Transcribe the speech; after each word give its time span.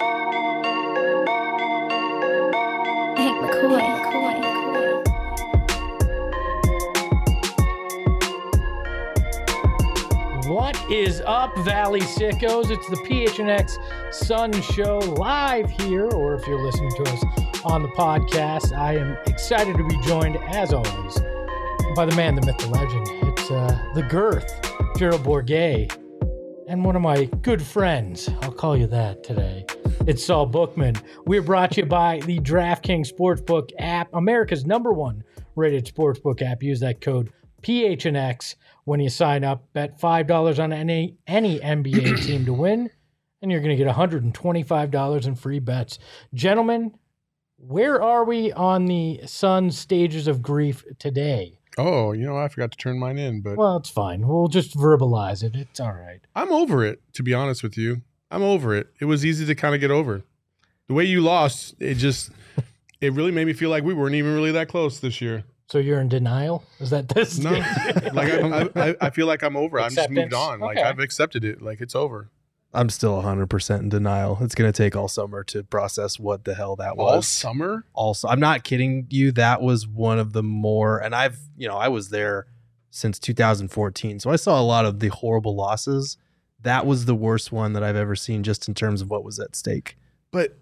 Hank 0.00 0.10
McCoy. 3.40 3.84
What 10.48 10.90
is 10.90 11.20
up, 11.26 11.56
Valley 11.58 12.00
Sickos? 12.00 12.70
It's 12.70 12.88
the 12.88 12.96
PHNX 13.06 14.12
Sun 14.12 14.60
Show 14.62 14.98
live 15.16 15.70
here, 15.70 16.06
or 16.06 16.34
if 16.34 16.46
you're 16.46 16.60
listening 16.60 16.90
to 16.96 17.02
us 17.04 17.24
on 17.64 17.82
the 17.82 17.88
podcast, 17.90 18.76
I 18.76 18.96
am 18.96 19.16
excited 19.26 19.76
to 19.76 19.86
be 19.86 19.96
joined, 20.02 20.36
as 20.48 20.72
always, 20.72 21.20
by 21.94 22.04
the 22.04 22.14
man, 22.16 22.34
the 22.34 22.44
myth, 22.44 22.58
the 22.58 22.66
legend. 22.68 23.06
It's 23.38 23.50
uh, 23.50 23.92
the 23.94 24.02
girth, 24.02 24.60
Gerald 24.96 25.22
Bourguet, 25.22 25.96
and 26.68 26.84
one 26.84 26.96
of 26.96 27.02
my 27.02 27.26
good 27.42 27.62
friends. 27.62 28.28
I'll 28.42 28.50
call 28.50 28.76
you 28.76 28.88
that 28.88 29.22
today. 29.22 29.64
It's 30.06 30.22
Saul 30.22 30.46
Bookman. 30.46 30.96
We're 31.24 31.40
brought 31.40 31.72
to 31.72 31.80
you 31.80 31.86
by 31.86 32.20
the 32.26 32.38
DraftKings 32.38 33.10
Sportsbook 33.10 33.70
app, 33.78 34.12
America's 34.12 34.66
number 34.66 34.92
one 34.92 35.24
rated 35.56 35.86
sportsbook 35.86 36.42
app. 36.42 36.62
Use 36.62 36.80
that 36.80 37.00
code 37.00 37.32
PHNX 37.62 38.56
when 38.84 39.00
you 39.00 39.08
sign 39.08 39.44
up. 39.44 39.64
Bet 39.72 39.98
$5 39.98 40.62
on 40.62 40.74
any, 40.74 41.16
any 41.26 41.58
NBA 41.58 42.22
team 42.26 42.44
to 42.44 42.52
win, 42.52 42.90
and 43.40 43.50
you're 43.50 43.62
going 43.62 43.74
to 43.74 43.82
get 43.82 43.94
$125 43.94 45.26
in 45.26 45.34
free 45.36 45.58
bets. 45.58 45.98
Gentlemen, 46.34 46.92
where 47.56 48.02
are 48.02 48.24
we 48.24 48.52
on 48.52 48.84
the 48.84 49.20
Suns 49.24 49.78
stages 49.78 50.28
of 50.28 50.42
grief 50.42 50.84
today? 50.98 51.60
Oh, 51.78 52.12
you 52.12 52.26
know, 52.26 52.36
I 52.36 52.48
forgot 52.48 52.72
to 52.72 52.76
turn 52.76 52.98
mine 52.98 53.16
in, 53.16 53.40
but 53.40 53.56
Well, 53.56 53.78
it's 53.78 53.88
fine. 53.90 54.28
We'll 54.28 54.48
just 54.48 54.76
verbalize 54.76 55.42
it. 55.42 55.56
It's 55.56 55.80
all 55.80 55.94
right. 55.94 56.20
I'm 56.36 56.52
over 56.52 56.84
it, 56.84 57.00
to 57.14 57.22
be 57.22 57.32
honest 57.32 57.62
with 57.62 57.78
you. 57.78 58.02
I'm 58.34 58.42
over 58.42 58.74
it. 58.74 58.88
It 59.00 59.04
was 59.04 59.24
easy 59.24 59.46
to 59.46 59.54
kind 59.54 59.74
of 59.74 59.80
get 59.80 59.92
over. 59.92 60.22
The 60.88 60.94
way 60.94 61.04
you 61.04 61.20
lost, 61.20 61.74
it 61.78 61.94
just, 61.94 62.30
it 63.00 63.12
really 63.12 63.30
made 63.30 63.46
me 63.46 63.52
feel 63.52 63.70
like 63.70 63.84
we 63.84 63.94
weren't 63.94 64.16
even 64.16 64.34
really 64.34 64.50
that 64.52 64.68
close 64.68 64.98
this 64.98 65.20
year. 65.20 65.44
So 65.68 65.78
you're 65.78 66.00
in 66.00 66.08
denial? 66.08 66.64
Is 66.80 66.90
that 66.90 67.08
this? 67.08 67.38
No, 67.38 67.50
like 68.12 68.32
I, 68.32 68.68
I, 68.74 68.96
I 69.00 69.10
feel 69.10 69.26
like 69.26 69.42
I'm 69.42 69.56
over. 69.56 69.80
I'm 69.80 69.94
just 69.94 70.10
moved 70.10 70.32
Acceptance? 70.32 70.34
on. 70.34 70.60
Like 70.60 70.78
I've 70.78 70.98
accepted 70.98 71.44
it. 71.44 71.62
Like 71.62 71.80
it's 71.80 71.94
over. 71.94 72.28
I'm 72.74 72.90
still 72.90 73.22
100% 73.22 73.78
in 73.78 73.88
denial. 73.88 74.36
It's 74.40 74.56
going 74.56 74.70
to 74.70 74.76
take 74.76 74.96
all 74.96 75.06
summer 75.06 75.44
to 75.44 75.62
process 75.62 76.18
what 76.18 76.44
the 76.44 76.56
hell 76.56 76.74
that 76.76 76.96
was. 76.96 77.14
All 77.14 77.22
summer. 77.22 77.84
Also, 77.94 78.26
I'm 78.26 78.40
not 78.40 78.64
kidding 78.64 79.06
you. 79.10 79.30
That 79.30 79.62
was 79.62 79.86
one 79.86 80.18
of 80.18 80.32
the 80.32 80.42
more, 80.42 80.98
and 80.98 81.14
I've, 81.14 81.38
you 81.56 81.68
know, 81.68 81.76
I 81.76 81.86
was 81.86 82.08
there 82.08 82.48
since 82.90 83.20
2014. 83.20 84.18
So 84.18 84.30
I 84.30 84.36
saw 84.36 84.60
a 84.60 84.62
lot 84.62 84.86
of 84.86 84.98
the 84.98 85.08
horrible 85.08 85.54
losses. 85.54 86.16
That 86.64 86.84
was 86.86 87.04
the 87.04 87.14
worst 87.14 87.52
one 87.52 87.72
that 87.74 87.82
I've 87.82 87.96
ever 87.96 88.16
seen 88.16 88.42
just 88.42 88.68
in 88.68 88.74
terms 88.74 89.00
of 89.00 89.08
what 89.10 89.22
was 89.24 89.38
at 89.38 89.54
stake. 89.56 89.96
But 90.32 90.58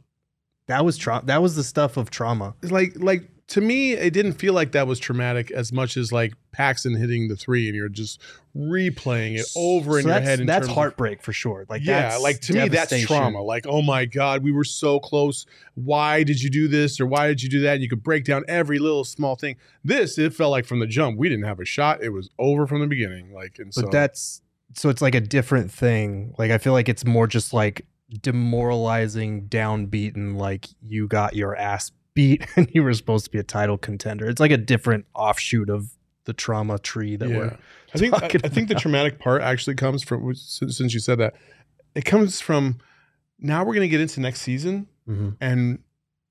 That 0.67 0.85
was 0.85 0.97
tra- 0.99 1.23
that 1.25 1.43
was 1.43 1.57
the 1.57 1.65
stuff 1.65 1.97
of 1.97 2.11
trauma. 2.11 2.55
like, 2.63 2.93
like 2.97 3.29
to 3.49 3.61
me, 3.61 3.93
it 3.93 4.13
didn't 4.15 4.35
feel 4.35 4.55
like 4.55 4.73
that 4.73 4.87
was 4.87 4.99
traumatic 4.99 5.51
as 5.51 5.73
much 5.73 5.97
as 5.97 6.11
like 6.13 6.33
Paxson 6.53 6.95
hitting 6.97 7.29
the 7.29 7.37
three, 7.37 7.67
and 7.67 7.77
you're 7.77 7.89
just 7.91 8.21
replaying 8.57 9.39
it 9.39 9.47
over 9.57 9.99
in 9.99 10.07
your 10.07 10.21
head. 10.21 10.41
In 10.41 10.47
that's 10.47 10.67
terms 10.67 10.71
of- 10.71 10.75
heartbreak 10.75 11.23
for 11.23 11.33
sure. 11.33 11.67
Like 11.69 11.83
yeah, 11.85 12.17
like 12.17 12.41
to 12.43 12.55
me, 12.55 12.69
that's 12.69 13.03
trauma. 13.05 13.43
Like, 13.43 13.67
oh 13.67 13.83
my 13.83 14.05
God, 14.07 14.43
we 14.43 14.53
were 14.53 14.65
so 14.65 14.99
close. 15.01 15.45
Why 15.75 16.23
did 16.23 16.43
you 16.43 16.49
do 16.51 16.67
this 16.69 17.01
or 17.01 17.07
why 17.07 17.27
did 17.27 17.43
you 17.43 17.49
do 17.49 17.61
that? 17.61 17.75
And 17.75 17.83
you 17.83 17.89
could 17.89 18.03
break 18.03 18.25
down 18.25 18.45
every 18.49 18.79
little 18.79 19.05
small 19.05 19.37
thing. 19.37 19.57
This, 19.85 20.17
it 20.19 20.33
felt 20.35 20.51
like 20.51 20.65
from 20.65 20.79
the 20.79 20.87
jump, 20.87 21.19
we 21.19 21.29
didn't 21.29 21.45
have 21.45 21.61
a 21.61 21.65
shot. 21.65 22.03
It 22.03 22.11
was 22.11 22.31
over 22.39 22.67
from 22.67 22.81
the 22.81 22.87
beginning. 22.87 23.33
Like, 23.33 23.59
and 23.59 23.73
so 23.75 23.83
But 23.83 23.91
that's 23.91 24.41
so 24.75 24.89
it's 24.89 25.03
like 25.03 25.15
a 25.15 25.21
different 25.21 25.71
thing. 25.71 26.35
Like 26.39 26.51
I 26.51 26.59
feel 26.59 26.73
like 26.73 26.89
it's 26.89 27.05
more 27.05 27.27
just 27.27 27.53
like 27.53 27.87
demoralizing, 28.21 29.49
downbeaten. 29.49 30.37
Like 30.37 30.67
you 30.87 31.07
got 31.09 31.35
your 31.37 31.57
ass 31.57 31.91
beat 32.15 32.47
and 32.57 32.69
you 32.75 32.83
were 32.83 32.93
supposed 32.95 33.25
to 33.27 33.31
be 33.31 33.39
a 33.39 33.43
title 33.43 33.79
contender. 33.79 34.27
It's 34.29 34.41
like 34.41 34.51
a 34.51 34.57
different 34.57 35.07
offshoot 35.15 35.71
of 35.71 35.91
the 36.25 36.33
trauma 36.33 36.79
tree 36.79 37.17
that 37.17 37.29
we're. 37.29 37.57
I 37.95 37.99
think 37.99 38.15
I, 38.15 38.19
talking 38.21 38.41
I 38.45 38.49
think 38.49 38.69
the 38.69 38.75
traumatic 38.75 39.19
part 39.19 39.43
actually 39.43 39.75
comes 39.77 40.03
from 40.03 40.35
since 40.35 40.77
since 40.77 40.95
you 40.95 41.01
said 41.01 41.19
that, 41.19 41.35
it 41.95 42.05
comes 42.05 42.41
from 42.41 42.79
now 43.39 43.65
we're 43.65 43.75
gonna 43.75 43.89
get 43.89 44.01
into 44.01 44.21
next 44.21 44.41
season 44.43 44.87
Mhm. 45.09 45.37
and 45.41 45.79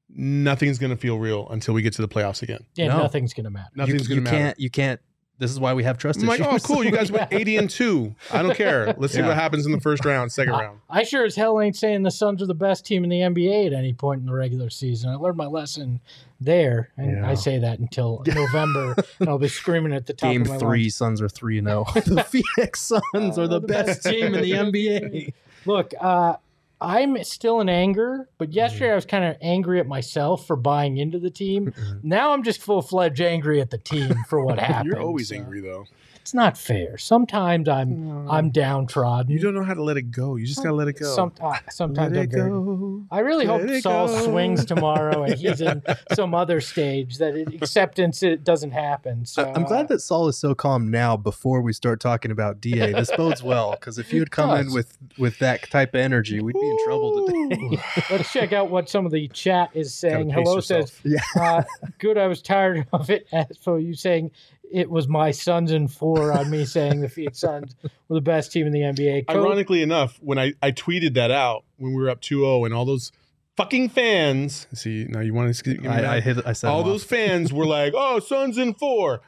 nothing's 0.09 0.77
gonna 0.79 0.95
feel 0.95 1.19
real 1.19 1.47
until 1.49 1.73
we 1.73 1.81
get 1.81 1.93
to 1.93 2.01
the 2.01 2.07
playoffs 2.07 2.41
again. 2.41 2.61
Yeah, 2.75 2.87
No. 2.87 2.99
nothing's 2.99 3.33
gonna 3.33 3.49
matter. 3.49 3.69
Nothing's 3.75 4.03
you, 4.03 4.07
gonna 4.07 4.15
you 4.15 4.21
matter. 4.21 4.37
can't. 4.37 4.59
You 4.59 4.69
can't. 4.69 5.01
This 5.41 5.49
is 5.49 5.59
why 5.59 5.73
we 5.73 5.83
have 5.85 5.97
trust 5.97 6.21
I'm 6.21 6.27
like, 6.27 6.39
oh, 6.39 6.59
cool. 6.59 6.83
You 6.83 6.91
guys 6.91 7.11
went 7.11 7.33
80 7.33 7.57
and 7.57 7.67
two. 7.67 8.13
I 8.31 8.43
don't 8.43 8.55
care. 8.55 8.93
Let's 8.95 9.11
see 9.13 9.21
Yeah. 9.21 9.29
what 9.29 9.35
happens 9.35 9.65
in 9.65 9.71
the 9.71 9.79
first 9.81 10.05
round, 10.05 10.31
second 10.31 10.53
round. 10.53 10.81
I 10.87 11.01
sure 11.01 11.25
as 11.25 11.35
hell 11.35 11.59
ain't 11.59 11.75
saying 11.75 12.03
the 12.03 12.11
Suns 12.11 12.43
are 12.43 12.45
the 12.45 12.53
best 12.53 12.85
team 12.85 13.03
in 13.03 13.09
the 13.09 13.21
NBA 13.21 13.65
at 13.65 13.73
any 13.73 13.91
point 13.91 14.19
in 14.19 14.27
the 14.27 14.33
regular 14.33 14.69
season. 14.69 15.09
I 15.09 15.15
learned 15.15 15.37
my 15.37 15.47
lesson 15.47 15.99
there, 16.39 16.91
and 16.95 17.25
I 17.25 17.33
say 17.33 17.57
that 17.57 17.79
until 17.79 18.21
November, 18.27 18.95
and 19.19 19.29
I'll 19.29 19.39
be 19.39 19.47
screaming 19.47 19.93
at 19.93 20.05
the 20.05 20.13
top 20.13 20.29
Game 20.31 20.43
of 20.43 20.49
my 20.49 20.57
three, 20.59 20.81
lungs. 20.83 20.95
Suns 20.95 21.21
are 21.23 21.29
three 21.29 21.57
and 21.57 21.67
zero. 21.67 21.85
the 21.95 22.23
Phoenix 22.23 22.79
Suns 22.81 23.39
are 23.39 23.47
the 23.47 23.61
best 23.61 24.03
team 24.03 24.35
in 24.35 24.41
the 24.43 24.51
NBA. 24.51 25.33
Look, 25.65 25.95
uh, 25.99 26.35
I'm 26.81 27.23
still 27.23 27.61
in 27.61 27.69
anger, 27.69 28.27
but 28.39 28.49
mm-hmm. 28.49 28.57
yesterday 28.57 28.91
I 28.91 28.95
was 28.95 29.05
kind 29.05 29.23
of 29.23 29.37
angry 29.39 29.79
at 29.79 29.87
myself 29.87 30.47
for 30.47 30.55
buying 30.55 30.97
into 30.97 31.19
the 31.19 31.29
team. 31.29 31.67
Mm-hmm. 31.67 31.99
Now 32.03 32.33
I'm 32.33 32.43
just 32.43 32.61
full 32.61 32.81
fledged 32.81 33.21
angry 33.21 33.61
at 33.61 33.69
the 33.69 33.77
team 33.77 34.15
for 34.27 34.43
what 34.43 34.59
happened. 34.59 34.87
You're 34.87 35.01
always 35.01 35.29
so 35.29 35.35
angry 35.35 35.61
though. 35.61 35.85
It's 36.21 36.33
not 36.35 36.57
fair. 36.57 36.97
Sometimes 36.99 37.67
I'm 37.67 38.29
I'm 38.29 38.51
downtrodden. 38.51 39.31
You 39.31 39.39
don't 39.39 39.53
know 39.55 39.63
how 39.63 39.73
to 39.73 39.83
let 39.83 39.97
it 39.97 40.11
go. 40.11 40.35
You 40.35 40.45
just 40.45 40.61
gotta 40.63 40.75
let 40.75 40.87
it 40.87 40.93
go. 40.99 41.13
Sometimes, 41.15 41.59
sometimes 41.71 42.13
let 42.13 42.19
I'm 42.19 42.23
it 42.25 42.31
very 42.31 42.49
go. 42.49 43.03
I 43.11 43.19
really 43.19 43.45
Let 43.47 43.61
hope 43.61 43.69
it 43.69 43.81
Saul 43.81 44.07
go. 44.07 44.21
swings 44.25 44.63
tomorrow 44.65 45.23
and 45.23 45.33
he's 45.33 45.61
in 45.61 45.81
some 46.13 46.35
other 46.35 46.61
stage 46.61 47.17
that 47.17 47.35
it, 47.35 47.55
acceptance 47.55 48.21
it 48.21 48.43
doesn't 48.43 48.71
happen. 48.71 49.25
So 49.25 49.43
I- 49.43 49.53
I'm 49.55 49.63
glad 49.63 49.87
that 49.87 49.99
Saul 49.99 50.27
is 50.27 50.37
so 50.37 50.53
calm 50.53 50.89
now. 50.91 51.17
Before 51.17 51.59
we 51.61 51.73
start 51.73 51.99
talking 51.99 52.29
about 52.31 52.61
Da, 52.61 52.93
this 52.93 53.11
bodes 53.17 53.41
well 53.41 53.71
because 53.71 53.97
if 53.97 54.13
you 54.13 54.19
had 54.19 54.29
come 54.39 54.51
in 54.59 54.71
with 54.73 54.97
with 55.17 55.39
that 55.39 55.69
type 55.71 55.95
of 55.95 56.01
energy, 56.01 56.39
we'd 56.39 56.53
be 56.53 56.69
in 56.69 56.77
trouble 56.85 57.25
today. 57.25 57.77
uh, 57.77 58.01
let's 58.11 58.31
check 58.31 58.53
out 58.53 58.69
what 58.69 58.89
some 58.89 59.07
of 59.07 59.11
the 59.11 59.27
chat 59.29 59.71
is 59.73 59.93
saying. 59.93 60.29
Hello 60.29 60.55
yourself. 60.57 61.01
says, 61.03 61.21
uh, 61.39 61.63
"Good, 61.97 62.17
I 62.19 62.27
was 62.27 62.41
tired 62.43 62.85
of 62.93 63.09
it." 63.09 63.27
As 63.33 63.57
for 63.57 63.79
you 63.79 63.95
saying 63.95 64.31
it 64.71 64.89
was 64.89 65.07
my 65.07 65.31
Suns 65.31 65.71
and 65.71 65.91
four 65.91 66.31
on 66.31 66.49
me 66.49 66.65
saying 66.65 67.01
the 67.01 67.09
Phoenix 67.09 67.39
Suns 67.39 67.75
were 68.07 68.15
the 68.15 68.21
best 68.21 68.51
team 68.51 68.65
in 68.67 68.73
the 68.73 68.81
NBA. 68.81 69.27
Coach- 69.27 69.35
Ironically 69.35 69.81
enough, 69.81 70.17
when 70.21 70.37
I, 70.39 70.53
I 70.61 70.71
tweeted 70.71 71.13
that 71.15 71.31
out 71.31 71.63
when 71.77 71.93
we 71.93 72.01
were 72.01 72.09
up 72.09 72.21
2-0 72.21 72.65
and 72.65 72.73
all 72.73 72.85
those 72.85 73.11
fucking 73.57 73.89
fans 73.89 74.65
see 74.73 75.05
now 75.09 75.19
you 75.19 75.33
want 75.33 75.53
to 75.53 75.63
give 75.63 75.81
me 75.83 75.87
I, 75.87 76.15
I 76.15 76.19
hit. 76.21 76.37
I 76.45 76.53
said 76.53 76.69
all 76.69 76.79
them 76.79 76.87
off. 76.87 76.93
those 76.93 77.03
fans 77.03 77.51
were 77.51 77.65
like, 77.65 77.93
"Oh, 77.95 78.19
Suns 78.19 78.57
in 78.57 78.73
four. 78.73 79.21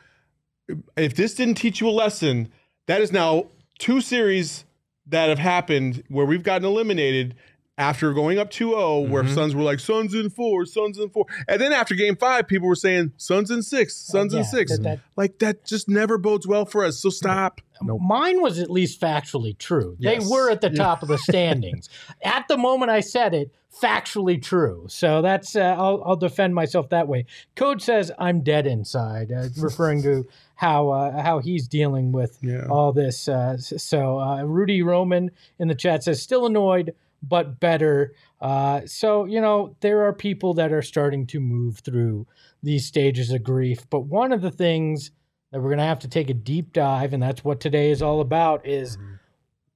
If 0.95 1.15
this 1.15 1.35
didn't 1.35 1.55
teach 1.55 1.81
you 1.81 1.89
a 1.89 1.91
lesson, 1.91 2.51
that 2.87 3.01
is 3.01 3.11
now 3.11 3.47
two 3.79 3.99
series 4.01 4.63
that 5.07 5.27
have 5.29 5.39
happened 5.39 6.03
where 6.07 6.25
we've 6.25 6.43
gotten 6.43 6.65
eliminated 6.65 7.35
after 7.77 8.13
going 8.13 8.37
up 8.37 8.51
2-0 8.51 9.09
where 9.09 9.23
Mhm. 9.23 9.33
Suns 9.33 9.55
were 9.55 9.63
like 9.63 9.79
Suns 9.79 10.13
in 10.13 10.29
4, 10.29 10.65
Suns 10.65 10.99
in 10.99 11.09
4. 11.09 11.25
And 11.47 11.59
then 11.59 11.73
after 11.73 11.95
game 11.95 12.15
5 12.15 12.47
people 12.47 12.67
were 12.67 12.75
saying 12.75 13.13
Suns 13.17 13.49
in 13.49 13.63
6, 13.63 13.95
Suns 13.95 14.31
in 14.33 14.39
Yeah, 14.39 14.45
6. 14.45 14.71
that- 14.73 14.83
that- 14.83 14.99
like 15.15 15.39
that 15.39 15.65
just 15.65 15.89
never 15.89 16.17
bodes 16.19 16.45
well 16.47 16.65
for 16.65 16.85
us. 16.85 16.99
So 16.99 17.09
stop. 17.09 17.61
Nope. 17.81 17.99
Mine 18.01 18.41
was 18.41 18.59
at 18.59 18.69
least 18.69 19.01
factually 19.01 19.57
true. 19.57 19.95
Yes. 19.99 20.23
They 20.23 20.29
were 20.29 20.51
at 20.51 20.61
the 20.61 20.69
Yeah. 20.69 20.83
top 20.83 21.01
of 21.01 21.07
the 21.09 21.17
standings. 21.29 21.89
at 22.23 22.47
the 22.47 22.57
moment 22.57 22.91
I 22.91 22.99
said 22.99 23.33
it, 23.33 23.51
factually 23.81 24.39
true. 24.39 24.85
So 24.87 25.23
that's 25.23 25.55
uh, 25.55 25.75
I'll, 25.77 26.01
I'll 26.05 26.15
defend 26.15 26.53
myself 26.53 26.89
that 26.89 27.07
way. 27.07 27.25
Code 27.55 27.81
says 27.81 28.11
I'm 28.19 28.41
dead 28.41 28.67
inside, 28.67 29.31
uh, 29.31 29.47
referring 29.57 30.03
to 30.03 30.27
how 30.55 30.89
uh, 30.89 31.21
how 31.23 31.39
he's 31.39 31.67
dealing 31.67 32.11
with 32.11 32.37
Yeah. 32.43 32.67
all 32.69 32.93
this. 32.93 33.27
Uh, 33.27 33.57
so 33.57 34.19
uh, 34.19 34.43
Rudy 34.43 34.83
Roman 34.83 35.31
in 35.57 35.67
the 35.69 35.75
chat 35.75 36.03
says 36.03 36.21
still 36.21 36.45
annoyed, 36.45 36.93
but 37.23 37.59
better. 37.59 38.13
Uh, 38.41 38.81
so 38.85 39.25
you 39.25 39.41
know 39.41 39.75
there 39.79 40.03
are 40.03 40.13
people 40.13 40.53
that 40.55 40.71
are 40.71 40.81
starting 40.81 41.25
to 41.27 41.39
move 41.39 41.79
through 41.79 42.27
these 42.61 42.85
stages 42.85 43.31
of 43.31 43.43
grief. 43.43 43.85
But 43.89 44.01
one 44.01 44.31
of 44.31 44.41
the 44.41 44.51
things 44.51 45.11
that 45.51 45.59
we're 45.59 45.69
going 45.69 45.79
to 45.79 45.85
have 45.85 45.99
to 45.99 46.07
take 46.07 46.29
a 46.29 46.35
deep 46.35 46.73
dive, 46.73 47.13
and 47.13 47.21
that's 47.21 47.43
what 47.43 47.59
today 47.59 47.91
is 47.91 48.01
all 48.01 48.21
about, 48.21 48.65
is 48.65 48.97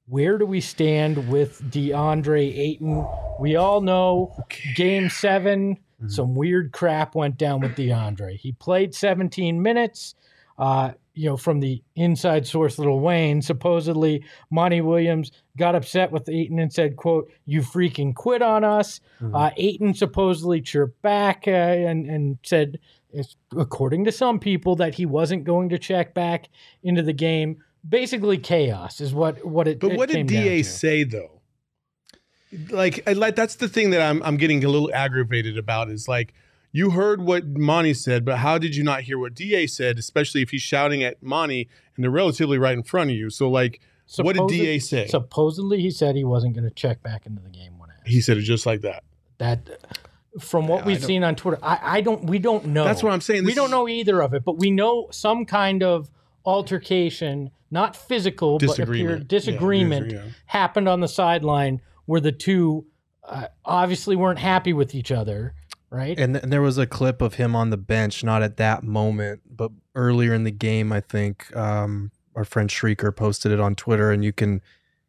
where 0.08 0.38
do 0.38 0.46
we 0.46 0.62
stand 0.62 1.30
with 1.30 1.62
DeAndre 1.72 2.58
Ayton? 2.58 3.06
We 3.40 3.56
all 3.56 3.82
know 3.82 4.34
game 4.76 5.10
7 5.10 5.78
some 6.06 6.36
weird 6.36 6.72
crap 6.72 7.16
went 7.16 7.38
down 7.38 7.62
with 7.62 7.76
DeAndre. 7.76 8.38
He 8.38 8.52
played 8.52 8.94
17 8.94 9.62
minutes. 9.62 10.14
Uh, 10.58 10.92
you 11.18 11.28
know, 11.30 11.38
from 11.38 11.60
the 11.60 11.82
inside 11.96 12.46
source, 12.46 12.78
Little 12.78 13.00
Wayne, 13.00 13.42
supposedly 13.42 14.24
Monty 14.52 14.82
Williams 14.82 15.32
got 15.58 15.76
upset 15.76 16.12
with 16.12 16.30
Ayton 16.30 16.60
and 16.60 16.72
said, 16.72 16.96
"quote 16.96 17.32
You 17.46 17.62
freaking 17.62 18.14
quit 18.14 18.42
on 18.42 18.64
us." 18.64 19.00
Mhm. 19.22 19.32
Uh, 19.34 19.52
Ayton 19.58 19.94
supposedly 19.94 20.62
chirped 20.62 21.02
back 21.02 21.46
uh, 21.48 21.52
and 21.52 22.10
and 22.10 22.38
said, 22.44 22.80
it's, 23.12 23.36
according 23.58 24.06
to 24.06 24.12
some 24.12 24.40
people, 24.40 24.76
that 24.76 24.96
he 24.96 25.06
wasn't 25.06 25.44
going 25.44 25.70
to 25.70 25.80
check 25.80 26.14
back 26.14 26.50
into 26.84 27.02
the 27.02 27.14
game. 27.14 27.64
Basically, 27.88 28.38
chaos 28.38 29.02
is 29.02 29.14
what 29.14 29.44
what 29.46 29.68
it. 29.68 29.80
But 29.80 29.94
it 29.94 29.98
what 29.98 30.10
did 30.10 30.28
DA 30.28 30.62
say 30.64 31.04
though? 31.04 31.42
like, 32.70 33.04
I 33.08 33.14
like 33.14 33.36
that's 33.36 33.56
the 33.56 33.68
thing 33.68 33.90
that 33.92 34.02
I'm 34.02 34.22
I'm 34.24 34.38
getting 34.38 34.64
a 34.64 34.70
little 34.70 34.94
aggravated 34.94 35.58
about 35.58 35.90
is 35.90 36.08
like 36.08 36.34
you 36.78 36.92
heard 36.92 37.22
what 37.22 37.46
Monty 37.48 37.94
said, 37.94 38.24
but 38.26 38.38
how 38.38 38.58
did 38.58 38.76
you 38.76 38.84
not 38.84 39.02
hear 39.02 39.18
what 39.18 39.34
Da 39.34 39.66
said? 39.68 39.98
Especially 39.98 40.42
if 40.42 40.50
he's 40.52 40.62
shouting 40.62 41.04
at 41.04 41.22
Monty 41.24 41.68
and 41.96 42.04
they're 42.04 42.12
relatively 42.12 42.58
right 42.58 42.74
in 42.78 42.84
front 42.84 43.10
of 43.10 43.16
you. 43.16 43.30
So 43.30 43.50
like, 43.50 43.80
what 44.18 44.36
did 44.36 44.48
Da 44.50 44.80
say? 44.80 45.08
Supposedly, 45.08 45.82
he 45.82 45.92
said 45.92 46.16
he 46.16 46.24
wasn't 46.24 46.54
going 46.56 46.64
to 46.64 46.74
check 46.74 47.02
back 47.04 47.26
into 47.26 47.42
the 47.42 47.50
game 47.50 47.78
when 47.80 47.90
asked. 47.90 48.08
he 48.08 48.22
said 48.22 48.38
it 48.38 48.42
just 48.44 48.66
like 48.66 48.82
that. 48.82 49.04
that 49.40 49.60
from 50.40 50.68
what 50.68 50.78
Yeah, 50.80 50.84
I 50.84 50.88
we've 50.88 51.00
don't- 51.00 51.08
seen 51.08 51.24
on 51.24 51.36
Twitter, 51.36 51.58
I, 51.64 51.80
I 51.98 52.02
don't. 52.02 52.24
We 52.26 52.38
don't 52.40 52.68
know. 52.68 52.84
That's 52.84 53.02
what 53.02 53.12
I'm 53.12 53.22
saying. 53.22 53.44
we 53.44 53.48
This 53.52 53.56
don't 53.56 53.66
is- 53.66 53.72
know 53.72 53.88
either 53.88 54.22
of 54.22 54.34
it, 54.36 54.44
but 54.46 54.58
we 54.60 54.70
know 54.72 55.08
some 55.12 55.46
kind 55.46 55.82
of 55.84 56.10
altercation, 56.46 57.52
not 57.72 57.96
physical, 57.96 58.58
but 58.60 58.68
Disagreement. 58.68 59.10
appeared 59.10 59.22
Yeah, 59.22 59.28
disagreement 59.40 60.04
disagreement. 60.10 60.36
happened 60.48 60.88
on 60.90 61.00
the 61.02 61.08
sideline 61.08 61.82
where 62.06 62.22
the 62.22 62.32
two 62.32 62.86
uh, 63.28 63.48
obviously 63.66 64.16
weren't 64.16 64.40
happy 64.40 64.72
with 64.74 64.96
each 64.96 65.12
other, 65.12 65.54
right? 65.90 66.18
And, 66.20 66.34
th- 66.34 66.44
and 66.44 66.52
there 66.52 66.62
was 66.62 66.78
a 66.78 66.88
clip 66.88 67.22
of 67.22 67.36
him 67.36 67.56
on 67.56 67.70
the 67.70 67.78
bench, 67.78 68.24
not 68.24 68.42
at 68.42 68.58
that 68.58 68.84
moment, 68.84 69.42
but 69.50 69.72
earlier 69.96 70.34
in 70.34 70.44
the 70.44 70.52
game, 70.52 70.92
I 70.92 71.02
think 71.02 71.56
um, 71.56 72.12
our 72.36 72.46
friend 72.46 72.70
Shrieker 72.70 73.16
posted 73.16 73.52
it 73.52 73.60
on 73.60 73.76
Twitter, 73.76 74.12
and 74.12 74.24
you 74.24 74.34
can 74.34 74.62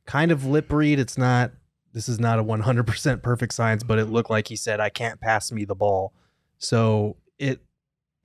kind 0.07 0.31
of 0.31 0.45
lip 0.45 0.73
read. 0.73 0.99
It's 0.99 1.19
not, 1.19 1.53
this 1.93 2.09
is 2.09 2.19
not 2.19 2.39
a 2.39 2.45
100% 2.45 3.23
perfect 3.23 3.55
science, 3.55 3.83
but 3.83 3.99
it 3.99 4.07
looked 4.07 4.31
like 4.31 4.49
he 4.49 4.57
said, 4.57 4.81
I 4.81 4.89
can't 4.89 5.21
pass 5.21 5.53
me 5.53 5.65
the 5.65 5.75
ball. 5.75 6.13
So 6.59 7.17
it 7.39 7.61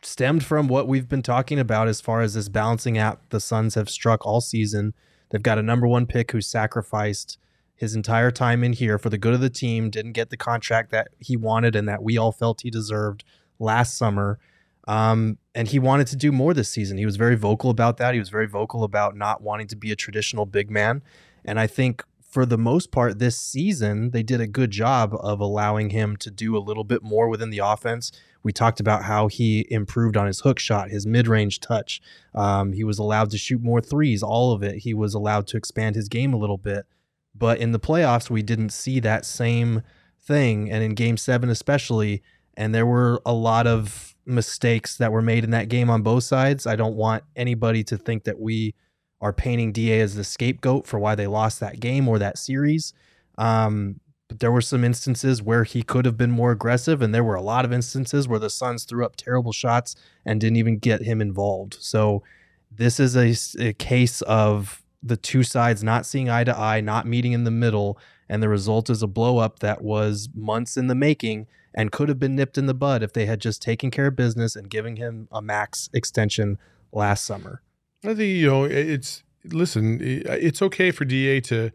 stemmed 0.02 0.44
from 0.44 0.68
what 0.68 0.88
we've 0.88 1.08
been 1.08 1.22
talking 1.22 1.60
about 1.60 1.88
as 1.88 2.02
far 2.02 2.22
as 2.22 2.34
this 2.34 2.50
balancing 2.50 2.98
act 2.98 3.30
the 3.30 3.40
Suns 3.40 3.76
have 3.76 3.90
struck 3.90 4.26
all 4.26 4.42
season. 4.42 4.94
They've 5.30 5.42
got 5.42 5.58
a 5.58 5.64
number 5.64 5.88
one 5.88 6.06
pick 6.06 6.32
who 6.32 6.42
sacrificed 6.42 7.38
his 7.84 7.96
entire 7.96 8.32
time 8.32 8.64
in 8.64 8.74
here 8.74 8.98
for 8.98 9.10
the 9.10 9.18
good 9.18 9.34
of 9.34 9.42
the 9.42 9.50
team, 9.50 9.90
didn't 9.90 10.14
get 10.14 10.30
the 10.30 10.38
contract 10.38 10.90
that 10.92 11.10
he 11.20 11.36
wanted 11.36 11.76
and 11.76 11.88
that 11.88 12.02
we 12.02 12.18
all 12.18 12.32
felt 12.32 12.62
he 12.62 12.72
deserved 12.72 13.24
last 13.60 13.98
summer. 13.98 14.40
Um, 14.88 15.38
and 15.54 15.68
he 15.68 15.80
wanted 15.80 16.08
to 16.08 16.16
do 16.16 16.32
more 16.32 16.54
this 16.54 16.70
season. 16.70 16.98
He 16.98 17.06
was 17.06 17.16
very 17.16 17.36
vocal 17.36 17.70
about 17.70 17.98
that. 17.98 18.14
He 18.14 18.20
was 18.20 18.30
very 18.30 18.48
vocal 18.48 18.84
about 18.84 19.16
not 19.16 19.42
wanting 19.42 19.68
to 19.68 19.76
be 19.76 19.92
a 19.92 19.96
traditional 19.96 20.46
big 20.46 20.72
man. 20.72 21.04
And 21.46 21.60
I 21.60 21.68
think 21.68 22.04
for 22.22 22.46
the 22.46 22.58
most 22.58 22.92
part 22.92 23.20
this 23.20 23.38
season, 23.38 24.12
they 24.12 24.24
did 24.24 24.42
a 24.42 24.48
good 24.48 24.72
job 24.72 25.14
of 25.20 25.40
allowing 25.40 25.92
him 25.92 26.16
to 26.18 26.32
do 26.32 26.58
a 26.58 26.60
little 26.60 26.84
bit 26.84 27.04
more 27.04 27.30
within 27.30 27.52
the 27.52 27.60
offense. 27.60 28.12
We 28.42 28.52
talked 28.52 28.80
about 28.80 29.04
how 29.04 29.28
he 29.28 29.68
improved 29.70 30.18
on 30.18 30.26
his 30.28 30.40
hook 30.40 30.58
shot, 30.58 30.90
his 30.90 31.06
mid 31.06 31.28
range 31.28 31.60
touch. 31.60 32.02
Um, 32.34 32.74
he 32.74 32.84
was 32.84 32.98
allowed 32.98 33.30
to 33.32 33.38
shoot 33.38 33.62
more 33.62 33.82
threes, 33.82 34.24
all 34.24 34.52
of 34.52 34.64
it. 34.64 34.78
He 34.80 34.94
was 34.94 35.14
allowed 35.14 35.48
to 35.48 35.58
expand 35.58 35.96
his 35.96 36.10
game 36.10 36.34
a 36.34 36.38
little 36.38 36.58
bit. 36.58 36.86
But 37.36 37.60
in 37.60 37.72
the 37.72 37.80
playoffs, 37.80 38.30
we 38.30 38.42
didn't 38.44 38.70
see 38.70 39.00
that 39.00 39.26
same 39.26 39.82
thing. 40.22 40.72
And 40.72 40.84
in 40.84 40.94
game 40.94 41.18
seven, 41.18 41.50
especially, 41.50 42.22
and 42.56 42.74
there 42.74 42.86
were 42.86 43.22
a 43.26 43.34
lot 43.34 43.68
of 43.68 44.16
mistakes 44.26 44.98
that 44.98 45.12
were 45.12 45.22
made 45.22 45.44
in 45.44 45.52
that 45.52 45.70
game 45.70 45.90
on 45.90 46.02
both 46.02 46.24
sides. 46.24 46.66
I 46.68 46.76
don't 46.76 46.96
want 46.96 47.24
anybody 47.36 47.84
to 47.86 47.98
think 47.98 48.24
that 48.24 48.40
we 48.40 48.76
are 49.20 49.34
painting 49.34 49.72
DA 49.72 50.02
as 50.02 50.16
the 50.16 50.24
scapegoat 50.24 50.86
for 50.86 51.00
why 51.00 51.16
they 51.16 51.28
lost 51.28 51.60
that 51.60 51.80
game 51.80 52.08
or 52.08 52.20
that 52.20 52.38
series. 52.38 52.94
Um, 53.38 54.00
but 54.28 54.40
there 54.40 54.52
were 54.52 54.62
some 54.62 54.84
instances 54.84 55.42
where 55.42 55.64
he 55.64 55.82
could 55.82 56.06
have 56.06 56.18
been 56.18 56.32
more 56.32 56.52
aggressive, 56.52 57.02
and 57.02 57.14
there 57.14 57.24
were 57.24 57.36
a 57.36 57.42
lot 57.42 57.66
of 57.66 57.74
instances 57.74 58.28
where 58.28 58.40
the 58.40 58.50
Suns 58.50 58.84
threw 58.84 59.06
up 59.06 59.16
terrible 59.16 59.52
shots 59.52 59.96
and 60.26 60.40
didn't 60.40 60.58
even 60.58 60.78
get 60.78 61.02
him 61.02 61.22
involved. 61.22 61.78
So 61.80 62.24
this 62.72 63.00
is 63.00 63.16
a, 63.16 63.68
a 63.70 63.74
case 63.74 64.22
of 64.24 64.83
the 65.04 65.18
two 65.18 65.44
sides 65.44 65.84
not 65.84 66.06
seeing 66.06 66.30
eye 66.30 66.46
to 66.46 66.58
eye, 66.58 66.82
not 66.82 67.06
meeting 67.06 67.34
in 67.34 67.44
the 67.44 67.52
middle, 67.52 68.00
and 68.30 68.42
the 68.42 68.50
result 68.50 68.90
is 68.90 69.04
a 69.04 69.08
blow 69.08 69.38
up 69.38 69.60
that 69.60 69.84
was 69.84 70.30
months 70.34 70.78
in 70.78 70.88
the 70.88 70.96
making 70.96 71.48
and 71.76 71.92
could 71.92 72.08
have 72.08 72.20
been 72.20 72.36
nipped 72.36 72.58
in 72.58 72.68
the 72.68 72.74
bud 72.74 73.04
if 73.04 73.14
they 73.14 73.26
had 73.26 73.42
just 73.42 73.62
taken 73.62 73.92
care 73.92 74.08
of 74.08 74.16
business 74.16 74.56
and 74.56 74.70
giving 74.70 74.96
him 74.96 75.28
a 75.32 75.42
max 75.42 75.90
extension 75.94 76.58
last 76.92 77.26
summer. 77.26 77.62
I 78.04 78.14
think 78.14 78.38
you 78.38 78.48
know 78.48 78.64
it's 78.66 79.24
listen. 79.46 80.00
It's 80.02 80.62
okay 80.62 80.92
for 80.92 81.06
Da 81.06 81.40
to 81.42 81.72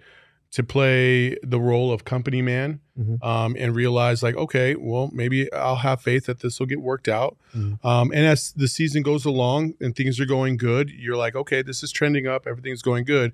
to 0.51 0.63
play 0.63 1.37
the 1.43 1.61
role 1.61 1.93
of 1.93 2.05
company 2.07 2.41
man 2.41 2.81
Mhm. 2.99 3.23
um, 3.23 3.55
and 3.59 3.77
realize 3.77 4.23
like, 4.23 4.35
okay, 4.37 4.75
well, 4.77 5.11
maybe 5.13 5.53
I'll 5.53 5.77
have 5.77 6.01
faith 6.01 6.25
that 6.27 6.41
this 6.41 6.59
will 6.59 6.67
get 6.67 6.81
worked 6.81 7.07
out. 7.07 7.37
Mhm. 7.55 7.85
Um, 7.85 8.11
and 8.15 8.25
as 8.27 8.53
the 8.53 8.67
season 8.67 9.03
goes 9.03 9.25
along 9.27 9.75
and 9.81 9.95
things 9.95 10.19
are 10.19 10.25
going 10.27 10.57
good, 10.57 10.89
you're 10.91 11.17
like, 11.19 11.37
okay, 11.37 11.61
this 11.61 11.83
is 11.83 11.93
trending 11.93 12.27
up, 12.27 12.47
everything's 12.47 12.81
going 12.83 13.05
good, 13.05 13.33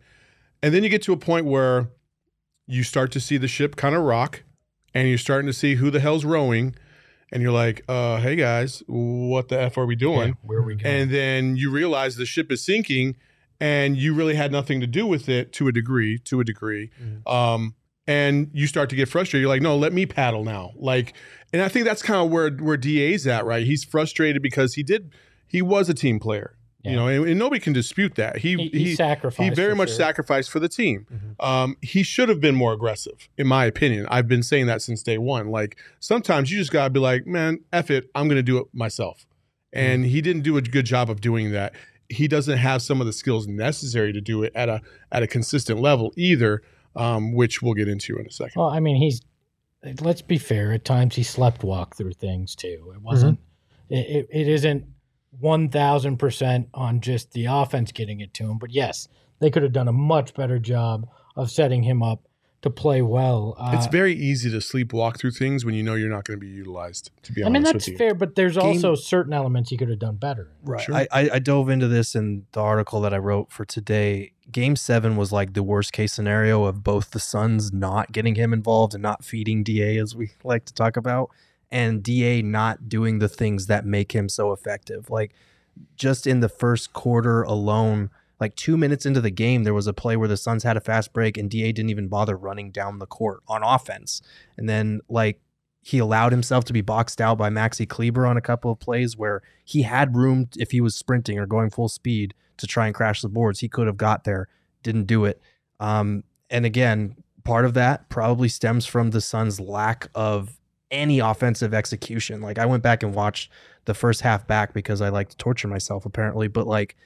and 0.63 0.75
then 0.75 0.83
you 0.83 0.89
get 0.89 1.03
to 1.03 1.13
a 1.13 1.17
point 1.17 1.47
where 1.47 1.89
you 2.67 2.83
start 2.83 3.13
to 3.13 3.21
see 3.21 3.37
the 3.37 3.49
ship 3.49 3.77
kind 3.77 3.95
of 3.95 4.03
rock, 4.03 4.43
and 4.93 5.09
you're 5.09 5.19
starting 5.19 5.47
to 5.47 5.53
see 5.53 5.77
who 5.77 5.91
the 5.91 6.01
hell's 6.01 6.25
rowing, 6.25 6.75
and 7.31 7.43
you're 7.43 7.53
like, 7.53 7.85
uh, 7.89 8.19
hey 8.21 8.35
guys, 8.37 8.83
what 8.87 9.49
the 9.49 9.61
f 9.61 9.79
are 9.79 9.87
we 9.87 9.95
doing? 9.97 10.29
Yeah, 10.31 10.35
where 10.43 10.59
are 10.59 10.63
we 10.63 10.75
going? 10.75 10.95
and 11.03 11.11
then 11.13 11.57
you 11.57 11.71
realize 11.71 12.17
the 12.17 12.27
ship 12.27 12.51
is 12.51 12.65
sinking 12.65 13.17
and 13.65 13.97
you 13.97 14.15
really 14.15 14.35
had 14.35 14.51
nothing 14.53 14.81
to 14.81 14.87
do 14.87 15.07
with 15.07 15.29
it 15.29 15.53
to 15.53 15.69
a 15.69 15.73
degree 15.73 16.19
to 16.19 16.41
a 16.41 16.45
degree 16.45 16.91
Mhm. 17.03 17.27
um, 17.39 17.75
and 18.07 18.51
you 18.53 18.67
start 18.67 18.91
to 18.91 18.97
get 18.97 19.09
frustrated 19.09 19.43
you're 19.43 19.49
like 19.57 19.63
no 19.63 19.77
let 19.77 19.93
me 19.93 20.05
paddle 20.07 20.45
now 20.45 20.73
like 20.77 21.15
and 21.53 21.63
i 21.63 21.69
think 21.69 21.85
that's 21.87 22.03
kind 22.03 22.21
of 22.25 22.31
where 22.31 22.51
where 22.51 22.77
da's 22.77 23.27
at 23.27 23.45
right 23.47 23.65
he's 23.67 23.83
frustrated 23.85 24.43
because 24.43 24.75
he 24.75 24.83
did 24.83 25.03
he 25.47 25.63
was 25.63 25.89
a 25.89 25.95
team 25.95 26.19
player 26.21 26.51
Yeah. 26.85 26.91
you 26.91 26.97
know 26.99 27.07
and, 27.09 27.29
and 27.31 27.39
nobody 27.39 27.61
can 27.61 27.73
dispute 27.73 28.15
that 28.17 28.39
he 28.45 28.51
he, 28.57 28.69
he, 28.69 28.79
he 28.91 28.95
sacrificed. 28.95 29.43
he 29.49 29.55
very 29.55 29.75
much 29.75 29.89
sure. 29.91 29.97
sacrificed 30.07 30.51
for 30.51 30.61
the 30.61 30.69
team. 30.69 31.07
Mhm. 31.11 31.45
Um, 31.51 31.77
he 31.81 32.03
should 32.03 32.29
have 32.29 32.41
been 32.47 32.55
more 32.55 32.73
aggressive, 32.79 33.19
in 33.39 33.47
my 33.47 33.65
opinion. 33.73 34.03
I've 34.11 34.29
been 34.29 34.43
saying 34.43 34.67
that 34.67 34.83
since 34.83 35.03
day 35.03 35.17
one. 35.17 35.47
Like 35.59 35.73
sometimes 36.01 36.51
you 36.51 36.59
just 36.59 36.73
gotta 36.73 36.91
be 36.91 37.01
like, 37.01 37.23
man, 37.27 37.53
F 37.73 37.91
it, 37.91 38.11
I'm 38.15 38.29
gonna 38.29 38.43
do 38.53 38.59
it 38.59 38.67
myself. 38.75 39.25
And 39.73 40.05
he 40.13 40.21
didn't 40.21 40.43
do 40.43 40.57
a 40.59 40.63
good 40.63 40.85
job 40.87 41.09
of 41.11 41.21
doing 41.23 41.53
that. 41.53 41.73
He 42.09 42.29
doesn't 42.29 42.59
have 42.59 42.83
some 42.83 43.01
of 43.01 43.06
the 43.06 43.12
skills 43.12 43.47
necessary 43.47 44.12
to 44.12 44.21
do 44.21 44.43
it 44.43 44.53
at 44.55 44.69
a 44.69 44.81
at 45.11 45.23
a 45.23 45.27
consistent 45.27 45.81
level 45.81 46.12
either, 46.17 46.62
um, 46.97 47.35
which 47.35 47.62
we'll 47.62 47.75
get 47.75 47.89
into 47.89 48.19
in 48.19 48.27
a 48.27 48.31
second. 48.31 48.61
Well, 48.61 48.71
I 48.71 48.81
mean, 48.81 48.97
he's. 48.97 49.21
Let's 50.01 50.23
be 50.23 50.39
fair. 50.39 50.73
At 50.73 50.87
times, 50.87 51.15
he 51.15 51.23
slept 51.23 51.62
walk 51.62 51.95
through 51.95 52.15
things 52.15 52.55
too. 52.55 52.93
It 52.95 53.03
wasn't. 53.03 53.39
Mm-hmm. 53.39 53.95
It, 53.95 54.17
it, 54.17 54.29
it 54.31 54.49
isn't 54.49 54.87
one 55.39 55.69
thousand 55.69 56.17
percent 56.17 56.69
on 56.73 57.01
just 57.01 57.33
the 57.33 57.47
offense 57.47 57.93
getting 57.93 58.21
it 58.21 58.33
to 58.35 58.45
him. 58.45 58.56
But 58.59 58.71
yes, 58.71 59.09
they 59.41 59.51
could 59.51 59.62
have 59.62 59.73
done 59.73 59.89
a 59.89 59.93
much 59.93 60.33
better 60.33 60.59
job 60.59 61.06
of 61.37 61.51
setting 61.51 61.83
him 61.83 62.03
up 62.03 62.27
to 62.65 62.71
play 62.71 63.03
well. 63.03 63.55
Uh, 63.59 63.73
it's 63.75 63.89
very 63.89 64.15
easy 64.15 64.51
to 64.51 64.57
sleepwalk 64.57 65.19
through 65.19 65.33
things 65.33 65.67
when 65.67 65.75
you 65.75 65.83
know 65.83 65.95
you're 65.95 66.09
not 66.09 66.25
going 66.25 66.41
to 66.41 66.45
be 66.45 66.51
utilized. 66.51 67.11
To 67.25 67.33
be 67.33 67.43
honest, 67.43 67.45
I 67.45 67.47
honest 67.47 67.53
mean, 67.53 67.63
with 67.63 67.73
that's 67.75 67.89
you, 67.89 67.97
fair, 67.99 68.15
but 68.15 68.35
there's 68.37 68.56
Game- 68.56 68.65
also 68.65 68.94
certain 68.94 69.35
elements 69.35 69.69
he 69.69 69.77
could 69.77 69.91
have 69.91 69.99
done 69.99 70.17
better. 70.17 70.49
Right. 70.63 70.81
Sure. 70.81 70.94
I, 70.94 71.06
I, 71.13 71.31
I 71.35 71.39
dove 71.41 71.69
into 71.69 71.89
this 71.89 72.15
in 72.15 72.47
the 72.53 72.61
article 72.61 73.03
that 73.03 73.13
I 73.13 73.19
wrote 73.19 73.53
for 73.53 73.67
today. 73.67 74.33
Game 74.51 74.77
seven 74.77 75.17
was 75.17 75.31
like 75.31 75.53
the 75.53 75.63
worst 75.63 75.93
case 75.93 76.15
scenario 76.15 76.65
of 76.65 76.83
both 76.83 77.11
the 77.11 77.21
Suns 77.21 77.71
not 77.71 78.13
getting 78.13 78.35
him 78.35 78.55
involved 78.55 78.94
and 78.94 79.03
not 79.03 79.23
feeding 79.23 79.63
DA, 79.63 79.99
as 79.99 80.17
we 80.17 80.31
like 80.43 80.65
to 80.65 80.73
talk 80.73 80.97
about, 80.97 81.29
and 81.71 82.03
DA 82.03 82.41
not 82.41 82.89
doing 82.89 83.19
the 83.19 83.29
things 83.29 83.67
that 83.67 83.85
make 83.85 84.13
him 84.13 84.31
so 84.31 84.53
effective. 84.53 85.11
Like 85.11 85.35
just 85.97 86.27
in 86.27 86.41
the 86.41 86.49
first 86.49 86.94
quarter 86.94 87.43
alone, 87.43 88.09
like 88.41 88.56
two 88.56 88.76
minutes 88.76 89.06
into 89.06 89.20
the 89.20 89.31
game, 89.31 89.64
there 89.64 89.74
was 89.74 89.86
a 89.86 89.93
play 89.93 90.17
where 90.17 90.29
the 90.29 90.36
Suns 90.36 90.62
had 90.62 90.76
a 90.76 90.81
fast 90.81 91.12
break 91.12 91.36
and 91.36 91.50
DA 91.50 91.72
didn't 91.72 91.91
even 91.91 92.08
bother 92.08 92.36
running 92.36 92.70
down 92.70 92.98
the 92.98 93.06
court 93.06 93.41
on 93.48 93.62
offense. 93.62 94.22
And 94.56 94.69
then 94.69 95.00
like 95.08 95.41
he 95.82 95.98
allowed 95.98 96.32
himself 96.32 96.64
to 96.64 96.72
be 96.72 96.81
boxed 96.81 97.20
out 97.20 97.38
by 97.38 97.50
Maxi 97.50 97.88
Kleber 97.88 98.26
on 98.26 98.36
a 98.36 98.43
couple 98.43 98.70
of 98.70 98.81
plays 98.81 99.17
where 99.17 99.43
he 99.64 99.82
had 99.82 100.17
room 100.17 100.48
if 100.56 100.70
he 100.70 100.81
was 100.81 100.96
sprinting 100.96 101.38
or 101.38 101.46
going 101.46 101.70
full 101.70 101.88
speed 101.88 102.34
to 102.56 102.67
try 102.67 102.86
and 102.86 102.94
crash 102.94 103.20
the 103.20 103.29
boards. 103.29 103.60
He 103.60 103.69
could 103.69 103.86
have 103.86 103.96
got 103.96 104.24
there, 104.24 104.48
didn't 104.82 105.05
do 105.05 105.24
it. 105.24 105.41
Um, 105.81 106.24
and 106.48 106.64
again, 106.64 107.17
part 107.44 107.64
of 107.64 107.74
that 107.74 108.08
probably 108.08 108.48
stems 108.48 108.86
from 108.86 109.10
the 109.10 109.20
Suns' 109.20 109.60
lack 109.60 110.08
of 110.14 110.58
any 110.91 111.19
offensive 111.19 111.74
execution. 111.74 112.41
Like 112.41 112.58
I 112.58 112.67
went 112.67 112.82
back 112.82 113.03
and 113.03 113.14
watched 113.14 113.50
the 113.84 113.94
first 113.94 114.22
half 114.22 114.46
back 114.46 114.72
because 114.72 115.00
I 115.00 115.10
like 115.10 115.29
to 115.31 115.36
torture 115.36 115.69
myself 115.69 116.06
apparently, 116.06 116.48
but 116.48 116.67
like 116.67 116.96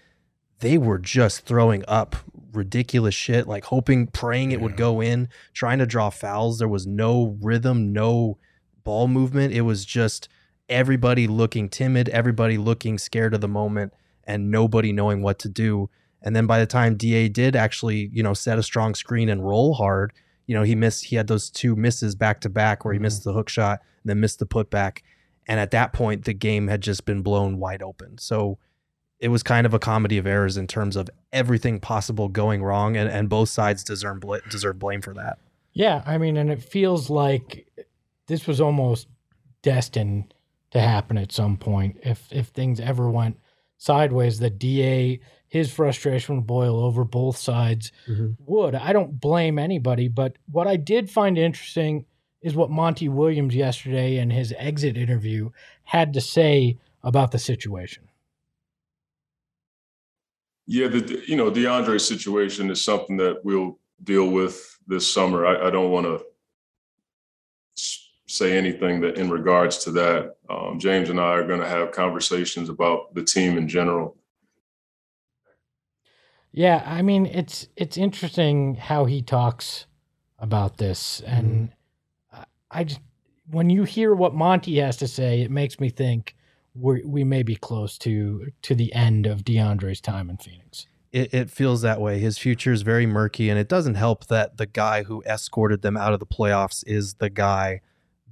they 0.61 0.79
were 0.79 0.99
just 0.99 1.43
throwing 1.43 1.85
up 1.87 2.17
ridiculous 2.53 3.15
shit, 3.15 3.47
like 3.47 3.65
hoping, 3.65 4.07
praying 4.07 4.53
it 4.53 4.61
would 4.61 4.77
go 4.77 5.01
in, 5.01 5.29
trying 5.53 5.79
to 5.79 5.87
draw 5.87 6.11
fouls. 6.11 6.59
There 6.59 6.69
was 6.69 6.87
no 6.87 7.37
rhythm, 7.41 7.93
no 7.93 8.39
ball 8.85 9.07
movement. 9.07 9.53
It 9.53 9.63
was 9.63 9.85
just 9.85 10.29
everybody 10.69 11.27
looking 11.27 11.69
timid, 11.69 12.09
everybody 12.09 12.59
looking 12.59 12.99
scared 12.99 13.35
of 13.35 13.41
the 13.41 13.49
moment, 13.49 13.93
and 14.25 14.51
nobody 14.51 14.93
knowing 14.93 15.23
what 15.23 15.39
to 15.41 15.49
do. 15.49 15.91
And 16.23 16.35
then 16.35 16.47
by 16.47 16.59
the 16.59 16.67
time 16.67 16.97
DA 16.97 17.29
did 17.29 17.55
actually, 17.55 18.11
you 18.13 18.23
know, 18.23 18.35
set 18.35 18.59
a 18.59 18.63
strong 18.63 18.95
screen 18.95 19.29
and 19.29 19.47
roll 19.47 19.75
hard, 19.75 20.13
you 20.47 20.55
know, 20.55 20.63
he 20.63 20.75
missed, 20.75 21.07
he 21.07 21.17
had 21.17 21.29
those 21.29 21.51
two 21.51 21.77
misses 21.77 22.15
back 22.15 22.41
to 22.41 22.49
back 22.49 22.85
where 22.85 22.95
he 22.95 23.01
missed 23.01 23.21
mm-hmm. 23.21 23.31
the 23.31 23.35
hook 23.35 23.49
shot 23.49 23.81
and 24.03 24.11
then 24.11 24.21
missed 24.21 24.39
the 24.39 24.47
putback. 24.47 25.03
And 25.47 25.61
at 25.61 25.71
that 25.71 25.93
point, 25.93 26.25
the 26.25 26.35
game 26.35 26.69
had 26.69 26.81
just 26.81 27.05
been 27.05 27.23
blown 27.23 27.59
wide 27.59 27.83
open. 27.83 28.19
So 28.19 28.59
it 29.21 29.29
was 29.29 29.43
kind 29.43 29.67
of 29.67 29.75
a 29.75 29.79
comedy 29.79 30.17
of 30.19 30.27
errors 30.27 30.57
in 30.57 30.67
terms 30.67 30.95
of 30.97 31.11
everything 31.33 31.81
possible 31.81 32.29
going 32.29 32.63
wrong, 32.63 32.97
and, 32.97 33.09
and 33.11 33.29
both 33.29 33.49
sides 33.49 33.83
deserve 33.85 34.21
bl- 34.21 34.37
deserve 34.49 34.79
blame 34.79 35.01
for 35.01 35.15
that. 35.15 35.39
Yeah, 35.73 36.03
I 36.07 36.19
mean, 36.19 36.37
and 36.37 36.51
it 36.51 36.63
feels 36.63 37.11
like 37.11 37.67
this 38.27 38.47
was 38.47 38.61
almost 38.61 39.07
destined 39.63 40.35
to 40.71 40.81
happen 40.81 41.19
at 41.19 41.33
some 41.33 41.57
point. 41.57 41.99
If 42.03 42.29
if 42.33 42.49
things 42.49 42.81
ever 42.81 43.11
went 43.11 43.39
sideways, 43.79 44.39
the 44.39 44.51
DA 44.51 45.21
his 45.51 45.73
frustration 45.73 46.37
would 46.37 46.47
boil 46.47 46.79
over 46.79 47.05
both 47.05 47.37
sides 47.39 47.91
Mhm. 48.07 48.37
would. 48.45 48.75
I 48.75 48.93
don't 48.93 49.19
blame 49.19 49.59
anybody, 49.59 50.07
but 50.09 50.37
what 50.51 50.67
I 50.67 50.77
did 50.77 51.09
find 51.11 51.39
interesting 51.39 52.05
is 52.43 52.55
what 52.55 52.71
Monty 52.71 53.09
Williams 53.09 53.55
yesterday 53.55 54.19
in 54.19 54.29
his 54.31 54.53
exit 54.59 54.99
interview 54.99 55.49
had 55.85 56.13
to 56.13 56.21
say 56.21 56.77
about 57.03 57.31
the 57.31 57.39
situation. 57.39 58.05
Yeah, 60.71 60.89
the 60.89 61.23
you 61.27 61.35
know 61.35 61.51
DeAndre 61.51 61.99
situation 61.99 62.71
is 62.71 62.85
something 62.85 63.17
that 63.17 63.43
we'll 63.43 63.79
deal 64.05 64.29
with 64.29 64.79
this 64.87 65.11
summer. 65.11 65.47
I, 65.47 65.69
I 65.69 65.71
don't 65.71 65.91
want 65.91 66.05
to 66.07 66.23
say 68.27 68.57
anything 68.57 69.01
that 69.01 69.17
in 69.17 69.31
regards 69.31 69.79
to 69.85 69.91
that. 69.93 70.37
Um, 70.51 70.79
James 70.79 71.09
and 71.09 71.19
I 71.19 71.31
are 71.31 71.47
going 71.47 71.61
to 71.61 71.69
have 71.69 71.91
conversations 71.93 72.69
about 72.69 73.15
the 73.15 73.25
team 73.25 73.57
in 73.57 73.67
general. 73.67 74.19
Yeah, 76.53 76.83
I 76.85 77.01
mean 77.01 77.25
it's 77.25 77.69
it's 77.75 77.97
interesting 77.97 78.75
how 78.75 79.07
he 79.07 79.23
talks 79.23 79.87
about 80.39 80.77
this, 80.77 81.21
and 81.23 81.71
I- 82.31 82.45
I 82.71 82.85
just 82.85 83.01
when 83.51 83.71
you 83.71 83.85
hear 83.85 84.15
what 84.15 84.35
Monty 84.35 84.77
has 84.81 84.99
to 84.99 85.09
say, 85.09 85.41
it 85.41 85.51
makes 85.51 85.81
me 85.81 85.89
think 85.89 86.37
we 86.81 87.03
we 87.05 87.25
may 87.25 87.43
be 87.43 87.57
close 87.57 87.99
to 87.99 88.53
to 88.63 88.75
the 88.75 88.93
end 88.93 89.27
of 89.27 89.45
DeAndre's 89.45 90.01
time 90.01 90.31
in 90.31 90.37
Phoenix. 90.37 90.87
it, 91.13 91.33
it 91.33 91.51
feels 91.51 91.83
that 91.83 92.01
way. 92.01 92.19
His 92.19 92.39
future 92.39 92.73
is 92.73 92.83
very 92.83 93.07
murky, 93.07 93.49
and 93.49 93.59
it 93.59 93.69
doesn't 93.69 93.95
help 93.95 94.27
that 94.27 94.57
the 94.57 94.67
guy 94.67 95.05
who 95.05 95.23
escorted 95.23 95.83
them 95.83 95.97
out 95.97 96.13
of 96.13 96.21
the 96.21 96.27
playoffs 96.27 96.85
is 96.87 97.15
the 97.15 97.31
guy 97.31 97.81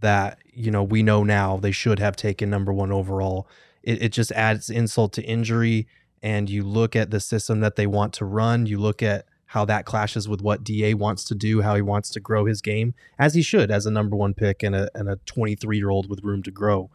that 0.00 0.38
you 0.52 0.70
know 0.70 0.82
we 0.82 1.02
know 1.02 1.24
now 1.24 1.56
they 1.56 1.72
should 1.72 1.98
have 1.98 2.16
taken 2.16 2.50
number 2.50 2.72
one 2.72 2.92
overall. 2.92 3.48
It, 3.82 4.02
it 4.02 4.12
just 4.12 4.32
adds 4.32 4.70
insult 4.70 5.12
to 5.14 5.22
injury, 5.22 5.86
and 6.22 6.50
you 6.50 6.62
look 6.64 6.94
at 6.94 7.10
the 7.10 7.20
system 7.20 7.60
that 7.60 7.76
they 7.76 7.86
want 7.86 8.12
to 8.14 8.24
run. 8.24 8.66
You 8.66 8.78
look 8.78 9.02
at 9.02 9.26
how 9.50 9.64
that 9.64 9.86
clashes 9.86 10.28
with 10.28 10.42
what 10.42 10.64
Da 10.64 10.92
wants 10.94 11.24
to 11.24 11.34
do, 11.34 11.62
how 11.62 11.76
he 11.76 11.82
wants 11.82 12.10
to 12.10 12.20
grow 12.20 12.46
his 12.46 12.60
game, 12.60 12.94
as 13.18 13.34
he 13.34 13.42
should 13.42 13.70
as 13.70 13.86
a 13.86 13.90
number 13.90 14.16
one 14.16 14.34
pick 14.34 14.62
and 14.62 14.74
a 14.74 14.90
and 14.94 15.08
a 15.08 15.16
23 15.26 15.78
year 15.78 15.90
old 15.90 16.10
with 16.10 16.22
room 16.22 16.42
to 16.42 16.50
grow. 16.50 16.90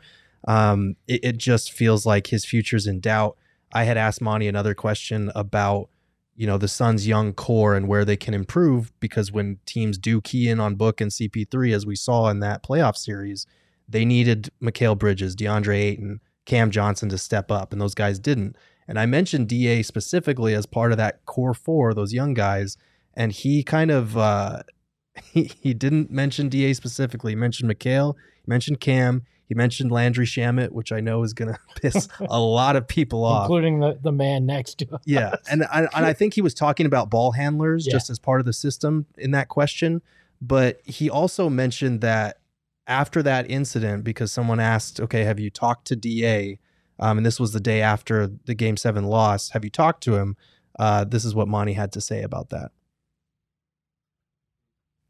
Um, 0.47 0.95
it, 1.07 1.23
it 1.23 1.37
just 1.37 1.71
feels 1.71 2.05
like 2.05 2.27
his 2.27 2.45
future's 2.45 2.87
in 2.87 2.99
doubt. 2.99 3.37
I 3.73 3.83
had 3.83 3.97
asked 3.97 4.21
Monty 4.21 4.47
another 4.47 4.73
question 4.73 5.31
about, 5.35 5.89
you 6.35 6.47
know, 6.47 6.57
the 6.57 6.67
Suns' 6.67 7.07
young 7.07 7.33
core 7.33 7.75
and 7.75 7.87
where 7.87 8.03
they 8.03 8.17
can 8.17 8.33
improve 8.33 8.91
because 8.99 9.31
when 9.31 9.59
teams 9.65 9.97
do 9.97 10.21
key 10.21 10.49
in 10.49 10.59
on 10.59 10.75
Book 10.75 10.99
and 10.99 11.11
CP3, 11.11 11.73
as 11.73 11.85
we 11.85 11.95
saw 11.95 12.29
in 12.29 12.39
that 12.39 12.63
playoff 12.63 12.97
series, 12.97 13.45
they 13.87 14.05
needed 14.05 14.49
Mikal 14.61 14.97
Bridges, 14.97 15.35
DeAndre 15.35 15.75
Ayton, 15.75 16.21
Cam 16.45 16.71
Johnson 16.71 17.09
to 17.09 17.17
step 17.17 17.51
up, 17.51 17.71
and 17.71 17.81
those 17.81 17.93
guys 17.93 18.19
didn't. 18.19 18.55
And 18.87 18.99
I 18.99 19.05
mentioned 19.05 19.47
DA 19.47 19.83
specifically 19.83 20.53
as 20.53 20.65
part 20.65 20.91
of 20.91 20.97
that 20.97 21.25
core 21.25 21.53
four, 21.53 21.93
those 21.93 22.13
young 22.13 22.33
guys, 22.33 22.77
and 23.13 23.31
he 23.31 23.63
kind 23.63 23.91
of 23.91 24.17
uh, 24.17 24.63
he, 25.23 25.43
he 25.43 25.73
didn't 25.73 26.09
mention 26.09 26.49
DA 26.49 26.73
specifically. 26.73 27.33
He 27.33 27.35
mentioned 27.35 27.71
Mikal, 27.71 28.15
he 28.43 28.49
mentioned 28.49 28.79
Cam, 28.79 29.23
he 29.51 29.55
mentioned 29.55 29.91
Landry 29.91 30.25
Shamet, 30.25 30.71
which 30.71 30.93
I 30.93 31.01
know 31.01 31.23
is 31.23 31.33
going 31.33 31.53
to 31.53 31.59
piss 31.81 32.07
a 32.21 32.39
lot 32.39 32.77
of 32.77 32.87
people 32.87 33.25
off. 33.25 33.47
including 33.47 33.81
the, 33.81 33.99
the 34.01 34.13
man 34.13 34.45
next 34.45 34.77
to 34.79 34.95
us. 34.95 35.01
Yeah, 35.05 35.35
and 35.49 35.65
I, 35.65 35.89
and 35.93 36.05
I 36.05 36.13
think 36.13 36.35
he 36.35 36.41
was 36.41 36.53
talking 36.53 36.85
about 36.85 37.09
ball 37.09 37.33
handlers 37.33 37.85
Yeah. 37.85 37.91
just 37.91 38.09
as 38.09 38.17
part 38.17 38.39
of 38.39 38.45
the 38.45 38.53
system 38.53 39.07
in 39.17 39.31
that 39.31 39.49
question. 39.49 40.01
But 40.41 40.79
he 40.85 41.09
also 41.09 41.49
mentioned 41.49 41.99
that 41.99 42.39
after 42.87 43.21
that 43.23 43.51
incident, 43.51 44.05
because 44.05 44.31
someone 44.31 44.61
asked, 44.61 45.01
"Okay, 45.01 45.25
have 45.25 45.37
you 45.37 45.49
talked 45.49 45.85
to 45.87 45.97
Da?" 45.97 46.57
Um, 46.97 47.17
and 47.17 47.25
this 47.25 47.37
was 47.37 47.51
the 47.51 47.59
day 47.59 47.81
after 47.81 48.27
the 48.45 48.53
Game 48.55 48.77
Seven 48.77 49.03
loss. 49.03 49.49
Have 49.49 49.65
you 49.65 49.69
talked 49.69 50.01
to 50.03 50.15
him? 50.15 50.37
Uh, 50.79 51.03
this 51.03 51.25
is 51.25 51.35
what 51.35 51.49
Monty 51.49 51.73
had 51.73 51.91
to 51.91 51.99
say 51.99 52.23
about 52.23 52.51
that. 52.51 52.71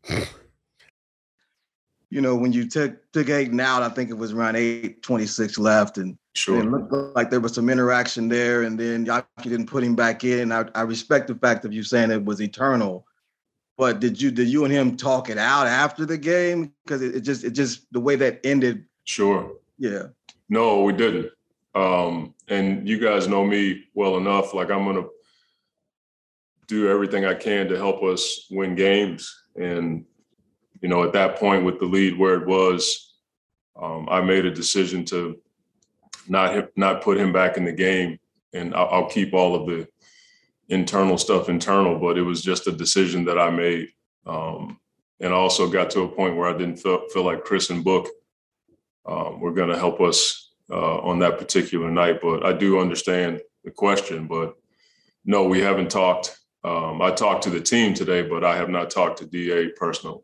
you 2.12 2.20
know, 2.20 2.36
when 2.36 2.52
you 2.52 2.68
took 2.68 3.12
took 3.14 3.30
Ayton 3.30 3.60
out, 3.60 3.82
I 3.82 3.90
think 3.90 4.10
it 4.10 4.18
was 4.18 4.34
around 4.34 4.58
eight 4.58 5.02
twenty 5.02 5.26
six 5.26 5.58
left, 5.58 5.98
and 5.98 6.18
Sure. 6.34 6.60
it 6.60 6.66
looked 6.66 7.16
like 7.16 7.30
there 7.30 7.42
was 7.42 7.54
some 7.56 7.70
interaction 7.70 8.30
there. 8.30 8.62
And 8.64 8.80
then 8.80 9.06
y'all 9.06 9.26
didn't 9.42 9.66
put 9.66 9.84
him 9.84 9.96
back 9.96 10.24
in. 10.24 10.52
I, 10.52 10.66
I 10.76 10.82
respect 10.84 11.28
the 11.28 11.36
fact 11.36 11.66
of 11.66 11.74
you 11.74 11.84
saying 11.84 12.10
it 12.12 12.24
was 12.24 12.42
eternal, 12.42 13.06
but 13.78 14.00
did 14.00 14.22
you 14.22 14.30
did 14.30 14.48
you 14.50 14.64
and 14.66 14.74
him 14.74 14.96
talk 14.96 15.30
it 15.30 15.38
out 15.38 15.68
after 15.68 16.06
the 16.06 16.18
game? 16.18 16.74
Because 16.86 17.02
it, 17.02 17.16
it 17.16 17.22
just 17.22 17.44
it 17.46 17.52
just 17.52 17.92
the 17.92 18.00
way 18.00 18.16
that 18.18 18.40
ended. 18.46 18.86
Sure. 19.06 19.54
Yeah, 19.78 20.08
No, 20.48 20.84
we 20.84 20.94
didn't. 20.94 21.32
Um, 21.74 22.36
and 22.50 22.88
you 22.88 23.00
guys 23.00 23.28
know 23.28 23.44
me 23.44 23.86
well 23.96 24.18
enough. 24.18 24.54
Like 24.54 24.70
I'm 24.70 24.86
gonna 24.86 25.08
do 26.68 26.88
everything 26.90 27.26
I 27.26 27.34
can 27.34 27.68
to 27.70 27.78
help 27.78 28.04
us 28.04 28.48
win 28.52 28.76
games. 28.76 29.44
And 29.56 30.06
you 30.82 30.90
know, 30.90 31.04
at 31.04 31.14
that 31.14 31.38
point 31.38 31.64
with 31.64 31.80
the 31.80 31.86
lead 31.86 32.18
where 32.18 32.36
it 32.36 32.48
was, 32.48 33.14
um, 33.80 34.08
I 34.10 34.22
made 34.22 34.46
a 34.46 34.52
decision 34.52 35.06
to 35.06 35.40
not 36.28 36.70
not 36.76 37.02
put 37.02 37.18
him 37.18 37.32
back 37.32 37.58
in 37.58 37.66
the 37.66 37.72
game, 37.72 38.20
and 38.54 38.76
I'll, 38.76 38.88
I'll 38.90 39.10
keep 39.10 39.34
all 39.34 39.56
of 39.56 39.68
the 39.68 39.88
internal 40.70 41.18
stuff 41.18 41.50
internal. 41.50 41.98
But 41.98 42.18
it 42.18 42.24
was 42.24 42.42
just 42.42 42.68
a 42.68 42.72
decision 42.72 43.26
that 43.26 43.40
I 43.40 43.50
made, 43.50 43.90
um, 44.26 44.80
and 45.20 45.34
I 45.34 45.36
also 45.36 45.70
got 45.70 45.90
to 45.92 46.02
a 46.02 46.08
point 46.08 46.36
where 46.36 46.50
I 46.50 46.58
didn't 46.58 46.78
feel, 46.78 47.08
feel 47.10 47.24
like 47.24 47.44
Chris 47.44 47.70
and 47.70 47.84
Book 47.84 48.10
um, 49.06 49.40
were 49.40 49.54
going 49.54 49.70
to 49.70 49.78
help 49.78 50.02
us 50.02 50.52
uh, 50.70 50.98
on 51.00 51.20
that 51.20 51.38
particular 51.38 51.90
night. 51.92 52.20
But 52.22 52.46
I 52.46 52.54
do 52.54 52.80
understand 52.80 53.42
the 53.64 53.72
question. 53.72 54.28
But 54.28 54.56
no, 55.26 55.46
we 55.46 55.62
haven't 55.62 55.92
talked. 55.92 56.38
Um, 56.64 57.02
I 57.02 57.12
talked 57.12 57.44
to 57.44 57.50
the 57.50 57.62
team 57.62 57.94
today, 57.94 58.22
but 58.22 58.44
I 58.44 58.56
have 58.56 58.70
not 58.70 58.92
talked 58.92 59.20
to 59.20 59.26
DA 59.26 59.70
personally. 59.70 60.22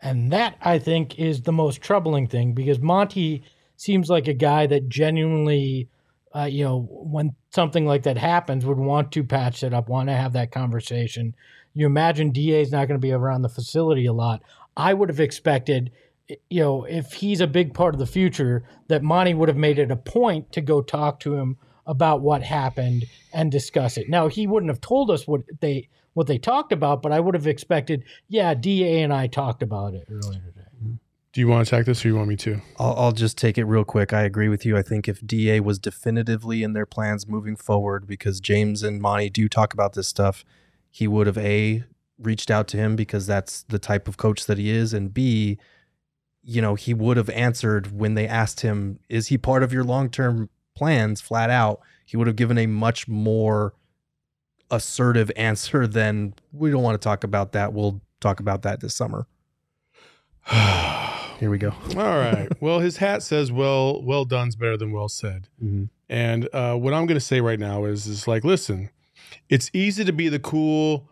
And 0.00 0.32
that 0.32 0.56
I 0.60 0.78
think 0.78 1.18
is 1.18 1.42
the 1.42 1.52
most 1.52 1.80
troubling 1.80 2.26
thing 2.26 2.52
because 2.52 2.78
Monty 2.80 3.42
seems 3.76 4.08
like 4.08 4.28
a 4.28 4.34
guy 4.34 4.66
that 4.66 4.88
genuinely, 4.88 5.88
uh, 6.34 6.44
you 6.44 6.64
know, 6.64 6.86
when 6.90 7.34
something 7.50 7.86
like 7.86 8.02
that 8.04 8.18
happens, 8.18 8.66
would 8.66 8.78
want 8.78 9.12
to 9.12 9.24
patch 9.24 9.62
it 9.62 9.72
up, 9.72 9.88
want 9.88 10.08
to 10.08 10.14
have 10.14 10.32
that 10.34 10.52
conversation. 10.52 11.34
You 11.74 11.86
imagine 11.86 12.32
Da 12.32 12.60
is 12.60 12.72
not 12.72 12.88
going 12.88 13.00
to 13.00 13.06
be 13.06 13.12
around 13.12 13.42
the 13.42 13.48
facility 13.48 14.06
a 14.06 14.12
lot. 14.12 14.42
I 14.76 14.92
would 14.94 15.08
have 15.08 15.20
expected, 15.20 15.90
you 16.50 16.62
know, 16.62 16.84
if 16.84 17.12
he's 17.14 17.40
a 17.40 17.46
big 17.46 17.74
part 17.74 17.94
of 17.94 17.98
the 17.98 18.06
future, 18.06 18.64
that 18.88 19.02
Monty 19.02 19.34
would 19.34 19.48
have 19.48 19.56
made 19.56 19.78
it 19.78 19.90
a 19.90 19.96
point 19.96 20.52
to 20.52 20.60
go 20.60 20.82
talk 20.82 21.20
to 21.20 21.34
him 21.34 21.56
about 21.86 22.20
what 22.20 22.42
happened 22.42 23.04
and 23.32 23.50
discuss 23.50 23.96
it. 23.96 24.08
Now 24.08 24.28
he 24.28 24.46
wouldn't 24.46 24.70
have 24.70 24.80
told 24.80 25.10
us 25.10 25.26
what 25.26 25.42
they 25.60 25.88
what 26.16 26.26
they 26.26 26.38
talked 26.38 26.72
about, 26.72 27.02
but 27.02 27.12
I 27.12 27.20
would 27.20 27.34
have 27.34 27.46
expected, 27.46 28.02
yeah, 28.26 28.54
Da 28.54 29.02
and 29.02 29.12
I 29.12 29.26
talked 29.26 29.62
about 29.62 29.92
it 29.92 30.06
earlier 30.10 30.40
today. 30.40 30.66
Mm-hmm. 30.82 30.94
Do 31.34 31.40
you 31.42 31.46
want 31.46 31.68
to 31.68 31.74
attack 31.74 31.84
this 31.84 32.02
or 32.02 32.08
you 32.08 32.16
want 32.16 32.28
me 32.28 32.36
to? 32.36 32.62
I'll, 32.78 32.94
I'll 32.96 33.12
just 33.12 33.36
take 33.36 33.58
it 33.58 33.64
real 33.64 33.84
quick. 33.84 34.14
I 34.14 34.22
agree 34.22 34.48
with 34.48 34.64
you. 34.64 34.78
I 34.78 34.82
think 34.82 35.08
if 35.08 35.20
DA 35.26 35.60
was 35.60 35.78
definitively 35.78 36.62
in 36.62 36.72
their 36.72 36.86
plans 36.86 37.28
moving 37.28 37.54
forward, 37.54 38.06
because 38.06 38.40
James 38.40 38.82
and 38.82 38.98
Monty 38.98 39.28
do 39.28 39.46
talk 39.46 39.74
about 39.74 39.92
this 39.92 40.08
stuff, 40.08 40.42
he 40.90 41.06
would 41.06 41.26
have 41.26 41.36
A, 41.36 41.84
reached 42.18 42.50
out 42.50 42.66
to 42.68 42.78
him 42.78 42.96
because 42.96 43.26
that's 43.26 43.64
the 43.64 43.78
type 43.78 44.08
of 44.08 44.16
coach 44.16 44.46
that 44.46 44.56
he 44.56 44.70
is, 44.70 44.94
and 44.94 45.12
B, 45.12 45.58
you 46.42 46.62
know, 46.62 46.76
he 46.76 46.94
would 46.94 47.18
have 47.18 47.28
answered 47.28 47.92
when 47.92 48.14
they 48.14 48.26
asked 48.26 48.60
him, 48.60 49.00
is 49.10 49.26
he 49.26 49.36
part 49.36 49.62
of 49.62 49.70
your 49.70 49.84
long 49.84 50.08
term 50.08 50.48
plans 50.74 51.20
flat 51.20 51.50
out? 51.50 51.80
He 52.06 52.16
would 52.16 52.26
have 52.26 52.36
given 52.36 52.56
a 52.56 52.66
much 52.66 53.06
more 53.06 53.74
assertive 54.70 55.30
answer 55.36 55.86
than, 55.86 56.34
we 56.52 56.70
don't 56.70 56.82
want 56.82 57.00
to 57.00 57.04
talk 57.04 57.24
about 57.24 57.52
that. 57.52 57.72
We'll 57.72 58.00
talk 58.20 58.40
about 58.40 58.62
that 58.62 58.80
this 58.80 58.94
summer. 58.94 59.26
Here 61.38 61.50
we 61.50 61.58
go. 61.58 61.70
All 61.90 62.18
right. 62.18 62.48
well, 62.60 62.78
his 62.80 62.96
hat 62.96 63.22
says 63.22 63.52
"well, 63.52 64.02
well 64.02 64.24
done's 64.24 64.56
better 64.56 64.76
than 64.76 64.90
well 64.92 65.08
said." 65.08 65.48
Mhm. 65.62 65.90
And 66.08 66.48
uh, 66.52 66.76
what 66.76 66.94
I'm 66.94 67.04
going 67.06 67.18
to 67.18 67.24
say 67.24 67.40
right 67.40 67.58
now 67.58 67.84
is, 67.84 68.06
is 68.06 68.26
like, 68.28 68.44
listen, 68.44 68.90
it's 69.48 69.70
easy 69.74 70.04
to 70.04 70.12
be 70.12 70.28
the 70.28 70.38
cool 70.38 71.08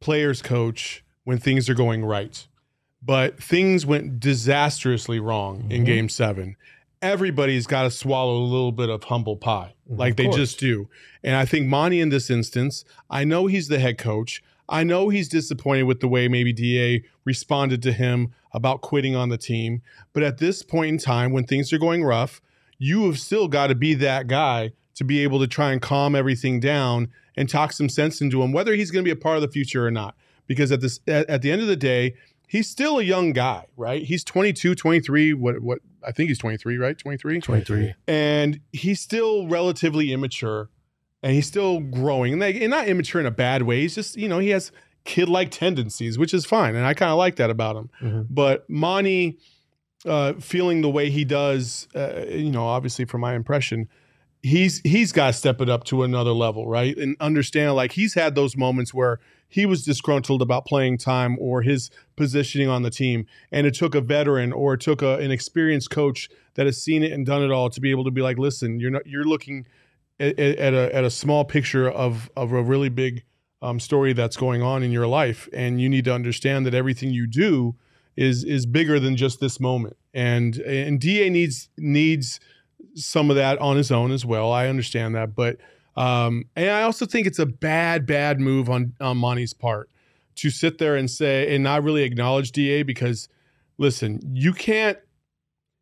players 0.00 0.40
coach 0.42 1.04
when 1.24 1.38
things 1.38 1.68
are 1.68 1.74
going 1.74 2.04
right, 2.04 2.46
but 3.02 3.40
things 3.42 3.84
went 3.84 4.18
disastrously 4.20 5.20
wrong 5.20 5.66
in 5.70 5.82
Mhm. 5.82 5.86
Game 5.86 6.08
Seven. 6.08 6.56
Everybody's 7.00 7.66
got 7.66 7.84
to 7.84 7.90
swallow 7.90 8.36
a 8.38 8.44
little 8.44 8.72
bit 8.72 8.88
of 8.90 9.04
humble 9.04 9.36
pie, 9.36 9.74
Mhm. 9.90 9.98
like 9.98 10.16
they 10.16 10.28
just 10.28 10.58
do. 10.58 10.88
And 11.22 11.36
I 11.36 11.44
think 11.44 11.66
Monty, 11.68 12.00
in 12.00 12.08
this 12.08 12.28
instance, 12.30 12.84
I 13.08 13.24
know 13.24 13.46
he's 13.46 13.68
the 13.68 13.78
head 13.78 13.98
coach. 13.98 14.42
I 14.68 14.84
know 14.84 15.08
he's 15.08 15.28
disappointed 15.28 15.84
with 15.84 16.00
the 16.00 16.08
way 16.08 16.28
maybe 16.28 16.52
DA 16.52 17.02
responded 17.24 17.82
to 17.82 17.92
him 17.92 18.32
about 18.52 18.80
quitting 18.80 19.14
on 19.14 19.28
the 19.28 19.38
team. 19.38 19.80
But 20.12 20.22
at 20.22 20.38
this 20.38 20.62
point 20.62 20.88
in 20.88 20.98
time, 20.98 21.32
when 21.32 21.44
things 21.44 21.72
are 21.72 21.78
going 21.78 22.02
rough, 22.04 22.40
you 22.78 23.06
have 23.06 23.18
still 23.18 23.48
got 23.48 23.68
to 23.68 23.74
be 23.74 23.94
that 23.94 24.26
guy 24.26 24.72
to 24.96 25.04
be 25.04 25.20
able 25.20 25.38
to 25.38 25.46
try 25.46 25.72
and 25.72 25.80
calm 25.80 26.14
everything 26.16 26.58
down 26.60 27.08
and 27.36 27.48
talk 27.48 27.72
some 27.72 27.88
sense 27.88 28.20
into 28.20 28.42
him, 28.42 28.52
whether 28.52 28.74
he's 28.74 28.90
going 28.90 29.04
to 29.04 29.08
be 29.08 29.12
a 29.12 29.22
part 29.22 29.36
of 29.36 29.42
the 29.42 29.48
future 29.48 29.86
or 29.86 29.90
not. 29.90 30.16
Because 30.48 30.72
at 30.72 30.80
this, 30.80 30.98
at, 31.06 31.28
at 31.30 31.42
the 31.42 31.50
end 31.52 31.62
of 31.62 31.68
the 31.68 31.76
day, 31.76 32.14
he's 32.48 32.68
still 32.68 32.98
a 32.98 33.02
young 33.04 33.32
guy, 33.32 33.66
right? 33.76 34.02
He's 34.02 34.24
22, 34.24 34.74
23, 34.74 35.34
what 35.34 35.60
what 35.60 35.78
I 36.04 36.10
think 36.12 36.28
he's 36.28 36.38
23, 36.38 36.76
right? 36.78 36.96
23? 36.98 37.40
23. 37.40 37.94
and 38.08 38.60
he's 38.72 39.00
still 39.00 39.46
relatively 39.46 40.12
immature 40.12 40.70
and 41.22 41.32
he's 41.32 41.46
still 41.46 41.80
growing 41.80 42.32
and, 42.34 42.40
like, 42.40 42.56
and 42.56 42.70
not 42.70 42.86
immature 42.88 43.20
in 43.20 43.26
a 43.26 43.30
bad 43.32 43.62
way 43.62 43.80
he's 43.82 43.94
just 43.94 44.16
you 44.16 44.28
know 44.28 44.38
he 44.38 44.50
has 44.50 44.70
kid-like 45.04 45.50
tendencies 45.50 46.18
which 46.18 46.32
is 46.34 46.44
fine 46.46 46.74
and 46.76 46.84
i 46.86 46.94
kind 46.94 47.10
of 47.10 47.18
like 47.18 47.36
that 47.36 47.50
about 47.50 47.74
him 47.76 47.90
Mhm. 48.02 48.26
but 48.30 48.68
Monty 48.70 49.38
uh, 50.06 50.34
feeling 50.34 50.80
the 50.82 50.88
way 50.90 51.10
he 51.10 51.24
does 51.24 51.88
uh, 51.94 52.24
you 52.28 52.50
know 52.50 52.64
obviously 52.66 53.04
from 53.04 53.20
my 53.20 53.34
impression 53.34 53.88
he's 54.42 54.80
he's 54.80 55.12
got 55.12 55.28
to 55.28 55.32
step 55.32 55.60
it 55.60 55.68
up 55.68 55.84
to 55.84 56.02
another 56.02 56.32
level 56.32 56.68
right 56.68 56.96
and 56.96 57.16
understand 57.20 57.74
like 57.74 57.92
he's 57.92 58.14
had 58.14 58.34
those 58.34 58.56
moments 58.56 58.94
where 58.94 59.18
he 59.48 59.64
was 59.64 59.84
disgruntled 59.84 60.42
about 60.42 60.66
playing 60.66 60.98
time 60.98 61.36
or 61.40 61.62
his 61.62 61.90
positioning 62.16 62.68
on 62.68 62.82
the 62.82 62.90
team 62.90 63.26
and 63.50 63.66
it 63.66 63.74
took 63.74 63.94
a 63.94 64.00
veteran 64.00 64.52
or 64.52 64.74
it 64.74 64.80
took 64.80 65.02
a, 65.02 65.16
an 65.18 65.30
experienced 65.30 65.90
coach 65.90 66.28
that 66.58 66.66
has 66.66 66.82
seen 66.82 67.04
it 67.04 67.12
and 67.12 67.24
done 67.24 67.40
it 67.40 67.52
all 67.52 67.70
to 67.70 67.80
be 67.80 67.92
able 67.92 68.02
to 68.02 68.10
be 68.10 68.20
like, 68.20 68.36
listen, 68.36 68.80
you're 68.80 68.90
not 68.90 69.06
you're 69.06 69.24
looking 69.24 69.64
at, 70.18 70.36
at 70.36 70.74
a 70.74 70.92
at 70.94 71.04
a 71.04 71.10
small 71.10 71.44
picture 71.44 71.88
of 71.88 72.28
of 72.36 72.52
a 72.52 72.60
really 72.60 72.88
big 72.88 73.22
um, 73.62 73.78
story 73.78 74.12
that's 74.12 74.36
going 74.36 74.60
on 74.60 74.82
in 74.82 74.90
your 74.90 75.06
life, 75.06 75.48
and 75.52 75.80
you 75.80 75.88
need 75.88 76.04
to 76.06 76.12
understand 76.12 76.66
that 76.66 76.74
everything 76.74 77.10
you 77.10 77.28
do 77.28 77.76
is 78.16 78.42
is 78.42 78.66
bigger 78.66 78.98
than 78.98 79.16
just 79.16 79.38
this 79.38 79.60
moment. 79.60 79.96
And 80.12 80.56
and 80.56 81.00
Da 81.00 81.30
needs 81.30 81.68
needs 81.78 82.40
some 82.94 83.30
of 83.30 83.36
that 83.36 83.58
on 83.58 83.76
his 83.76 83.90
own 83.90 84.10
as 84.10 84.24
well. 84.24 84.52
I 84.52 84.68
understand 84.68 85.14
that, 85.14 85.34
but 85.34 85.58
um, 85.96 86.44
and 86.54 86.70
I 86.70 86.82
also 86.82 87.06
think 87.06 87.26
it's 87.26 87.38
a 87.38 87.46
bad 87.46 88.06
bad 88.06 88.40
move 88.40 88.70
on 88.70 88.94
on 89.00 89.16
Monty's 89.16 89.52
part 89.52 89.90
to 90.36 90.50
sit 90.50 90.78
there 90.78 90.94
and 90.94 91.10
say 91.10 91.52
and 91.54 91.64
not 91.64 91.82
really 91.82 92.04
acknowledge 92.04 92.52
Da 92.52 92.82
because 92.84 93.28
listen, 93.78 94.20
you 94.32 94.52
can't 94.52 94.98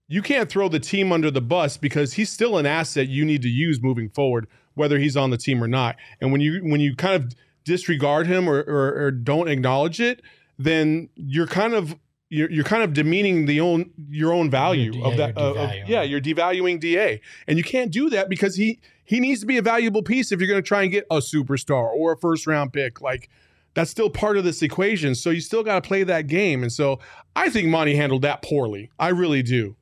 you 0.09 0.23
can't 0.23 0.49
throw 0.49 0.69
the 0.69 0.81
team 0.81 1.13
under 1.13 1.31
the 1.31 1.41
bus 1.41 1.77
because 1.77 2.15
he's 2.15 2.31
still 2.31 2.59
an 2.59 2.67
asset 2.67 3.09
you 3.09 3.25
need 3.25 3.43
to 3.43 3.49
use 3.49 3.83
moving 3.83 4.09
forward, 4.09 4.47
whether 4.75 4.99
he's 4.99 5.17
on 5.17 5.31
the 5.31 5.37
team 5.37 5.63
or 5.63 5.69
not. 5.69 5.97
And 6.21 6.33
when 6.33 6.41
you 6.41 6.61
when 6.63 6.81
you 6.81 6.97
kind 6.97 7.15
of 7.15 7.35
disregard 7.65 8.27
him 8.27 8.49
or 8.49 8.61
or, 8.63 9.07
or 9.07 9.11
don't 9.11 9.49
acknowledge 9.49 10.01
it, 10.01 10.23
then 10.59 11.09
you're 11.15 11.47
kind 11.47 11.75
of 11.75 11.97
you're, 12.28 12.50
you're 12.50 12.64
kind 12.64 12.83
of 12.83 12.92
demeaning 12.92 13.47
the 13.47 13.61
own 13.61 13.90
your 14.09 14.33
own 14.33 14.50
value 14.50 14.92
You're- 14.92 15.11
of 15.11 15.16
that. 15.18 15.37
you're 15.37 15.47
of- 15.47 15.56
of- 15.56 15.88
yeah, 15.88 16.02
you're 16.02 16.21
devaluing 16.21 16.80
Da, 16.80 17.21
and 17.47 17.56
you 17.59 17.64
can't 17.64 17.92
do 17.92 18.11
that 18.11 18.28
because 18.28 18.56
he 18.56 18.80
he 19.04 19.21
needs 19.21 19.40
to 19.40 19.47
be 19.47 19.56
a 19.56 19.62
valuable 19.62 20.02
piece 20.02 20.33
if 20.33 20.40
you're 20.40 20.49
going 20.49 20.62
to 20.62 20.66
try 20.66 20.83
and 20.83 20.90
get 20.90 21.06
a 21.11 21.18
superstar 21.18 21.88
or 21.95 22.12
a 22.12 22.16
first 22.16 22.47
round 22.47 22.73
pick. 22.73 23.00
Like 23.00 23.28
that's 23.75 23.90
still 23.90 24.11
part 24.11 24.37
of 24.37 24.45
this 24.45 24.62
equation. 24.62 25.14
So 25.14 25.30
you 25.30 25.40
still 25.40 25.62
got 25.62 25.83
to 25.83 25.87
play 25.87 26.02
that 26.02 26.26
game. 26.26 26.62
And 26.62 26.73
so 26.73 26.99
I 27.37 27.50
think 27.50 27.68
Monty 27.68 27.95
handled 27.95 28.23
that 28.23 28.42
poorly. 28.42 28.90
I 28.99 29.09
really 29.09 29.42
do. 29.42 29.76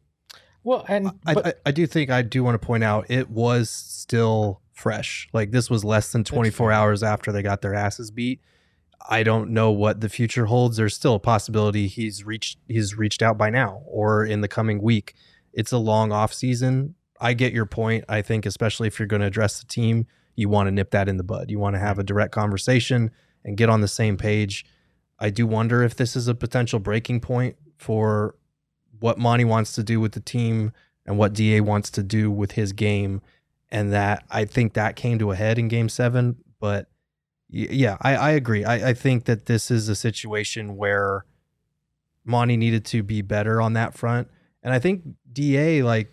Well, 0.64 0.84
and 0.88 1.08
I, 1.26 1.34
but, 1.34 1.46
I, 1.46 1.52
I 1.66 1.70
do 1.70 1.86
think 1.86 2.10
I 2.10 2.22
do 2.22 2.42
want 2.42 2.60
to 2.60 2.66
point 2.66 2.82
out 2.84 3.06
it 3.10 3.30
was 3.30 3.70
still 3.70 4.60
fresh. 4.72 5.28
Like 5.32 5.50
this 5.52 5.70
was 5.70 5.84
less 5.84 6.10
than 6.12 6.24
24 6.24 6.72
hours 6.72 7.02
after 7.02 7.30
they 7.32 7.42
got 7.42 7.62
their 7.62 7.74
asses 7.74 8.10
beat. 8.10 8.40
I 9.06 9.22
don't 9.22 9.50
know 9.50 9.70
what 9.70 10.00
the 10.00 10.08
future 10.08 10.46
holds. 10.46 10.76
There's 10.76 10.94
still 10.94 11.14
a 11.14 11.20
possibility 11.20 11.86
he's 11.86 12.24
reached 12.24 12.58
he's 12.68 12.96
reached 12.96 13.22
out 13.22 13.36
by 13.36 13.50
now 13.50 13.82
or 13.86 14.24
in 14.24 14.40
the 14.40 14.48
coming 14.48 14.80
week. 14.80 15.14
It's 15.52 15.72
a 15.72 15.78
long 15.78 16.10
off 16.10 16.32
season. 16.32 16.94
I 17.20 17.34
get 17.34 17.52
your 17.52 17.66
point. 17.66 18.04
I 18.08 18.22
think 18.22 18.46
especially 18.46 18.88
if 18.88 18.98
you're 18.98 19.06
going 19.06 19.20
to 19.20 19.26
address 19.26 19.60
the 19.60 19.66
team, 19.66 20.06
you 20.34 20.48
want 20.48 20.66
to 20.66 20.72
nip 20.72 20.90
that 20.90 21.08
in 21.08 21.16
the 21.16 21.22
bud. 21.22 21.50
You 21.50 21.58
want 21.58 21.74
to 21.76 21.80
have 21.80 21.98
a 21.98 22.02
direct 22.02 22.32
conversation 22.32 23.10
and 23.44 23.56
get 23.56 23.68
on 23.68 23.82
the 23.82 23.88
same 23.88 24.16
page. 24.16 24.64
I 25.18 25.30
do 25.30 25.46
wonder 25.46 25.82
if 25.82 25.94
this 25.94 26.16
is 26.16 26.26
a 26.26 26.34
potential 26.34 26.80
breaking 26.80 27.20
point 27.20 27.56
for 27.78 28.34
what 29.00 29.18
Monty 29.18 29.44
wants 29.44 29.74
to 29.74 29.82
do 29.82 30.00
with 30.00 30.12
the 30.12 30.20
team 30.20 30.72
and 31.06 31.18
what 31.18 31.34
DA 31.34 31.60
wants 31.60 31.90
to 31.90 32.02
do 32.02 32.30
with 32.30 32.52
his 32.52 32.72
game. 32.72 33.20
And 33.70 33.92
that 33.92 34.24
I 34.30 34.44
think 34.44 34.74
that 34.74 34.96
came 34.96 35.18
to 35.18 35.30
a 35.30 35.36
head 35.36 35.58
in 35.58 35.68
game 35.68 35.88
seven. 35.88 36.36
But 36.58 36.88
yeah, 37.48 37.96
I, 38.00 38.16
I 38.16 38.30
agree. 38.32 38.64
I, 38.64 38.90
I 38.90 38.94
think 38.94 39.24
that 39.24 39.46
this 39.46 39.70
is 39.70 39.88
a 39.88 39.94
situation 39.94 40.76
where 40.76 41.24
Monty 42.24 42.56
needed 42.56 42.84
to 42.86 43.02
be 43.02 43.22
better 43.22 43.60
on 43.60 43.74
that 43.74 43.94
front. 43.94 44.28
And 44.62 44.72
I 44.72 44.78
think 44.78 45.02
DA, 45.32 45.82
like, 45.82 46.12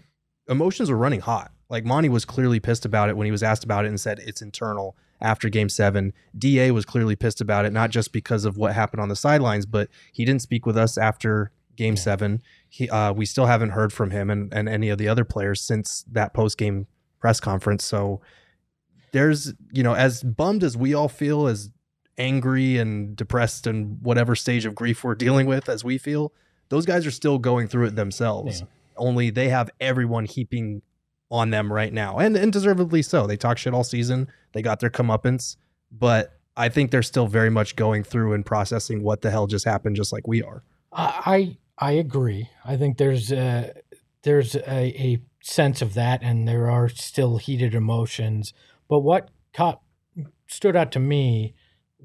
emotions 0.49 0.89
were 0.91 0.97
running 0.97 1.21
hot. 1.21 1.51
Like, 1.69 1.85
Monty 1.85 2.09
was 2.09 2.25
clearly 2.25 2.59
pissed 2.59 2.85
about 2.85 3.09
it 3.09 3.15
when 3.15 3.25
he 3.25 3.31
was 3.31 3.43
asked 3.43 3.63
about 3.63 3.85
it 3.85 3.87
and 3.89 3.99
said 3.99 4.19
it's 4.19 4.41
internal 4.41 4.95
after 5.21 5.49
game 5.49 5.69
seven. 5.69 6.13
DA 6.37 6.71
was 6.71 6.83
clearly 6.85 7.15
pissed 7.15 7.39
about 7.41 7.65
it, 7.65 7.71
not 7.71 7.91
just 7.91 8.11
because 8.11 8.43
of 8.43 8.57
what 8.57 8.73
happened 8.73 9.01
on 9.01 9.07
the 9.09 9.15
sidelines, 9.15 9.65
but 9.65 9.87
he 10.11 10.25
didn't 10.25 10.41
speak 10.41 10.65
with 10.65 10.77
us 10.77 10.97
after 10.97 11.51
game 11.77 11.93
Yeah. 11.95 12.01
seven. 12.01 12.41
He, 12.67 12.89
uh, 12.89 13.13
we 13.13 13.25
still 13.25 13.45
haven't 13.45 13.69
heard 13.69 13.93
from 13.93 14.11
him 14.11 14.29
and, 14.29 14.53
and 14.53 14.67
any 14.67 14.89
of 14.89 14.97
the 14.97 15.07
other 15.07 15.23
players 15.23 15.61
since 15.61 16.03
that 16.11 16.33
post 16.33 16.57
game 16.57 16.87
press 17.19 17.39
conference. 17.39 17.85
So 17.85 18.19
there's, 19.11 19.53
you 19.71 19.83
know, 19.83 19.93
as 19.93 20.23
bummed 20.23 20.63
as 20.63 20.77
we 20.77 20.93
all 20.93 21.09
feel, 21.09 21.47
as 21.47 21.69
angry 22.17 22.77
and 22.77 23.15
depressed 23.15 23.67
and 23.67 24.01
whatever 24.01 24.35
stage 24.35 24.65
of 24.65 24.75
grief 24.75 25.03
we're 25.03 25.15
dealing 25.15 25.47
with 25.47 25.69
as 25.69 25.83
we 25.83 25.97
feel, 25.97 26.33
those 26.69 26.85
guys 26.85 27.05
are 27.05 27.11
still 27.11 27.37
going 27.37 27.67
through 27.67 27.87
it 27.87 27.95
themselves. 27.95 28.61
Yeah. 28.61 28.67
Only 28.97 29.29
they 29.29 29.49
have 29.49 29.69
everyone 29.79 30.25
heaping 30.25 30.81
on 31.29 31.49
them 31.49 31.71
right 31.71 31.93
now, 31.93 32.17
and 32.17 32.35
and 32.35 32.51
deservedly 32.51 33.01
so. 33.01 33.25
They 33.25 33.37
talk 33.37 33.57
shit 33.57 33.73
all 33.73 33.85
season. 33.85 34.27
They 34.51 34.61
got 34.61 34.81
their 34.81 34.89
comeuppance, 34.89 35.55
but 35.91 36.37
I 36.57 36.69
think 36.69 36.91
they're 36.91 37.01
still 37.01 37.27
very 37.27 37.49
much 37.49 37.75
going 37.75 38.03
through 38.03 38.33
and 38.33 38.45
processing 38.45 39.01
what 39.01 39.21
the 39.21 39.31
hell 39.31 39.47
just 39.47 39.65
happened, 39.65 39.95
just 39.95 40.11
like 40.11 40.27
we 40.27 40.43
are. 40.43 40.63
I 40.91 41.57
I 41.77 41.93
agree. 41.93 42.49
I 42.65 42.77
think 42.77 42.97
there's 42.97 43.31
a 43.31 43.73
there's 44.23 44.55
a, 44.55 44.61
a 44.69 45.21
sense 45.41 45.81
of 45.81 45.93
that, 45.95 46.21
and 46.21 46.47
there 46.47 46.69
are 46.69 46.89
still 46.89 47.37
heated 47.37 47.73
emotions. 47.73 48.53
But 48.91 48.99
what 48.99 49.29
caught 49.53 49.79
stood 50.47 50.75
out 50.75 50.91
to 50.91 50.99
me 50.99 51.53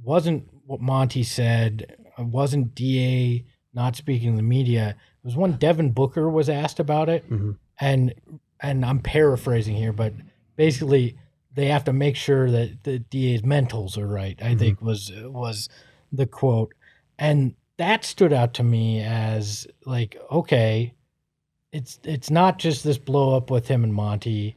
wasn't 0.05 0.49
what 0.67 0.81
Monty 0.81 1.25
said. 1.25 1.97
Wasn't 2.17 2.77
Da 2.77 3.45
not 3.75 3.97
speaking 3.97 4.31
to 4.31 4.37
the 4.37 4.43
media. 4.45 4.91
It 4.91 5.27
was 5.27 5.35
when 5.37 5.57
Devin 5.57 5.91
Booker 5.91 6.31
was 6.31 6.49
asked 6.49 6.79
about 6.79 7.09
it, 7.09 7.29
Mhm. 7.29 7.57
and 7.81 8.15
and 8.61 8.85
I'm 8.85 9.01
paraphrasing 9.01 9.75
here, 9.75 9.93
but 9.93 10.15
basically 10.55 11.19
they 11.57 11.67
have 11.67 11.83
to 11.85 11.93
make 11.93 12.15
sure 12.15 12.49
that 12.53 12.85
the 12.85 13.01
DA's 13.01 13.43
mentals 13.43 13.99
are 13.99 14.07
right. 14.07 14.41
I 14.41 14.55
Mhm. 14.55 14.59
think 14.61 14.81
was 14.81 15.11
was 15.25 15.69
the 16.13 16.27
quote, 16.27 16.73
and 17.19 17.57
that 17.79 18.05
stood 18.05 18.33
out 18.33 18.55
to 18.55 18.63
me 18.63 19.01
as 19.01 19.67
like 19.85 20.17
okay, 20.31 20.95
it's 21.73 21.99
it's 22.05 22.31
not 22.31 22.61
just 22.61 22.85
this 22.85 22.97
blow 22.97 23.37
up 23.37 23.51
with 23.51 23.67
him 23.67 23.83
and 23.83 23.93
Monty. 23.93 24.55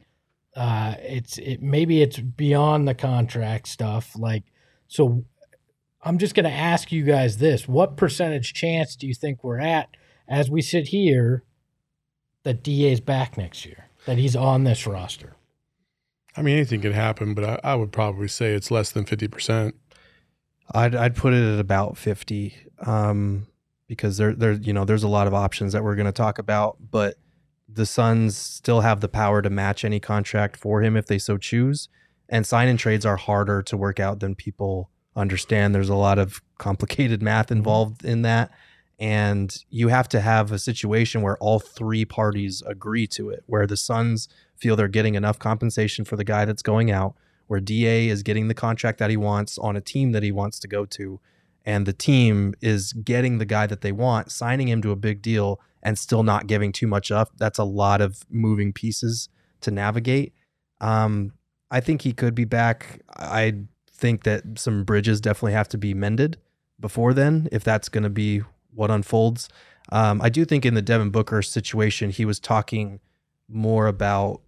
Uh, 0.54 0.94
it's 1.00 1.38
it 1.38 1.62
maybe 1.62 2.02
it's 2.02 2.18
beyond 2.18 2.88
the 2.88 2.94
contract 2.94 3.68
stuff. 3.68 4.12
Like 4.16 4.44
so, 4.88 5.24
I'm 6.02 6.18
just 6.18 6.34
gonna 6.34 6.48
ask 6.48 6.90
you 6.90 7.04
guys 7.04 7.38
this: 7.38 7.68
What 7.68 7.96
percentage 7.96 8.52
chance 8.52 8.96
do 8.96 9.06
you 9.06 9.14
think 9.14 9.44
we're 9.44 9.60
at 9.60 9.90
as 10.28 10.50
we 10.50 10.62
sit 10.62 10.88
here 10.88 11.44
that 12.42 12.62
DA's 12.62 13.00
back 13.00 13.36
next 13.38 13.64
year? 13.64 13.86
That 14.06 14.18
he's 14.18 14.34
on 14.34 14.64
this 14.64 14.86
roster? 14.86 15.36
I 16.36 16.42
mean, 16.42 16.56
anything 16.56 16.80
could 16.80 16.94
happen, 16.94 17.34
but 17.34 17.44
I, 17.44 17.60
I 17.72 17.74
would 17.74 17.92
probably 17.92 18.28
say 18.28 18.52
it's 18.52 18.70
less 18.70 18.92
than 18.92 19.04
50%. 19.04 19.72
I'd 20.72 20.94
I'd 20.94 21.16
put 21.16 21.34
it 21.34 21.54
at 21.54 21.58
about 21.58 21.96
fifty, 21.96 22.56
um, 22.86 23.46
because 23.88 24.16
there 24.16 24.34
there 24.34 24.52
you 24.52 24.72
know 24.72 24.84
there's 24.84 25.02
a 25.02 25.08
lot 25.08 25.26
of 25.26 25.34
options 25.34 25.72
that 25.72 25.82
we're 25.82 25.96
going 25.96 26.06
to 26.06 26.12
talk 26.12 26.38
about, 26.38 26.76
but 26.90 27.16
the 27.72 27.86
Suns 27.86 28.36
still 28.36 28.80
have 28.80 29.00
the 29.00 29.08
power 29.08 29.42
to 29.42 29.50
match 29.50 29.84
any 29.84 30.00
contract 30.00 30.56
for 30.56 30.82
him 30.82 30.96
if 30.96 31.06
they 31.06 31.18
so 31.18 31.36
choose, 31.36 31.88
and 32.28 32.46
sign 32.46 32.68
and 32.68 32.78
trades 32.78 33.06
are 33.06 33.16
harder 33.16 33.62
to 33.62 33.76
work 33.76 34.00
out 34.00 34.20
than 34.20 34.34
people 34.34 34.90
understand. 35.16 35.74
There's 35.74 35.88
a 35.88 35.94
lot 35.94 36.18
of 36.18 36.40
complicated 36.58 37.22
math 37.22 37.46
mm-hmm. 37.46 37.58
involved 37.58 38.04
in 38.04 38.22
that, 38.22 38.50
and 38.98 39.56
you 39.70 39.88
have 39.88 40.08
to 40.10 40.20
have 40.20 40.52
a 40.52 40.58
situation 40.58 41.22
where 41.22 41.38
all 41.38 41.60
three 41.60 42.04
parties 42.04 42.62
agree 42.66 43.06
to 43.08 43.30
it, 43.30 43.42
where 43.46 43.66
the 43.66 43.76
Suns 43.76 44.28
feel 44.56 44.76
they're 44.76 44.88
getting 44.88 45.14
enough 45.14 45.38
compensation 45.38 46.04
for 46.04 46.16
the 46.16 46.24
guy 46.24 46.44
that's 46.44 46.62
going 46.62 46.90
out 46.90 47.14
where 47.50 47.58
DA 47.58 48.06
is 48.06 48.22
getting 48.22 48.46
the 48.46 48.54
contract 48.54 48.98
that 48.98 49.10
he 49.10 49.16
wants 49.16 49.58
on 49.58 49.74
a 49.74 49.80
team 49.80 50.12
that 50.12 50.22
he 50.22 50.30
wants 50.30 50.60
to 50.60 50.68
go 50.68 50.84
to, 50.84 51.18
and 51.64 51.84
the 51.84 51.92
team 51.92 52.54
is 52.60 52.92
getting 52.92 53.38
the 53.38 53.44
guy 53.44 53.66
that 53.66 53.80
they 53.80 53.90
want, 53.90 54.30
signing 54.30 54.68
him 54.68 54.80
to 54.82 54.92
a 54.92 54.96
big 54.96 55.20
deal, 55.20 55.60
and 55.82 55.98
still 55.98 56.22
not 56.22 56.46
giving 56.46 56.72
too 56.72 56.86
much 56.86 57.10
up. 57.10 57.30
That's 57.38 57.58
a 57.58 57.64
lot 57.64 58.00
of 58.00 58.24
moving 58.28 58.72
pieces 58.72 59.28
to 59.62 59.70
navigate. 59.70 60.34
Um, 60.80 61.32
I 61.70 61.80
think 61.80 62.02
he 62.02 62.12
could 62.12 62.34
be 62.34 62.44
back. 62.44 63.00
I 63.16 63.54
think 63.92 64.24
that 64.24 64.58
some 64.58 64.84
bridges 64.84 65.20
definitely 65.20 65.52
have 65.52 65.68
to 65.68 65.78
be 65.78 65.94
mended 65.94 66.38
before 66.78 67.12
then, 67.14 67.48
if 67.52 67.62
that's 67.62 67.88
going 67.88 68.04
to 68.04 68.10
be 68.10 68.42
what 68.74 68.90
unfolds. 68.90 69.48
Um, 69.92 70.20
I 70.22 70.28
do 70.28 70.44
think 70.44 70.64
in 70.64 70.74
the 70.74 70.82
Devin 70.82 71.10
Booker 71.10 71.42
situation, 71.42 72.10
he 72.10 72.24
was 72.24 72.40
talking 72.40 73.00
more 73.48 73.86
about 73.86 74.40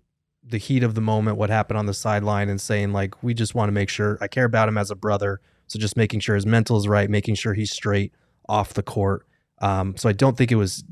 the 0.43 0.59
heat 0.59 0.83
of 0.83 0.95
the 0.95 1.01
moment, 1.01 1.37
what 1.37 1.51
happened 1.51 1.79
on 1.79 1.87
the 1.87 1.95
sideline, 1.95 2.49
and 2.49 2.61
saying 2.61 2.93
like, 2.93 3.23
we 3.23 3.35
just 3.35 3.55
want 3.55 3.69
to 3.69 3.73
make 3.73 3.89
sure 3.89 4.19
I 4.21 4.29
care 4.29 4.45
about 4.45 4.69
him 4.69 4.79
as 4.79 4.91
a 4.91 4.97
brother. 4.97 5.41
So 5.67 5.79
just 5.79 5.97
making 5.97 6.21
sure 6.21 6.35
his 6.35 6.47
mental 6.47 6.77
is 6.77 6.89
right, 6.89 7.09
making 7.09 7.37
sure 7.37 7.55
he's 7.55 7.71
straight 7.71 8.13
off 8.49 8.75
the 8.75 8.83
court. 8.83 9.27
Um, 9.61 9.97
so 9.97 10.09
I 10.09 10.13
don't 10.13 10.37
think 10.37 10.51
it 10.51 10.57
was 10.57 10.85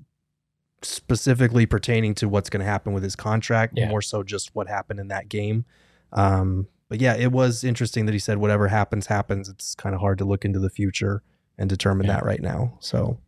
specifically 0.82 1.66
pertaining 1.66 2.14
to 2.16 2.28
what's 2.28 2.48
going 2.50 2.60
to 2.60 2.66
happen 2.66 2.92
with 2.92 3.02
his 3.02 3.16
contract, 3.16 3.74
Yeah. 3.76 3.88
more 3.88 4.02
so 4.02 4.22
just 4.22 4.54
what 4.54 4.68
happened 4.68 5.00
in 5.00 5.08
that 5.08 5.28
game. 5.28 5.64
Um, 6.12 6.66
but 6.88 7.00
yeah, 7.00 7.14
it 7.16 7.30
was 7.32 7.62
interesting 7.64 8.06
that 8.06 8.12
he 8.12 8.18
said 8.18 8.38
whatever 8.38 8.68
happens, 8.68 9.06
happens. 9.06 9.48
It's 9.48 9.74
kind 9.74 9.94
of 9.94 10.00
hard 10.00 10.18
to 10.18 10.24
look 10.24 10.44
into 10.44 10.58
the 10.58 10.70
future 10.70 11.22
and 11.58 11.68
determine 11.68 12.06
Yeah. 12.06 12.14
that 12.14 12.24
right 12.24 12.40
now. 12.40 12.76
So 12.80 13.18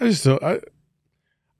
I 0.00 0.08
just 0.08 0.24
don't. 0.24 0.42
I, 0.42 0.60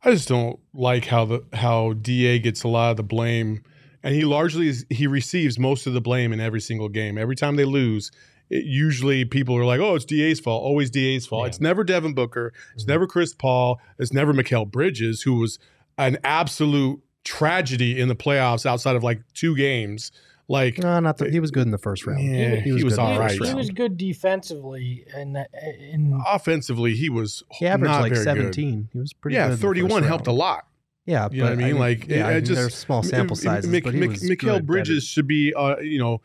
I 0.05 0.11
just 0.13 0.29
don't 0.29 0.59
like 0.75 1.07
how 1.07 1.25
the 1.25 1.45
how 1.53 1.95
Da 1.95 2.39
gets 2.39 2.63
a 2.65 2.69
lot 2.69 2.91
of 2.91 2.97
the 2.99 3.03
blame, 3.03 3.63
and 4.03 4.15
he 4.15 4.25
largely 4.25 4.69
is, 4.69 4.85
he 4.91 5.07
receives 5.07 5.59
most 5.59 5.87
of 5.87 5.95
the 5.95 6.01
blame 6.01 6.33
in 6.33 6.41
every 6.41 6.61
single 6.61 6.89
game. 6.89 7.17
Every 7.17 7.37
time 7.37 7.57
they 7.57 7.65
lose, 7.65 8.11
it, 8.53 8.65
usually 8.65 9.25
people 9.25 9.57
are 9.57 9.65
like, 9.65 9.81
"Oh, 9.81 9.95
it's 9.95 10.05
Da's 10.05 10.41
fault." 10.41 10.63
Always 10.63 10.91
Da's 10.91 11.27
fault. 11.27 11.43
Yeah. 11.45 11.49
It's 11.49 11.61
never 11.61 11.85
Devin 11.85 12.15
Booker. 12.15 12.53
It's 12.75 12.85
Mhm. 12.85 12.89
never 12.89 13.07
Chris 13.07 13.35
Paul. 13.35 13.81
It's 13.99 14.13
never 14.13 14.33
Mikal 14.33 14.71
Bridges, 14.71 15.23
who 15.23 15.35
was 15.35 15.59
an 15.99 16.19
absolute 16.25 17.01
tragedy 17.25 17.99
in 18.01 18.09
the 18.09 18.17
playoffs 18.17 18.67
outside 18.67 18.97
of 18.97 19.03
like 19.03 19.23
two 19.35 19.57
games. 19.57 20.11
Like, 20.49 20.77
no, 20.79 20.99
not 21.01 21.19
that 21.19 21.33
he 21.33 21.39
was 21.41 21.51
good 21.51 21.63
in 21.63 21.71
the 21.71 21.79
first 21.79 22.05
round. 22.07 22.21
yeah, 22.23 22.57
he 22.57 22.73
was, 22.73 22.83
good 22.83 22.91
in 22.93 22.97
the 22.97 23.03
all 23.03 23.13
he, 23.13 23.19
right. 23.19 23.39
first 23.39 23.51
he 23.51 23.55
was 23.57 23.71
good 23.71 23.97
defensively, 23.97 25.05
and 25.15 25.37
uh, 25.37 25.45
in 25.93 26.21
Offensively, 26.27 26.95
he 26.95 27.09
was 27.09 27.43
He 27.53 27.67
averaged 27.67 27.91
not 27.93 28.03
like 28.03 28.13
very 28.13 28.25
good. 28.25 28.55
17. 28.55 28.89
He 28.93 28.99
was 28.99 29.13
pretty 29.13 29.37
Yeah, 29.37 29.43
good. 29.43 29.45
in 29.45 29.51
the 29.53 29.57
first 29.57 29.63
thirty-one 29.63 30.03
helped 30.03 30.27
a 30.27 30.33
lot. 30.33 30.67
Yeah, 31.07 31.29
You 31.33 31.39
know 31.43 31.49
but 31.49 31.57
what 31.57 31.65
I 31.65 31.69
mean? 31.69 31.79
Like, 31.79 32.09
yeah, 32.09 32.27
I 32.27 32.31
I 32.31 32.35
mean, 32.35 32.45
just- 32.45 32.61
there's 32.61 32.75
small 32.75 33.03
sample 33.03 33.35
sizes, 33.37 33.71
Mik- 33.71 33.85
but 33.85 33.95
he 33.95 34.01
Mik- 34.01 34.11
was 34.11 34.61
Bridges 34.63 34.89
better. 34.97 35.01
should 35.01 35.27
be, 35.27 35.53
uh, 35.55 35.79
you 35.79 35.99
know, 35.99 36.21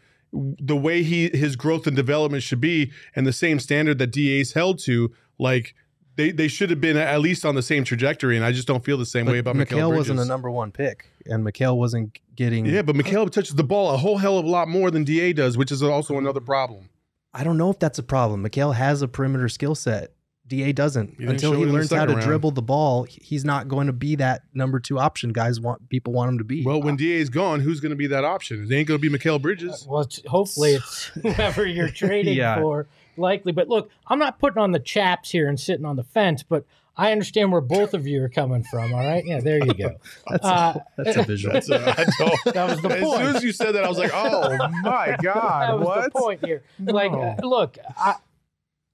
the 0.59 0.75
way 0.75 1.03
he 1.03 1.29
his 1.29 1.55
growth 1.55 1.87
and 1.87 1.95
development 1.95 2.43
should 2.43 2.61
be, 2.61 2.91
and 3.15 3.25
the 3.25 3.33
same 3.33 3.59
standard 3.59 3.97
that 3.99 4.11
DA's 4.11 4.53
held 4.53 4.79
to. 4.79 5.11
Like 5.39 5.75
they 6.15 6.31
they 6.31 6.47
should 6.47 6.69
have 6.69 6.81
been 6.81 6.97
at 6.97 7.19
least 7.21 7.45
on 7.45 7.55
the 7.55 7.61
same 7.61 7.83
trajectory, 7.83 8.35
and 8.35 8.45
I 8.45 8.51
just 8.51 8.67
don't 8.67 8.83
feel 8.83 8.97
the 8.97 9.05
same 9.05 9.25
But 9.25 9.33
way 9.33 9.37
about 9.39 9.55
Mikal 9.55 9.95
wasn't 9.95 10.19
a 10.19 10.25
number 10.25 10.49
one 10.49 10.71
pick, 10.71 11.09
and 11.25 11.45
Mikal 11.45 11.77
wasn't 11.77 12.19
getting. 12.35 12.65
yeah, 12.65 12.81
but 12.81 12.95
Mikal 12.95 13.29
touches 13.31 13.55
the 13.55 13.63
ball 13.63 13.91
a 13.91 13.97
whole 13.97 14.17
hell 14.17 14.37
of 14.37 14.45
a 14.45 14.49
lot 14.49 14.67
more 14.67 14.91
than 14.91 15.03
Da 15.03 15.33
does, 15.33 15.57
which 15.57 15.71
is 15.71 15.81
also 15.83 16.17
another 16.17 16.41
problem. 16.41 16.89
I 17.33 17.43
don't 17.43 17.57
know 17.57 17.69
if 17.69 17.77
that's 17.77 17.99
a 17.99 18.03
problem. 18.03 18.43
Mikal 18.43 18.73
has 18.73 19.01
a 19.01 19.07
perimeter 19.07 19.47
skill 19.49 19.75
set. 19.75 20.13
Da 20.47 20.71
doesn't. 20.73 21.17
didn't 21.17 21.29
Until 21.31 21.51
he 21.53 21.59
it 21.59 21.63
in 21.63 21.67
the 21.69 21.73
learns 21.75 21.91
how 21.91 22.05
to 22.05 22.13
round. 22.13 22.23
dribble 22.23 22.51
the 22.51 22.61
ball, 22.61 23.03
he's 23.03 23.43
not 23.43 23.67
going 23.67 23.87
to 23.87 23.93
be 23.93 24.15
that 24.15 24.43
number 24.53 24.79
two 24.79 24.97
option. 24.99 25.33
Guys 25.33 25.59
want 25.59 25.89
people 25.89 26.13
want 26.13 26.29
him 26.31 26.37
to 26.37 26.43
be. 26.43 26.63
Well, 26.63 26.81
when 26.81 26.95
DA's 26.95 27.29
gone, 27.29 27.59
who's 27.59 27.79
going 27.79 27.89
to 27.89 27.95
be 27.95 28.07
that 28.07 28.23
option? 28.23 28.63
It 28.63 28.73
ain't 28.75 28.87
going 28.87 29.01
to 29.01 29.09
be 29.09 29.15
Mikal 29.15 29.41
Bridges. 29.41 29.85
well, 29.89 30.01
it's, 30.01 30.21
hopefully 30.27 30.75
it's 30.75 31.05
whoever 31.21 31.65
you're 31.65 31.89
trading 31.89 32.35
Yeah. 32.37 32.61
for, 32.61 32.87
likely. 33.17 33.51
But 33.51 33.67
look, 33.67 33.89
I'm 34.07 34.19
not 34.19 34.39
putting 34.39 34.59
on 34.59 34.71
the 34.71 34.79
chaps 34.79 35.31
here 35.31 35.47
and 35.49 35.59
sitting 35.59 35.85
on 35.85 35.95
the 35.97 36.03
fence, 36.03 36.43
but 36.43 36.65
I 36.99 37.11
understand 37.11 37.51
where 37.51 37.61
both 37.61 37.93
of 37.93 38.07
you 38.07 38.23
are 38.23 38.29
coming 38.29 38.63
from. 38.63 38.91
All 38.91 38.99
right, 39.05 39.23
yeah, 39.23 39.39
there 39.39 39.59
you 39.63 39.71
go. 39.75 39.97
that's, 40.27 40.43
uh, 40.45 40.79
a, 40.97 41.03
that's 41.03 41.17
a 41.17 41.23
visual. 41.27 41.53
That's 41.53 41.69
a, 41.69 41.75
I 41.89 42.05
don't, 42.17 42.53
That 42.55 42.69
was 42.71 42.81
the 42.81 42.89
point. 42.89 43.03
as 43.03 43.17
soon 43.27 43.35
as 43.35 43.43
you 43.43 43.51
said 43.51 43.73
that, 43.73 43.83
I 43.83 43.87
was 43.89 43.99
like, 43.99 44.09
"Oh 44.15 44.57
my 44.81 45.15
god, 45.21 45.69
that 45.69 45.77
was 45.77 45.85
what?" 45.85 46.03
the 46.05 46.19
point 46.19 46.43
here. 46.45 46.63
Like, 46.79 47.11
No. 47.11 47.21
uh, 47.21 47.45
look, 47.45 47.77
I 47.95 48.15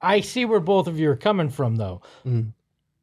I 0.03 0.19
see 0.19 0.45
where 0.45 0.59
both 0.59 0.87
of 0.87 0.99
you 0.99 1.09
are 1.09 1.15
coming 1.15 1.49
from, 1.49 1.77
though. 1.77 2.01
Mm. 2.25 2.51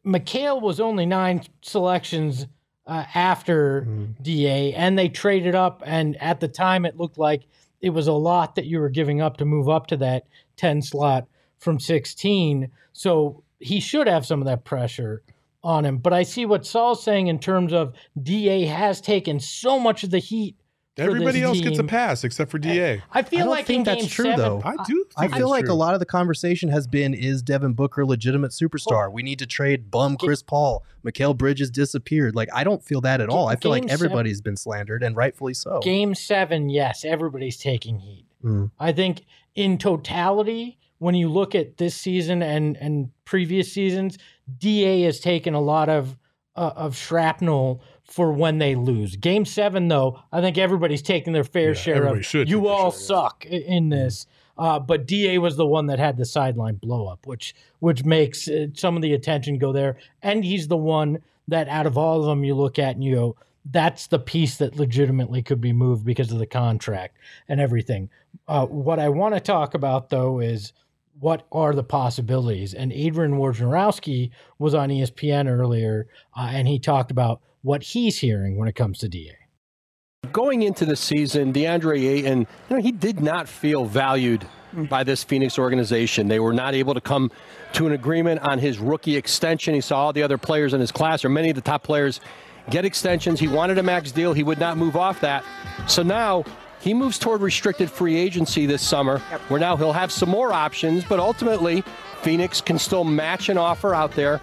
Mikal 0.06 0.60
was 0.60 0.78
only 0.80 1.06
nine 1.06 1.42
selections 1.62 2.46
uh, 2.86 3.04
after 3.14 3.82
Mm. 3.88 4.22
DA, 4.22 4.72
and 4.74 4.98
they 4.98 5.08
traded 5.08 5.54
up. 5.54 5.82
And 5.86 6.16
at 6.22 6.40
the 6.40 6.48
time, 6.48 6.84
it 6.84 6.96
looked 6.96 7.18
like 7.18 7.42
it 7.80 7.90
was 7.90 8.06
a 8.06 8.12
lot 8.12 8.54
that 8.54 8.66
you 8.66 8.78
were 8.80 8.88
giving 8.90 9.20
up 9.20 9.36
to 9.38 9.44
move 9.44 9.68
up 9.68 9.86
to 9.88 9.96
that 9.98 10.26
10 10.56 10.82
slot 10.82 11.26
from 11.58 11.78
16. 11.80 12.70
So 12.92 13.42
he 13.58 13.80
should 13.80 14.06
have 14.06 14.26
some 14.26 14.40
of 14.40 14.46
that 14.46 14.64
pressure 14.64 15.22
on 15.62 15.84
him. 15.84 15.98
But 15.98 16.12
I 16.12 16.22
see 16.22 16.46
what 16.46 16.66
Saul's 16.66 17.02
saying 17.02 17.28
in 17.28 17.38
terms 17.38 17.72
of 17.72 17.94
DA 18.22 18.64
has 18.64 19.00
taken 19.00 19.40
so 19.40 19.78
much 19.78 20.02
of 20.04 20.10
the 20.10 20.18
heat. 20.18 20.56
For 21.00 21.06
Everybody 21.06 21.40
this 21.40 21.46
else 21.46 21.60
gets 21.60 21.78
a 21.78 21.84
pass 21.84 22.24
except 22.24 22.50
for 22.50 22.58
Da. 22.58 23.00
I 23.10 23.22
feel 23.22 23.40
I 23.40 23.42
don't 23.42 23.50
like 23.50 23.66
think 23.66 23.78
in 23.78 23.84
that's 23.84 24.02
game 24.02 24.10
true, 24.10 24.24
seven, 24.26 24.38
though. 24.38 24.62
I 24.64 24.76
do. 24.84 25.04
I 25.16 25.28
feel 25.28 25.48
like 25.48 25.64
true. 25.64 25.74
a 25.74 25.76
lot 25.76 25.94
of 25.94 26.00
the 26.00 26.06
conversation 26.06 26.68
has 26.68 26.86
been: 26.86 27.14
Is 27.14 27.42
Devin 27.42 27.72
Booker 27.72 28.02
a 28.02 28.06
legitimate 28.06 28.50
superstar? 28.52 29.10
We 29.12 29.22
need 29.22 29.38
to 29.38 29.46
trade 29.46 29.90
bum 29.90 30.16
Chris 30.16 30.42
Paul. 30.42 30.84
Mikal 31.04 31.36
Bridges 31.36 31.70
disappeared. 31.70 32.34
Like 32.34 32.48
I 32.54 32.64
don't 32.64 32.82
feel 32.84 33.00
that 33.02 33.20
at 33.20 33.28
all. 33.28 33.48
I 33.48 33.56
feel 33.56 33.70
like 33.70 33.82
Game 33.82 33.88
seven- 33.88 34.06
everybody's 34.06 34.40
been 34.40 34.56
slandered, 34.56 35.02
and 35.02 35.16
rightfully 35.16 35.54
so. 35.54 35.80
Game 35.80 36.14
seven, 36.14 36.68
yes, 36.68 37.04
everybody's 37.04 37.56
taking 37.58 37.98
heat. 37.98 38.26
Mm. 38.44 38.70
I 38.78 38.92
think 38.92 39.24
in 39.54 39.78
totality, 39.78 40.78
when 40.98 41.14
you 41.14 41.28
look 41.28 41.54
at 41.54 41.76
this 41.78 41.94
season 41.94 42.42
and 42.42 42.76
and 42.76 43.10
previous 43.24 43.72
seasons, 43.72 44.18
Da 44.58 45.04
has 45.04 45.20
taken 45.20 45.54
a 45.54 45.60
lot 45.60 45.88
of 45.88 46.16
uh, 46.56 46.72
of 46.76 46.96
shrapnel 46.96 47.82
for 48.10 48.32
when 48.32 48.58
they 48.58 48.74
lose. 48.74 49.16
Game 49.16 49.44
seven, 49.44 49.88
though, 49.88 50.20
I 50.32 50.40
think 50.40 50.58
everybody's 50.58 51.00
taking 51.02 51.32
their 51.32 51.44
fair 51.44 51.68
Yeah, 51.68 51.74
share 51.74 52.06
of. 52.06 52.34
You 52.34 52.66
all 52.68 52.90
share, 52.90 53.00
suck 53.00 53.46
i- 53.50 53.54
in 53.54 53.88
this. 53.88 54.26
Uh, 54.58 54.78
but 54.78 55.06
Da 55.06 55.38
was 55.38 55.56
the 55.56 55.64
one 55.66 55.86
that 55.86 55.98
had 55.98 56.18
the 56.18 56.26
sideline 56.26 56.74
blow 56.74 57.06
up, 57.06 57.26
which 57.26 57.54
which 57.78 58.04
makes 58.04 58.46
uh, 58.48 58.66
some 58.74 58.94
of 58.96 59.00
the 59.02 59.14
attention 59.14 59.56
go 59.58 59.72
there. 59.72 59.96
And 60.22 60.44
he's 60.44 60.68
the 60.68 60.76
one 60.76 61.20
that 61.48 61.68
out 61.68 61.86
of 61.86 61.96
all 61.96 62.20
of 62.20 62.26
them 62.26 62.44
you 62.44 62.54
look 62.54 62.78
at 62.78 62.94
and 62.94 63.02
you 63.02 63.14
go, 63.14 63.36
that's 63.70 64.08
the 64.08 64.18
piece 64.18 64.56
that 64.58 64.76
legitimately 64.76 65.42
could 65.42 65.60
be 65.60 65.72
moved 65.72 66.04
because 66.04 66.30
of 66.32 66.38
the 66.38 66.46
contract 66.46 67.16
and 67.48 67.58
everything. 67.60 68.10
Uh, 68.48 68.66
what 68.66 68.98
I 68.98 69.08
want 69.08 69.34
to 69.34 69.40
talk 69.40 69.74
about 69.74 70.10
though 70.10 70.40
is 70.40 70.72
what 71.20 71.46
are 71.52 71.74
the 71.74 71.84
possibilities? 71.84 72.74
And 72.74 72.92
Adrian 72.92 73.32
Wojnarowski 73.32 74.30
was 74.58 74.74
on 74.74 74.88
ESPN 74.88 75.48
earlier, 75.48 76.08
uh, 76.36 76.48
and 76.50 76.66
he 76.66 76.78
talked 76.78 77.10
about 77.10 77.42
what 77.62 77.82
he's 77.82 78.18
hearing 78.18 78.56
when 78.56 78.68
it 78.68 78.74
comes 78.74 78.98
to 78.98 79.08
Da. 79.08 79.36
Going 80.32 80.62
into 80.62 80.86
the 80.86 80.96
season, 80.96 81.52
DeAndre 81.52 82.08
Ayton, 82.08 82.40
you 82.40 82.76
know, 82.76 82.82
he 82.82 82.92
did 82.92 83.20
not 83.20 83.48
feel 83.48 83.84
valued 83.84 84.46
by 84.88 85.02
this 85.02 85.24
Phoenix 85.24 85.58
organization. 85.58 86.28
They 86.28 86.40
were 86.40 86.52
not 86.52 86.74
able 86.74 86.94
to 86.94 87.00
come 87.00 87.30
to 87.74 87.86
an 87.86 87.92
agreement 87.92 88.40
on 88.40 88.58
his 88.58 88.78
rookie 88.78 89.16
extension. 89.16 89.74
He 89.74 89.80
saw 89.80 90.06
all 90.06 90.12
the 90.12 90.22
other 90.22 90.38
players 90.38 90.72
in 90.72 90.80
his 90.80 90.92
class, 90.92 91.24
or 91.24 91.28
many 91.28 91.50
of 91.50 91.56
the 91.56 91.62
top 91.62 91.82
players, 91.82 92.20
get 92.70 92.84
extensions. 92.84 93.40
He 93.40 93.48
wanted 93.48 93.78
a 93.78 93.82
max 93.82 94.12
deal. 94.12 94.32
He 94.32 94.42
would 94.42 94.60
not 94.60 94.76
move 94.76 94.96
off 94.96 95.20
that. 95.20 95.44
So 95.88 96.02
now 96.02 96.44
he 96.80 96.94
moves 96.94 97.18
toward 97.18 97.42
restricted 97.42 97.90
free 97.90 98.16
agency 98.16 98.66
this 98.66 98.82
summer, 98.82 99.18
where 99.48 99.60
now 99.60 99.76
he'll 99.76 99.92
have 99.92 100.10
some 100.10 100.28
more 100.28 100.52
options, 100.52 101.04
but 101.04 101.20
ultimately, 101.20 101.84
Phoenix 102.22 102.60
can 102.60 102.78
still 102.78 103.04
match 103.04 103.48
an 103.48 103.58
offer 103.58 103.94
out 103.94 104.12
there 104.12 104.40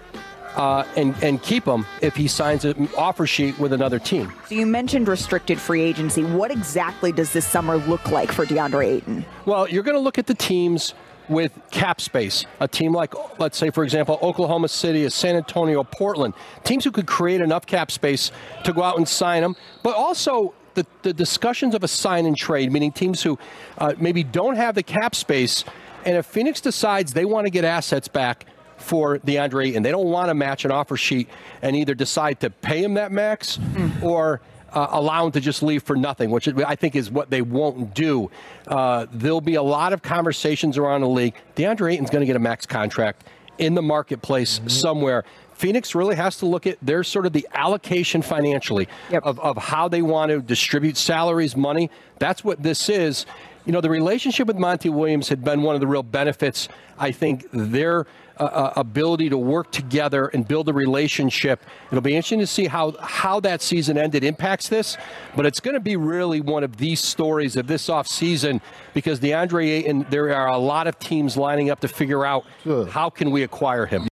uh, 0.56 0.84
and, 0.96 1.14
and 1.22 1.42
keep 1.42 1.64
him 1.64 1.86
if 2.00 2.16
he 2.16 2.28
signs 2.28 2.64
an 2.64 2.88
offer 2.96 3.26
sheet 3.26 3.58
with 3.58 3.72
another 3.72 3.98
team. 3.98 4.32
So 4.48 4.54
you 4.54 4.66
mentioned 4.66 5.08
restricted 5.08 5.60
free 5.60 5.82
agency. 5.82 6.24
What 6.24 6.50
exactly 6.50 7.12
does 7.12 7.32
this 7.32 7.46
summer 7.46 7.76
look 7.76 8.10
like 8.10 8.32
for 8.32 8.46
DeAndre 8.46 8.86
Ayton? 8.86 9.24
Well, 9.44 9.68
you're 9.68 9.82
going 9.82 9.96
to 9.96 10.00
look 10.00 10.18
at 10.18 10.26
the 10.26 10.34
teams 10.34 10.94
with 11.28 11.52
cap 11.70 12.00
space. 12.00 12.46
A 12.60 12.66
team 12.66 12.92
like, 12.92 13.14
let's 13.38 13.58
say, 13.58 13.70
for 13.70 13.84
example, 13.84 14.18
Oklahoma 14.22 14.68
City, 14.68 15.08
San 15.10 15.36
Antonio, 15.36 15.84
Portland, 15.84 16.34
teams 16.64 16.84
who 16.84 16.90
could 16.90 17.06
create 17.06 17.40
enough 17.40 17.66
cap 17.66 17.90
space 17.90 18.32
to 18.64 18.72
go 18.72 18.82
out 18.82 18.96
and 18.96 19.06
sign 19.06 19.42
them, 19.42 19.54
but 19.82 19.94
also 19.94 20.54
the, 20.82 20.86
the 21.02 21.12
discussions 21.12 21.74
of 21.74 21.82
a 21.84 21.88
sign 21.88 22.26
and 22.26 22.36
trade, 22.36 22.72
meaning 22.72 22.92
teams 22.92 23.22
who 23.22 23.38
uh, 23.78 23.94
maybe 23.98 24.22
don't 24.22 24.56
have 24.56 24.74
the 24.74 24.82
cap 24.82 25.14
space. 25.14 25.64
And 26.04 26.16
if 26.16 26.26
Phoenix 26.26 26.60
decides 26.60 27.12
they 27.12 27.24
want 27.24 27.46
to 27.46 27.50
get 27.50 27.64
assets 27.64 28.08
back, 28.08 28.46
for 28.78 29.18
DeAndre 29.18 29.76
and 29.76 29.84
They 29.84 29.90
don't 29.90 30.06
want 30.06 30.28
to 30.28 30.34
match 30.34 30.64
an 30.64 30.70
offer 30.70 30.96
sheet 30.96 31.28
and 31.62 31.76
either 31.76 31.94
decide 31.94 32.40
to 32.40 32.50
pay 32.50 32.82
him 32.82 32.94
that 32.94 33.12
max 33.12 33.58
or 34.02 34.40
uh, 34.72 34.86
allow 34.90 35.26
him 35.26 35.32
to 35.32 35.40
just 35.40 35.62
leave 35.62 35.82
for 35.82 35.96
nothing, 35.96 36.30
which 36.30 36.48
I 36.48 36.76
think 36.76 36.94
is 36.94 37.10
what 37.10 37.30
they 37.30 37.42
won't 37.42 37.94
do. 37.94 38.30
Uh, 38.66 39.06
there'll 39.12 39.40
be 39.40 39.56
a 39.56 39.62
lot 39.62 39.92
of 39.92 40.02
conversations 40.02 40.78
around 40.78 41.00
the 41.00 41.08
league. 41.08 41.34
DeAndre 41.56 41.94
Ayton's 41.94 42.10
going 42.10 42.20
to 42.20 42.26
get 42.26 42.36
a 42.36 42.40
max 42.40 42.66
contract 42.66 43.24
in 43.58 43.74
the 43.74 43.82
marketplace 43.82 44.60
somewhere. 44.68 45.24
Phoenix 45.58 45.94
really 45.94 46.14
has 46.14 46.38
to 46.38 46.46
look 46.46 46.66
at 46.66 46.78
their 46.80 47.02
sort 47.02 47.26
of 47.26 47.32
the 47.32 47.46
allocation 47.52 48.22
financially 48.22 48.88
Yep. 49.10 49.24
of, 49.24 49.40
of 49.40 49.56
how 49.56 49.88
they 49.88 50.02
want 50.02 50.30
to 50.30 50.40
distribute 50.40 50.96
salaries, 50.96 51.56
money. 51.56 51.90
That's 52.20 52.44
what 52.44 52.62
this 52.62 52.88
is. 52.88 53.26
You 53.66 53.72
know, 53.72 53.80
the 53.80 53.90
relationship 53.90 54.46
with 54.46 54.56
Monty 54.56 54.88
Williams 54.88 55.28
had 55.28 55.44
been 55.44 55.62
one 55.62 55.74
of 55.74 55.80
the 55.80 55.86
real 55.86 56.02
benefits. 56.04 56.68
I 56.98 57.10
think 57.10 57.46
their 57.52 58.06
uh, 58.38 58.44
uh, 58.44 58.72
ability 58.76 59.28
to 59.30 59.36
work 59.36 59.72
together 59.72 60.28
and 60.28 60.46
build 60.46 60.68
a 60.68 60.72
relationship. 60.72 61.60
It'll 61.90 62.00
be 62.00 62.14
interesting 62.14 62.38
to 62.38 62.46
see 62.46 62.66
how 62.68 62.92
how 63.00 63.40
that 63.40 63.60
season 63.60 63.98
ended 63.98 64.22
impacts 64.22 64.68
this, 64.68 64.96
but 65.36 65.44
it's 65.44 65.58
going 65.60 65.74
to 65.74 65.80
be 65.80 65.96
really 65.96 66.40
one 66.40 66.62
of 66.62 66.76
these 66.76 67.00
stories 67.00 67.56
of 67.56 67.66
this 67.66 67.88
offseason 67.88 68.60
because 68.94 69.18
DeAndre 69.18 69.66
Ayton, 69.68 70.06
there 70.08 70.32
are 70.34 70.48
a 70.48 70.56
lot 70.56 70.86
of 70.86 70.98
teams 71.00 71.36
lining 71.36 71.68
up 71.68 71.80
to 71.80 71.88
figure 71.88 72.24
out 72.24 72.44
how 72.90 73.10
can 73.10 73.32
we 73.32 73.42
acquire 73.42 73.86
him. 73.86 74.06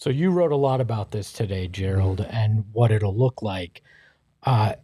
So 0.00 0.08
you 0.08 0.30
wrote 0.30 0.50
a 0.50 0.56
lot 0.56 0.80
about 0.80 1.10
this 1.10 1.30
today, 1.30 1.68
Gerald, 1.68 2.22
and 2.22 2.64
what 2.72 2.90
it'll 2.90 3.14
look 3.14 3.42
like. 3.42 3.82
Uh, 4.42 4.76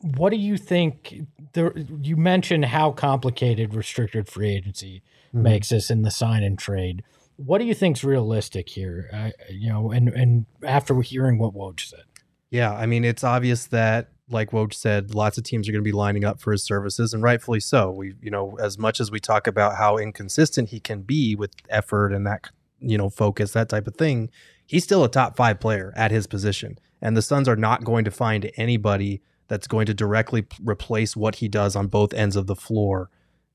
what 0.00 0.30
do 0.30 0.36
you 0.36 0.56
think? 0.56 1.26
There, 1.52 1.76
you 1.76 2.16
mentioned 2.16 2.64
how 2.64 2.92
complicated 2.92 3.74
restricted 3.74 4.26
free 4.26 4.50
agency 4.50 5.02
Mhm. 5.34 5.42
makes 5.42 5.68
this 5.68 5.90
in 5.90 6.02
the 6.02 6.10
sign 6.10 6.42
and 6.42 6.58
trade. 6.58 7.04
what 7.36 7.58
do 7.58 7.64
you 7.64 7.74
think's 7.74 8.02
realistic 8.02 8.68
here? 8.70 9.08
Uh, 9.12 9.30
you 9.48 9.68
know, 9.68 9.92
and 9.92 10.08
and 10.08 10.44
after 10.64 11.00
hearing 11.02 11.38
what 11.38 11.54
Woj 11.54 11.78
said, 11.88 12.02
Yeah, 12.50 12.72
I 12.74 12.84
mean, 12.86 13.04
it's 13.04 13.22
obvious 13.22 13.66
that, 13.66 14.08
like 14.28 14.50
Woj 14.50 14.74
said, 14.74 15.14
lots 15.14 15.38
of 15.38 15.44
teams 15.44 15.68
are 15.68 15.72
going 15.72 15.84
to 15.84 15.88
be 15.88 15.92
lining 15.92 16.24
up 16.24 16.40
for 16.40 16.50
his 16.50 16.64
services, 16.64 17.14
and 17.14 17.22
rightfully 17.22 17.60
so. 17.60 17.92
We, 17.92 18.14
you 18.20 18.30
know, 18.32 18.56
as 18.58 18.76
much 18.76 18.98
as 19.00 19.12
we 19.12 19.20
talk 19.20 19.46
about 19.46 19.76
how 19.76 19.98
inconsistent 19.98 20.70
he 20.70 20.80
can 20.80 21.02
be 21.02 21.36
with 21.36 21.52
effort 21.68 22.12
and 22.12 22.26
that, 22.26 22.48
you 22.80 22.98
know, 22.98 23.10
focus, 23.10 23.52
that 23.52 23.68
type 23.68 23.86
of 23.86 23.96
thing, 23.96 24.30
he's 24.66 24.84
still 24.84 25.04
a 25.04 25.10
top 25.10 25.36
five 25.36 25.60
player 25.60 25.92
at 25.96 26.10
his 26.10 26.26
position. 26.26 26.78
And 27.00 27.16
the 27.16 27.22
Suns 27.22 27.48
are 27.48 27.56
not 27.56 27.84
going 27.84 28.04
to 28.04 28.10
find 28.10 28.50
anybody 28.56 29.22
that's 29.48 29.66
going 29.66 29.86
to 29.86 29.94
directly 29.94 30.42
p- 30.42 30.56
replace 30.62 31.16
what 31.16 31.36
he 31.36 31.48
does 31.48 31.74
on 31.74 31.86
both 31.86 32.12
ends 32.12 32.36
of 32.36 32.46
the 32.46 32.56
floor 32.56 33.10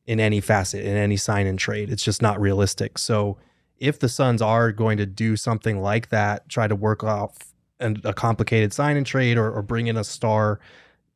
in 0.05 0.19
any 0.19 0.41
facet, 0.41 0.83
in 0.83 0.95
any 0.95 1.17
sign 1.17 1.47
and 1.47 1.59
trade. 1.59 1.89
It's 1.89 2.03
just 2.03 2.21
not 2.21 2.39
realistic. 2.39 2.97
So 2.97 3.37
if 3.77 3.99
the 3.99 4.09
Suns 4.09 4.41
are 4.41 4.71
going 4.71 4.97
to 4.97 5.05
do 5.05 5.35
something 5.35 5.81
like 5.81 6.09
that, 6.09 6.49
try 6.49 6.67
to 6.67 6.75
work 6.75 7.03
off 7.03 7.53
an, 7.79 8.01
a 8.03 8.13
complicated 8.13 8.73
sign 8.73 8.97
and 8.97 9.05
trade 9.05 9.37
or, 9.37 9.51
or 9.51 9.61
bring 9.61 9.87
in 9.87 9.97
a 9.97 10.03
star, 10.03 10.59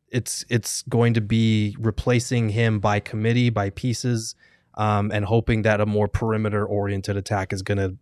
it's 0.09 0.45
it's 0.49 0.83
going 0.83 1.13
to 1.13 1.21
be 1.21 1.75
replacing 1.79 2.49
him 2.49 2.79
by 2.79 2.99
committee, 2.99 3.49
by 3.49 3.69
pieces, 3.71 4.35
um, 4.77 5.11
and 5.11 5.25
hoping 5.25 5.63
that 5.63 5.81
a 5.81 5.85
more 5.85 6.07
perimeter 6.07 6.65
oriented 6.65 7.17
attack 7.17 7.51
is 7.51 7.61
going 7.61 7.77
to 7.79 7.97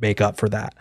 make 0.00 0.20
up 0.20 0.38
for 0.38 0.48
that. 0.48 0.74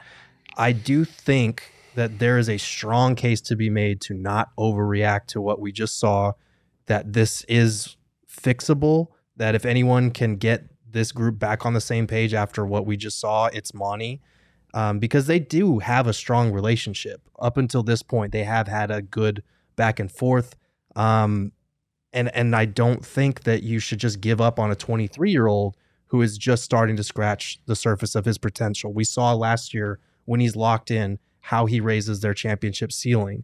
I 0.57 0.71
do 0.71 1.03
think 1.03 1.71
that 1.95 2.19
there 2.19 2.37
is 2.37 2.47
a 2.47 2.57
strong 2.57 3.15
case 3.15 3.41
to 3.41 3.55
be 3.55 3.69
made 3.69 3.99
to 4.01 4.13
not 4.13 4.55
overreact 4.57 5.25
to 5.27 5.41
what 5.41 5.59
we 5.59 5.71
just 5.71 5.99
saw, 5.99 6.33
that 6.85 7.13
this 7.13 7.43
is 7.49 7.97
fixable, 8.29 9.07
that 9.35 9.55
if 9.55 9.65
anyone 9.65 10.11
can 10.11 10.35
get 10.35 10.65
this 10.91 11.11
group 11.11 11.39
back 11.39 11.65
on 11.65 11.73
the 11.73 11.81
same 11.81 12.07
page 12.07 12.33
after 12.33 12.65
what 12.65 12.85
we 12.85 12.95
just 12.95 13.19
saw, 13.19 13.47
it's 13.47 13.73
Monty. 13.73 14.21
Um, 14.73 14.99
because 14.99 15.25
they 15.25 15.39
do 15.39 15.79
have 15.79 16.05
a 16.05 16.13
strong 16.13 16.51
relationship. 16.51 17.21
Up 17.39 17.57
until 17.57 17.81
this 17.81 18.03
point, 18.03 18.31
they 18.31 18.43
have 18.43 18.67
had 18.67 18.91
a 18.91 19.01
good 19.01 19.41
back 19.75 19.99
and 19.99 20.11
forth. 20.11 20.55
Um, 20.95 21.53
and 22.13 22.33
and 22.35 22.55
I 22.55 22.65
don't 22.65 23.05
think 23.05 23.43
that 23.43 23.63
you 23.63 23.79
should 23.79 23.99
just 23.99 24.21
give 24.21 24.41
up 24.41 24.59
on 24.59 24.71
a 24.71 24.75
23 24.75 25.31
year 25.31 25.47
old 25.47 25.75
who 26.07 26.21
is 26.21 26.37
just 26.37 26.63
starting 26.63 26.95
to 26.95 27.03
scratch 27.03 27.59
the 27.65 27.75
surface 27.75 28.15
of 28.15 28.25
his 28.25 28.37
potential. 28.37 28.91
We 28.91 29.03
saw 29.03 29.33
last 29.33 29.73
year 29.73 29.99
when 30.25 30.39
he's 30.39 30.55
locked 30.55 30.89
in 30.89 31.19
how 31.41 31.65
he 31.67 31.79
raises 31.79 32.21
their 32.21 32.33
championship 32.33 32.91
ceiling. 32.91 33.43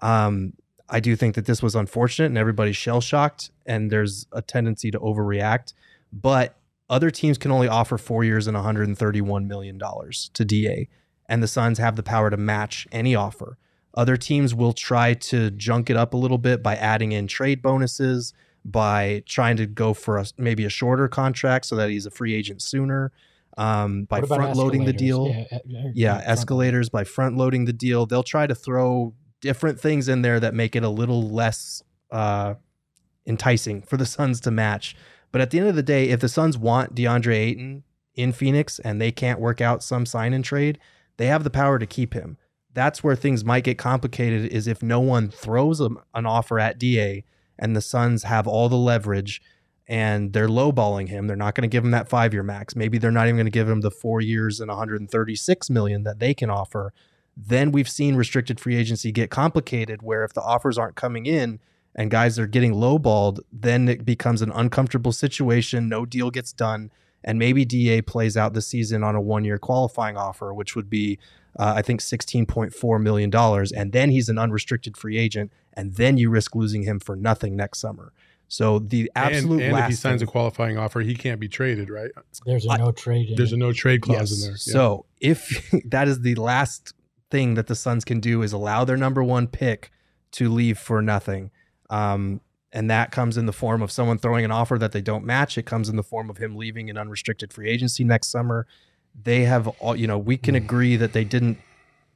Um, 0.00 0.54
I 0.88 1.00
do 1.00 1.16
think 1.16 1.34
that 1.34 1.46
this 1.46 1.62
was 1.62 1.74
unfortunate 1.74 2.26
and 2.26 2.38
everybody's 2.38 2.76
shell 2.76 3.00
shocked, 3.00 3.50
and 3.66 3.90
there's 3.90 4.26
a 4.32 4.40
tendency 4.40 4.90
to 4.90 4.98
overreact. 5.00 5.72
But 6.12 6.56
other 6.88 7.10
teams 7.10 7.38
can 7.38 7.50
only 7.50 7.68
offer 7.68 7.98
four 7.98 8.24
years 8.24 8.46
and 8.46 8.54
131 8.54 9.48
million 9.48 9.78
dollars 9.78 10.30
to 10.34 10.44
DA, 10.44 10.88
and 11.28 11.42
the 11.42 11.48
Suns 11.48 11.78
have 11.78 11.96
the 11.96 12.02
power 12.02 12.30
to 12.30 12.36
match 12.36 12.86
any 12.92 13.14
offer. 13.14 13.58
Other 13.96 14.16
teams 14.16 14.54
will 14.54 14.72
try 14.72 15.14
to 15.14 15.50
junk 15.52 15.88
it 15.88 15.96
up 15.96 16.12
a 16.12 16.16
little 16.16 16.38
bit 16.38 16.62
by 16.62 16.76
adding 16.76 17.12
in 17.12 17.26
trade 17.26 17.62
bonuses, 17.62 18.34
by 18.64 19.22
trying 19.26 19.56
to 19.56 19.66
go 19.66 19.94
for 19.94 20.18
a, 20.18 20.26
maybe 20.36 20.64
a 20.64 20.68
shorter 20.68 21.08
contract 21.08 21.66
so 21.66 21.76
that 21.76 21.88
he's 21.88 22.04
a 22.04 22.10
free 22.10 22.34
agent 22.34 22.60
sooner, 22.60 23.12
um, 23.56 24.04
by 24.04 24.20
front 24.20 24.56
loading 24.56 24.84
the 24.84 24.92
deal 24.92 25.28
Yeah, 25.28 25.56
uh, 25.56 25.90
yeah, 25.94 26.22
escalators 26.24 26.90
by 26.90 27.04
front 27.04 27.36
loading 27.36 27.64
the 27.64 27.72
deal. 27.72 28.04
They'll 28.04 28.22
try 28.22 28.46
to 28.46 28.54
throw 28.54 29.14
different 29.40 29.80
things 29.80 30.08
in 30.08 30.22
there 30.22 30.40
that 30.40 30.52
make 30.52 30.76
it 30.76 30.82
a 30.82 30.88
little 30.88 31.30
less 31.30 31.82
uh, 32.10 32.54
enticing 33.26 33.82
for 33.82 33.96
the 33.96 34.06
Suns 34.06 34.40
to 34.42 34.50
match. 34.50 34.94
But 35.32 35.40
at 35.40 35.50
the 35.50 35.58
end 35.58 35.68
of 35.68 35.74
the 35.74 35.82
day, 35.82 36.10
if 36.10 36.20
the 36.20 36.28
Suns 36.28 36.58
want 36.58 36.94
DeAndre 36.94 37.34
Ayton 37.34 37.84
in 38.14 38.32
Phoenix 38.32 38.78
and 38.78 39.00
they 39.00 39.12
can't 39.12 39.40
work 39.40 39.60
out 39.60 39.82
some 39.82 40.04
sign 40.06 40.32
and 40.32 40.44
trade, 40.44 40.78
they 41.16 41.26
have 41.26 41.44
the 41.44 41.50
power 41.50 41.78
to 41.78 41.86
keep 41.86 42.14
him. 42.14 42.36
That's 42.76 43.02
where 43.02 43.16
things 43.16 43.42
might 43.42 43.64
get 43.64 43.78
complicated 43.78 44.52
is 44.52 44.68
if 44.68 44.82
no 44.82 45.00
one 45.00 45.30
throws 45.30 45.80
a, 45.80 45.88
an 46.14 46.26
offer 46.26 46.60
at 46.60 46.78
DA 46.78 47.24
and 47.58 47.74
the 47.74 47.80
Suns 47.80 48.24
have 48.24 48.46
all 48.46 48.68
the 48.68 48.76
leverage 48.76 49.40
and 49.88 50.34
they're 50.34 50.46
lowballing 50.46 51.08
him. 51.08 51.26
They're 51.26 51.36
not 51.36 51.54
going 51.54 51.62
to 51.62 51.74
give 51.74 51.82
him 51.82 51.92
that 51.92 52.06
five 52.06 52.34
year 52.34 52.42
max. 52.42 52.76
Maybe 52.76 52.98
they're 52.98 53.10
not 53.10 53.28
even 53.28 53.36
going 53.36 53.46
to 53.46 53.50
give 53.50 53.66
him 53.66 53.80
the 53.80 53.90
four 53.90 54.20
years 54.20 54.60
and 54.60 54.68
136 54.68 55.70
million 55.70 56.02
that 56.02 56.18
they 56.18 56.34
can 56.34 56.50
offer. 56.50 56.92
Then 57.34 57.72
we've 57.72 57.88
seen 57.88 58.14
restricted 58.14 58.60
free 58.60 58.76
agency 58.76 59.10
get 59.10 59.30
complicated 59.30 60.02
where 60.02 60.22
if 60.22 60.34
the 60.34 60.42
offers 60.42 60.76
aren't 60.76 60.96
coming 60.96 61.24
in 61.24 61.60
and 61.94 62.10
guys 62.10 62.38
are 62.38 62.46
getting 62.46 62.74
lowballed, 62.74 63.38
then 63.50 63.88
it 63.88 64.04
becomes 64.04 64.42
an 64.42 64.52
uncomfortable 64.52 65.12
situation. 65.12 65.88
No 65.88 66.04
deal 66.04 66.30
gets 66.30 66.52
done. 66.52 66.90
And 67.24 67.38
maybe 67.38 67.64
DA 67.64 68.02
plays 68.02 68.36
out 68.36 68.52
the 68.52 68.60
season 68.60 69.02
on 69.02 69.16
a 69.16 69.20
one 69.20 69.44
year 69.44 69.56
qualifying 69.56 70.18
offer, 70.18 70.52
which 70.52 70.76
would 70.76 70.90
be, 70.90 71.18
uh, 71.58 71.74
I 71.76 71.82
think, 71.82 72.00
$16.4 72.00 73.02
million. 73.02 73.34
And 73.76 73.92
then 73.92 74.10
he's 74.10 74.28
an 74.28 74.38
unrestricted 74.38 74.96
free 74.96 75.18
agent. 75.18 75.52
And 75.72 75.94
then 75.94 76.16
you 76.18 76.30
risk 76.30 76.54
losing 76.54 76.82
him 76.82 77.00
for 77.00 77.16
nothing 77.16 77.56
next 77.56 77.78
summer. 77.78 78.12
So 78.48 78.78
the 78.78 79.10
absolute 79.16 79.54
and, 79.54 79.62
and 79.62 79.72
last 79.72 79.84
if 79.84 79.88
he 79.90 79.94
signs 79.96 80.20
thing- 80.20 80.28
a 80.28 80.30
qualifying 80.30 80.78
offer, 80.78 81.00
he 81.00 81.14
can't 81.14 81.40
be 81.40 81.48
traded, 81.48 81.90
right? 81.90 82.10
There's 82.44 82.66
a 82.66 82.70
I- 82.72 82.76
no 82.76 82.92
trade. 82.92 83.34
There's 83.36 83.52
it. 83.52 83.56
a 83.56 83.58
no 83.58 83.72
trade 83.72 84.02
clause 84.02 84.32
in 84.32 84.40
there. 84.40 84.52
Yeah. 84.52 84.72
So 84.72 85.06
if 85.20 85.68
that 85.86 86.06
is 86.08 86.20
the 86.20 86.36
last 86.36 86.94
thing 87.30 87.54
that 87.54 87.66
the 87.66 87.74
Suns 87.74 88.04
can 88.04 88.20
do 88.20 88.42
is 88.42 88.52
allow 88.52 88.84
their 88.84 88.96
number 88.96 89.22
one 89.22 89.48
pick 89.48 89.90
to 90.32 90.48
leave 90.48 90.78
for 90.78 91.02
nothing. 91.02 91.50
Um, 91.90 92.40
and 92.72 92.90
that 92.90 93.10
comes 93.10 93.36
in 93.36 93.46
the 93.46 93.52
form 93.52 93.80
of 93.82 93.90
someone 93.90 94.18
throwing 94.18 94.44
an 94.44 94.50
offer 94.50 94.78
that 94.78 94.92
they 94.92 95.00
don't 95.00 95.24
match. 95.24 95.56
It 95.56 95.64
comes 95.64 95.88
in 95.88 95.96
the 95.96 96.02
form 96.02 96.28
of 96.30 96.36
him 96.36 96.56
leaving 96.56 96.88
in 96.88 96.98
unrestricted 96.98 97.52
free 97.52 97.68
agency 97.68 98.04
next 98.04 98.28
summer. 98.28 98.66
They 99.22 99.44
have 99.44 99.66
all, 99.66 99.96
you 99.96 100.06
know, 100.06 100.18
we 100.18 100.36
can 100.36 100.54
agree 100.54 100.96
that 100.96 101.12
they 101.12 101.24
didn't 101.24 101.58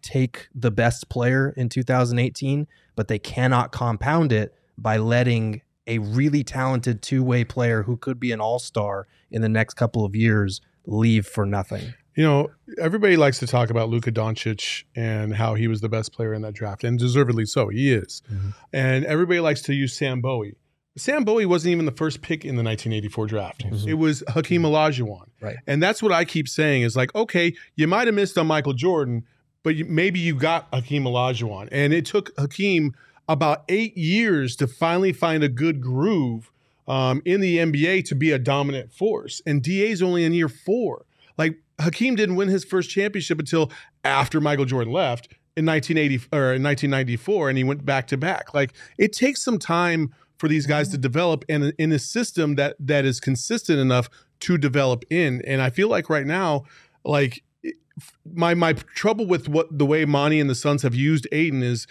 take 0.03 0.49
the 0.55 0.71
best 0.71 1.09
player 1.09 1.53
in 1.57 1.69
2018, 1.69 2.67
but 2.97 3.09
they 3.09 3.19
cannot 3.19 3.73
compound 3.73 4.33
it 4.33 4.55
by 4.79 4.97
letting 4.97 5.63
a 5.87 5.99
really 5.99 6.45
talented 6.45 7.03
two 7.03 7.23
way 7.23 7.45
player 7.45 7.83
who 7.83 7.97
could 7.97 8.21
be 8.21 8.33
an 8.33 8.41
all 8.41 8.59
star 8.59 9.07
in 9.31 9.43
the 9.43 9.49
next 9.49 9.75
couple 9.75 10.05
of 10.05 10.15
years 10.15 10.61
leave 10.87 11.27
for 11.27 11.45
nothing. 11.45 11.95
You 12.17 12.25
know, 12.25 12.51
everybody 12.79 13.17
likes 13.17 13.39
to 13.39 13.47
talk 13.47 13.71
about 13.71 13.89
Luka 13.89 14.13
Doncic 14.13 14.85
and 14.95 15.35
how 15.35 15.55
he 15.55 15.69
was 15.69 15.81
the 15.81 15.89
best 15.89 16.13
player 16.13 16.35
in 16.35 16.43
that 16.43 16.55
draft, 16.55 16.85
and 16.85 16.99
deservedly 16.99 17.47
so. 17.47 17.69
He 17.69 17.93
is. 17.93 18.23
Mhm. 18.31 18.55
And 18.73 19.05
everybody 19.05 19.41
likes 19.41 19.63
to 19.63 19.75
use 19.75 19.97
Sam 19.97 20.21
Bowie. 20.21 20.57
Sam 21.01 21.25
Bowie 21.25 21.47
wasn't 21.47 21.73
even 21.73 21.87
the 21.87 21.93
first 21.93 22.21
pick 22.23 22.45
in 22.45 22.57
the 22.57 22.63
1984 22.63 23.27
draft. 23.27 23.65
Mhm. 23.65 23.87
It 23.87 23.95
was 23.95 24.23
Hakeem 24.29 24.63
Olajuwon. 24.63 25.27
Right. 25.41 25.57
And 25.67 25.83
that's 25.83 26.03
what 26.03 26.13
I 26.13 26.25
keep 26.25 26.49
saying 26.49 26.83
is 26.83 26.95
like, 26.97 27.15
okay, 27.15 27.55
you 27.77 27.87
might 27.87 28.07
have 28.07 28.15
missed 28.15 28.37
on 28.37 28.47
Michael 28.47 28.75
Jordan, 28.75 29.25
but 29.63 29.77
you, 29.77 29.85
maybe 29.87 30.19
you 30.21 30.35
got 30.35 30.69
Hakeem 30.73 31.05
Olajuwon. 31.05 31.69
And 31.73 31.93
it 31.93 32.05
took 32.05 32.31
Hakeem 32.39 32.95
about 33.29 33.65
eight 33.69 33.97
years 33.97 34.57
to 34.57 34.67
finally 34.67 35.13
find 35.13 35.43
a 35.43 35.49
good 35.49 35.81
groove 35.81 36.51
um, 36.87 37.23
in 37.25 37.41
the 37.41 37.59
NBA 37.59 38.05
to 38.07 38.15
be 38.15 38.33
a 38.33 38.39
dominant 38.39 38.93
force. 38.93 39.41
And 39.47 39.63
DA's 39.63 40.03
only 40.03 40.25
in 40.25 40.33
year 40.33 40.49
four. 40.49 41.07
Like 41.39 41.57
Hakeem 41.81 42.17
didn't 42.17 42.37
win 42.37 42.49
his 42.49 42.65
first 42.65 42.91
championship 42.91 43.39
until 43.39 43.71
after 44.05 44.41
Michael 44.41 44.65
Jordan 44.65 44.93
left 44.93 45.29
in 45.57 45.65
1980 45.67 46.29
or 46.33 46.55
in 46.55 46.63
1994, 46.63 47.49
and 47.49 47.59
he 47.59 47.65
went 47.65 47.85
back 47.85 48.07
to 48.09 48.17
back. 48.17 48.53
Like 48.53 48.73
it 48.99 49.13
takes 49.13 49.43
some 49.43 49.59
time 49.59 50.13
for 50.41 50.49
these 50.49 50.67
guys 50.67 50.89
to 50.89 50.97
develop 50.97 51.45
in 51.49 51.75
in 51.79 51.93
a 51.93 51.99
system 51.99 52.55
that 52.55 52.75
that 52.81 53.05
is 53.05 53.21
consistent 53.21 53.79
enough 53.79 54.09
to 54.41 54.57
develop 54.57 55.05
in. 55.11 55.43
And 55.47 55.61
I 55.61 55.69
feel 55.69 55.89
like 55.89 56.09
right 56.09 56.27
now, 56.27 56.65
like 57.05 57.45
my 58.25 58.55
my 58.55 58.73
trouble 58.73 59.27
with 59.27 59.51
what 59.51 59.67
the 59.79 59.85
way 59.85 60.07
Monty 60.07 60.41
and 60.41 60.49
the 60.49 60.55
Suns 60.55 60.81
have 60.81 60.95
used 60.95 61.29
Ayton 61.31 61.63
is, 61.63 61.87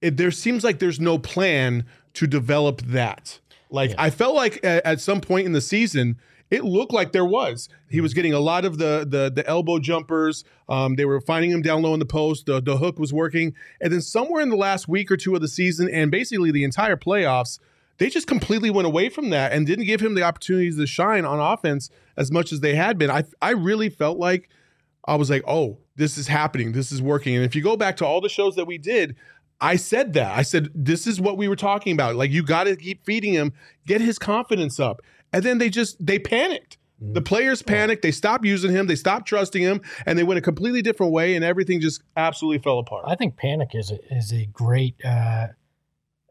it, 0.00 0.16
there 0.16 0.30
seems 0.30 0.62
like 0.62 0.78
there's 0.78 1.00
no 1.00 1.18
plan 1.18 1.84
to 2.14 2.28
develop 2.28 2.80
that. 2.82 3.40
Like 3.70 3.90
Yeah. 3.90 4.02
I 4.04 4.10
felt 4.10 4.36
like 4.36 4.64
at, 4.64 4.86
at 4.86 5.00
some 5.00 5.20
point 5.20 5.46
in 5.46 5.52
the 5.52 5.60
season, 5.60 6.16
it 6.48 6.64
looked 6.64 6.92
like 6.92 7.10
there 7.10 7.24
was. 7.24 7.68
He 7.88 8.00
was 8.00 8.14
getting 8.14 8.32
a 8.32 8.38
lot 8.38 8.64
of 8.64 8.78
the 8.78 9.04
the 9.08 9.32
the 9.34 9.44
elbow 9.48 9.80
jumpers. 9.80 10.44
Um, 10.68 10.94
they 10.94 11.06
were 11.06 11.20
finding 11.20 11.50
him 11.50 11.62
down 11.62 11.82
low 11.82 11.92
in 11.94 11.98
the 11.98 12.06
post. 12.06 12.46
The 12.46 12.60
the 12.60 12.76
hook 12.76 13.00
was 13.00 13.12
working, 13.12 13.54
and 13.80 13.92
then 13.92 14.00
somewhere 14.00 14.42
in 14.42 14.48
the 14.48 14.56
last 14.56 14.86
week 14.86 15.10
or 15.10 15.16
two 15.16 15.34
of 15.34 15.40
the 15.40 15.48
season, 15.48 15.90
and 15.92 16.08
basically 16.12 16.52
the 16.52 16.62
entire 16.62 16.96
playoffs, 16.96 17.58
they 18.00 18.08
just 18.08 18.26
completely 18.26 18.70
went 18.70 18.86
away 18.86 19.10
from 19.10 19.28
that 19.28 19.52
and 19.52 19.66
didn't 19.66 19.84
give 19.84 20.00
him 20.00 20.14
the 20.14 20.22
opportunities 20.22 20.78
to 20.78 20.86
shine 20.86 21.26
on 21.26 21.38
offense 21.38 21.90
as 22.16 22.32
much 22.32 22.50
as 22.50 22.60
they 22.60 22.74
had 22.74 22.96
been. 22.98 23.10
I 23.10 23.24
I 23.42 23.50
really 23.50 23.90
felt 23.90 24.18
like 24.18 24.48
I 25.06 25.16
was 25.16 25.28
like, 25.28 25.44
oh, 25.46 25.78
this 25.96 26.16
is 26.16 26.26
happening. 26.26 26.72
This 26.72 26.90
is 26.90 27.02
working. 27.02 27.36
And 27.36 27.44
if 27.44 27.54
you 27.54 27.62
go 27.62 27.76
back 27.76 27.98
to 27.98 28.06
all 28.06 28.22
the 28.22 28.30
shows 28.30 28.56
that 28.56 28.66
we 28.66 28.78
did, 28.78 29.16
I 29.60 29.76
said 29.76 30.14
that. 30.14 30.36
I 30.36 30.42
said, 30.42 30.70
this 30.74 31.06
is 31.06 31.20
what 31.20 31.36
we 31.36 31.46
were 31.46 31.56
talking 31.56 31.92
about. 31.92 32.16
Like, 32.16 32.30
you 32.30 32.42
got 32.42 32.64
to 32.64 32.74
keep 32.74 33.04
feeding 33.04 33.34
him, 33.34 33.52
get 33.86 34.00
his 34.00 34.18
confidence 34.18 34.80
up. 34.80 35.02
And 35.32 35.42
then 35.42 35.58
they 35.58 35.68
just, 35.68 36.04
they 36.04 36.18
panicked. 36.18 36.78
The 37.02 37.20
players 37.22 37.62
panicked. 37.62 38.02
They 38.02 38.12
stopped 38.12 38.44
using 38.44 38.70
him. 38.70 38.86
They 38.86 38.96
stopped 38.96 39.26
trusting 39.26 39.62
him. 39.62 39.82
And 40.06 40.18
they 40.18 40.22
went 40.22 40.38
a 40.38 40.42
completely 40.42 40.80
different 40.80 41.12
way. 41.12 41.34
And 41.34 41.44
everything 41.44 41.80
just 41.80 42.02
absolutely 42.16 42.62
fell 42.62 42.78
apart. 42.78 43.04
I 43.06 43.14
think 43.14 43.36
panic 43.36 43.70
is 43.74 43.90
a, 43.90 43.98
is 44.14 44.32
a 44.32 44.46
great 44.46 44.96
uh, 45.04 45.48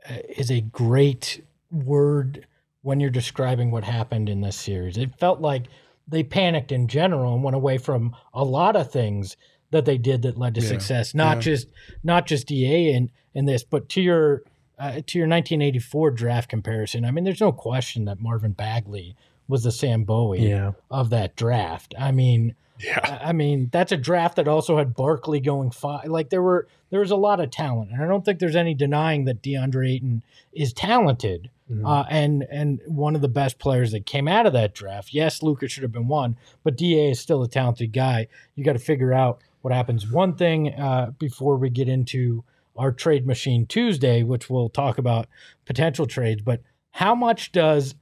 is 0.10 0.50
a 0.50 0.62
great 0.62 1.42
word 1.72 2.46
when 2.82 3.00
you're 3.00 3.10
describing 3.10 3.72
what 3.72 3.84
happened 3.84 4.30
in 4.30 4.42
this 4.42 4.56
series. 4.56 4.98
It 4.98 5.16
felt 5.20 5.42
like 5.42 5.64
they 6.08 6.24
panicked 6.24 6.72
in 6.72 6.88
general 6.88 7.34
and 7.36 7.44
went 7.44 7.56
away 7.56 7.78
from 7.78 8.16
a 8.34 8.44
lot 8.44 8.76
of 8.76 8.92
things 8.92 9.36
that 9.72 9.86
they 9.86 9.98
did 9.98 10.22
that 10.24 10.38
led 10.38 10.56
to 10.56 10.62
Yeah, 10.62 10.68
success. 10.70 11.14
Not 11.14 11.38
yeah. 11.38 11.42
just 11.42 11.68
not 12.04 12.26
just 12.26 12.48
Da 12.48 12.92
in 12.92 13.12
in 13.34 13.46
this, 13.46 13.64
but 13.64 13.90
to 13.90 14.02
your 14.02 14.42
uh, 14.80 15.02
to 15.06 15.18
your 15.20 15.28
1984 15.28 16.12
draft 16.12 16.50
comparison. 16.50 17.04
I 17.06 17.12
mean, 17.12 17.26
there's 17.26 17.42
no 17.42 17.52
question 17.52 18.06
that 18.06 18.20
Marvin 18.22 18.54
Bagley 18.54 19.16
was 19.48 19.64
the 19.64 19.72
Sam 19.72 20.04
Bowie 20.06 20.48
Yeah. 20.50 20.72
of 20.90 21.10
that 21.10 21.36
draft. 21.36 21.94
I 22.00 22.12
mean, 22.12 22.56
Yeah. 22.80 23.20
I 23.22 23.34
mean, 23.34 23.70
that's 23.72 23.92
a 23.92 23.98
draft 23.98 24.38
that 24.38 24.48
also 24.48 24.78
had 24.78 24.96
Barkley 24.96 25.40
going 25.40 25.72
five. 25.72 26.06
Like 26.08 26.30
there 26.30 26.42
were 26.42 26.68
there 26.92 27.02
was 27.02 27.12
a 27.12 27.16
lot 27.18 27.40
of 27.40 27.52
talent, 27.52 27.92
and 27.92 28.02
I 28.02 28.08
don't 28.08 28.24
think 28.24 28.40
there's 28.40 28.56
any 28.56 28.74
denying 28.74 29.26
that 29.26 29.42
DeAndre 29.44 29.96
Ayton 29.96 30.24
is 30.54 30.74
talented 30.74 31.50
Mhm. 31.70 31.86
uh, 31.86 32.06
and 32.10 32.48
and 32.50 32.80
one 32.88 33.16
of 33.16 33.22
the 33.22 33.28
best 33.28 33.60
players 33.60 33.92
that 33.92 34.06
came 34.06 34.28
out 34.28 34.46
of 34.48 34.54
that 34.54 34.74
draft. 34.74 35.14
Yes, 35.14 35.44
Luka 35.44 35.68
should 35.68 35.84
have 35.84 35.92
been 35.92 36.08
one, 36.08 36.38
but 36.64 36.78
Da 36.78 37.12
is 37.12 37.20
still 37.20 37.44
a 37.44 37.48
talented 37.50 37.92
guy. 37.94 38.28
You 38.56 38.64
got 38.64 38.74
to 38.74 38.80
figure 38.80 39.14
out 39.14 39.42
what 39.62 39.74
happens. 39.74 40.10
One 40.10 40.36
thing 40.36 40.74
uh, 40.74 41.12
before 41.20 41.58
we 41.58 41.70
get 41.70 41.90
into 41.90 42.44
our 42.78 42.92
trade 42.94 43.28
machine 43.28 43.66
Tuesday, 43.66 44.24
which 44.24 44.50
we'll 44.50 44.70
talk 44.70 44.98
about 44.98 45.28
potential 45.66 46.08
trades, 46.08 46.42
but 46.42 46.62
how 46.92 47.14
much 47.14 47.52
does 47.52 47.94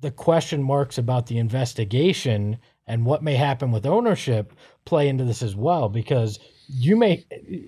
the 0.00 0.10
question 0.10 0.62
marks 0.62 0.98
about 0.98 1.26
the 1.26 1.38
investigation 1.38 2.58
and 2.88 3.04
what 3.04 3.22
may 3.22 3.36
happen 3.36 3.70
with 3.70 3.86
ownership 3.86 4.52
play 4.84 5.08
into 5.08 5.24
this 5.24 5.42
as 5.42 5.54
well 5.54 5.88
because 5.88 6.40
you 6.66 6.96
may 6.96 7.24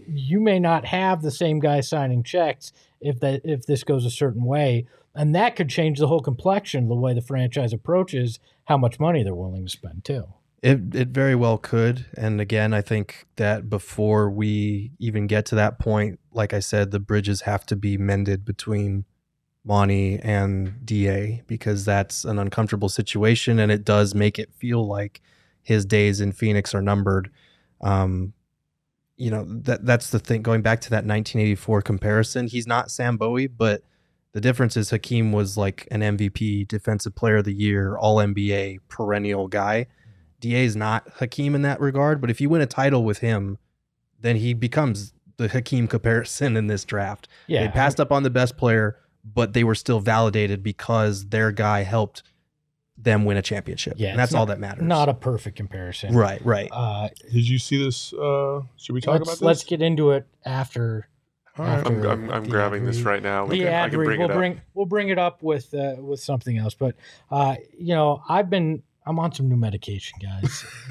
you 0.08 0.40
may 0.40 0.58
not 0.58 0.84
have 0.84 1.22
the 1.22 1.30
same 1.30 1.60
guy 1.60 1.80
signing 1.80 2.22
checks 2.22 2.72
if 3.00 3.20
that 3.20 3.40
if 3.44 3.66
this 3.66 3.84
goes 3.84 4.04
a 4.04 4.10
certain 4.10 4.44
way 4.44 4.86
and 5.14 5.34
that 5.34 5.54
could 5.54 5.68
change 5.68 5.98
the 5.98 6.06
whole 6.06 6.20
complexion 6.20 6.84
of 6.84 6.88
the 6.88 6.94
way 6.94 7.14
the 7.14 7.22
franchise 7.22 7.72
approaches 7.72 8.40
how 8.64 8.76
much 8.76 8.98
money 8.98 9.22
they're 9.22 9.34
willing 9.34 9.64
to 9.64 9.70
spend 9.70 10.04
too 10.04 10.24
It 10.62 10.94
it 10.94 11.08
very 11.08 11.34
well 11.34 11.56
could. 11.56 12.04
And 12.18 12.40
again, 12.40 12.74
I 12.74 12.82
think 12.82 13.26
that 13.36 13.70
before 13.70 14.30
we 14.30 14.92
even 14.98 15.26
get 15.26 15.46
to 15.46 15.54
that 15.54 15.78
point, 15.78 16.20
like 16.32 16.52
I 16.52 16.60
said, 16.60 16.90
the 16.90 17.00
bridges 17.00 17.42
have 17.42 17.64
to 17.66 17.76
be 17.76 17.96
mended 17.96 18.44
between 18.44 19.06
Monty 19.64 20.18
and 20.22 20.84
DA 20.84 21.42
because 21.46 21.84
that's 21.84 22.24
an 22.24 22.38
uncomfortable 22.38 22.88
situation 22.88 23.58
and 23.58 23.70
it 23.70 23.84
does 23.84 24.14
make 24.14 24.38
it 24.38 24.52
feel 24.54 24.86
like 24.86 25.20
his 25.62 25.84
days 25.84 26.20
in 26.20 26.32
Phoenix 26.32 26.74
are 26.74 26.82
numbered. 26.82 27.30
Um, 27.80 28.32
you 29.16 29.30
know, 29.30 29.44
that 29.46 29.84
that's 29.84 30.10
the 30.10 30.18
thing 30.18 30.42
going 30.42 30.62
back 30.62 30.80
to 30.82 30.90
that 30.90 31.04
1984 31.04 31.82
comparison. 31.82 32.46
He's 32.46 32.66
not 32.66 32.90
Sam 32.90 33.18
Bowie, 33.18 33.46
but 33.46 33.82
the 34.32 34.40
difference 34.40 34.76
is 34.76 34.90
Hakeem 34.90 35.32
was 35.32 35.56
like 35.56 35.86
an 35.90 36.00
MVP, 36.00 36.66
defensive 36.68 37.14
player 37.14 37.36
of 37.36 37.44
the 37.44 37.52
year, 37.52 37.96
all 37.96 38.16
NBA, 38.16 38.78
perennial 38.88 39.48
guy. 39.48 39.86
Da 40.40 40.64
is 40.64 40.74
not 40.74 41.06
Hakeem 41.18 41.54
in 41.54 41.62
that 41.62 41.80
regard, 41.80 42.20
but 42.20 42.30
if 42.30 42.40
you 42.40 42.48
win 42.48 42.62
a 42.62 42.66
title 42.66 43.04
with 43.04 43.18
him, 43.18 43.58
then 44.18 44.36
he 44.36 44.54
becomes 44.54 45.12
the 45.36 45.48
Hakeem 45.48 45.86
comparison 45.86 46.56
in 46.56 46.66
this 46.66 46.84
draft. 46.84 47.28
yeah 47.46 47.62
They 47.62 47.68
passed 47.68 48.00
up 48.00 48.12
on 48.12 48.22
the 48.22 48.30
best 48.30 48.56
player, 48.56 48.96
but 49.24 49.52
they 49.52 49.64
were 49.64 49.74
still 49.74 50.00
validated 50.00 50.62
because 50.62 51.28
their 51.28 51.52
guy 51.52 51.82
helped 51.82 52.22
them 52.96 53.24
win 53.24 53.36
a 53.38 53.42
championship. 53.42 53.94
yeah 53.96 54.10
and 54.10 54.18
that's 54.18 54.32
it's 54.32 54.36
all 54.36 54.44
that 54.46 54.58
matters. 54.60 54.82
not 54.84 55.08
a 55.08 55.14
perfect 55.14 55.56
comparison 55.56 56.14
right, 56.14 56.44
right. 56.44 56.68
uh 56.70 57.08
Did 57.32 57.48
you 57.48 57.58
see 57.58 57.82
this? 57.82 58.12
Uh, 58.12 58.60
should 58.76 58.92
we 58.92 59.00
talk 59.00 59.14
let's, 59.14 59.22
about 59.22 59.32
this? 59.32 59.42
let's 59.42 59.64
get 59.64 59.80
into 59.80 60.10
it 60.10 60.26
after 60.44 61.08
All 61.56 61.64
right. 61.64 61.78
after 61.78 62.08
I'm, 62.10 62.24
I'm, 62.24 62.30
I'm 62.30 62.48
grabbing 62.48 62.82
ad 62.82 62.88
this 62.88 63.00
right 63.00 63.22
now. 63.22 63.46
We 63.46 63.58
the 63.60 63.64
can, 63.64 63.72
I 63.72 63.76
ad 63.76 63.90
can 63.90 64.00
read. 64.00 64.04
bring 64.06 64.18
we'll 64.20 64.28
it 64.28 64.32
up. 64.32 64.36
bring 64.38 64.60
we'll 64.74 64.86
bring 64.86 65.08
it 65.08 65.18
up 65.18 65.42
with 65.42 65.72
uh, 65.72 65.94
with 65.98 66.20
something 66.20 66.58
else. 66.58 66.74
But 66.74 66.94
uh, 67.30 67.56
you 67.78 67.94
know, 67.94 68.22
I've 68.28 68.50
been 68.50 68.82
I'm 69.06 69.18
on 69.18 69.32
some 69.32 69.48
new 69.48 69.56
medication, 69.56 70.18
guys. 70.20 70.64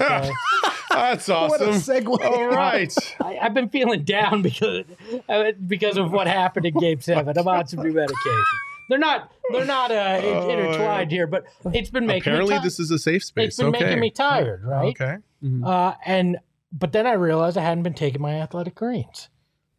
Okay? 0.90 1.00
That's 1.00 1.28
awesome. 1.28 1.50
What 1.68 1.76
a 1.76 1.78
segue. 1.78 2.24
All 2.24 2.48
right. 2.48 2.94
I, 3.20 3.38
I've 3.38 3.54
been 3.54 3.68
feeling 3.68 4.04
down 4.04 4.42
because 4.42 4.84
uh, 5.28 5.52
because 5.66 5.96
of 5.96 6.12
what 6.12 6.26
happened 6.26 6.66
in 6.66 6.74
Game 6.74 7.00
Seven. 7.00 7.36
I'm 7.36 7.48
on 7.48 7.66
some 7.66 7.82
new 7.82 7.92
medication. 7.92 8.44
They're 8.88 8.98
not 8.98 9.30
they're 9.52 9.64
not 9.64 9.90
uh, 9.92 10.20
in- 10.22 10.34
Oh, 10.36 10.50
intertwined 10.50 11.10
here, 11.12 11.26
but 11.28 11.44
it's 11.72 11.90
been 11.90 12.06
making 12.06 12.32
Apparently, 12.32 12.54
me 12.56 12.60
ti- 12.60 12.64
this 12.66 12.80
is 12.80 12.90
a 12.90 12.98
safe 12.98 13.22
space. 13.24 13.48
it's 13.48 13.56
been 13.56 13.66
okay. 13.68 13.84
making 13.84 14.00
me 14.00 14.10
tired, 14.10 14.64
right? 14.64 14.88
Okay. 14.88 15.16
Uh, 15.64 15.94
and 16.04 16.38
but 16.72 16.92
then 16.92 17.06
I 17.06 17.12
realized 17.12 17.56
I 17.56 17.62
hadn't 17.62 17.84
been 17.84 17.94
taking 17.94 18.20
my 18.20 18.34
athletic 18.40 18.74
greens, 18.74 19.28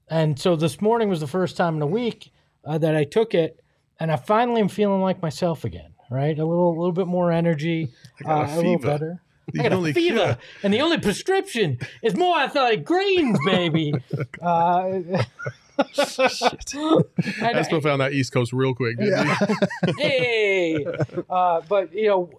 and 0.09 0.39
so 0.39 0.55
this 0.55 0.81
morning 0.81 1.09
was 1.09 1.19
the 1.19 1.27
first 1.27 1.57
time 1.57 1.75
in 1.75 1.81
a 1.81 1.87
week 1.87 2.31
uh, 2.65 2.77
that 2.77 2.95
I 2.95 3.03
took 3.03 3.33
it, 3.33 3.59
and 3.99 4.11
I 4.11 4.15
finally 4.15 4.61
am 4.61 4.69
feeling 4.69 5.01
like 5.01 5.21
myself 5.21 5.65
again. 5.65 5.93
Right, 6.09 6.37
a 6.37 6.45
little, 6.45 6.69
a 6.71 6.77
little 6.77 6.91
bit 6.91 7.07
more 7.07 7.31
energy, 7.31 7.89
I 8.19 8.23
got 8.23 8.49
a 8.49 8.51
uh, 8.51 8.55
little 8.57 8.79
better. 8.79 9.21
The 9.53 9.59
I 9.59 9.63
got 9.63 9.73
only 9.73 9.91
a 9.91 9.93
fever, 9.93 10.15
cure- 10.15 10.37
and 10.63 10.73
the 10.73 10.81
only 10.81 10.99
prescription 10.99 11.79
is 12.01 12.15
more 12.15 12.39
athletic 12.39 12.85
greens, 12.85 13.37
baby. 13.45 13.93
uh, 14.41 14.99
I 15.79 17.53
just 17.53 17.71
found 17.71 18.01
that 18.01 18.11
East 18.13 18.31
Coast 18.31 18.53
real 18.53 18.73
quick. 18.75 18.97
You? 18.99 19.15
hey, 19.97 20.85
uh, 21.29 21.61
but 21.67 21.93
you 21.93 22.07
know, 22.07 22.29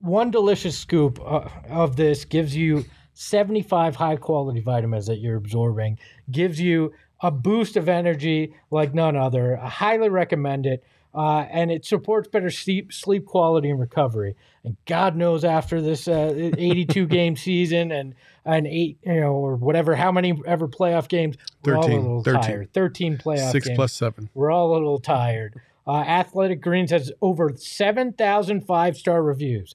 one 0.00 0.30
delicious 0.30 0.78
scoop 0.78 1.20
uh, 1.24 1.48
of 1.68 1.96
this 1.96 2.24
gives 2.24 2.54
you 2.54 2.84
75 3.14 3.96
high 3.96 4.16
quality 4.16 4.60
vitamins 4.60 5.06
that 5.06 5.18
you're 5.18 5.36
absorbing, 5.36 5.98
gives 6.30 6.60
you 6.60 6.92
a 7.20 7.30
boost 7.30 7.76
of 7.76 7.88
energy 7.88 8.54
like 8.70 8.94
none 8.94 9.16
other. 9.16 9.58
I 9.58 9.68
highly 9.68 10.08
recommend 10.08 10.66
it. 10.66 10.84
Uh, 11.14 11.44
and 11.50 11.70
it 11.70 11.84
supports 11.84 12.26
better 12.28 12.50
sleep, 12.50 12.92
sleep 12.92 13.26
quality 13.26 13.68
and 13.68 13.78
recovery. 13.78 14.34
And 14.64 14.76
God 14.86 15.14
knows 15.16 15.44
after 15.44 15.80
this 15.82 16.08
uh, 16.08 16.32
82 16.56 17.06
game 17.06 17.36
season 17.36 17.92
and 17.92 18.14
an 18.44 18.66
eight, 18.66 18.98
you 19.04 19.20
know, 19.20 19.32
or 19.32 19.56
whatever, 19.56 19.94
how 19.94 20.10
many 20.10 20.40
ever 20.46 20.68
playoff 20.68 21.08
games, 21.08 21.36
we're 21.64 21.76
all 21.76 21.84
a 21.84 21.86
13, 21.86 22.00
little 22.02 22.22
13. 22.22 22.42
tired. 22.42 22.72
13 22.72 23.18
playoff 23.18 23.52
Six 23.52 23.66
games. 23.68 23.76
plus 23.76 23.92
seven. 23.92 24.30
We're 24.34 24.50
all 24.50 24.72
a 24.72 24.74
little 24.74 24.98
tired. 24.98 25.60
Uh, 25.86 25.96
Athletic 25.98 26.60
Greens 26.62 26.90
has 26.92 27.12
over 27.20 27.52
7,000 27.56 28.62
five 28.62 28.96
star 28.96 29.22
reviews. 29.22 29.74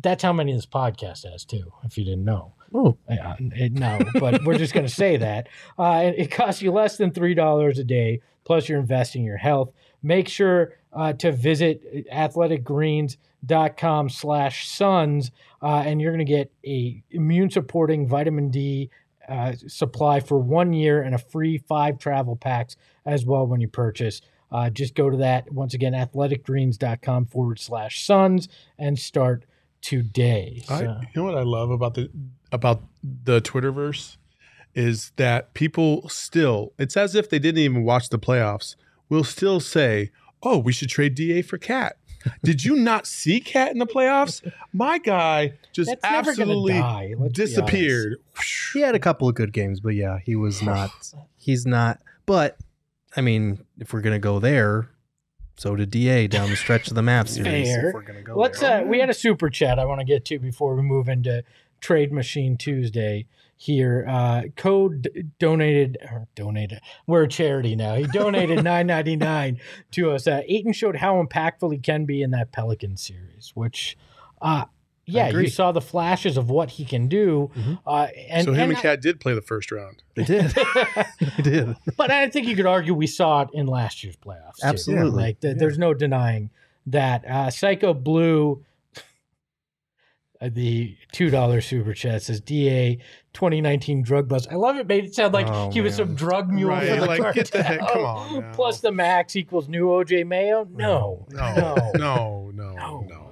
That's 0.00 0.22
how 0.22 0.32
many 0.32 0.52
this 0.52 0.66
podcast 0.66 1.30
has, 1.30 1.44
too, 1.44 1.72
if 1.84 1.96
you 1.98 2.04
didn't 2.04 2.24
know. 2.24 2.52
Oh. 2.74 2.96
It- 3.08 3.72
no, 3.72 3.98
but 4.18 4.44
we're 4.44 4.58
just 4.58 4.72
going 4.74 4.86
to 4.86 4.92
say 4.92 5.16
that. 5.18 5.48
Uh, 5.78 6.12
it, 6.16 6.30
costs 6.30 6.62
you 6.62 6.72
less 6.72 6.96
than 6.96 7.10
$3 7.10 7.78
a 7.78 7.84
day, 7.84 8.20
plus 8.44 8.68
you're 8.68 8.78
investing 8.78 9.22
in 9.22 9.26
your 9.26 9.36
health. 9.36 9.72
Make 10.02 10.26
sure 10.28 10.74
uh, 10.92 11.12
to 11.14 11.32
visit 11.32 12.06
athleticgreens.com 12.10 14.08
slash 14.08 14.68
suns, 14.68 15.30
uh, 15.62 15.82
and 15.86 16.00
you're 16.00 16.12
going 16.12 16.24
to 16.26 16.32
get 16.32 16.50
a 16.64 17.02
immune 17.10 17.50
supporting 17.50 18.08
vitamin 18.08 18.50
D 18.50 18.90
uh, 19.28 19.52
supply 19.66 20.20
for 20.20 20.38
one 20.38 20.72
year 20.72 21.02
and 21.02 21.14
a 21.14 21.18
free 21.18 21.58
five 21.58 21.98
travel 21.98 22.36
packs 22.36 22.76
as 23.04 23.26
well 23.26 23.46
when 23.46 23.60
you 23.60 23.68
purchase. 23.68 24.20
Uh, 24.52 24.70
just 24.70 24.94
go 24.94 25.10
to 25.10 25.16
that 25.16 25.50
once 25.52 25.74
again, 25.74 25.92
athleticgreens.com 25.92 27.26
forward 27.26 27.58
slash 27.58 28.04
suns 28.04 28.48
and 28.78 28.98
start 28.98 29.44
today. 29.80 30.62
I, 30.68 30.82
you 30.82 31.06
know 31.14 31.24
what 31.24 31.36
I 31.36 31.42
love 31.42 31.70
about 31.70 31.94
the 31.94 32.10
about 32.52 32.82
the 33.02 33.40
Twitterverse 33.40 34.16
is 34.74 35.12
that 35.16 35.54
people 35.54 36.08
still. 36.08 36.72
It's 36.78 36.96
as 36.96 37.14
if 37.14 37.30
they 37.30 37.38
didn't 37.38 37.60
even 37.60 37.84
watch 37.84 38.10
the 38.10 38.18
playoffs. 38.18 38.76
Will 39.08 39.24
still 39.24 39.60
say, 39.60 40.10
"Oh, 40.42 40.58
we 40.58 40.72
should 40.72 40.88
trade 40.88 41.14
Da 41.14 41.42
for 41.42 41.58
Cat." 41.58 41.96
Did 42.42 42.64
you 42.64 42.76
not 42.76 43.06
see 43.06 43.40
Cat 43.40 43.72
in 43.72 43.78
the 43.78 43.86
playoffs? 43.86 44.48
My 44.72 44.98
guy 44.98 45.54
just 45.72 45.90
That's 45.90 46.04
absolutely 46.04 46.74
die, 46.74 47.14
let's 47.18 47.32
be 47.32 47.44
disappeared. 47.44 48.16
He 48.72 48.80
had 48.80 48.94
a 48.94 48.98
couple 48.98 49.28
of 49.28 49.34
good 49.34 49.52
games, 49.52 49.80
but 49.80 49.94
yeah, 49.94 50.18
he 50.24 50.36
was 50.36 50.62
not. 50.62 50.90
He's 51.36 51.66
not. 51.66 52.00
But 52.26 52.58
I 53.16 53.20
mean, 53.20 53.64
if 53.78 53.92
we're 53.92 54.00
gonna 54.00 54.18
go 54.18 54.40
there, 54.40 54.90
so 55.56 55.74
did 55.76 55.90
Da 55.90 56.26
down 56.28 56.50
the 56.50 56.56
stretch 56.56 56.88
of 56.88 56.94
the 56.94 57.02
Mavs 57.02 57.28
series. 57.30 57.68
Fair. 57.68 57.88
If 57.88 57.94
we're 57.94 58.02
gonna 58.02 58.22
go 58.22 58.36
Let's. 58.36 58.60
there. 58.60 58.82
Uh, 58.82 58.84
we 58.84 59.00
had 59.00 59.10
a 59.10 59.14
super 59.14 59.48
chat 59.50 59.78
I 59.78 59.84
want 59.84 60.00
to 60.00 60.04
get 60.04 60.24
to 60.26 60.38
before 60.38 60.74
we 60.74 60.82
move 60.82 61.08
into 61.08 61.42
Trade 61.80 62.12
Machine 62.12 62.56
Tuesday. 62.56 63.26
Here, 63.58 64.04
uh, 64.06 64.42
code 64.56 65.32
donated 65.38 65.96
or 66.02 66.28
donated. 66.34 66.80
We're 67.06 67.22
a 67.22 67.28
charity 67.28 67.74
now. 67.74 67.94
He 67.94 68.04
donated 68.06 68.62
nine 68.64 68.86
ninety 68.86 69.16
nine 69.16 69.58
to 69.92 70.10
us. 70.10 70.26
Uh, 70.26 70.42
Ayton 70.46 70.74
showed 70.74 70.96
how 70.96 71.22
impactful 71.22 71.72
he 71.72 71.78
can 71.78 72.04
be 72.04 72.20
in 72.20 72.32
that 72.32 72.52
Pelican 72.52 72.98
series, 72.98 73.52
which, 73.54 73.96
uh, 74.42 74.66
yeah, 75.06 75.28
you 75.30 75.48
saw 75.48 75.70
the 75.72 75.80
flashes 75.80 76.36
of 76.36 76.50
what 76.50 76.70
he 76.70 76.84
can 76.84 77.06
do. 77.08 77.50
Mhm. 77.56 77.78
Uh, 77.86 78.08
and 78.28 78.44
so 78.44 78.52
him 78.52 78.62
and 78.64 78.72
and 78.72 78.80
Cat 78.80 79.00
did 79.00 79.20
play 79.20 79.34
the 79.34 79.40
first 79.42 79.70
round. 79.70 80.02
They 80.14 80.24
did. 80.24 80.46
they 81.36 81.42
did. 81.42 81.76
but 81.96 82.10
I 82.10 82.28
think 82.28 82.46
you 82.48 82.56
could 82.56 82.66
argue 82.66 82.92
we 82.94 83.06
saw 83.06 83.42
it 83.42 83.48
in 83.52 83.66
last 83.66 84.02
year's 84.04 84.16
playoffs. 84.16 84.56
too. 84.60 84.66
Absolutely. 84.66 85.22
Like 85.22 85.40
th- 85.40 85.56
there's 85.58 85.78
no 85.78 85.94
denying 85.94 86.50
that. 86.86 87.24
Uh, 87.24 87.50
Psycho 87.50 87.94
Blue, 87.94 88.64
the 90.40 90.96
two 91.12 91.30
dollar 91.30 91.60
super 91.60 91.94
chat 91.94 92.22
says 92.22 92.40
DA 92.40 92.96
2019 93.32 94.02
drug 94.02 94.28
bust. 94.28 94.48
I 94.50 94.56
love 94.56 94.76
it. 94.76 94.86
Made 94.86 95.04
it 95.04 95.14
sound 95.14 95.32
like 95.32 95.46
Oh, 95.48 95.70
he 95.70 95.80
was 95.80 95.98
man. 95.98 96.08
some 96.08 96.16
drug 96.16 96.50
mule 96.50 96.70
Right, 96.70 96.88
for 96.88 96.96
the 96.96 97.06
like, 97.06 97.34
get 97.34 97.50
the 97.52 97.62
heck- 97.62 97.80
come 97.80 98.04
on 98.04 98.40
now. 98.40 98.52
Plus 98.54 98.80
the 98.80 98.92
max 98.92 99.34
equals 99.36 99.68
new 99.68 99.86
OJ 99.86 100.26
Mayo. 100.26 100.66
No, 100.70 101.26
no, 101.30 101.54
no. 101.54 101.90
no, 101.94 102.50
no, 102.54 102.74
no, 102.74 103.06
No. 103.08 103.25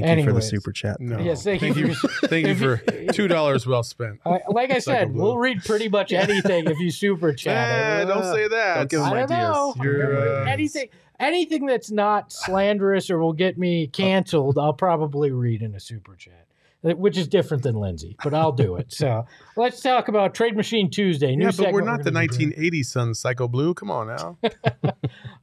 No, 0.00 0.06
no. 0.06 0.14
Thank 0.14 0.18
you 0.20 0.24
for 0.26 0.32
the 0.32 0.42
super 0.42 0.72
chat. 0.72 1.00
No. 1.00 1.18
Yes, 1.18 1.44
thank 1.44 1.62
you 1.62 1.74
you. 1.74 1.94
for- 1.94 2.08
thank 2.28 2.46
you 2.46 2.54
for 2.54 2.76
two 3.12 3.28
dollars 3.28 3.66
well 3.66 3.82
spent. 3.82 4.20
Uh, 4.24 4.38
like 4.48 4.70
I 4.70 4.78
said, 4.78 5.12
Blue. 5.12 5.22
we'll 5.22 5.38
read 5.38 5.64
pretty 5.64 5.88
much 5.88 6.12
anything 6.14 6.66
if 6.66 6.78
you 6.78 6.90
super 6.90 7.32
chat. 7.32 8.02
It. 8.02 8.06
don't 8.06 8.24
say 8.34 8.48
that. 8.48 8.74
Don't 8.76 8.90
give 8.90 9.00
I 9.00 9.10
don't 9.10 9.18
ideas. 9.32 9.38
know. 9.38 9.74
You're, 9.82 10.44
uh, 10.44 10.50
anything, 10.50 10.88
anything 11.20 11.66
that's 11.66 11.90
not 11.90 12.32
slanderous 12.32 13.10
or 13.10 13.18
will 13.18 13.32
get 13.32 13.58
me 13.58 13.86
canceled, 13.86 14.58
I'll 14.58 14.72
probably 14.72 15.30
read 15.30 15.62
in 15.62 15.74
a 15.74 15.80
super 15.80 16.14
chat, 16.16 16.46
uh, 16.84 16.90
which 16.94 17.16
is 17.16 17.28
different 17.28 17.62
than 17.62 17.76
Lindsay, 17.76 18.16
but 18.22 18.34
I'll 18.34 18.52
do 18.52 18.76
it. 18.76 18.92
So 18.92 19.26
let's 19.56 19.80
talk 19.80 20.08
about 20.08 20.34
Trade 20.34 20.56
Machine 20.56 20.90
Tuesday. 20.90 21.34
New 21.36 21.44
yeah, 21.46 21.52
but 21.56 21.72
we're 21.72 21.82
not 21.82 22.02
the 22.02 22.10
gonna 22.10 22.26
be 22.28 22.36
doing. 22.52 22.52
1980s 22.52 22.86
Sun 22.86 23.14
Psycho 23.14 23.48
Blue. 23.48 23.74
Come 23.74 23.90
on 23.90 24.06
now. 24.08 24.38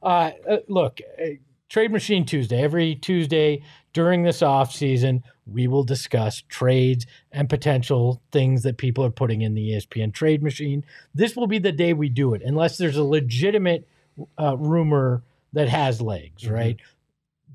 Uh, 0.02 0.30
uh, 0.48 0.56
look, 0.68 1.00
uh, 1.20 1.26
Trade 1.72 1.90
Machine 1.90 2.26
Tuesday. 2.26 2.62
Every 2.62 2.94
Tuesday 2.94 3.62
during 3.94 4.24
this 4.24 4.42
off 4.42 4.74
season, 4.74 5.24
we 5.46 5.66
will 5.66 5.84
discuss 5.84 6.42
trades 6.50 7.06
and 7.32 7.48
potential 7.48 8.20
things 8.30 8.62
that 8.64 8.76
people 8.76 9.02
are 9.06 9.10
putting 9.10 9.40
in 9.40 9.54
the 9.54 9.70
ESPN 9.70 10.12
trade 10.12 10.42
machine. 10.42 10.84
This 11.14 11.34
will 11.34 11.46
be 11.46 11.58
the 11.58 11.72
day 11.72 11.94
we 11.94 12.10
do 12.10 12.34
it, 12.34 12.42
unless 12.44 12.76
there's 12.76 12.98
a 12.98 13.02
legitimate 13.02 13.88
uh, 14.38 14.54
rumor 14.58 15.22
that 15.54 15.70
has 15.70 16.02
legs, 16.02 16.46
right? 16.46 16.76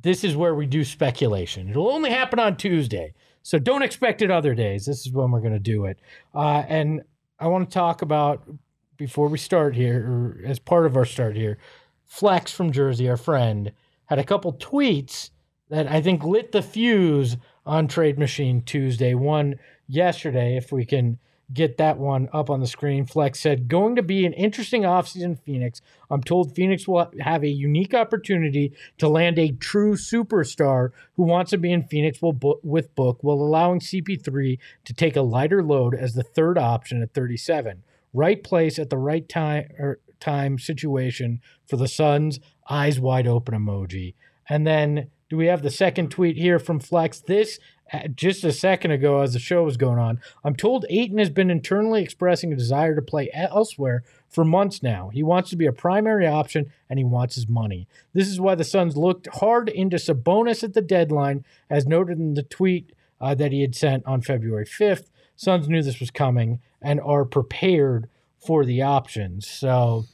This 0.01 0.23
is 0.23 0.35
where 0.35 0.55
we 0.55 0.65
do 0.65 0.83
speculation. 0.83 1.69
It'll 1.69 1.91
only 1.91 2.09
happen 2.09 2.39
on 2.39 2.57
Tuesday. 2.57 3.13
So 3.43 3.59
don't 3.59 3.83
expect 3.83 4.23
it 4.23 4.31
other 4.31 4.55
days. 4.55 4.87
This 4.87 5.05
is 5.05 5.13
when 5.13 5.29
we're 5.29 5.41
going 5.41 5.53
to 5.53 5.59
do 5.59 5.85
it. 5.85 5.99
Uh, 6.33 6.63
and 6.67 7.03
I 7.39 7.45
want 7.49 7.69
to 7.69 7.73
talk 7.73 8.01
about, 8.01 8.49
before 8.97 9.27
we 9.27 9.37
start 9.37 9.75
here, 9.75 9.99
or 9.99 10.41
as 10.43 10.57
part 10.57 10.87
of 10.87 10.97
our 10.97 11.05
start 11.05 11.35
here, 11.35 11.59
Flex 12.07 12.51
from 12.51 12.71
Jersey, 12.71 13.07
our 13.07 13.17
friend, 13.17 13.73
had 14.07 14.19
a 14.19 14.23
couple 14.23 14.53
tweets 14.53 15.29
that 15.69 15.87
I 15.87 16.01
think 16.01 16.23
lit 16.23 16.51
the 16.51 16.61
fuse 16.61 17.37
on 17.65 17.87
Trade 17.87 18.17
Machine 18.17 18.61
Tuesday. 18.61 19.13
One 19.13 19.55
yesterday, 19.87 20.57
if 20.57 20.71
we 20.71 20.85
can 20.85 21.19
get 21.53 21.77
that 21.77 21.97
one 21.97 22.27
up 22.33 22.49
on 22.49 22.59
the 22.59 22.67
screen. 22.67 23.05
Flex 23.05 23.39
said, 23.39 23.67
Going 23.67 23.95
to 23.95 24.03
be 24.03 24.25
an 24.25 24.33
interesting 24.33 24.81
offseason 24.81 25.39
Phoenix. 25.39 25.81
I'm 26.09 26.21
told 26.21 26.55
Phoenix 26.55 26.87
will 26.87 27.09
have 27.21 27.43
a 27.43 27.49
unique 27.49 27.93
opportunity 27.93 28.73
to 28.97 29.07
land 29.07 29.39
a 29.39 29.51
true 29.51 29.95
superstar 29.95 30.91
who 31.15 31.23
wants 31.23 31.51
to 31.51 31.57
be 31.57 31.71
in 31.71 31.83
Phoenix 31.83 32.19
with 32.21 32.95
Book, 32.95 33.17
while 33.21 33.37
allowing 33.37 33.79
CP3 33.79 34.59
to 34.85 34.93
take 34.93 35.15
a 35.15 35.21
lighter 35.21 35.63
load 35.63 35.95
as 35.95 36.13
the 36.13 36.23
third 36.23 36.57
option 36.57 37.01
at 37.01 37.13
37. 37.13 37.83
Right 38.13 38.43
place 38.43 38.79
at 38.79 38.89
the 38.89 38.97
right 38.97 39.27
time 39.27 39.69
or 39.79 39.99
time 40.19 40.57
situation 40.57 41.39
for 41.67 41.77
the 41.77 41.87
Suns. 41.87 42.39
Eyes 42.69 42.99
wide 42.99 43.27
open 43.27 43.53
emoji. 43.53 44.15
And 44.49 44.65
then 44.65 45.09
do 45.29 45.37
we 45.37 45.47
have 45.47 45.61
the 45.61 45.69
second 45.69 46.09
tweet 46.09 46.37
here 46.37 46.59
from 46.59 46.79
Flex? 46.79 47.19
This 47.19 47.59
uh, 47.93 48.07
just 48.09 48.43
a 48.43 48.51
second 48.51 48.91
ago 48.91 49.21
as 49.21 49.33
the 49.33 49.39
show 49.39 49.63
was 49.63 49.77
going 49.77 49.99
on. 49.99 50.19
I'm 50.43 50.55
told 50.55 50.85
Ayton 50.89 51.19
has 51.19 51.29
been 51.29 51.49
internally 51.49 52.01
expressing 52.01 52.51
a 52.51 52.57
desire 52.57 52.95
to 52.95 53.01
play 53.01 53.29
elsewhere 53.33 54.03
for 54.27 54.43
months 54.43 54.83
now. 54.83 55.09
He 55.09 55.23
wants 55.23 55.49
to 55.51 55.55
be 55.55 55.65
a 55.65 55.71
primary 55.71 56.27
option 56.27 56.71
and 56.89 56.99
he 56.99 57.05
wants 57.05 57.35
his 57.35 57.47
money. 57.47 57.87
This 58.13 58.27
is 58.27 58.41
why 58.41 58.55
the 58.55 58.65
Suns 58.65 58.97
looked 58.97 59.27
hard 59.35 59.69
into 59.69 59.97
Sabonis 59.97 60.63
at 60.63 60.73
the 60.73 60.81
deadline, 60.81 61.45
as 61.69 61.87
noted 61.87 62.19
in 62.19 62.33
the 62.33 62.43
tweet 62.43 62.91
uh, 63.21 63.35
that 63.35 63.51
he 63.51 63.61
had 63.61 63.75
sent 63.75 64.05
on 64.05 64.21
February 64.21 64.65
5th. 64.65 65.05
Suns 65.35 65.69
knew 65.69 65.81
this 65.81 65.99
was 65.99 66.11
coming 66.11 66.59
and 66.81 66.99
are 66.99 67.25
prepared 67.25 68.09
for 68.37 68.65
the 68.65 68.81
options. 68.81 69.47
So, 69.47 70.05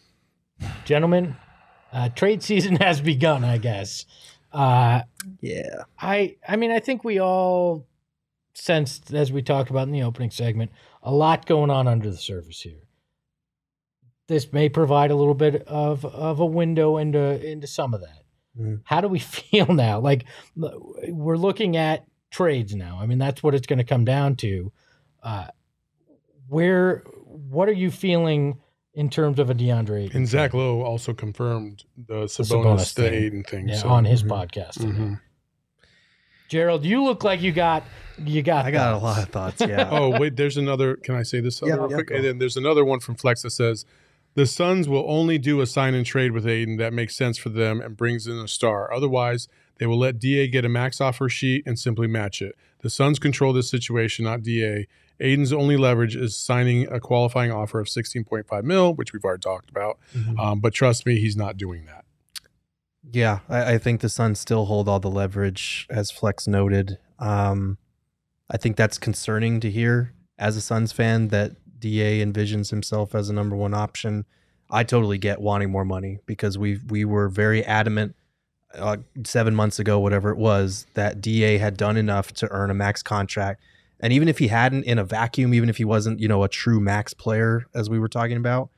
gentlemen, 0.85 1.37
uh, 1.93 2.09
trade 2.09 2.43
season 2.43 2.75
has 2.81 2.99
begun, 2.99 3.43
I 3.45 3.57
guess. 3.57 4.05
Uh, 4.51 5.01
Yeah. 5.41 5.83
I 5.99 6.35
I 6.47 6.55
mean 6.57 6.71
I 6.71 6.79
think 6.79 7.03
we 7.03 7.19
all 7.19 7.87
sensed 8.55 9.13
as 9.13 9.31
we 9.31 9.41
talked 9.41 9.69
about 9.71 9.87
in 9.87 9.93
the 9.93 10.03
opening 10.03 10.29
segment 10.29 10.71
a 11.01 11.11
lot 11.11 11.45
going 11.47 11.69
on 11.71 11.87
under 11.87 12.11
the 12.11 12.17
surface 12.17 12.61
here. 12.61 12.83
This 14.27 14.53
may 14.53 14.69
provide 14.69 15.11
a 15.11 15.15
little 15.15 15.33
bit 15.33 15.63
of 15.67 16.05
of 16.05 16.39
a 16.39 16.45
window 16.45 16.97
into 16.97 17.43
into 17.45 17.67
some 17.67 17.93
of 17.93 18.01
that. 18.01 18.23
Mhm. 18.59 18.81
How 18.85 19.01
do 19.01 19.07
we 19.07 19.19
feel 19.37 19.67
now? 19.73 19.99
Like 19.99 20.25
we're 20.55 21.37
looking 21.37 21.75
at 21.77 22.05
trades 22.29 22.75
now. 22.75 22.99
I 23.01 23.05
mean 23.07 23.17
that's 23.17 23.41
what 23.43 23.55
it's 23.55 23.67
going 23.67 23.79
to 23.79 23.83
come 23.85 24.05
down 24.05 24.35
to. 24.37 24.71
Uh, 25.23 25.47
where 26.47 26.99
what 27.25 27.67
are 27.69 27.73
you 27.73 27.89
feeling 27.89 28.59
in 28.93 29.09
terms 29.09 29.39
of 29.39 29.49
a 29.49 29.55
DeAndre 29.55 30.05
Ayton 30.05 30.17
And 30.17 30.27
Zach 30.27 30.51
trade? 30.51 30.59
Lowe 30.59 30.81
also 30.83 31.13
confirmed 31.13 31.83
the 31.97 32.25
Sabonis 32.25 32.51
Sabonis 32.63 32.93
thing. 32.93 33.13
Ayton 33.13 33.43
thing. 33.43 33.67
yeah, 33.69 33.75
so- 33.75 33.89
on 33.89 34.05
his 34.05 34.23
Mhm. 34.23 34.27
podcast. 34.29 34.73
today. 34.73 34.87
Mhm. 34.91 35.19
Gerald, 36.49 36.85
you 36.85 37.03
look 37.03 37.23
like 37.23 37.41
you 37.41 37.51
got 37.51 37.83
you 38.23 38.43
got 38.43 38.65
I 38.65 38.71
got 38.71 38.93
a 38.93 38.97
lot 38.97 39.23
of 39.23 39.29
thoughts. 39.29 39.59
Yeah. 39.61 39.89
Oh 39.91 40.19
wait, 40.19 40.35
there's 40.35 40.57
another. 40.57 40.95
Can 40.97 41.15
I 41.15 41.23
say 41.23 41.39
this 41.39 41.61
Yeah, 41.65 41.73
real 41.75 41.89
yeah, 41.89 41.95
quick? 41.95 42.07
go. 42.09 42.15
And 42.15 42.23
then 42.25 42.37
there's 42.37 42.57
another 42.57 42.85
one 42.85 42.99
from 42.99 43.15
Flex 43.15 43.41
that 43.41 43.49
says, 43.51 43.85
"The 44.35 44.45
Suns 44.45 44.87
will 44.87 45.05
only 45.07 45.39
do 45.39 45.61
a 45.61 45.65
sign 45.65 45.95
and 45.95 46.05
trade 46.05 46.31
with 46.31 46.45
Ayton 46.45 46.77
that 46.77 46.93
makes 46.93 47.15
sense 47.15 47.39
for 47.39 47.49
them 47.49 47.81
and 47.81 47.97
brings 47.97 48.27
in 48.27 48.37
a 48.37 48.47
star. 48.47 48.93
Otherwise, 48.93 49.47
they 49.79 49.87
will 49.87 49.97
let 49.97 50.19
Da 50.19 50.47
get 50.47 50.63
a 50.65 50.69
max 50.69 51.01
offer 51.01 51.27
sheet 51.27 51.63
and 51.65 51.79
simply 51.79 52.05
match 52.05 52.39
it. 52.41 52.55
The 52.81 52.89
Suns 52.91 53.17
control 53.17 53.51
this 53.53 53.69
situation, 53.69 54.25
not 54.25 54.43
Da. 54.43 54.85
Ayton's 55.19 55.53
only 55.53 55.77
leverage 55.77 56.15
is 56.15 56.35
signing 56.35 56.87
a 56.91 56.99
qualifying 56.99 57.51
offer 57.51 57.79
of 57.79 57.87
16.5 57.87 58.63
mil, 58.63 58.93
which 58.93 59.13
we've 59.13 59.23
already 59.23 59.41
talked 59.41 59.69
about. 59.69 59.97
Mhm. 60.15 60.39
Um, 60.39 60.59
but 60.59 60.73
trust 60.73 61.05
me, 61.05 61.19
he's 61.19 61.35
not 61.37 61.57
doing 61.57 61.85
that. 61.85 62.05
Yeah, 63.11 63.39
I, 63.49 63.73
I 63.73 63.77
think 63.77 64.01
the 64.01 64.09
Suns 64.09 64.39
still 64.39 64.65
hold 64.65 64.87
all 64.87 64.99
the 64.99 65.09
leverage, 65.09 65.87
as 65.89 66.09
Flex 66.11 66.47
noted. 66.47 66.97
Um, 67.19 67.77
I 68.49 68.57
think 68.57 68.75
that's 68.75 68.97
concerning 68.97 69.59
to 69.61 69.69
hear 69.69 70.13
as 70.37 70.57
a 70.57 70.61
Suns 70.61 70.91
fan 70.91 71.27
that 71.29 71.51
Da 71.79 72.21
envisions 72.23 72.69
himself 72.69 73.13
as 73.13 73.29
a 73.29 73.33
number 73.33 73.55
one 73.55 73.73
option. 73.73 74.25
I 74.69 74.83
totally 74.83 75.17
get 75.17 75.41
wanting 75.41 75.69
more 75.69 75.85
money 75.85 76.19
because 76.25 76.57
we 76.57 76.79
we 76.89 77.03
were 77.05 77.27
very 77.29 77.63
adamant 77.63 78.15
uh, 78.73 78.97
seven 79.25 79.53
months 79.53 79.77
ago, 79.79 79.99
whatever 79.99 80.29
it 80.31 80.37
was, 80.37 80.87
that 80.93 81.21
Da 81.21 81.57
had 81.57 81.77
done 81.77 81.97
enough 81.97 82.31
to 82.33 82.49
earn 82.51 82.71
a 82.71 82.73
max 82.73 83.03
contract. 83.03 83.61
And 84.03 84.11
even 84.11 84.27
if 84.27 84.37
he 84.37 84.49
hadn't 84.49 84.83
in 84.83 84.99
a 84.99 85.03
vacuum, 85.05 85.53
even 85.53 85.69
if 85.69 85.77
he 85.77 85.85
wasn't, 85.85 86.19
you 86.19 86.27
know, 86.27 86.43
a 86.43 86.49
true 86.49 86.79
max 86.81 87.13
player, 87.13 87.65
as 87.73 87.89
we 87.89 87.97
were 87.97 88.09
talking 88.09 88.35
about, 88.37 88.69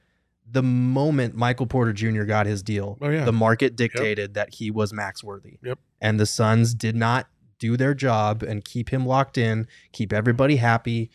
the 0.50 0.62
moment 0.62 1.34
Michael 1.36 1.66
Porter 1.66 1.92
Jr. 1.94 2.24
got 2.26 2.46
his 2.46 2.62
deal, 2.62 3.00
Oh, 3.02 3.10
yeah. 3.10 3.26
the 3.26 3.34
market 3.34 3.76
dictated 3.76 4.36
that 4.36 4.54
he 4.54 4.70
was 4.70 4.94
max 4.94 5.24
worthy. 5.24 5.58
Yep. 5.64 5.80
And 6.00 6.20
the 6.20 6.28
Suns 6.28 6.76
did 6.76 6.96
not 6.96 7.28
do 7.58 7.76
their 7.76 7.96
job 7.96 8.44
and 8.44 8.64
keep 8.64 8.90
him 8.90 9.06
locked 9.08 9.36
in, 9.38 9.68
keep 9.92 10.14
everybody 10.14 10.58
happy. 10.58 11.10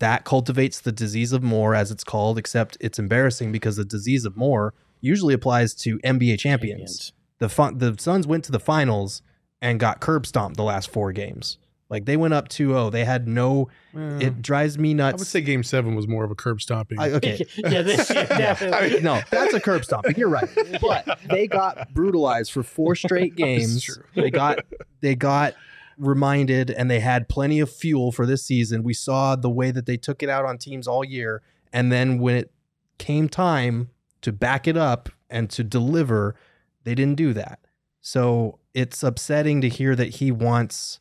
That 0.00 0.24
cultivates 0.24 0.80
the 0.80 0.90
disease 0.90 1.32
of 1.32 1.44
more, 1.44 1.76
as 1.76 1.92
it's 1.92 2.02
called, 2.02 2.38
except 2.38 2.76
it's 2.80 2.98
embarrassing 2.98 3.52
because 3.52 3.76
the 3.76 3.84
disease 3.84 4.24
of 4.24 4.36
more 4.36 4.74
usually 5.00 5.34
applies 5.34 5.72
to 5.76 6.00
NBA 6.00 6.40
champions. 6.40 7.12
The 7.38 7.48
fun, 7.48 7.78
the 7.78 7.94
Suns 7.96 8.26
went 8.26 8.42
to 8.46 8.52
the 8.52 8.58
finals 8.58 9.22
and 9.60 9.78
got 9.78 10.00
curb 10.00 10.26
stomped 10.26 10.56
the 10.56 10.64
last 10.64 10.90
four 10.90 11.12
games. 11.12 11.58
Like 11.92 12.06
they 12.06 12.16
went 12.16 12.32
up 12.32 12.48
2-0. 12.48 12.90
They 12.90 13.04
had 13.04 13.28
no 13.28 13.68
it 13.94 14.40
drives 14.40 14.78
me 14.78 14.94
nuts. 14.94 15.04
I 15.04 15.10
nuts. 15.12 15.20
would 15.20 15.28
say 15.28 15.40
Game 15.42 15.62
Seven 15.62 15.94
was 15.94 16.08
more 16.08 16.24
of 16.24 16.30
a 16.30 16.34
curb 16.34 16.62
stomping. 16.62 16.98
I- 16.98 17.10
okay. 17.10 17.44
yeah, 17.58 17.82
this 17.82 18.08
year, 18.14 18.26
definitely. 18.26 19.00
no, 19.02 19.20
that's 19.30 19.52
a 19.52 19.60
curb 19.60 19.84
stomping. 19.84 20.14
You're 20.16 20.30
right. 20.30 20.48
But 20.80 21.20
they 21.28 21.46
got 21.46 21.92
brutalized 21.92 22.50
for 22.50 22.62
four 22.62 22.94
straight 22.96 23.36
games. 23.36 23.82
true. 23.84 24.02
They 24.14 24.30
got 24.30 24.60
they 25.02 25.14
got 25.14 25.52
reminded 25.98 26.70
and 26.70 26.90
they 26.90 27.00
had 27.00 27.28
plenty 27.28 27.60
of 27.60 27.70
fuel 27.70 28.10
for 28.10 28.24
this 28.26 28.42
season. 28.44 28.82
We 28.82 28.94
saw 28.94 29.36
the 29.36 29.50
way 29.50 29.70
that 29.70 29.84
they 29.86 29.96
took 29.98 30.22
it 30.22 30.28
out 30.30 30.44
on 30.46 30.56
teams 30.58 30.88
all 30.88 31.04
year. 31.04 31.42
And 31.72 31.92
then 31.92 32.18
when 32.18 32.36
it 32.36 32.50
came 32.98 33.28
time 33.28 33.90
to 34.22 34.32
back 34.32 34.66
it 34.66 34.76
up 34.78 35.10
and 35.28 35.50
to 35.50 35.62
deliver, 35.62 36.34
they 36.84 36.94
didn't 36.94 37.16
do 37.16 37.34
that. 37.34 37.60
So 38.00 38.58
it's 38.74 39.02
upsetting 39.02 39.60
to 39.60 39.68
hear 39.68 39.94
that 39.94 40.16
he 40.16 40.32
wants 40.32 40.98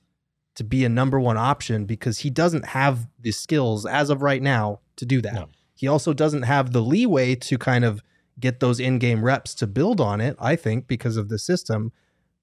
to 0.55 0.63
be 0.63 0.83
a 0.85 0.89
number 0.89 1.19
one 1.19 1.37
option 1.37 1.85
because 1.85 2.19
he 2.19 2.29
doesn't 2.29 2.65
have 2.67 3.07
the 3.19 3.31
skills 3.31 3.85
as 3.85 4.09
of 4.09 4.21
right 4.21 4.41
now 4.41 4.79
to 4.97 5.05
do 5.05 5.21
that. 5.21 5.33
No. 5.33 5.47
He 5.73 5.87
also 5.87 6.13
doesn't 6.13 6.43
have 6.43 6.73
the 6.73 6.81
leeway 6.81 7.35
to 7.35 7.57
kind 7.57 7.83
of 7.85 8.01
get 8.39 8.59
those 8.59 8.79
in-game 8.79 9.23
reps 9.23 9.53
to 9.55 9.67
build 9.67 10.01
on 10.01 10.19
it, 10.21 10.35
I 10.39 10.55
think, 10.55 10.87
because 10.87 11.17
of 11.17 11.29
the 11.29 11.39
system. 11.39 11.91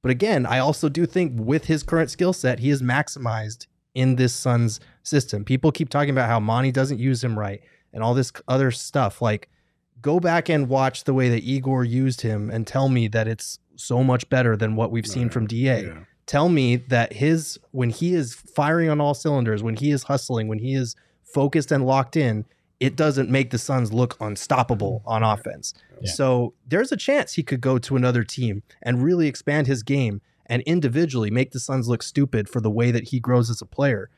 But 0.03 0.11
again, 0.11 0.47
I 0.47 0.59
also 0.59 0.89
do 0.89 1.07
think 1.07 1.33
with 1.37 1.67
his 1.67 1.83
current 1.83 2.11
skill 2.11 2.33
set, 2.33 2.61
he 2.61 2.71
is 2.71 2.83
maximized 2.83 3.67
in 3.95 4.17
this 4.17 4.33
Suns 4.33 4.81
system. 5.03 5.45
People 5.45 5.73
keep 5.73 5.89
talking 5.89 6.11
about 6.11 6.29
how 6.29 6.39
Monty 6.41 6.71
doesn't 6.73 6.99
use 7.01 7.23
him 7.23 7.39
right 7.39 7.61
and 7.93 8.03
all 8.03 8.15
this 8.15 8.33
other 8.47 8.71
stuff. 8.71 9.21
Like, 9.21 9.49
go 10.01 10.21
back 10.21 10.49
and 10.49 10.69
watch 10.69 11.05
the 11.05 11.15
way 11.15 11.29
that 11.31 11.43
Igor 11.43 11.85
used 11.85 12.21
him 12.21 12.49
and 12.51 12.67
tell 12.67 12.89
me 12.89 13.09
that 13.09 13.27
it's 13.27 13.59
so 13.77 14.05
much 14.05 14.29
better 14.29 14.57
than 14.57 14.77
what 14.77 14.91
we've 14.93 15.07
seen 15.07 15.25
Right. 15.25 15.33
from 15.33 15.47
DA 15.47 15.85
Yeah. 15.87 15.99
Tell 16.29 16.49
me 16.49 16.77
that 16.77 17.15
his 17.15 17.59
when 17.73 17.91
he 17.91 18.15
is 18.15 18.35
firing 18.35 18.89
on 18.89 19.01
all 19.01 19.15
cylinders, 19.15 19.63
when 19.63 19.75
he 19.75 19.91
is 19.91 20.05
hustling, 20.05 20.47
when 20.47 20.61
he 20.61 20.75
is 20.75 20.95
focused 21.25 21.73
and 21.73 21.85
locked 21.85 22.17
in, 22.17 22.45
it 22.79 22.95
doesn't 22.95 23.29
make 23.29 23.51
the 23.51 23.59
Suns 23.59 23.93
look 23.93 24.17
unstoppable 24.21 25.01
mm-hmm. 25.01 25.09
on 25.09 25.23
offense. 25.25 25.75
Yeah. 26.01 26.13
So 26.13 26.55
there's 26.67 26.93
a 26.93 26.97
chance 26.97 27.33
he 27.33 27.43
could 27.43 27.61
go 27.61 27.79
to 27.79 27.97
another 27.97 28.23
team 28.23 28.63
and 28.83 29.03
really 29.03 29.27
expand 29.27 29.67
his 29.67 29.83
game 29.83 30.21
and 30.47 30.63
individually 30.63 31.31
make 31.31 31.51
the 31.51 31.61
Suns 31.61 31.89
look 31.89 32.03
stupid 32.03 32.49
for 32.49 32.61
the 32.61 32.71
way 32.71 32.91
that 32.93 33.09
he 33.09 33.19
grows 33.19 33.51
as 33.51 33.61
a 33.61 33.67
player. 33.67 34.11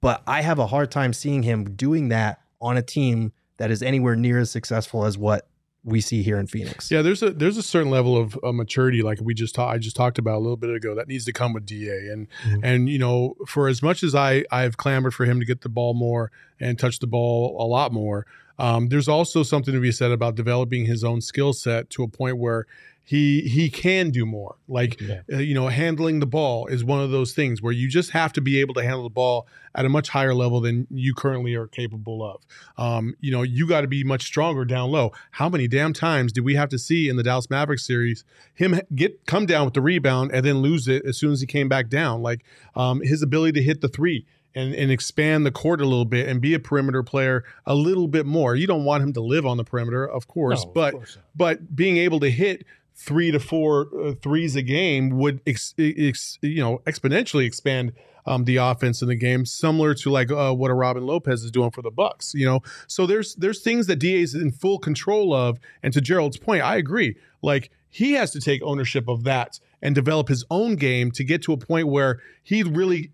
But 0.00 0.22
I 0.26 0.42
have 0.42 0.58
a 0.58 0.66
hard 0.66 0.90
time 0.90 1.12
seeing 1.12 1.42
him 1.42 1.76
doing 1.76 2.08
that 2.08 2.40
on 2.60 2.76
a 2.76 2.82
team 2.82 3.32
that 3.58 3.70
is 3.70 3.82
anywhere 3.82 4.16
near 4.16 4.38
as 4.38 4.50
successful 4.50 5.04
as 5.04 5.18
what 5.18 5.46
we 5.82 6.00
see 6.00 6.22
here 6.22 6.38
in 6.38 6.46
Phoenix. 6.46 6.90
Yeah, 6.90 7.00
there's 7.02 7.22
a 7.22 7.30
there's 7.30 7.56
a 7.56 7.62
certain 7.62 7.90
level 7.90 8.16
of 8.16 8.38
uh, 8.44 8.52
maturity, 8.52 9.02
like 9.02 9.18
we 9.22 9.32
just 9.32 9.54
ta- 9.54 9.68
I 9.68 9.78
just 9.78 9.96
talked 9.96 10.18
about 10.18 10.36
a 10.36 10.38
little 10.40 10.56
bit 10.58 10.70
ago, 10.74 10.94
that 10.94 11.08
needs 11.08 11.24
to 11.24 11.32
come 11.32 11.52
with 11.54 11.64
Da. 11.66 11.88
And 12.12 12.26
Mhm. 12.46 12.60
and 12.62 12.88
you 12.88 12.98
know, 12.98 13.34
for 13.46 13.66
as 13.68 13.82
much 13.82 14.02
as 14.02 14.14
I 14.14 14.44
I've 14.50 14.76
clamored 14.76 15.14
for 15.14 15.24
him 15.24 15.40
to 15.40 15.46
get 15.46 15.62
the 15.62 15.68
ball 15.70 15.94
more 15.94 16.30
and 16.58 16.78
touch 16.78 16.98
the 16.98 17.06
ball 17.06 17.56
a 17.58 17.66
lot 17.66 17.92
more, 17.92 18.26
um, 18.58 18.88
there's 18.88 19.08
also 19.08 19.42
something 19.42 19.72
to 19.72 19.80
be 19.80 19.90
said 19.92 20.10
about 20.10 20.34
developing 20.34 20.84
his 20.84 21.02
own 21.02 21.20
skill 21.22 21.52
set 21.54 21.88
to 21.90 22.02
a 22.02 22.08
point 22.08 22.36
where 22.36 22.66
he 23.10 23.40
he 23.48 23.68
can 23.70 24.10
do 24.10 24.24
more. 24.24 24.54
Like 24.68 25.00
Yeah. 25.00 25.22
uh, 25.32 25.38
you 25.38 25.52
know, 25.52 25.66
handling 25.66 26.20
the 26.20 26.26
ball 26.26 26.68
is 26.68 26.84
one 26.84 27.00
of 27.00 27.10
those 27.10 27.32
things 27.32 27.60
where 27.60 27.72
you 27.72 27.88
just 27.88 28.10
have 28.12 28.32
to 28.34 28.40
be 28.40 28.60
able 28.60 28.72
to 28.74 28.82
handle 28.84 29.02
the 29.02 29.08
ball 29.10 29.48
at 29.74 29.84
a 29.84 29.88
much 29.88 30.10
higher 30.10 30.32
level 30.32 30.60
than 30.60 30.86
you 30.92 31.12
currently 31.12 31.56
are 31.56 31.66
capable 31.66 32.22
of. 32.22 32.40
Um, 32.78 33.16
you 33.20 33.32
know, 33.32 33.42
you 33.42 33.66
got 33.66 33.80
to 33.80 33.88
be 33.88 34.04
much 34.04 34.22
stronger 34.22 34.64
down 34.64 34.92
low. 34.92 35.10
How 35.32 35.48
many 35.48 35.66
damn 35.66 35.92
times 35.92 36.32
do 36.32 36.44
we 36.44 36.54
have 36.54 36.68
to 36.68 36.78
see 36.78 37.08
in 37.08 37.16
the 37.16 37.24
Dallas 37.24 37.50
Mavericks 37.50 37.84
series 37.84 38.22
him 38.54 38.80
get 38.94 39.26
come 39.26 39.44
down 39.44 39.64
with 39.64 39.74
the 39.74 39.82
rebound 39.82 40.30
and 40.32 40.46
then 40.46 40.58
lose 40.58 40.86
it 40.86 41.04
as 41.04 41.18
soon 41.18 41.32
as 41.32 41.40
he 41.40 41.48
came 41.48 41.68
back 41.68 41.88
down? 41.88 42.22
Like 42.22 42.44
um, 42.76 43.00
his 43.00 43.22
ability 43.22 43.58
to 43.58 43.62
hit 43.64 43.80
the 43.80 43.88
three. 43.88 44.24
And, 44.52 44.74
and 44.74 44.90
expand 44.90 45.46
the 45.46 45.52
court 45.52 45.80
a 45.80 45.84
little 45.84 46.04
bit 46.04 46.28
and 46.28 46.40
be 46.40 46.54
a 46.54 46.58
perimeter 46.58 47.04
player 47.04 47.44
a 47.66 47.74
little 47.76 48.08
bit 48.08 48.26
more. 48.26 48.56
You 48.56 48.66
don't 48.66 48.82
want 48.84 49.00
him 49.04 49.12
to 49.12 49.20
live 49.20 49.46
on 49.46 49.58
the 49.58 49.62
perimeter, 49.62 50.04
of 50.04 50.26
course, 50.26 50.64
No, 50.64 50.68
of 50.70 50.74
but 50.74 50.90
course 50.92 51.18
but 51.36 51.76
being 51.76 51.98
able 51.98 52.18
to 52.18 52.28
hit 52.32 52.66
three 53.00 53.30
to 53.30 53.40
four 53.40 53.88
uh, 53.98 54.12
threes 54.22 54.56
a 54.56 54.62
game 54.62 55.10
would 55.18 55.40
ex, 55.46 55.74
ex, 55.78 56.38
you 56.42 56.60
know 56.60 56.78
exponentially 56.86 57.46
expand 57.46 57.92
um, 58.26 58.44
the 58.44 58.56
offense 58.56 59.00
in 59.00 59.08
the 59.08 59.14
game, 59.14 59.46
similar 59.46 59.94
to 59.94 60.10
like 60.10 60.30
uh, 60.30 60.52
what 60.52 60.70
a 60.70 60.74
Robin 60.74 61.04
Lopez 61.04 61.42
is 61.42 61.50
doing 61.50 61.70
for 61.70 61.82
the 61.82 61.90
Bucks. 61.90 62.34
You 62.34 62.46
know, 62.46 62.60
so 62.86 63.06
there's 63.06 63.34
there's 63.36 63.62
things 63.62 63.86
that 63.86 63.96
Da 63.98 64.20
is 64.20 64.34
in 64.34 64.52
full 64.52 64.78
control 64.78 65.34
of. 65.34 65.58
And 65.82 65.92
to 65.94 66.00
Gerald's 66.00 66.36
point, 66.36 66.62
I 66.62 66.76
agree. 66.76 67.16
Like 67.42 67.70
he 67.88 68.12
has 68.12 68.30
to 68.32 68.40
take 68.40 68.62
ownership 68.62 69.08
of 69.08 69.24
that 69.24 69.58
and 69.82 69.94
develop 69.94 70.28
his 70.28 70.44
own 70.50 70.76
game 70.76 71.10
to 71.12 71.24
get 71.24 71.42
to 71.44 71.52
a 71.54 71.56
point 71.56 71.88
where 71.88 72.20
he 72.42 72.62
really 72.62 73.12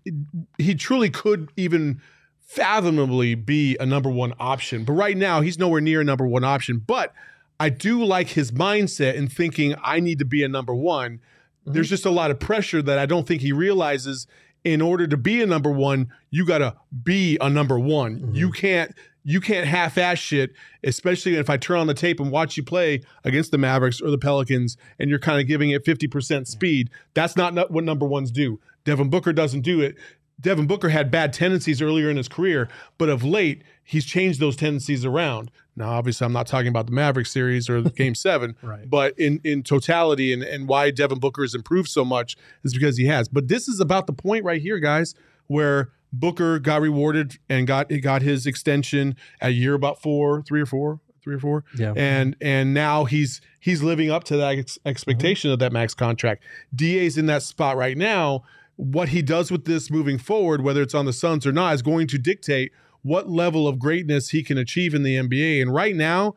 he 0.57 0.75
truly 0.75 1.09
could 1.09 1.49
even 1.55 2.01
fathomably 2.41 3.35
be 3.35 3.77
a 3.79 3.85
number 3.85 4.09
one 4.09 4.33
option. 4.39 4.83
But 4.83 4.93
right 4.93 5.17
now, 5.17 5.41
he's 5.41 5.57
nowhere 5.57 5.81
near 5.81 6.01
a 6.01 6.03
number 6.03 6.27
one 6.27 6.43
option. 6.43 6.81
But 6.85 7.13
I 7.59 7.69
do 7.69 8.03
like 8.03 8.29
his 8.29 8.51
mindset 8.51 9.15
in 9.15 9.27
thinking 9.27 9.75
I 9.83 9.99
need 9.99 10.19
to 10.19 10.25
be 10.25 10.43
a 10.43 10.47
number 10.47 10.75
one. 10.75 11.19
There's 11.65 11.87
mm-hmm. 11.87 11.91
just 11.91 12.05
a 12.05 12.11
lot 12.11 12.31
of 12.31 12.39
pressure 12.39 12.81
that 12.81 12.99
I 12.99 13.05
don't 13.05 13.27
think 13.27 13.41
he 13.41 13.51
realizes. 13.51 14.27
In 14.63 14.81
order 14.81 15.07
to 15.07 15.15
be 15.15 15.41
a 15.41 15.45
number 15.45 15.71
one, 15.71 16.11
you 16.29 16.45
got 16.45 16.57
to 16.57 16.75
be 17.03 17.37
a 17.39 17.49
number 17.49 17.79
one. 17.79 18.33
You 18.33 18.47
mm-hmm. 18.47 18.59
can't 18.59 18.95
you 19.23 19.41
can't 19.41 19.67
half-ass 19.67 20.17
shit, 20.19 20.53
especially 20.85 21.35
if 21.35 21.49
I 21.49 21.57
turn 21.57 21.79
on 21.79 21.87
the 21.87 21.93
tape 21.93 22.21
and 22.21 22.31
watch 22.31 22.55
you 22.55 22.63
play 22.63 23.01
against 23.25 23.51
the 23.51 23.57
Mavericks 23.57 23.99
or 23.99 24.09
the 24.09 24.17
Pelicans, 24.17 24.77
and 24.99 25.09
you're 25.09 25.19
kind 25.19 25.41
of 25.41 25.47
giving 25.47 25.69
it 25.71 25.83
50% 25.83 26.47
speed. 26.47 26.89
That's 27.13 27.35
not 27.35 27.69
what 27.69 27.83
number 27.83 28.05
ones 28.05 28.31
do. 28.31 28.61
Devin 28.85 29.09
Booker 29.09 29.33
doesn't 29.33 29.61
do 29.61 29.81
it. 29.81 29.97
Devin 30.39 30.67
Booker 30.67 30.89
had 30.89 31.09
bad 31.09 31.33
tendencies 31.33 31.81
earlier 31.81 32.09
in 32.09 32.17
his 32.17 32.27
career, 32.27 32.69
but 32.97 33.09
of 33.09 33.23
late, 33.23 33.63
he's 33.83 34.05
changed 34.05 34.39
those 34.39 34.55
tendencies 34.55 35.03
around. 35.03 35.49
Now, 35.75 35.91
obviously, 35.91 36.25
I'm 36.25 36.33
not 36.33 36.47
talking 36.47 36.67
about 36.67 36.85
the 36.87 36.91
Maverick 36.91 37.25
series 37.27 37.69
or 37.69 37.81
game 37.81 38.15
seven, 38.27 38.55
Right. 38.61 38.89
but 38.89 39.17
in, 39.17 39.39
in 39.43 39.63
totality 39.63 40.33
and, 40.33 40.43
and 40.43 40.67
why 40.67 40.91
Devin 40.91 41.19
Booker 41.19 41.41
has 41.43 41.55
improved 41.55 41.89
so 41.89 42.05
much 42.05 42.35
is 42.63 42.73
because 42.73 42.97
he 42.97 43.05
has. 43.05 43.27
But 43.27 43.47
this 43.47 43.67
is 43.67 43.79
about 43.79 44.05
the 44.07 44.13
point 44.13 44.43
right 44.43 44.61
here, 44.61 44.79
guys, 44.79 45.15
where 45.47 45.91
Booker 46.13 46.59
got 46.59 46.81
rewarded 46.81 47.37
and 47.49 47.67
got 47.67 47.89
got 48.01 48.21
his 48.21 48.45
extension 48.45 49.15
at 49.41 49.53
year 49.53 49.73
about 49.73 50.01
four, 50.01 50.41
three 50.43 50.61
or 50.61 50.65
four, 50.65 50.99
three 51.21 51.35
or 51.35 51.39
four 51.39 51.65
Yeah. 51.77 51.93
and 51.97 52.35
and 52.39 52.73
now 52.73 53.03
he's 53.03 53.41
he's 53.59 53.83
living 53.83 54.09
up 54.09 54.23
to 54.25 54.37
that 54.37 54.57
ex- 54.57 54.79
expectation 54.85 55.49
mm-hmm. 55.49 55.53
of 55.53 55.59
that 55.59 55.73
max 55.73 55.93
contract. 55.93 56.43
Da's 56.73 57.17
in 57.17 57.25
that 57.25 57.43
spot 57.43 57.75
right 57.75 57.97
now. 57.97 58.43
What 58.77 59.09
he 59.09 59.21
does 59.21 59.51
with 59.51 59.65
this 59.65 59.91
moving 59.91 60.17
forward, 60.17 60.61
whether 60.61 60.81
it's 60.81 60.95
on 60.95 61.05
the 61.05 61.13
Suns 61.13 61.45
or 61.45 61.51
not, 61.51 61.73
is 61.75 61.81
going 61.81 62.07
to 62.07 62.17
dictate 62.17 62.71
what 63.01 63.29
level 63.29 63.67
of 63.67 63.79
greatness 63.79 64.29
he 64.29 64.43
can 64.43 64.57
achieve 64.57 64.93
in 64.93 65.03
the 65.03 65.15
NBA. 65.15 65.61
And 65.61 65.73
right 65.73 65.95
now, 65.95 66.35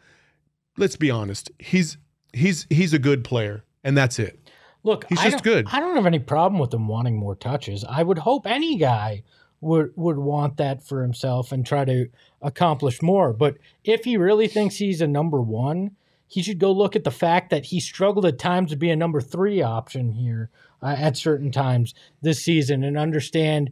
let's 0.77 0.97
be 0.97 1.11
honest, 1.11 1.51
he's 1.59 1.99
he's 2.33 2.67
he's 2.71 2.93
a 2.93 2.99
good 2.99 3.25
player, 3.25 3.65
and 3.85 3.97
that's 3.97 4.19
it. 4.19 4.39
Look, 4.83 5.05
He's 5.09 5.19
I 5.19 5.31
just 5.31 5.45
good. 5.45 5.67
I 5.71 5.81
don't 5.81 5.97
have 5.97 6.07
any 6.07 6.19
problem 6.19 6.59
with 6.59 6.73
him 6.73 6.89
wanting 6.89 7.17
more 7.17 7.35
touches. 7.35 7.85
I 7.85 8.03
would 8.03 8.19
hope 8.19 8.47
any 8.47 8.79
guy 8.79 9.23
would 9.61 9.93
would 9.97 10.19
want 10.19 10.57
that 10.57 10.83
for 10.83 11.03
himself 11.03 11.53
and 11.53 11.67
try 11.67 11.85
to 11.85 12.09
accomplish 12.41 13.03
more. 13.03 13.33
But 13.33 13.59
if 13.85 14.05
he 14.05 14.17
really 14.17 14.49
thinks 14.49 14.77
he's 14.77 15.03
a 15.03 15.07
number 15.07 15.41
one, 15.41 15.97
he 16.27 16.43
should 16.43 16.59
go 16.59 16.73
look 16.73 16.97
at 16.97 17.05
the 17.05 17.11
fact 17.11 17.51
that 17.51 17.67
he 17.67 17.81
struggled 17.81 18.25
at 18.25 18.39
times 18.39 18.71
to 18.71 18.77
be 18.77 18.91
a 18.91 18.97
number 18.97 19.21
three 19.21 19.61
option 19.61 20.13
here 20.13 20.49
uh, 20.83 20.97
at 20.99 21.17
certain 21.17 21.51
times 21.53 21.95
this 22.23 22.41
season 22.43 22.85
and 22.85 22.97
understand 22.99 23.71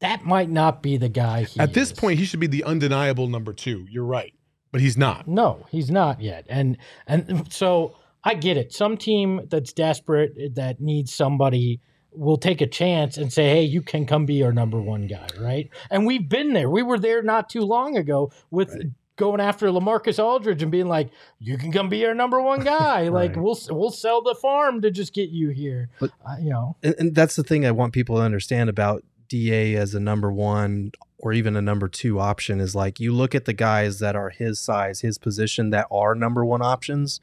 that 0.00 0.24
might 0.24 0.50
not 0.50 0.82
be 0.82 0.96
the 0.96 1.08
guy. 1.08 1.42
He 1.44 1.58
At 1.58 1.74
this 1.74 1.90
is. 1.90 1.98
point, 1.98 2.18
he 2.18 2.24
should 2.24 2.40
be 2.40 2.46
the 2.46 2.64
undeniable 2.64 3.26
number 3.26 3.52
two. 3.52 3.86
You're 3.90 4.04
right, 4.04 4.32
but 4.70 4.80
he's 4.80 4.96
not. 4.96 5.26
No, 5.26 5.66
he's 5.70 5.90
not 5.90 6.20
yet. 6.20 6.46
And 6.48 6.78
and 7.06 7.52
so 7.52 7.96
I 8.22 8.34
get 8.34 8.56
it. 8.56 8.72
Some 8.72 8.96
team 8.96 9.42
that's 9.50 9.72
desperate 9.72 10.54
that 10.54 10.80
needs 10.80 11.12
somebody 11.12 11.80
will 12.12 12.38
take 12.38 12.60
a 12.60 12.66
chance 12.66 13.16
and 13.16 13.32
say, 13.32 13.48
"Hey, 13.50 13.62
you 13.62 13.82
can 13.82 14.06
come 14.06 14.24
be 14.24 14.42
our 14.42 14.52
number 14.52 14.80
one 14.80 15.06
guy," 15.08 15.26
right? 15.40 15.68
And 15.90 16.06
we've 16.06 16.28
been 16.28 16.52
there. 16.52 16.70
We 16.70 16.82
were 16.82 16.98
there 16.98 17.22
not 17.22 17.48
too 17.48 17.62
long 17.62 17.96
ago 17.96 18.30
with 18.50 18.70
going 19.18 19.40
after 19.40 19.66
LaMarcus 19.68 20.22
Aldridge 20.22 20.62
and 20.62 20.72
being 20.72 20.88
like, 20.88 21.10
"You 21.38 21.58
can 21.58 21.70
come 21.70 21.90
be 21.90 22.06
our 22.06 22.14
number 22.14 22.40
one 22.40 22.60
guy." 22.64 23.08
Like 23.08 23.36
we'll 23.36 23.58
we'll 23.68 23.90
sell 23.90 24.22
the 24.22 24.34
farm 24.34 24.80
to 24.80 24.90
just 24.90 25.12
get 25.12 25.28
you 25.28 25.50
here. 25.50 25.90
But- 26.00 26.12
uh, 26.26 26.36
you 26.40 26.48
know, 26.50 26.76
and, 26.82 26.94
and 26.98 27.14
that's 27.14 27.36
the 27.36 27.44
thing 27.44 27.66
I 27.66 27.70
want 27.72 27.92
people 27.92 28.16
to 28.16 28.22
understand 28.22 28.70
about 28.70 29.04
DA 29.28 29.74
as 29.76 29.94
a 29.94 30.00
number 30.00 30.32
one 30.32 30.92
or 31.18 31.32
even 31.32 31.56
a 31.56 31.60
number 31.60 31.88
two 31.88 32.18
option 32.18 32.60
is 32.60 32.74
like 32.74 32.98
you 33.00 33.12
look 33.12 33.34
at 33.34 33.44
the 33.44 33.52
guys 33.52 33.98
that 33.98 34.16
are 34.16 34.30
his 34.30 34.58
size, 34.60 35.00
his 35.00 35.18
position 35.18 35.70
that 35.70 35.86
are 35.90 36.14
number 36.14 36.44
one 36.44 36.62
options, 36.62 37.20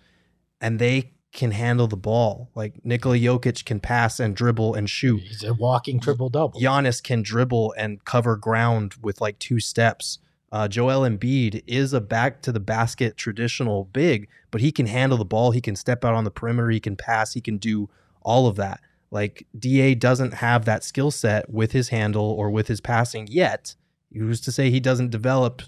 and 0.62 0.78
they 0.80 1.14
can 1.32 1.52
handle 1.52 1.88
the 1.88 1.98
ball. 1.98 2.50
Like 2.56 2.74
Nikola 2.84 3.18
Jokic 3.18 3.66
can 3.66 3.80
pass 3.80 4.20
and 4.20 4.36
dribble 4.36 4.74
and 4.76 4.90
shoot. 4.90 5.22
he's 5.22 5.44
a 5.44 5.54
walking 5.54 6.00
triple 6.00 6.30
double. 6.30 6.60
Giannis 6.60 7.02
can 7.04 7.22
dribble 7.24 7.74
and 7.78 8.04
cover 8.06 8.36
ground 8.38 8.96
with 9.02 9.20
like 9.22 9.40
two 9.40 9.60
steps. 9.60 10.20
Uh, 10.52 10.68
Joel 10.68 11.02
Embiid 11.02 11.64
is 11.68 11.94
a 11.94 12.00
back 12.00 12.42
to 12.44 12.52
the 12.52 12.60
basket 12.60 13.18
traditional 13.18 13.86
big, 13.86 14.30
but 14.52 14.62
he 14.62 14.72
can 14.72 14.86
handle 14.86 15.18
the 15.18 15.26
ball. 15.26 15.52
He 15.52 15.62
can 15.62 15.76
step 15.76 16.06
out 16.06 16.14
on 16.14 16.24
the 16.24 16.32
perimeter. 16.32 16.70
He 16.70 16.80
can 16.80 16.96
pass. 16.96 17.34
He 17.34 17.42
can 17.42 17.58
do 17.58 17.90
all 18.22 18.48
of 18.48 18.56
that. 18.56 18.82
Like 19.12 19.48
Da 19.58 19.96
doesn't 19.96 20.36
have 20.36 20.66
that 20.66 20.84
skill 20.84 21.12
set 21.12 21.50
with 21.50 21.72
his 21.72 21.90
handle 21.90 22.26
or 22.26 22.50
with 22.50 22.68
his 22.68 22.82
passing 22.82 23.28
yet. 23.30 23.76
Who's 24.14 24.42
to 24.42 24.52
say 24.52 24.70
he 24.70 24.80
doesn't 24.80 25.10
develop 25.10 25.62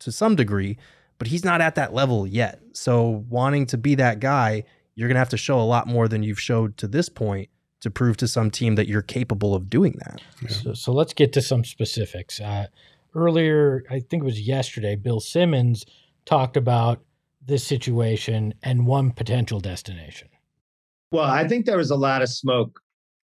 to 0.00 0.12
some 0.12 0.36
degree, 0.36 0.78
but 1.18 1.28
he's 1.28 1.44
not 1.44 1.60
at 1.60 1.74
that 1.74 1.92
level 1.92 2.26
yet. 2.26 2.60
So 2.72 3.24
wanting 3.28 3.66
to 3.66 3.78
be 3.78 3.94
that 3.96 4.20
guy, 4.20 4.64
you're 4.94 5.08
gonna 5.08 5.18
have 5.18 5.28
to 5.30 5.36
show 5.36 5.60
a 5.60 5.62
lot 5.62 5.86
more 5.86 6.08
than 6.08 6.22
you've 6.22 6.40
showed 6.40 6.76
to 6.78 6.88
this 6.88 7.08
point 7.08 7.48
to 7.80 7.90
prove 7.90 8.16
to 8.18 8.28
some 8.28 8.50
team 8.50 8.74
that 8.74 8.88
you're 8.88 9.02
capable 9.02 9.54
of 9.54 9.70
doing 9.70 9.96
that. 10.04 10.20
So, 10.48 10.74
so 10.74 10.92
let's 10.92 11.12
get 11.12 11.32
to 11.34 11.40
some 11.40 11.64
specifics. 11.64 12.40
Uh, 12.40 12.66
earlier, 13.14 13.84
I 13.90 14.00
think 14.00 14.22
it 14.22 14.26
was 14.26 14.40
yesterday, 14.40 14.96
Bill 14.96 15.20
Simmons 15.20 15.84
talked 16.24 16.56
about 16.56 17.00
this 17.44 17.64
situation 17.64 18.54
and 18.62 18.86
one 18.86 19.10
potential 19.10 19.60
destination. 19.60 20.28
Well, 21.10 21.24
I 21.24 21.48
think 21.48 21.64
there 21.64 21.78
was 21.78 21.90
a 21.90 21.96
lot 21.96 22.22
of 22.22 22.28
smoke 22.28 22.80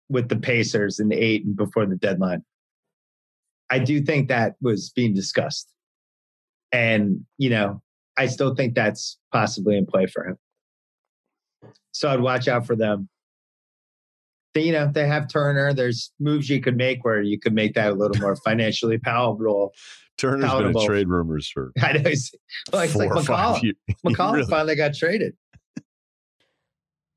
with 0.09 0.29
the 0.29 0.37
Pacers 0.37 0.99
in 0.99 1.09
the 1.09 1.17
eight 1.17 1.45
and 1.45 1.57
before 1.57 1.85
the 1.87 1.97
deadline. 1.97 2.43
I 3.69 3.79
do 3.81 4.01
think 4.01 4.29
that 4.29 4.55
was 4.63 4.91
being 4.91 5.13
discussed. 5.13 5.69
And, 6.73 7.27
you 7.37 7.51
know, 7.51 7.83
I 8.17 8.27
still 8.27 8.55
think 8.55 8.75
that's 8.75 9.19
possibly 9.33 9.77
in 9.77 9.87
play 9.87 10.07
for 10.07 10.27
him. 10.27 10.39
So 11.93 12.09
I'd 12.09 12.21
watch 12.21 12.49
out 12.49 12.67
for 12.67 12.77
them. 12.77 13.09
They, 14.57 14.63
you 14.63 14.73
know, 14.73 14.91
they 14.91 15.07
have 15.07 15.29
Turner. 15.29 15.75
There's 15.75 16.13
moves 16.19 16.49
you 16.49 16.63
could 16.63 16.79
make 16.79 17.05
where 17.05 17.21
you 17.21 17.39
could 17.39 17.53
make 17.53 17.75
that 17.75 17.91
a 17.91 17.95
little 17.95 18.19
more 18.23 18.37
financially 18.37 18.97
palatable. 18.97 19.75
Turner's 20.17 20.51
been 20.51 20.75
in 20.75 20.87
trade 20.87 21.09
rumors 21.09 21.47
for 21.47 21.73
I 21.83 21.93
know. 21.93 22.01
It's, 22.07 22.35
well, 22.73 22.81
it's 22.81 22.97
like 22.97 23.11
four 23.11 23.19
or 23.19 23.23
five 23.23 23.57
McCollum. 23.57 23.63
years. 23.63 23.77
McCollum 24.07 24.33
Really? 24.33 24.51
finally 24.51 24.75
got 24.77 24.95
traded. 24.95 25.37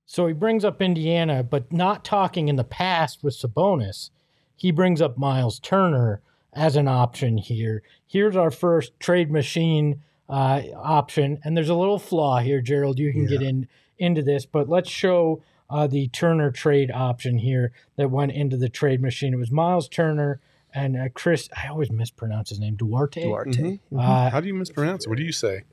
So 0.05 0.27
he 0.27 0.33
brings 0.33 0.65
up 0.65 0.81
Indiana, 0.81 1.41
but 1.41 1.71
not 1.71 2.03
talking 2.03 2.49
in 2.49 2.57
the 2.57 2.65
past 2.65 3.23
with 3.23 3.37
Sabonis. 3.37 4.09
He 4.57 4.71
brings 4.71 5.01
up 5.01 5.17
Miles 5.17 5.59
Turner 5.59 6.21
as 6.51 6.75
an 6.75 6.89
option 6.89 7.37
here. 7.37 7.83
Here's 8.05 8.35
our 8.35 8.51
first 8.51 8.99
trade 8.99 9.31
machine 9.31 10.01
uh, 10.27 10.63
option, 10.75 11.39
and 11.45 11.55
there's 11.55 11.69
a 11.69 11.73
little 11.75 11.99
flaw 11.99 12.39
here, 12.39 12.59
Gerald. 12.59 12.99
You 12.99 13.13
can 13.13 13.27
get 13.27 13.41
in 13.41 13.69
into 13.97 14.23
this, 14.23 14.45
but 14.45 14.67
let's 14.67 14.89
show 14.89 15.41
uh, 15.69 15.87
the 15.87 16.07
Turner 16.09 16.51
trade 16.51 16.91
option 16.91 17.37
here 17.39 17.71
that 17.95 18.09
went 18.11 18.31
into 18.31 18.57
the 18.57 18.69
trade 18.69 19.01
machine. 19.01 19.33
It 19.33 19.37
was 19.37 19.51
Miles 19.51 19.87
Turner 19.87 20.39
and 20.73 20.95
uh, 20.97 21.09
Chris. 21.13 21.49
I 21.55 21.67
always 21.67 21.91
mispronounce 21.91 22.49
his 22.49 22.59
name. 22.59 22.75
Duarte. 22.75 23.23
Duarte. 23.23 23.51
Mhm. 23.51 23.79
Uh, 23.95 24.29
How 24.29 24.39
do 24.39 24.47
you 24.47 24.53
mispronounce 24.53 25.05
it? 25.05 25.09
What 25.09 25.17
do 25.17 25.23
you 25.23 25.31
say? 25.31 25.63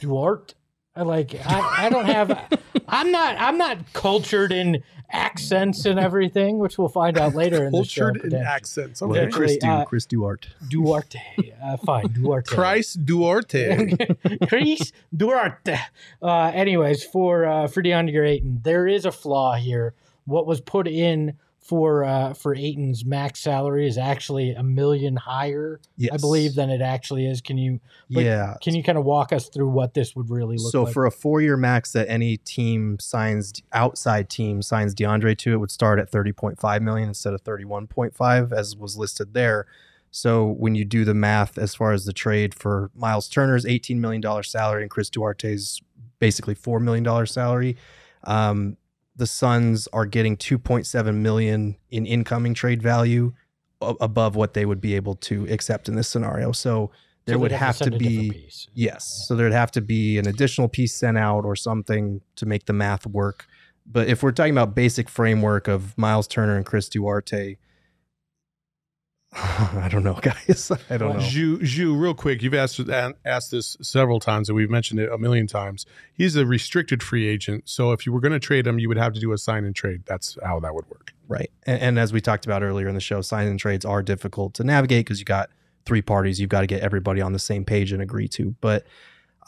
Duarte. 0.00 0.54
I 0.94 1.02
like. 1.02 1.34
I, 1.46 1.86
I 1.86 1.88
don't 1.88 2.04
have. 2.06 2.58
I'm 2.88 3.10
not. 3.10 3.36
I'm 3.38 3.56
not 3.56 3.78
cultured 3.94 4.52
in 4.52 4.82
accents 5.10 5.84
and 5.86 5.98
everything, 5.98 6.58
which 6.58 6.76
we'll 6.78 6.88
find 6.88 7.16
out 7.18 7.34
later 7.34 7.64
in 7.64 7.72
the 7.72 7.84
show. 7.84 8.10
Cultured 8.12 8.32
in 8.32 8.42
accents. 8.42 9.00
Well, 9.00 9.10
Okay. 9.12 9.20
Actually, 9.24 9.38
Chris, 9.38 9.56
Du- 9.58 9.68
uh, 9.68 9.84
Chris 9.86 10.06
Duarte. 10.06 10.48
Duarte. 10.68 11.20
Uh, 11.62 11.76
fine, 11.78 12.08
Duarte. 12.08 12.54
Christ 12.54 13.06
Duarte. 13.06 13.96
Chris 14.48 14.92
Duarte. 15.16 15.78
Uh, 16.22 16.50
anyways, 16.54 17.04
for 17.04 17.46
uh, 17.46 17.66
for 17.68 17.82
DeAndre 17.82 18.28
Ayton, 18.28 18.60
there 18.62 18.86
is 18.86 19.06
a 19.06 19.12
flaw 19.12 19.54
here. 19.54 19.94
What 20.26 20.46
was 20.46 20.60
put 20.60 20.86
in 20.86 21.38
for 21.62 22.04
uh, 22.04 22.34
for 22.34 22.54
Ayton's 22.56 23.04
max 23.04 23.40
salary 23.40 23.86
is 23.86 23.96
actually 23.96 24.50
a 24.50 24.62
million 24.62 25.16
higher, 25.16 25.80
Yes. 25.96 26.12
I 26.12 26.16
believe, 26.16 26.56
than 26.56 26.70
it 26.70 26.80
actually 26.80 27.26
is. 27.26 27.40
Can 27.40 27.56
you 27.56 27.80
but 28.10 28.24
yeah. 28.24 28.56
can 28.60 28.74
you 28.74 28.82
kind 28.82 28.98
of 28.98 29.04
walk 29.04 29.32
us 29.32 29.48
through 29.48 29.68
what 29.68 29.94
this 29.94 30.16
would 30.16 30.28
really 30.28 30.56
look 30.56 30.72
So 30.72 30.82
like? 30.82 30.88
So 30.88 30.92
for 30.92 31.06
a 31.06 31.12
four-year 31.12 31.56
max 31.56 31.92
that 31.92 32.10
any 32.10 32.36
team 32.36 32.98
signs, 32.98 33.52
outside 33.72 34.28
team 34.28 34.60
signs 34.60 34.92
DeAndre 34.94 35.38
to, 35.38 35.52
it 35.52 35.58
would 35.58 35.70
start 35.70 36.00
at 36.00 36.10
30.5 36.10 36.82
million 36.82 37.08
instead 37.08 37.32
of 37.32 37.44
31.5 37.44 38.52
as 38.52 38.76
was 38.76 38.96
listed 38.96 39.32
there. 39.32 39.66
So 40.10 40.46
when 40.46 40.74
you 40.74 40.84
do 40.84 41.04
the 41.04 41.14
math 41.14 41.56
as 41.56 41.74
far 41.76 41.92
as 41.92 42.04
the 42.04 42.12
trade 42.12 42.54
for 42.54 42.90
Miles 42.94 43.28
Turner's 43.28 43.64
18 43.64 44.00
million 44.00 44.20
dollar 44.20 44.42
salary 44.42 44.82
and 44.82 44.90
Chris 44.90 45.08
Duarte's 45.08 45.80
basically 46.18 46.54
four 46.54 46.80
million 46.80 47.04
dollar 47.04 47.24
salary, 47.24 47.76
um, 48.24 48.76
the 49.16 49.26
Suns 49.26 49.88
are 49.92 50.06
getting 50.06 50.36
2.7 50.36 51.14
million 51.16 51.76
in 51.90 52.06
incoming 52.06 52.54
trade 52.54 52.82
value 52.82 53.32
above 53.80 54.36
what 54.36 54.54
they 54.54 54.64
would 54.64 54.80
be 54.80 54.94
able 54.94 55.16
to 55.16 55.46
accept 55.50 55.88
in 55.88 55.96
this 55.96 56.08
scenario. 56.08 56.52
So 56.52 56.90
there 57.24 57.34
So 57.34 57.40
would 57.40 57.50
they'd 57.50 57.56
have 57.56 57.78
to 57.78 57.90
be. 57.90 58.48
Yes. 58.74 59.24
So 59.26 59.34
there'd 59.34 59.52
have 59.52 59.70
to 59.72 59.80
be 59.80 60.18
an 60.18 60.26
additional 60.26 60.68
piece 60.68 60.94
sent 60.94 61.18
out 61.18 61.44
or 61.44 61.54
something 61.56 62.20
to 62.36 62.46
make 62.46 62.66
the 62.66 62.72
math 62.72 63.06
work. 63.06 63.46
But 63.84 64.08
if 64.08 64.22
we're 64.22 64.32
talking 64.32 64.52
about 64.52 64.74
basic 64.74 65.08
framework 65.08 65.68
of 65.68 65.96
Miles 65.98 66.26
Turner 66.28 66.56
and 66.56 66.64
Chris 66.64 66.88
Duarte, 66.88 67.56
I 69.34 69.88
don't 69.90 70.04
know, 70.04 70.18
guys. 70.20 70.70
I 70.90 70.98
don't 70.98 71.16
know. 71.16 71.20
Ju, 71.20 71.62
Ju, 71.62 71.94
real 71.94 72.12
quick, 72.12 72.42
you've 72.42 72.52
asked 72.52 72.78
asked 73.24 73.50
this 73.50 73.78
several 73.80 74.20
times, 74.20 74.50
and 74.50 74.56
we've 74.56 74.68
mentioned 74.68 75.00
it 75.00 75.10
a 75.10 75.16
million 75.16 75.46
times. 75.46 75.86
He's 76.12 76.36
a 76.36 76.44
restricted 76.44 77.02
free 77.02 77.26
agent, 77.26 77.68
so 77.68 77.92
if 77.92 78.04
you 78.04 78.12
were 78.12 78.20
going 78.20 78.32
to 78.32 78.40
trade 78.40 78.66
him, 78.66 78.78
you 78.78 78.88
would 78.88 78.98
have 78.98 79.14
to 79.14 79.20
do 79.20 79.32
a 79.32 79.38
sign 79.38 79.64
and 79.64 79.74
trade. 79.74 80.02
That's 80.04 80.36
how 80.44 80.60
that 80.60 80.74
would 80.74 80.88
work. 80.90 81.14
Right. 81.28 81.50
And, 81.64 81.80
and 81.80 81.98
as 81.98 82.12
we 82.12 82.20
talked 82.20 82.44
about 82.44 82.62
earlier 82.62 82.88
in 82.88 82.94
the 82.94 83.00
show, 83.00 83.22
sign 83.22 83.46
and 83.46 83.58
trades 83.58 83.86
are 83.86 84.02
difficult 84.02 84.52
to 84.54 84.64
navigate 84.64 85.06
because 85.06 85.18
you 85.18 85.24
got 85.24 85.48
three 85.86 86.02
parties. 86.02 86.38
You've 86.38 86.50
got 86.50 86.60
to 86.60 86.66
get 86.66 86.82
everybody 86.82 87.22
on 87.22 87.32
the 87.32 87.38
same 87.38 87.64
page 87.64 87.90
and 87.90 88.02
agree 88.02 88.28
to. 88.28 88.54
But 88.60 88.84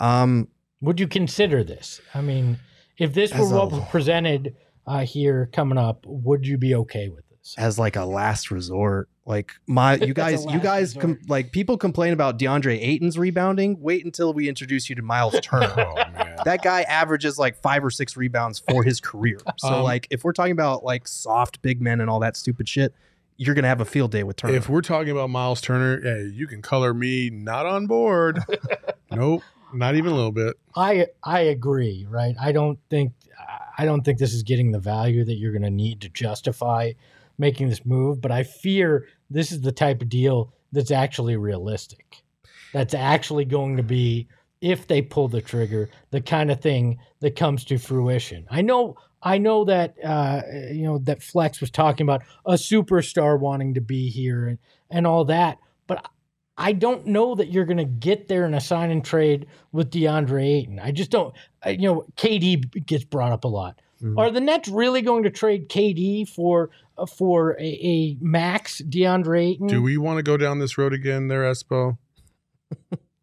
um, 0.01 0.49
Would 0.81 0.99
you 0.99 1.09
consider 1.09 1.63
this? 1.63 2.01
I 2.15 2.23
mean, 2.23 2.59
if 2.97 3.13
this 3.13 3.35
were 3.35 3.45
a- 3.45 3.49
what 3.49 3.71
was 3.71 3.85
presented 3.91 4.57
uh, 4.87 5.01
here 5.01 5.51
coming 5.53 5.79
up, 5.79 6.07
would 6.07 6.47
you 6.47 6.57
be 6.57 6.75
okay 6.75 7.09
with 7.09 7.19
this? 7.19 7.24
As 7.59 7.79
like 7.79 7.97
a 7.97 8.05
last 8.05 8.51
resort. 8.51 9.09
Like 9.27 9.53
my, 9.67 9.97
you 10.03 10.15
guys, 10.15 10.45
you 10.47 10.59
guys, 10.61 10.95
com- 10.95 11.19
like 11.29 11.53
people 11.53 11.77
complain 11.79 12.13
about 12.13 12.39
DeAndre 12.39 12.79
Ayton's 12.83 13.19
rebounding. 13.19 13.81
Wait 13.81 14.05
until 14.05 14.33
we 14.33 14.49
introduce 14.49 14.89
you 14.89 14.97
to 14.97 15.03
Miles 15.03 15.39
Turner. 15.43 15.75
Oh 16.37 16.45
that 16.45 16.63
guy 16.63 16.83
averages 16.83 17.39
like 17.39 17.57
five 17.57 17.83
or 17.83 17.91
six 17.91 18.17
rebounds 18.17 18.59
for 18.59 18.83
his 18.83 19.01
career. 19.01 19.39
So 19.57 19.69
Um, 19.69 19.83
like, 19.83 20.07
if 20.11 20.25
we're 20.25 20.33
talking 20.33 20.53
about 20.53 20.85
like 20.85 21.09
soft 21.09 21.63
big 21.63 21.81
men 21.81 22.01
and 22.01 22.11
all 22.11 22.21
that 22.21 22.37
stupid 22.37 22.69
shit, 22.69 22.93
you're 23.37 23.55
gonna 23.55 23.69
have 23.69 23.81
a 23.81 23.85
field 23.85 24.11
day 24.11 24.25
with 24.25 24.37
Turner. 24.37 24.55
if 24.55 24.69
we're 24.69 24.83
talking 24.83 25.11
about 25.11 25.31
Miles 25.31 25.61
Turner, 25.61 26.01
hey, 26.03 26.31
you 26.35 26.47
can 26.47 26.61
color 26.61 26.93
me 26.93 27.31
not 27.31 27.65
on 27.67 27.87
board. 27.87 28.41
nope, 29.11 29.43
not 29.73 29.95
even 29.95 30.13
a 30.13 30.15
little 30.15 30.33
bit. 30.33 30.57
I 30.77 31.07
I 31.23 31.41
agree, 31.41 32.07
right? 32.11 32.35
I 32.39 32.53
don't 32.53 32.79
think 32.91 33.13
I 33.77 33.85
don't 33.85 34.03
think 34.03 34.19
this 34.19 34.33
is 34.33 34.43
getting 34.43 34.73
the 34.73 34.79
value 34.79 35.25
that 35.25 35.35
you're 35.35 35.53
going 35.53 35.63
to 35.63 35.71
need 35.71 36.01
to 36.03 36.09
justify 36.09 36.93
making 37.39 37.69
this 37.69 37.85
move, 37.85 38.21
but 38.21 38.31
I 38.31 38.43
fear 38.45 39.07
this 39.31 39.53
is 39.53 39.61
the 39.61 39.73
type 39.73 40.03
of 40.03 40.09
deal 40.09 40.53
that's 40.73 40.91
actually 40.91 41.37
realistic. 41.37 42.23
That's 42.73 42.95
actually 42.95 43.45
going 43.45 43.77
to 43.77 43.83
be 43.83 44.29
if 44.61 44.87
they 44.87 45.03
pull 45.03 45.29
the 45.29 45.41
trigger, 45.43 45.91
the 46.11 46.21
kind 46.21 46.51
of 46.51 46.61
thing 46.61 46.99
that 47.21 47.37
comes 47.37 47.65
to 47.67 47.79
fruition. 47.79 48.47
I 48.51 48.63
know 48.63 48.97
I 49.23 49.39
know 49.39 49.65
that 49.65 49.95
uh, 50.05 50.43
you 50.73 50.85
know 50.85 50.99
that 50.99 51.23
Flex 51.23 51.61
was 51.61 51.71
talking 51.71 52.05
about 52.05 52.23
a 52.47 52.55
superstar 52.55 53.39
wanting 53.39 53.75
to 53.75 53.81
be 53.81 54.11
here 54.11 54.47
and, 54.49 54.59
and 54.91 55.07
all 55.07 55.25
that, 55.27 55.59
but 55.87 56.05
I 56.57 56.73
don't 56.73 57.07
know 57.07 57.35
that 57.35 57.51
you're 57.51 57.65
going 57.65 57.79
to 57.79 57.85
get 57.85 58.29
there 58.29 58.47
in 58.47 58.55
a 58.55 58.61
sign 58.61 58.91
and 58.91 59.05
trade 59.05 59.47
with 59.73 59.91
DeAndre 59.91 60.45
Ayton. 60.45 60.79
I 60.79 60.93
just 60.93 61.11
don't. 61.11 61.35
I- 61.63 61.71
You 61.71 61.89
know, 61.89 62.07
KD 62.17 62.85
gets 62.87 63.05
brought 63.05 63.33
up 63.33 63.45
a 63.45 63.49
lot. 63.49 63.81
Mhm. 64.03 64.19
Are 64.19 64.31
the 64.31 64.41
Nets 64.41 64.69
really 64.69 65.03
going 65.03 65.23
to 65.25 65.31
trade 65.31 65.69
KD 65.69 66.29
for 66.29 66.71
for 67.09 67.57
a, 67.61 67.65
a 67.65 68.17
max 68.21 68.81
DeAndre 68.83 69.53
Ayton? 69.53 69.67
Do 69.67 69.83
we 69.83 69.97
want 69.97 70.19
to 70.19 70.23
go 70.23 70.37
down 70.37 70.59
this 70.59 70.79
road 70.79 70.93
again, 70.93 71.29
there, 71.29 71.43
Espo? 71.43 71.99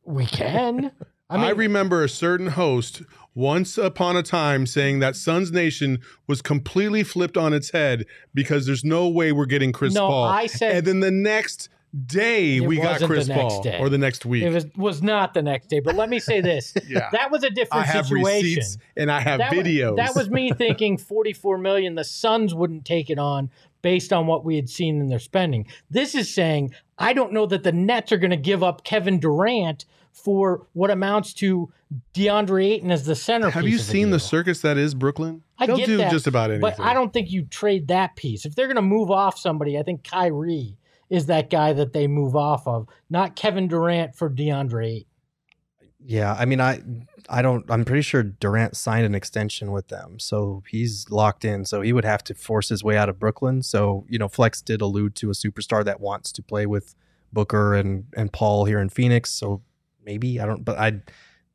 We 0.04 0.26
can. 0.26 0.92
I 1.30 1.38
mean, 1.38 1.46
I, 1.46 1.50
remember 1.52 2.04
a 2.04 2.10
certain 2.10 2.48
host 2.48 3.04
once 3.34 3.78
upon 3.78 4.18
a 4.18 4.24
time 4.24 4.66
saying 4.66 5.00
that 5.00 5.16
Suns 5.16 5.52
Nation 5.52 6.00
was 6.28 6.42
completely 6.42 7.04
flipped 7.04 7.38
on 7.38 7.54
its 7.54 7.72
head 7.72 8.06
because 8.34 8.66
there's 8.66 8.84
no 8.84 9.08
way 9.08 9.32
we're 9.32 9.46
getting 9.46 9.72
Chris 9.72 9.94
no, 9.94 10.08
Paul. 10.08 10.26
I 10.26 10.48
said 10.48 10.76
and 10.76 10.88
then 10.88 11.00
the 11.00 11.12
next 11.12 11.70
day 12.08 12.58
It 12.58 12.62
we 12.62 12.78
got 12.78 13.02
Chris 13.02 13.28
the 13.28 13.34
Paul, 13.34 13.62
day. 13.62 13.78
or 13.80 13.90
the 13.90 13.98
next 13.98 14.26
week. 14.26 14.44
it 14.44 14.50
was 14.50 14.66
was 14.76 15.02
not 15.04 15.34
the 15.34 15.42
next 15.42 15.68
day. 15.68 15.80
But 15.80 15.96
let 15.96 16.10
me 16.10 16.20
say 16.20 16.42
this: 16.42 16.74
yeah, 16.88 17.10
that 17.12 17.32
was 17.32 17.44
a 17.44 17.50
different 17.50 17.88
situation. 17.88 18.64
and 18.96 19.12
I 19.12 19.20
have 19.20 19.40
that 19.40 19.52
videos. 19.52 19.98
that 19.98 20.16
was 20.16 20.30
me 20.30 20.52
thinking 20.58 20.98
44 20.98 21.58
million. 21.58 21.96
The 21.96 22.04
Suns 22.04 22.54
wouldn't 22.54 22.86
take 22.86 23.10
it 23.10 23.20
on 23.20 23.50
based 23.82 24.14
on 24.14 24.28
what 24.28 24.46
we 24.46 24.56
had 24.56 24.70
seen 24.70 25.00
in 25.02 25.08
their 25.08 25.20
spending. 25.20 25.66
This 25.90 26.16
is 26.16 26.34
saying 26.34 26.74
I 26.98 27.14
don't 27.14 27.34
know 27.34 27.46
that 27.48 27.64
the 27.64 27.72
Nets 27.72 28.12
are 28.12 28.18
going 28.18 28.32
to 28.32 28.38
give 28.38 28.64
up 28.64 28.84
Kevin 28.84 29.20
Durant 29.20 29.86
for 30.12 30.68
what 30.74 30.92
amounts 30.92 31.34
to 31.34 31.72
DeAndre 32.14 32.66
Ayton 32.66 32.92
as 32.92 33.06
the 33.06 33.16
center. 33.16 33.50
have 33.50 33.68
you 33.68 33.78
seen 33.78 34.12
the 34.12 34.20
circus 34.20 34.62
that 34.62 34.78
is 34.78 34.94
Brooklyn? 34.94 35.42
I 35.58 35.68
They'll 35.68 35.78
get 35.78 35.86
do 35.88 35.98
that, 35.98 36.12
just 36.12 36.28
about 36.28 36.52
anything. 36.52 36.62
But 36.62 36.80
I 36.80 36.94
don't 36.94 37.14
think 37.14 37.32
you 37.32 37.44
trade 37.44 37.88
that 37.90 38.16
piece. 38.16 38.46
If 38.46 38.56
they're 38.56 38.68
going 38.68 38.76
to 38.76 38.82
move 38.82 39.10
off 39.10 39.38
somebody, 39.38 39.78
I 39.78 39.84
think 39.84 40.04
Kyrie 40.04 40.78
is 41.12 41.28
that 41.28 41.52
guy 41.52 41.74
that 41.74 41.94
they 41.94 42.08
move 42.08 42.36
off 42.36 42.68
of, 42.68 42.88
not 43.12 43.36
Kevin 43.36 43.68
Durant 43.68 44.16
for 44.16 44.32
DeAndre 44.32 45.06
yeah, 46.06 46.36
I 46.38 46.46
mean, 46.46 46.60
I, 46.60 46.82
I 47.30 47.42
don't. 47.42 47.70
I'm 47.70 47.86
pretty 47.86 48.02
sure 48.02 48.24
Durant 48.24 48.76
signed 48.76 49.06
an 49.06 49.14
extension 49.14 49.72
with 49.72 49.90
them, 49.90 50.20
so 50.20 50.64
he's 50.68 51.10
locked 51.10 51.46
in. 51.46 51.66
So 51.66 51.82
he 51.82 51.94
would 51.94 52.06
have 52.06 52.24
to 52.26 52.34
force 52.34 52.70
his 52.70 52.84
way 52.84 52.98
out 52.98 53.10
of 53.10 53.20
Brooklyn. 53.20 53.62
So 53.62 54.06
you 54.10 54.18
know, 54.18 54.28
Flex 54.28 54.62
did 54.62 54.82
allude 54.82 55.16
to 55.18 55.30
a 55.30 55.34
superstar 55.34 55.86
that 55.86 56.02
wants 56.02 56.32
to 56.34 56.42
play 56.42 56.66
with 56.66 56.96
Booker 57.32 57.76
and 57.76 58.06
and 58.18 58.34
Paul 58.34 58.66
here 58.66 58.80
in 58.80 58.90
Phoenix. 58.90 59.32
So 59.32 59.62
maybe 60.04 60.40
I 60.40 60.46
don't, 60.46 60.64
but 60.64 60.78
I. 60.78 61.02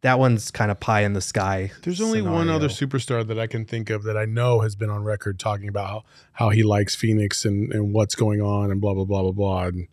That 0.07 0.21
one's 0.21 0.53
kind 0.53 0.71
of 0.71 0.79
pie 0.79 1.01
in 1.01 1.15
the 1.15 1.21
sky. 1.21 1.73
There's 1.83 2.01
only 2.01 2.23
one 2.23 2.49
other 2.49 2.69
superstar 2.69 3.27
that 3.27 3.41
I 3.41 3.49
can 3.49 3.65
think 3.65 3.91
of 3.91 4.05
that 4.05 4.17
I 4.17 4.25
know 4.25 4.61
has 4.61 4.77
been 4.77 4.89
on 4.89 5.03
record 5.03 5.41
talking 5.41 5.67
about 5.69 5.89
how, 5.89 6.05
how 6.31 6.51
he 6.51 6.63
likes 6.63 6.95
Phoenix 6.95 7.45
and, 7.45 7.73
and 7.73 7.93
what's 7.93 8.15
going 8.15 8.41
on 8.41 8.71
and 8.71 8.81
blah 8.81 8.95
blah 8.95 9.05
blah 9.05 9.23
blah 9.23 9.33
blah. 9.33 9.65
And 9.65 9.89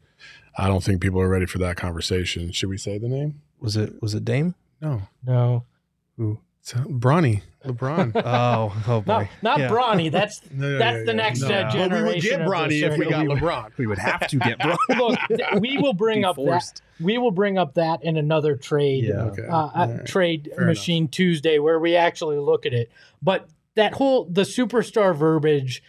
I 0.55 0.67
don't 0.67 0.83
think 0.83 1.01
people 1.01 1.19
are 1.19 1.27
ready 1.27 1.47
for 1.47 1.57
that 1.57 1.77
conversation. 1.77 2.51
Should 2.51 2.69
we 2.69 2.77
say 2.77 2.99
the 2.99 3.07
name? 3.09 3.41
Was 3.59 3.75
it 3.75 3.99
was 4.03 4.13
it 4.13 4.23
Dame? 4.23 4.53
No. 4.79 5.01
No, 5.25 5.65
Who? 6.17 6.39
It's 6.61 6.73
Bronny. 6.73 7.41
LeBron. 7.65 8.11
Oh, 8.25 8.83
oh 8.87 9.01
boy. 9.01 9.29
not 9.41 9.57
not 9.57 9.59
Yeah. 9.59 9.69
Bronny. 9.69 10.11
That's 10.11 10.41
No, 10.51 10.69
yeah, 10.69 10.77
That's 10.77 10.97
yeah, 10.97 11.03
the 11.03 11.11
yeah. 11.11 11.13
next, 11.13 11.43
uh, 11.43 11.47
But 11.47 11.91
we 11.91 12.03
would 12.03 12.19
generation 12.19 12.39
get 12.39 12.47
Bronny 12.47 12.81
if 12.83 12.97
we 12.97 13.05
got 13.05 13.21
circle. 13.27 13.35
LeBron. 13.37 13.77
We 13.77 13.87
would 13.87 13.97
have 13.99 14.27
to 14.27 14.37
get 14.37 14.59
bro. 14.61 14.75
look. 14.97 15.19
we 15.59 15.77
will 15.77 15.93
bring 15.93 16.19
Be 16.19 16.25
up 16.25 16.35
that. 16.37 16.81
We 16.99 17.17
will 17.17 17.31
bring 17.31 17.57
up 17.57 17.73
that 17.75 18.03
in 18.03 18.17
another 18.17 18.55
trade. 18.55 19.05
Yeah. 19.05 19.23
Okay. 19.25 19.47
uh, 19.47 19.55
uh, 19.55 19.71
All 19.75 19.87
right. 19.87 20.05
trade 20.05 20.51
Fair 20.55 20.65
machine 20.65 21.07
Tuesday 21.07 21.59
where 21.59 21.79
we 21.79 21.95
actually 21.95 22.37
look 22.37 22.65
at 22.65 22.73
it. 22.73 22.91
But 23.21 23.47
that 23.75 23.93
whole 23.93 24.25
the 24.25 24.43
superstar 24.43 25.15
verbiage, 25.15 25.81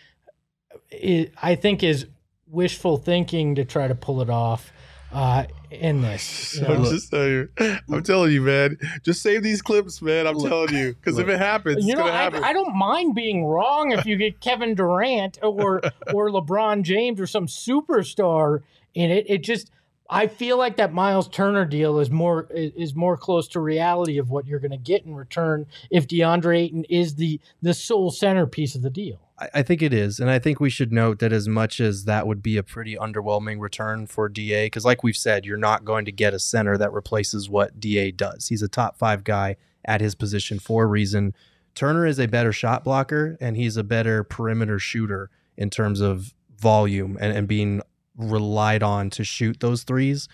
i 0.92 1.30
I 1.42 1.54
think, 1.54 1.82
is 1.82 2.06
wishful 2.46 2.96
thinking 2.98 3.56
to 3.56 3.64
try 3.64 3.88
to 3.88 3.94
pull 3.94 4.20
it 4.22 4.30
off 4.30 4.72
uh, 5.12 5.44
in 5.80 6.02
this. 6.02 6.56
you 6.56 6.66
I'm 6.68 6.84
just 6.84 7.10
telling 7.10 7.30
you. 7.30 7.48
I'm 7.90 8.02
telling 8.02 8.32
you, 8.32 8.42
man. 8.42 8.78
Just 9.02 9.22
save 9.22 9.42
these 9.42 9.62
clips, 9.62 10.00
man. 10.02 10.26
I'm 10.26 10.36
Look, 10.36 10.48
telling 10.48 10.74
you, 10.74 10.94
because 10.94 11.18
if 11.18 11.28
it 11.28 11.38
happens, 11.38 11.84
You 11.84 11.92
it's 11.92 11.98
know, 11.98 12.06
gonna 12.06 12.16
I, 12.16 12.22
happen. 12.22 12.44
I 12.44 12.52
don't 12.52 12.74
mind 12.76 13.14
being 13.14 13.44
wrong 13.44 13.92
if 13.92 14.06
you 14.06 14.16
get 14.16 14.40
Kevin 14.40 14.74
Durant 14.74 15.38
or 15.42 15.82
or 16.14 16.30
LeBron 16.30 16.82
James 16.82 17.20
or 17.20 17.26
some 17.26 17.46
superstar 17.46 18.62
in 18.94 19.10
it. 19.10 19.26
It 19.28 19.42
just 19.42 19.70
I 20.08 20.26
feel 20.26 20.58
like 20.58 20.76
that 20.76 20.92
Miles 20.92 21.28
Turner 21.28 21.64
deal 21.64 21.98
is 21.98 22.10
more 22.10 22.46
is 22.50 22.72
is 22.76 22.94
more 22.94 23.16
close 23.16 23.48
to 23.48 23.60
reality 23.60 24.18
of 24.18 24.30
what 24.30 24.46
you're 24.46 24.60
going 24.60 24.70
to 24.70 24.76
get 24.76 25.04
in 25.04 25.14
return 25.14 25.66
if 25.90 26.06
DeAndre 26.06 26.58
Ayton 26.58 26.84
is 26.84 27.14
the 27.14 27.40
the 27.62 27.74
sole 27.74 28.10
centerpiece 28.10 28.74
of 28.74 28.82
the 28.82 28.90
deal. 28.90 29.20
I, 29.37 29.62
think 29.62 29.82
it 29.82 29.93
is, 29.93 30.20
and 30.20 30.30
I 30.30 30.39
think 30.39 30.61
we 30.61 30.70
should 30.70 30.93
note 30.93 31.18
that 31.18 31.32
as 31.32 31.49
much 31.49 31.80
as 31.80 32.05
that 32.05 32.26
would 32.26 32.41
be 32.41 32.57
a 32.57 32.62
pretty 32.62 32.95
underwhelming 32.95 33.61
return 33.61 34.07
for 34.07 34.28
Da, 34.28 34.66
because 34.66 34.85
like 34.85 35.03
we've 35.03 35.16
said, 35.16 35.45
you're 35.45 35.57
not 35.57 35.85
going 35.85 36.05
to 36.05 36.12
get 36.12 36.35
a 36.35 36.39
center 36.39 36.78
that 36.78 36.93
replaces 36.93 37.49
what 37.49 37.80
Da 37.80 38.12
does. 38.12 38.49
He's 38.49 38.62
a 38.62 38.68
top 38.68 38.97
five 38.97 39.24
guy 39.24 39.57
at 39.85 40.01
his 40.01 40.14
position 40.14 40.61
for 40.61 40.85
a 40.85 40.87
reason. 40.87 41.35
Turner 41.74 42.07
is 42.07 42.20
a 42.20 42.28
better 42.28 42.53
shot 42.53 42.85
blocker, 42.85 43.37
and 43.41 43.57
he's 43.57 43.76
a 43.76 43.82
better 43.82 44.22
perimeter 44.22 44.78
shooter 44.78 45.30
in 45.57 45.68
terms 45.68 46.01
of 46.01 46.32
volume 46.57 47.18
and, 47.20 47.37
and 47.37 47.49
being 47.49 47.82
relied 48.16 48.85
on 48.85 49.11
to 49.11 49.24
shoot 49.24 49.59
those 49.59 49.82
threes. 49.82 50.28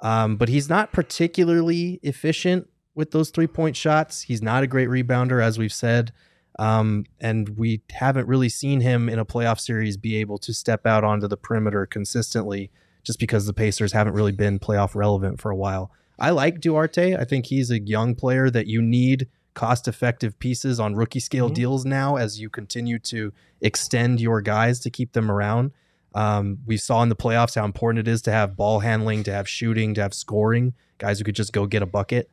Um, 0.00 0.36
but 0.36 0.48
he's 0.48 0.68
not 0.68 0.92
particularly 0.92 2.00
efficient 2.02 2.68
with 2.94 3.10
those 3.10 3.30
three 3.30 3.46
point 3.46 3.76
shots. 3.76 4.22
He's 4.22 4.40
not 4.40 4.62
a 4.62 4.66
great 4.66 4.88
rebounder, 4.88 5.42
as 5.42 5.58
we've 5.58 5.72
said. 5.72 6.12
Um, 6.58 7.04
and 7.20 7.50
we 7.50 7.82
haven't 7.92 8.26
really 8.26 8.48
seen 8.48 8.80
him 8.80 9.08
in 9.08 9.18
a 9.18 9.24
playoff 9.24 9.60
series 9.60 9.96
be 9.96 10.16
able 10.16 10.38
to 10.38 10.52
step 10.52 10.86
out 10.86 11.04
onto 11.04 11.28
the 11.28 11.36
perimeter 11.36 11.86
consistently 11.86 12.70
just 13.04 13.18
because 13.20 13.46
the 13.46 13.52
Pacers 13.52 13.92
haven't 13.92 14.14
really 14.14 14.32
been 14.32 14.58
playoff 14.58 14.94
relevant 14.94 15.40
for 15.40 15.50
a 15.50 15.56
while. 15.56 15.90
I 16.18 16.30
like 16.30 16.60
Duarte. 16.60 17.14
I 17.16 17.24
think 17.24 17.46
he's 17.46 17.70
a 17.70 17.78
young 17.80 18.16
player 18.16 18.50
that 18.50 18.66
you 18.66 18.82
need 18.82 19.28
cost 19.54 19.86
effective 19.88 20.38
pieces 20.40 20.78
on 20.80 20.94
rookie 20.96 21.20
scale 21.20 21.48
Mhm. 21.50 21.54
deals 21.54 21.84
now 21.84 22.16
as 22.16 22.40
you 22.40 22.50
continue 22.50 22.98
to 23.00 23.32
extend 23.60 24.20
your 24.20 24.40
guys 24.40 24.80
to 24.80 24.90
keep 24.90 25.12
them 25.12 25.30
around. 25.30 25.70
Um, 26.14 26.58
we 26.66 26.76
saw 26.76 27.02
in 27.02 27.08
the 27.08 27.16
playoffs 27.16 27.54
how 27.54 27.64
important 27.64 28.06
it 28.06 28.10
is 28.10 28.22
to 28.22 28.32
have 28.32 28.56
ball 28.56 28.80
handling, 28.80 29.22
to 29.24 29.32
have 29.32 29.48
shooting, 29.48 29.94
to 29.94 30.02
have 30.02 30.14
scoring, 30.14 30.74
guys 30.98 31.18
who 31.18 31.24
could 31.24 31.34
just 31.36 31.52
go 31.52 31.66
get 31.66 31.82
a 31.82 31.86
bucket. 31.86 32.30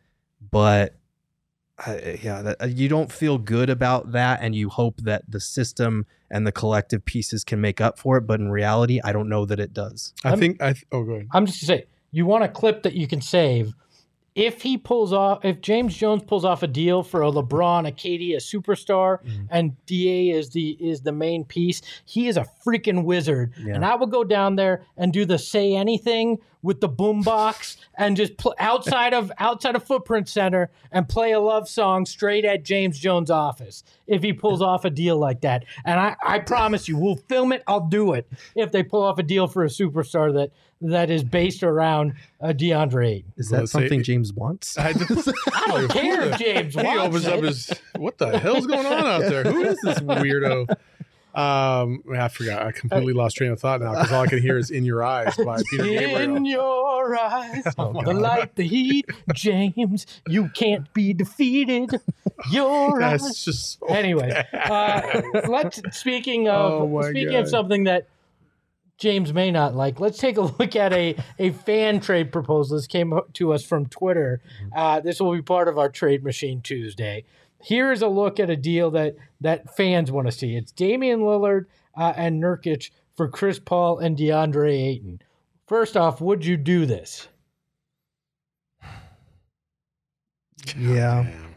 But 0.52 0.96
I, 1.78 2.20
yeah, 2.24 2.42
that, 2.42 2.62
uh, 2.62 2.66
you 2.68 2.88
don't 2.88 3.12
feel 3.12 3.38
good 3.38 3.70
about 3.70 4.14
that, 4.14 4.40
and 4.42 4.56
you 4.56 4.70
hope 4.70 4.98
that 5.02 5.24
the 5.30 5.40
system 5.42 6.06
and 6.32 6.48
the 6.48 6.52
collective 6.52 7.04
pieces 7.04 7.44
can 7.44 7.60
make 7.60 7.82
up 7.82 8.00
for 8.00 8.18
it. 8.18 8.22
But 8.22 8.40
in 8.40 8.50
reality, 8.50 9.02
I 9.04 9.12
don't 9.12 9.28
know 9.28 9.46
that 9.46 9.60
it 9.60 9.74
does. 9.74 10.14
I 10.24 10.30
I'm- 10.30 10.40
think 10.40 10.62
I. 10.62 10.74
Th- 10.74 10.86
oh, 10.92 11.04
go 11.04 11.12
ahead. 11.14 11.28
I'm 11.32 11.46
just 11.46 11.68
gonna 11.68 11.80
say 11.82 11.86
you 12.12 12.26
want 12.26 12.44
a 12.46 12.48
clip 12.48 12.84
that 12.84 12.94
you 12.94 13.08
can 13.08 13.20
save. 13.22 13.74
If 14.36 14.64
he 14.64 14.78
pulls 14.78 15.14
off, 15.14 15.46
if 15.46 15.62
James 15.62 15.96
Jones 15.96 16.22
pulls 16.28 16.44
off 16.44 16.62
a 16.62 16.68
deal 16.68 17.04
for 17.04 17.22
a 17.22 17.32
LeBron, 17.32 17.88
a 17.88 17.92
KD, 17.94 18.34
a 18.36 18.40
superstar, 18.40 19.20
Mhm. 19.24 19.48
and 19.50 19.86
Da 19.86 20.30
is 20.32 20.50
the 20.50 20.72
is 20.80 21.02
the 21.02 21.14
main 21.14 21.46
piece, 21.46 21.82
he 22.06 22.28
is 22.28 22.36
a 22.36 22.46
freaking 22.66 23.06
wizard. 23.06 23.54
Yeah. 23.66 23.76
And 23.76 23.86
I 23.86 23.96
will 23.96 24.08
go 24.08 24.26
down 24.26 24.56
there 24.58 24.82
and 24.98 25.14
do 25.14 25.24
the 25.26 25.38
say 25.38 25.74
anything 25.76 26.40
with 26.66 26.82
the 26.82 26.90
boombox 26.90 27.78
and 27.98 28.18
just 28.18 28.36
pl- 28.38 28.56
outside 28.60 29.14
of 29.14 29.32
outside 29.38 29.76
of 29.76 29.84
Footprint 29.84 30.28
Center 30.28 30.72
and 30.92 31.08
play 31.08 31.32
a 31.32 31.40
love 31.40 31.70
song 31.70 32.06
straight 32.06 32.44
at 32.44 32.64
James 32.64 32.98
Jones' 33.00 33.30
office 33.30 33.84
if 34.08 34.24
he 34.24 34.34
pulls 34.34 34.62
off 34.62 34.84
a 34.84 34.90
deal 34.90 35.18
like 35.18 35.42
that. 35.42 35.64
And 35.86 36.00
I, 36.00 36.16
I 36.26 36.40
promise 36.40 36.88
you, 36.88 36.98
we'll 36.98 37.16
film 37.18 37.52
it. 37.54 37.64
I'll 37.68 37.88
do 37.88 38.14
it 38.14 38.28
if 38.56 38.72
they 38.72 38.82
pull 38.84 39.04
off 39.04 39.20
a 39.20 39.24
deal 39.24 39.48
for 39.48 39.64
a 39.64 39.68
superstar 39.68 40.34
that 40.34 40.52
that 40.82 41.10
is 41.10 41.24
based 41.24 41.64
around 41.64 42.14
uh, 42.42 42.48
DeAndre 42.48 43.08
Ayton. 43.08 43.34
Is 43.38 43.50
Well, 43.52 43.62
that 43.62 43.68
say- 43.68 43.80
something 43.82 44.04
James 44.04 44.34
wants? 44.34 44.78
I, 44.78 44.90
I 44.90 44.94
don't 45.68 45.88
care 45.90 46.22
if 46.30 46.40
James 46.40 46.74
he 46.76 46.82
wants 46.84 47.02
opens 47.04 47.28
up 47.28 47.44
his. 47.44 47.72
What 47.98 48.18
the 48.18 48.38
hell's 48.38 48.68
going 48.68 48.86
on 48.86 49.06
out 49.06 49.22
there? 49.22 49.44
Who 49.44 49.64
is 49.64 49.78
this 49.84 50.00
weirdo? 50.00 50.76
Um, 51.36 52.02
I 52.18 52.28
forgot. 52.30 52.64
I 52.64 52.72
completely 52.72 53.12
lost 53.14 53.36
train 53.36 53.52
of 53.52 53.60
thought 53.60 53.82
now 53.82 53.92
because 53.92 54.12
all 54.12 54.24
I 54.24 54.28
can 54.28 54.42
hear 54.42 54.58
is 54.58 54.72
"In 54.72 54.86
Your 54.86 55.04
Eyes" 55.04 55.36
by 55.36 55.62
Peter 55.70 55.84
Gabriel. 55.84 56.36
In 56.38 56.46
your 56.46 57.18
eyes, 57.20 57.64
Oh, 57.78 57.92
the 57.94 58.14
God. 58.14 58.16
light, 58.16 58.56
the 58.56 58.64
heat, 58.66 59.06
James, 59.34 60.06
you 60.28 60.50
can't 60.50 60.92
be 60.94 61.14
defeated. 61.14 61.90
Your 62.52 63.02
eyes. 63.04 63.22
That's 63.22 63.44
just 63.44 63.80
so 63.80 63.88
Anyway, 63.88 64.46
uh, 64.54 65.22
let's 65.48 65.82
speaking 65.92 66.48
of 66.48 66.84
Oh 66.84 67.02
speaking 67.10 67.36
of 67.36 67.50
something 67.50 67.84
that 67.84 68.08
James 68.98 69.34
may 69.34 69.52
not 69.52 69.76
like. 69.76 70.00
Let's 70.00 70.18
take 70.18 70.38
a 70.38 70.42
look 70.42 70.76
at 70.78 70.94
a 70.94 71.18
a 71.38 71.52
fan 71.52 72.00
trade 72.00 72.32
proposal. 72.32 72.78
This 72.78 72.88
came 72.88 73.14
to 73.34 73.52
us 73.54 73.64
from 73.66 73.88
Twitter. 73.88 74.42
Uh, 74.74 75.02
this 75.02 75.20
will 75.20 75.34
be 75.34 75.42
part 75.42 75.68
of 75.68 75.78
our 75.78 75.90
Trade 75.90 76.24
Machine 76.24 76.62
Tuesday. 76.62 77.26
Here 77.62 77.92
is 77.92 78.02
a 78.02 78.08
look 78.08 78.40
at 78.40 78.50
a 78.50 78.56
deal 78.56 78.92
that 78.92 79.16
that 79.42 79.76
fans 79.76 80.12
want 80.12 80.28
to 80.28 80.32
see. 80.32 80.56
It's 80.56 80.72
Damian 80.72 81.22
Lillard 81.22 81.66
uh, 81.98 82.14
and 82.16 82.42
Nurkic 82.42 82.92
for 83.16 83.28
Chris 83.28 83.60
Paul 83.60 84.00
and 84.00 84.18
DeAndre 84.18 84.72
Ayton. 84.72 85.22
First 85.68 85.98
off, 85.98 86.22
would 86.22 86.46
you 86.46 86.58
do 86.58 86.86
this? 86.86 87.28
yeah, 90.78 91.24
Man. 91.24 91.56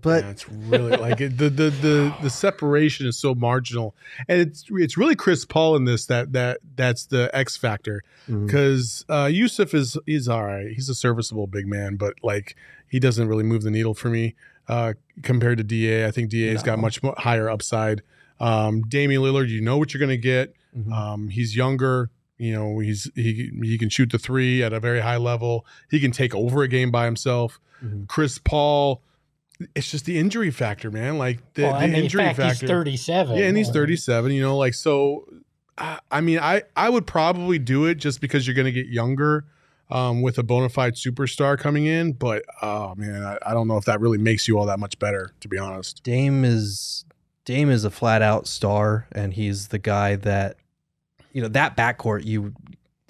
but 0.00 0.24
Yeah, 0.24 0.30
it's 0.30 0.48
really 0.48 0.96
like 0.96 1.20
it, 1.20 1.38
the, 1.38 1.50
the 1.50 1.70
the 1.70 2.14
the 2.22 2.30
separation 2.30 3.06
is 3.06 3.18
so 3.18 3.34
marginal, 3.34 3.94
and 4.28 4.40
it's 4.40 4.64
it's 4.70 4.96
really 4.96 5.16
Chris 5.16 5.44
Paul 5.44 5.76
in 5.76 5.84
this 5.84 6.06
that 6.06 6.32
that 6.32 6.60
that's 6.76 7.06
the 7.06 7.30
X 7.34 7.56
factor 7.56 8.02
because 8.26 9.04
uh, 9.08 9.26
Jusuf 9.26 9.74
is 9.74 9.98
he's 10.06 10.28
all 10.28 10.44
right. 10.44 10.68
He's 10.68 10.88
a 10.88 10.94
serviceable 10.94 11.46
big 11.46 11.66
man, 11.66 11.96
but 11.96 12.14
like 12.22 12.56
he 12.88 13.00
doesn't 13.00 13.28
really 13.28 13.44
move 13.44 13.62
the 13.62 13.70
needle 13.70 13.94
for 13.94 14.08
me 14.10 14.34
uh, 14.68 14.94
compared 15.22 15.58
to 15.58 15.64
Da. 15.64 16.06
I 16.06 16.10
think 16.10 16.30
Da's 16.30 16.62
got 16.62 16.78
much 16.78 17.02
more 17.02 17.14
higher 17.18 17.48
upside. 17.50 18.02
Um, 18.40 18.82
Damian 18.82 19.22
Lillard, 19.22 19.48
you 19.48 19.60
know 19.60 19.78
what 19.78 19.92
you're 19.94 19.98
going 19.98 20.10
to 20.10 20.16
get. 20.16 20.54
mhm. 20.76 20.92
Um, 20.92 21.28
he's 21.28 21.54
younger. 21.56 22.10
You 22.38 22.52
know, 22.54 22.78
he's 22.80 23.08
he 23.14 23.50
he 23.62 23.78
can 23.78 23.88
shoot 23.88 24.10
the 24.10 24.18
three 24.18 24.62
at 24.64 24.72
a 24.72 24.80
very 24.80 25.00
high 25.00 25.18
level. 25.18 25.64
He 25.90 26.00
can 26.00 26.10
take 26.10 26.34
over 26.34 26.62
a 26.62 26.68
game 26.68 26.90
by 26.90 27.04
himself. 27.04 27.60
Mhm. 27.84 28.08
Chris 28.08 28.38
Paul, 28.38 29.00
it's 29.76 29.90
just 29.90 30.06
the 30.06 30.18
injury 30.18 30.50
factor, 30.50 30.90
man. 30.90 31.18
Like 31.18 31.38
the, 31.54 31.62
well, 31.64 31.78
the 31.80 31.86
injury 31.86 32.24
fact, 32.24 32.38
factor. 32.38 32.66
he's 32.66 32.68
37. 32.70 33.36
Yeah, 33.36 33.44
and 33.46 33.56
he's 33.56 33.68
Uh, 33.68 33.74
37. 33.74 34.32
You 34.32 34.42
know, 34.42 34.56
like 34.56 34.74
so. 34.74 35.24
I, 35.78 36.00
I 36.10 36.20
mean, 36.20 36.38
I 36.40 36.62
I 36.74 36.88
would 36.88 37.06
probably 37.06 37.58
do 37.60 37.84
it 37.86 37.96
just 37.96 38.20
because 38.20 38.46
you're 38.46 38.54
going 38.56 38.66
to 38.66 38.72
get 38.72 38.88
younger. 38.88 39.44
Um, 39.92 40.22
with 40.22 40.38
a 40.38 40.42
bona 40.42 40.70
fide 40.70 40.94
superstar 40.94 41.58
coming 41.58 41.84
in, 41.84 42.14
but 42.14 42.44
oh 42.62 42.94
man, 42.94 43.22
I, 43.22 43.36
I 43.44 43.52
don't 43.52 43.68
know 43.68 43.76
if 43.76 43.84
that 43.84 44.00
really 44.00 44.16
makes 44.16 44.48
you 44.48 44.58
all 44.58 44.64
that 44.64 44.78
much 44.78 44.98
better, 44.98 45.34
to 45.40 45.48
be 45.48 45.58
honest. 45.58 46.02
Dame 46.02 46.46
is 46.46 47.04
Dame 47.44 47.68
is 47.70 47.84
a 47.84 47.90
flat 47.90 48.22
out 48.22 48.46
star, 48.46 49.06
and 49.12 49.34
he's 49.34 49.68
the 49.68 49.78
guy 49.78 50.16
that 50.16 50.56
you 51.32 51.42
know 51.42 51.48
that 51.48 51.76
backcourt. 51.76 52.24
You 52.24 52.54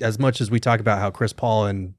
as 0.00 0.18
much 0.18 0.40
as 0.40 0.50
we 0.50 0.58
talk 0.58 0.80
about 0.80 0.98
how 0.98 1.10
Chris 1.10 1.32
Paul 1.32 1.66
and 1.66 1.94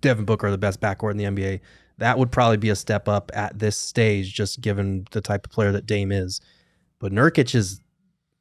Devin 0.00 0.24
Booker 0.24 0.48
are 0.48 0.50
the 0.50 0.58
best 0.58 0.80
backcourt 0.80 1.12
in 1.12 1.16
the 1.16 1.24
NBA, 1.24 1.60
that 1.98 2.18
would 2.18 2.32
probably 2.32 2.56
be 2.56 2.70
a 2.70 2.76
step 2.76 3.08
up 3.08 3.30
at 3.34 3.58
this 3.58 3.76
stage, 3.76 4.34
just 4.34 4.60
given 4.60 5.06
the 5.12 5.20
type 5.20 5.46
of 5.46 5.52
player 5.52 5.72
that 5.72 5.86
Dame 5.86 6.12
is. 6.12 6.40
But 6.98 7.12
Nurkic 7.12 7.54
is 7.54 7.80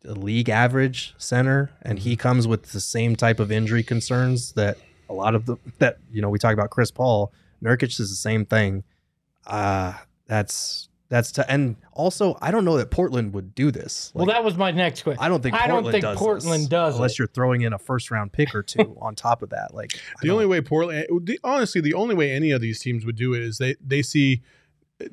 a 0.06 0.14
league 0.14 0.50
average 0.50 1.14
center, 1.18 1.72
and 1.82 2.00
he 2.00 2.16
comes 2.16 2.48
with 2.48 2.72
the 2.72 2.80
same 2.80 3.16
type 3.16 3.40
of 3.40 3.52
injury 3.52 3.84
concerns 3.84 4.54
that 4.54 4.78
a 5.10 5.14
lot 5.14 5.36
of 5.36 5.46
the 5.46 5.58
that 5.80 5.98
you 6.12 6.22
know 6.22 6.30
we 6.30 6.40
talk 6.40 6.54
about 6.54 6.70
Chris 6.70 6.92
Paul. 6.92 7.32
Nurkic 7.64 8.00
is 8.00 8.10
the 8.10 8.16
same 8.16 8.46
thing. 8.46 8.84
Uh 9.46 9.94
that's 10.28 10.90
that's 11.10 11.32
t- 11.32 11.42
and 11.48 11.78
also 11.94 12.38
I 12.42 12.52
don't 12.52 12.66
know 12.66 12.78
that 12.78 12.92
Portland 12.92 13.34
would 13.34 13.56
do 13.56 13.72
this. 13.72 14.12
Well, 14.14 14.26
that 14.26 14.44
was 14.44 14.58
my 14.58 14.72
next 14.72 15.04
question. 15.04 15.24
I 15.24 15.30
don't 15.30 15.42
think 15.42 15.56
I 15.56 15.60
Portland 15.68 15.84
don't 15.86 15.92
think 15.94 16.02
does 16.04 16.18
Portland 16.18 16.62
this, 16.64 16.70
does 16.70 16.96
unless 16.96 17.12
it. 17.14 17.20
you're 17.20 17.28
throwing 17.30 17.62
in 17.62 17.72
a 17.74 17.80
first 17.80 18.12
round 18.12 18.34
pick 18.34 18.54
or 18.54 18.62
two 18.62 18.98
on 19.02 19.16
top 19.16 19.42
of 19.42 19.50
that. 19.52 19.74
Like 19.74 19.96
I 19.96 20.00
The 20.22 20.30
only 20.32 20.46
way 20.46 20.60
Portland, 20.62 21.08
the, 21.24 21.40
honestly, 21.46 21.80
the 21.80 21.94
only 21.94 22.14
way 22.14 22.32
any 22.32 22.52
of 22.52 22.60
these 22.62 22.80
teams 22.82 23.06
would 23.06 23.16
do 23.16 23.34
it 23.34 23.42
is 23.42 23.58
they 23.58 23.76
they 23.86 24.02
see 24.02 24.42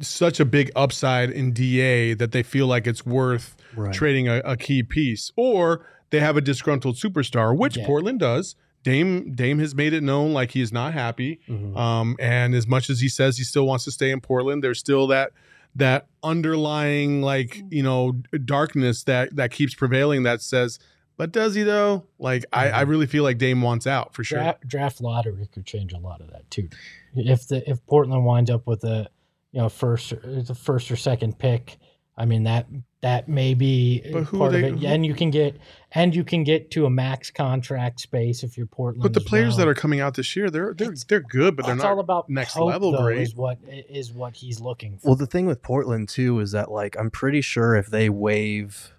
such 0.01 0.41
a 0.41 0.45
big 0.45 0.73
upside 0.75 1.31
in 1.31 1.53
DA 1.53 2.15
that 2.15 2.33
they 2.33 2.43
feel 2.43 2.67
like 2.67 2.87
it's 2.87 3.05
worth 3.07 3.55
Right. 3.77 3.93
trading 3.93 4.29
a, 4.29 4.39
a 4.45 4.57
key 4.57 4.83
piece, 4.85 5.31
or 5.37 5.85
they 6.11 6.21
have 6.21 6.37
a 6.37 6.41
disgruntled 6.41 6.95
superstar, 6.97 7.57
which 7.57 7.77
Yeah. 7.77 7.87
Portland 7.87 8.21
does. 8.21 8.55
Dame 8.85 9.35
Dame 9.35 9.59
has 9.59 9.75
made 9.75 9.93
it 9.93 10.03
known 10.05 10.33
like 10.33 10.53
he 10.53 10.61
is 10.61 10.73
not 10.73 10.93
happy. 10.95 11.41
Mhm. 11.49 11.77
Um, 11.77 12.17
and 12.21 12.55
as 12.55 12.69
much 12.69 12.89
as 12.91 13.01
he 13.01 13.09
says 13.09 13.37
he 13.39 13.43
still 13.45 13.67
wants 13.67 13.85
to 13.87 13.91
stay 13.91 14.13
in 14.13 14.21
Portland, 14.21 14.63
there's 14.63 14.79
still 14.79 15.09
that 15.09 15.33
that 15.75 16.07
underlying 16.23 17.21
like 17.23 17.61
you 17.71 17.83
know 17.83 18.13
darkness 18.45 19.03
that 19.05 19.35
that 19.35 19.51
keeps 19.51 19.75
prevailing 19.75 20.23
that 20.25 20.41
says, 20.43 20.79
but 21.17 21.33
does 21.33 21.55
he 21.55 21.63
though? 21.63 22.05
Like 22.19 22.45
I, 22.53 22.71
I 22.71 22.81
really 22.83 23.07
feel 23.07 23.25
like 23.25 23.39
Dame 23.39 23.63
wants 23.63 23.87
out 23.87 24.15
for 24.15 24.23
sure. 24.23 24.39
draft, 24.39 24.67
draft 24.69 25.01
lottery 25.01 25.49
could 25.53 25.67
change 25.67 25.93
a 25.93 25.99
lot 25.99 26.21
of 26.21 26.31
that 26.31 26.49
too. 26.51 26.69
If 27.17 27.49
the 27.49 27.69
if 27.69 27.85
Portland 27.87 28.25
winds 28.25 28.51
up 28.51 28.67
with 28.67 28.85
a 28.85 29.09
you 29.53 29.61
know 29.61 29.69
first 29.69 30.13
or- 30.13 30.43
the 30.43 30.55
first 30.55 30.91
or 30.91 30.97
second 30.97 31.39
pick, 31.39 31.79
I 32.17 32.27
mean 32.27 32.45
that 32.45 32.67
that 33.05 33.29
may 33.29 33.53
be 33.53 34.01
But 34.13 34.23
who 34.25 34.39
part 34.39 34.55
are 34.55 34.57
of 34.59 34.65
it. 34.65 34.75
who- 34.79 34.87
And 34.87 35.05
you 35.05 35.13
can 35.13 35.31
get 35.31 35.59
and 35.93 36.15
you 36.17 36.25
can 36.25 36.43
get 36.43 36.71
to 36.71 36.87
a 36.87 36.91
max 36.91 37.31
contract 37.31 38.01
space 38.01 38.43
if 38.43 38.57
you're 38.57 38.67
Portland. 38.67 39.03
But 39.03 39.13
the 39.13 39.21
as 39.21 39.27
players 39.27 39.57
that 39.59 39.69
are 39.69 39.75
coming 39.75 40.01
out 40.01 40.15
this 40.15 40.35
year, 40.35 40.49
they're 40.49 40.73
they're 40.73 40.89
It's- 40.89 41.05
they're 41.05 41.21
good, 41.21 41.55
but 41.55 41.67
they're 41.67 41.75
it's 41.75 41.83
not 41.85 41.93
all 41.93 42.01
about 42.01 42.31
next 42.31 42.55
hope, 42.55 42.71
level 42.71 42.93
though, 42.93 43.03
great. 43.05 43.21
Is 43.21 43.37
what 43.37 43.59
is 43.91 44.11
what 44.11 44.37
he's 44.37 44.59
looking 44.59 44.97
for. 44.97 45.09
Well, 45.09 45.17
the 45.17 45.27
thing 45.27 45.45
with 45.45 45.61
Portland 45.61 46.09
too 46.09 46.41
is 46.41 46.53
that 46.53 46.71
like 46.71 46.97
I'm 46.99 47.11
pretty 47.11 47.43
sure 47.43 47.77
if 47.77 47.89
they 47.89 48.09
waive 48.09 48.95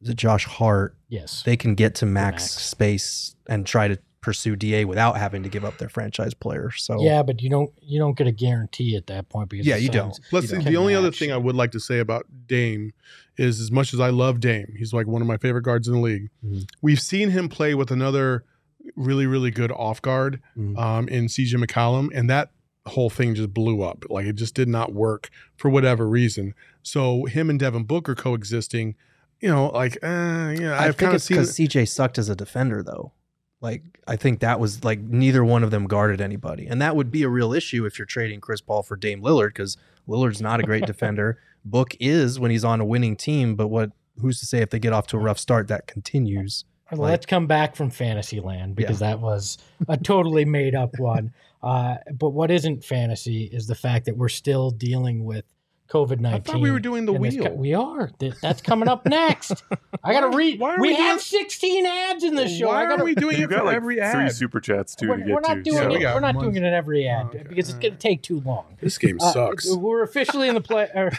the 0.00 0.14
Josh 0.14 0.46
Hart, 0.46 0.96
yes, 1.10 1.42
they 1.42 1.56
can 1.58 1.74
get 1.74 1.94
to 1.96 2.06
max, 2.06 2.42
max. 2.44 2.50
space 2.64 3.36
and 3.46 3.66
try 3.66 3.88
to 3.88 3.98
pursue 4.20 4.54
DA 4.56 4.84
without 4.84 5.16
having 5.16 5.42
to 5.42 5.48
give 5.48 5.64
up 5.64 5.78
their 5.78 5.88
franchise 5.88 6.34
player. 6.34 6.70
So 6.70 7.02
Yeah, 7.02 7.22
but 7.22 7.40
you 7.42 7.48
don't 7.48 7.70
you 7.80 7.98
don't 7.98 8.16
get 8.16 8.26
a 8.26 8.32
guarantee 8.32 8.96
at 8.96 9.06
that 9.06 9.28
point 9.28 9.48
because 9.48 9.66
Yeah, 9.66 9.76
you 9.76 9.88
don't. 9.88 10.14
Suns 10.14 10.26
Plus, 10.28 10.50
can 10.50 10.64
the 10.64 10.76
only 10.76 10.94
other 10.94 11.10
thing 11.10 11.32
I 11.32 11.36
would 11.36 11.56
like 11.56 11.70
to 11.72 11.80
say 11.80 11.98
about 12.00 12.26
Dame 12.46 12.92
is 13.38 13.60
as 13.60 13.70
much 13.72 13.94
as 13.94 14.00
I 14.00 14.10
love 14.10 14.40
Dame, 14.40 14.74
he's 14.76 14.92
like 14.92 15.06
one 15.06 15.22
of 15.22 15.28
my 15.28 15.38
favorite 15.38 15.62
guards 15.62 15.88
in 15.88 15.94
the 15.94 16.00
league. 16.00 16.28
Mhm. 16.44 16.66
We've 16.82 17.00
seen 17.00 17.30
him 17.30 17.48
play 17.48 17.74
with 17.74 17.90
another 17.90 18.44
really, 18.96 19.26
really 19.26 19.50
good 19.50 19.72
off 19.72 20.02
guard 20.02 20.40
Mhm. 20.58 20.78
um, 20.78 21.08
in 21.08 21.26
CJ 21.28 21.54
McCollum, 21.64 22.08
and 22.14 22.28
that 22.28 22.50
whole 22.86 23.08
thing 23.10 23.34
just 23.34 23.54
blew 23.54 23.82
up. 23.82 24.04
Like 24.10 24.26
it 24.26 24.34
just 24.36 24.54
did 24.54 24.68
not 24.68 24.92
work 24.92 25.30
for 25.56 25.70
whatever 25.70 26.06
reason. 26.08 26.54
So 26.82 27.24
him 27.26 27.48
and 27.50 27.58
Devin 27.58 27.84
Booker 27.84 28.14
coexisting, 28.14 28.96
you 29.40 29.48
know, 29.48 29.68
like 29.68 29.96
uh, 30.02 30.54
yeah, 30.58 30.76
I 30.78 30.86
I've 30.88 30.96
think 30.96 30.98
kind 30.98 31.08
of 31.10 31.14
it's 31.16 31.24
seen. 31.24 31.36
because 31.38 31.54
CJ 31.54 31.88
sucked 31.88 32.18
as 32.18 32.28
a 32.28 32.36
defender, 32.36 32.82
though. 32.82 33.12
Like 33.60 33.82
I 34.06 34.16
think 34.16 34.40
that 34.40 34.58
was 34.58 34.84
like 34.84 35.00
neither 35.00 35.44
one 35.44 35.62
of 35.62 35.70
them 35.70 35.86
guarded 35.86 36.20
anybody, 36.20 36.66
and 36.66 36.80
that 36.80 36.96
would 36.96 37.10
be 37.10 37.22
a 37.22 37.28
real 37.28 37.52
issue 37.52 37.84
if 37.84 37.98
you're 37.98 38.06
trading 38.06 38.40
Chris 38.40 38.60
Paul 38.60 38.82
for 38.82 38.96
Dame 38.96 39.22
Lillard 39.22 39.48
because 39.48 39.76
Lillard's 40.08 40.40
not 40.40 40.60
a 40.60 40.62
great 40.62 40.86
defender. 40.86 41.38
Book 41.64 41.94
is 42.00 42.38
when 42.40 42.50
he's 42.50 42.64
on 42.64 42.80
a 42.80 42.84
winning 42.86 43.16
team, 43.16 43.54
but 43.56 43.68
what? 43.68 43.90
Who's 44.20 44.40
to 44.40 44.46
say 44.46 44.58
if 44.60 44.70
they 44.70 44.78
get 44.78 44.92
off 44.92 45.06
to 45.08 45.16
a 45.16 45.20
rough 45.20 45.38
start 45.38 45.68
that 45.68 45.86
continues? 45.86 46.64
Like- 46.90 46.98
Let's 46.98 47.26
come 47.26 47.46
back 47.46 47.76
from 47.76 47.88
fantasy 47.90 48.40
land 48.40 48.74
because 48.74 48.98
that 48.98 49.20
was 49.20 49.58
a 49.88 49.96
totally 49.96 50.44
made 50.44 50.74
up 50.74 50.98
one. 50.98 51.32
Uh, 51.62 51.96
but 52.14 52.30
what 52.30 52.50
isn't 52.50 52.82
fantasy 52.82 53.44
is 53.52 53.66
the 53.66 53.74
fact 53.74 54.06
that 54.06 54.16
we're 54.16 54.30
still 54.30 54.70
dealing 54.70 55.26
with 55.26 55.44
COVID 55.90 56.20
nineteen. 56.20 56.26
I 56.26 56.30
nineteen. 56.30 56.52
thought 56.54 56.60
we 56.62 56.70
were 56.70 56.78
doing 56.80 57.04
the 57.04 57.12
wheel. 57.12 57.52
we 57.56 57.74
are. 57.74 58.10
That's 58.40 58.62
coming 58.62 58.88
up 58.88 59.06
next. 59.06 59.64
I 60.04 60.12
got 60.12 60.30
to 60.30 60.36
read. 60.36 60.60
why 60.60 60.74
are 60.76 60.80
we 60.80 60.88
we 60.88 60.94
have 60.94 61.16
doing- 61.16 61.18
sixteen 61.20 61.84
ads 61.86 62.22
in 62.24 62.34
the 62.36 62.48
show. 62.48 62.68
Why 62.68 62.84
I 62.84 62.88
gotta, 62.88 63.02
are 63.02 63.04
we 63.04 63.14
doing 63.14 63.38
You 63.38 63.44
it 63.46 63.50
for 63.50 63.64
like 63.64 63.76
every 63.76 63.96
three 63.96 64.30
super 64.30 64.60
chats 64.60 64.94
too 64.94 65.08
we're, 65.08 65.16
to 65.16 65.24
get 65.24 65.34
we're 65.34 65.40
not 65.40 65.54
to. 65.54 65.62
doing 65.62 65.76
Yeah, 65.82 65.88
we 65.88 65.96
it. 65.96 66.00
got 66.00 66.14
We're 66.14 66.20
not 66.20 66.34
one. 66.36 66.44
doing 66.44 66.56
it 66.56 66.62
in 66.66 66.72
every 66.74 67.08
ad 67.08 67.26
Oh, 67.26 67.28
okay. 67.30 67.44
because 67.48 67.68
it's 67.70 67.78
going 67.78 67.92
to 67.94 67.98
take 67.98 68.22
too 68.22 68.40
long. 68.40 68.64
This 68.80 68.96
game 68.98 69.18
Uh, 69.20 69.32
sucks. 69.32 69.74
we're 69.74 70.02
officially 70.02 70.48
in 70.48 70.54
the 70.54 70.60
play. 70.60 70.88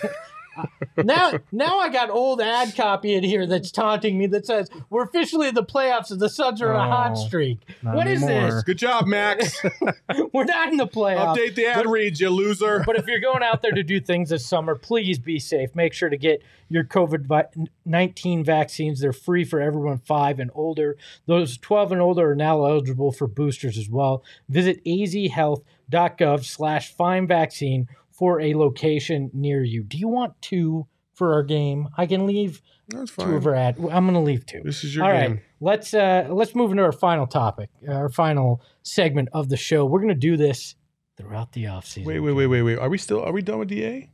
now, 0.98 1.34
now 1.52 1.80
I 1.80 1.90
got 1.90 2.10
old 2.10 2.42
ad 2.42 2.76
copy 2.76 3.14
in 3.14 3.24
here 3.24 3.46
that's 3.48 3.72
taunting 3.72 4.18
me 4.18 4.28
that 4.28 4.46
says 4.46 4.70
we're 4.90 5.04
officially 5.04 5.48
in 5.48 5.56
the 5.56 5.64
playoffs 5.64 6.12
and 6.12 6.20
the 6.20 6.30
Suns 6.30 6.62
are 6.62 6.74
on 6.74 6.88
a 6.88 6.92
hot 6.92 7.12
Oh, 7.16 7.26
streak. 7.28 7.60
not 7.82 7.96
What 7.96 8.08
is 8.08 8.24
anymore. 8.24 8.62
Good 8.66 8.78
job, 8.78 9.08
Max. 9.08 9.62
we're 10.34 10.44
not 10.46 10.70
in 10.70 10.78
the 10.78 10.88
playoffs. 10.88 11.38
Update 11.38 11.56
the 11.56 11.66
ad 11.68 11.76
But- 11.84 11.88
reads, 11.90 12.20
you 12.20 12.30
loser. 12.30 12.84
But 12.86 12.98
if 12.98 13.08
you're 13.08 13.20
going 13.20 13.44
out 13.44 13.62
there 13.62 13.72
to 13.72 13.84
do 13.84 14.00
things 14.00 14.30
this 14.30 14.46
summer, 14.46 14.76
please 14.76 15.20
be 15.20 15.40
safe. 15.40 15.74
Make 15.76 15.94
sure 15.94 16.10
to 16.10 16.18
get 16.18 16.42
your 16.70 16.84
COVID 16.84 17.68
19 17.86 18.44
vaccines. 18.44 19.00
They're 19.02 19.12
free 19.14 19.44
for 19.44 19.60
everyone 19.62 19.98
five 20.00 20.40
and 20.40 20.52
older. 20.54 20.98
Those 21.26 21.58
12 21.58 21.94
and 21.94 22.02
older 22.02 22.32
are 22.32 22.36
now 22.36 22.64
eligible 22.66 23.12
for 23.12 23.28
boosters 23.28 23.78
as 23.78 23.90
well. 23.90 24.24
Visit 24.50 24.84
azhealth.gov 24.86 26.46
slash 26.46 26.94
find 26.94 27.28
vaccine 27.28 27.88
for 28.12 28.40
a 28.42 28.54
location 28.56 29.30
near 29.34 29.64
you. 29.64 29.84
Do 29.84 29.98
you 29.98 30.08
want 30.08 30.40
two 30.42 30.88
for 31.14 31.34
our 31.34 31.44
game? 31.44 31.88
I 31.98 32.06
can 32.06 32.26
leave 32.26 32.62
That's 32.90 33.12
two 33.12 33.24
fine. 33.24 33.34
of 33.34 33.46
our 33.48 33.56
ad. 33.56 33.78
I'm 33.78 34.06
going 34.06 34.14
to 34.14 34.20
leave 34.20 34.46
two. 34.46 34.62
This 34.64 34.84
is 34.84 34.96
your 34.96 35.06
All 35.06 35.12
right, 35.12 35.28
game. 35.30 35.42
let's 35.60 35.94
uh 35.94 36.28
let's 36.30 36.56
move 36.56 36.72
into 36.72 36.84
our 36.84 36.92
final 36.92 37.28
topic, 37.28 37.70
our 37.88 38.10
final 38.10 38.62
segment 38.84 39.30
of 39.34 39.50
the 39.50 39.58
show. 39.58 39.86
We're 39.86 40.02
gonna 40.02 40.16
do 40.16 40.38
this 40.38 40.76
throughout 41.18 41.52
the 41.54 41.66
offseason. 41.66 42.06
Wait, 42.06 42.20
wait, 42.20 42.34
wait, 42.34 42.48
wait, 42.48 42.62
wait. 42.64 42.78
Are 42.80 42.90
we 42.90 42.98
still? 42.98 43.22
Are 43.24 43.32
we 43.32 43.42
done 43.42 43.60
with 43.60 43.70
Da? 43.70 44.10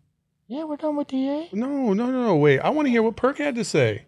Yeah, 0.50 0.64
we're 0.64 0.78
done 0.78 0.96
with 0.96 1.08
DA. 1.08 1.50
No, 1.52 1.94
no, 1.94 2.06
no, 2.10 2.24
no. 2.24 2.36
Wait. 2.38 2.60
I 2.60 2.70
want 2.70 2.86
to 2.86 2.90
hear 2.90 3.04
what 3.04 3.16
Perk 3.18 3.38
had 3.38 3.56
to 3.56 3.64
say. 3.66 4.06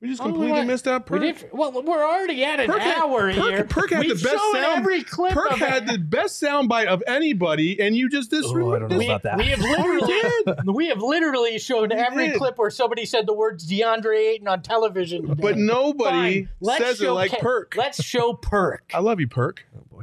We 0.00 0.08
just 0.08 0.22
Oh, 0.22 0.24
completely 0.26 0.64
missed 0.64 0.88
out 0.88 1.10
We 1.10 1.18
Perk. 1.18 1.38
did, 1.40 1.50
well, 1.52 1.72
we're 1.82 2.02
already 2.02 2.42
at 2.42 2.58
an 2.58 2.70
Perk 2.70 2.80
had- 2.80 2.96
hour 2.96 3.30
Perk- 3.34 3.50
here. 3.50 3.64
Perk 3.64 3.90
had 3.90 3.98
We've 4.00 4.08
the 4.08 4.14
best 4.14 4.42
shown 4.42 4.52
sound- 4.54 4.78
every 4.78 5.02
clip 5.04 5.34
Perk 5.34 5.52
of 5.52 5.58
had 5.58 5.86
the 5.86 5.98
best 5.98 6.42
soundbite 6.42 6.86
of 6.86 7.02
anybody, 7.06 7.78
and 7.78 7.94
you 7.94 8.08
just 8.08 8.32
Oh, 8.32 8.38
I 8.38 8.40
disrupt 8.40 8.80
don't 8.80 8.88
know 8.92 8.98
this. 8.98 9.06
about 9.06 9.22
that. 9.24 9.36
We 9.36 9.44
have 9.48 9.60
literally, 9.60 10.22
we 10.74 10.86
have 10.88 11.02
literally 11.02 11.58
shown 11.58 11.92
every 11.92 12.28
did. 12.28 12.38
clip 12.38 12.56
where 12.56 12.70
somebody 12.70 13.04
said 13.04 13.26
the 13.26 13.34
words 13.34 13.70
DeAndre 13.70 14.16
Ayton 14.30 14.48
on 14.48 14.62
television. 14.62 15.28
today. 15.28 15.42
But 15.42 15.58
nobody 15.58 16.48
Fine. 16.64 16.78
Says 16.78 17.02
it 17.02 17.10
like 17.10 17.32
Perk. 17.38 17.74
Let's 17.76 18.02
show 18.02 18.32
Perk. 18.32 18.90
I 18.94 19.00
love 19.00 19.20
you, 19.20 19.28
Perk. 19.28 19.66
Oh, 19.94 20.02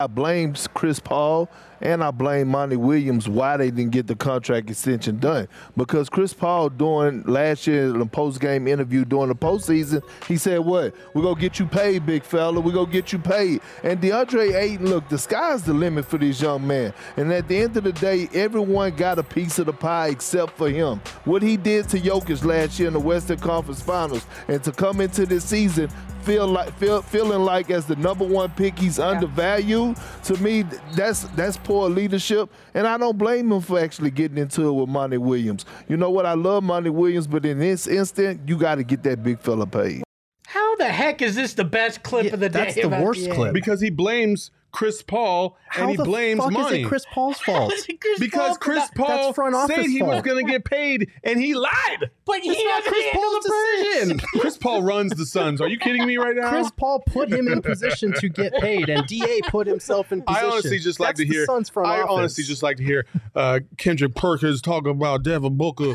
I 0.00 0.06
blame 0.06 0.54
Chris 0.72 0.98
Paul 0.98 1.50
and 1.82 2.02
I 2.02 2.10
blame 2.10 2.48
Monty 2.48 2.76
Williams 2.76 3.28
why 3.28 3.58
they 3.58 3.70
didn't 3.70 3.92
get 3.92 4.06
the 4.06 4.16
contract 4.16 4.70
extension 4.70 5.18
done. 5.18 5.46
Because 5.76 6.08
Chris 6.08 6.32
Paul 6.32 6.70
during 6.70 7.22
last 7.24 7.66
year 7.66 7.90
in 7.90 7.98
the 7.98 8.06
post 8.06 8.40
game 8.40 8.66
interview 8.66 9.04
during 9.04 9.28
the 9.28 9.34
postseason, 9.34 10.02
he 10.26 10.38
said, 10.38 10.60
What? 10.60 10.94
We're 11.14 11.22
gonna 11.22 11.38
get 11.38 11.58
you 11.58 11.66
paid, 11.66 12.06
big 12.06 12.24
fella. 12.24 12.60
We're 12.60 12.72
gonna 12.72 12.90
get 12.90 13.12
you 13.12 13.18
paid. 13.18 13.60
And 13.82 14.00
DeAndre 14.00 14.54
Ayton, 14.54 14.86
look, 14.86 15.06
the 15.10 15.18
sky's 15.18 15.64
the 15.64 15.74
limit 15.74 16.06
for 16.06 16.16
this 16.16 16.40
young 16.40 16.66
man. 16.66 16.94
And 17.18 17.30
at 17.30 17.46
the 17.48 17.58
end 17.58 17.76
of 17.76 17.84
the 17.84 17.92
day, 17.92 18.30
everyone 18.32 18.96
got 18.96 19.18
a 19.18 19.22
piece 19.22 19.58
of 19.58 19.66
the 19.66 19.74
pie 19.74 20.08
except 20.08 20.56
for 20.56 20.70
him. 20.70 21.02
What 21.26 21.42
he 21.42 21.58
did 21.58 21.90
to 21.90 21.98
Jokic 21.98 22.42
last 22.42 22.78
year 22.78 22.88
in 22.88 22.94
the 22.94 23.00
Western 23.00 23.38
Conference 23.38 23.82
Finals, 23.82 24.24
and 24.48 24.64
to 24.64 24.72
come 24.72 25.02
into 25.02 25.26
this 25.26 25.44
season 25.44 25.90
feel 26.22 26.46
like 26.46 26.72
feel, 26.78 27.02
feeling 27.02 27.40
like 27.40 27.70
as 27.70 27.86
the 27.86 27.96
number 27.96 28.24
one 28.24 28.50
pick 28.50 28.78
he's 28.78 28.98
undervalued 28.98 29.89
to 30.24 30.36
me 30.42 30.62
that's 30.94 31.22
that's 31.36 31.56
poor 31.56 31.88
leadership. 31.88 32.50
And 32.74 32.86
i 32.86 32.96
don't 32.96 33.18
blame 33.18 33.50
him 33.52 33.60
for 33.60 33.78
actually 33.78 34.10
getting 34.10 34.38
into 34.38 34.68
it 34.68 34.72
with 34.72 34.88
monty 34.88 35.18
williams. 35.18 35.64
You 35.88 35.96
know 35.96 36.10
what? 36.10 36.26
I 36.26 36.34
love 36.34 36.62
monty 36.64 36.90
williams 36.90 37.26
but 37.26 37.44
in 37.44 37.58
this 37.58 37.86
instant 37.86 38.48
you 38.48 38.56
got 38.56 38.76
to 38.76 38.84
get 38.84 39.02
that 39.04 39.22
big 39.22 39.40
fella 39.40 39.66
paid. 39.66 40.02
How 40.46 40.76
the 40.76 40.88
heck 40.88 41.22
is 41.22 41.34
this 41.36 41.54
the 41.54 41.64
best 41.64 42.02
clip 42.02 42.26
Yeah, 42.26 42.34
of 42.34 42.40
the 42.40 42.48
day? 42.48 42.64
that's 42.64 42.74
the 42.74 42.88
worst 42.88 43.30
clip. 43.30 43.52
Because 43.54 43.80
he 43.80 43.90
blames 43.90 44.50
Chris 44.72 45.02
Paul 45.02 45.56
How 45.68 45.82
and 45.82 45.90
he 45.90 45.96
the 45.96 46.04
blames 46.04 46.40
fuck 46.42 46.52
money. 46.52 46.78
is 46.80 46.84
it 46.86 46.88
Chris 46.88 47.04
Paul's 47.12 47.38
fault? 47.40 47.70
Chris 48.00 48.18
because 48.18 48.48
Paul 48.50 48.56
Chris 48.56 48.78
not- 48.78 48.94
Paul 48.94 49.08
That's 49.08 49.34
front 49.34 49.54
said 49.54 49.78
office 49.78 49.86
he 49.92 50.02
was 50.02 50.22
going 50.22 50.44
to 50.46 50.50
get 50.50 50.64
paid 50.64 51.10
and 51.24 51.40
he 51.40 51.54
lied. 51.54 52.10
But 52.24 52.40
he 52.40 52.50
It's 52.50 52.64
not 52.64 52.84
Chris 52.84 53.04
handle 53.06 53.30
Paul's 53.30 53.44
the 53.44 53.82
decision. 53.82 54.18
Chris 54.40 54.56
Paul 54.58 54.82
runs 54.82 55.12
the 55.12 55.26
Suns. 55.26 55.60
Are 55.60 55.68
you 55.68 55.78
kidding 55.78 56.06
me 56.06 56.16
right 56.18 56.36
now? 56.36 56.50
Chris 56.50 56.70
Paul 56.76 57.00
put 57.06 57.28
him 57.32 57.48
in 57.48 57.60
position 57.62 58.12
to 58.14 58.28
get 58.28 58.52
paid, 58.54 58.88
and 58.88 59.06
Da 59.06 59.40
put 59.48 59.66
himself 59.66 60.12
in 60.12 60.22
position. 60.22 60.28
I 60.28 60.40
position. 60.50 60.52
honestly 60.52 60.78
just 60.78 61.00
like 61.00 61.08
That's 61.16 61.20
to 61.20 61.26
the 61.26 61.32
hear. 61.34 61.46
Suns 61.46 61.68
front 61.68 61.88
I 61.88 62.02
office. 62.02 62.10
honestly 62.10 62.44
just 62.44 62.62
like 62.62 62.76
to 62.76 62.84
hear 62.84 63.06
uh, 63.34 63.60
Kendrick 63.76 64.14
Perkins 64.14 64.62
talk 64.62 64.86
about 64.86 65.22
Devin 65.24 65.56
Booker 65.56 65.92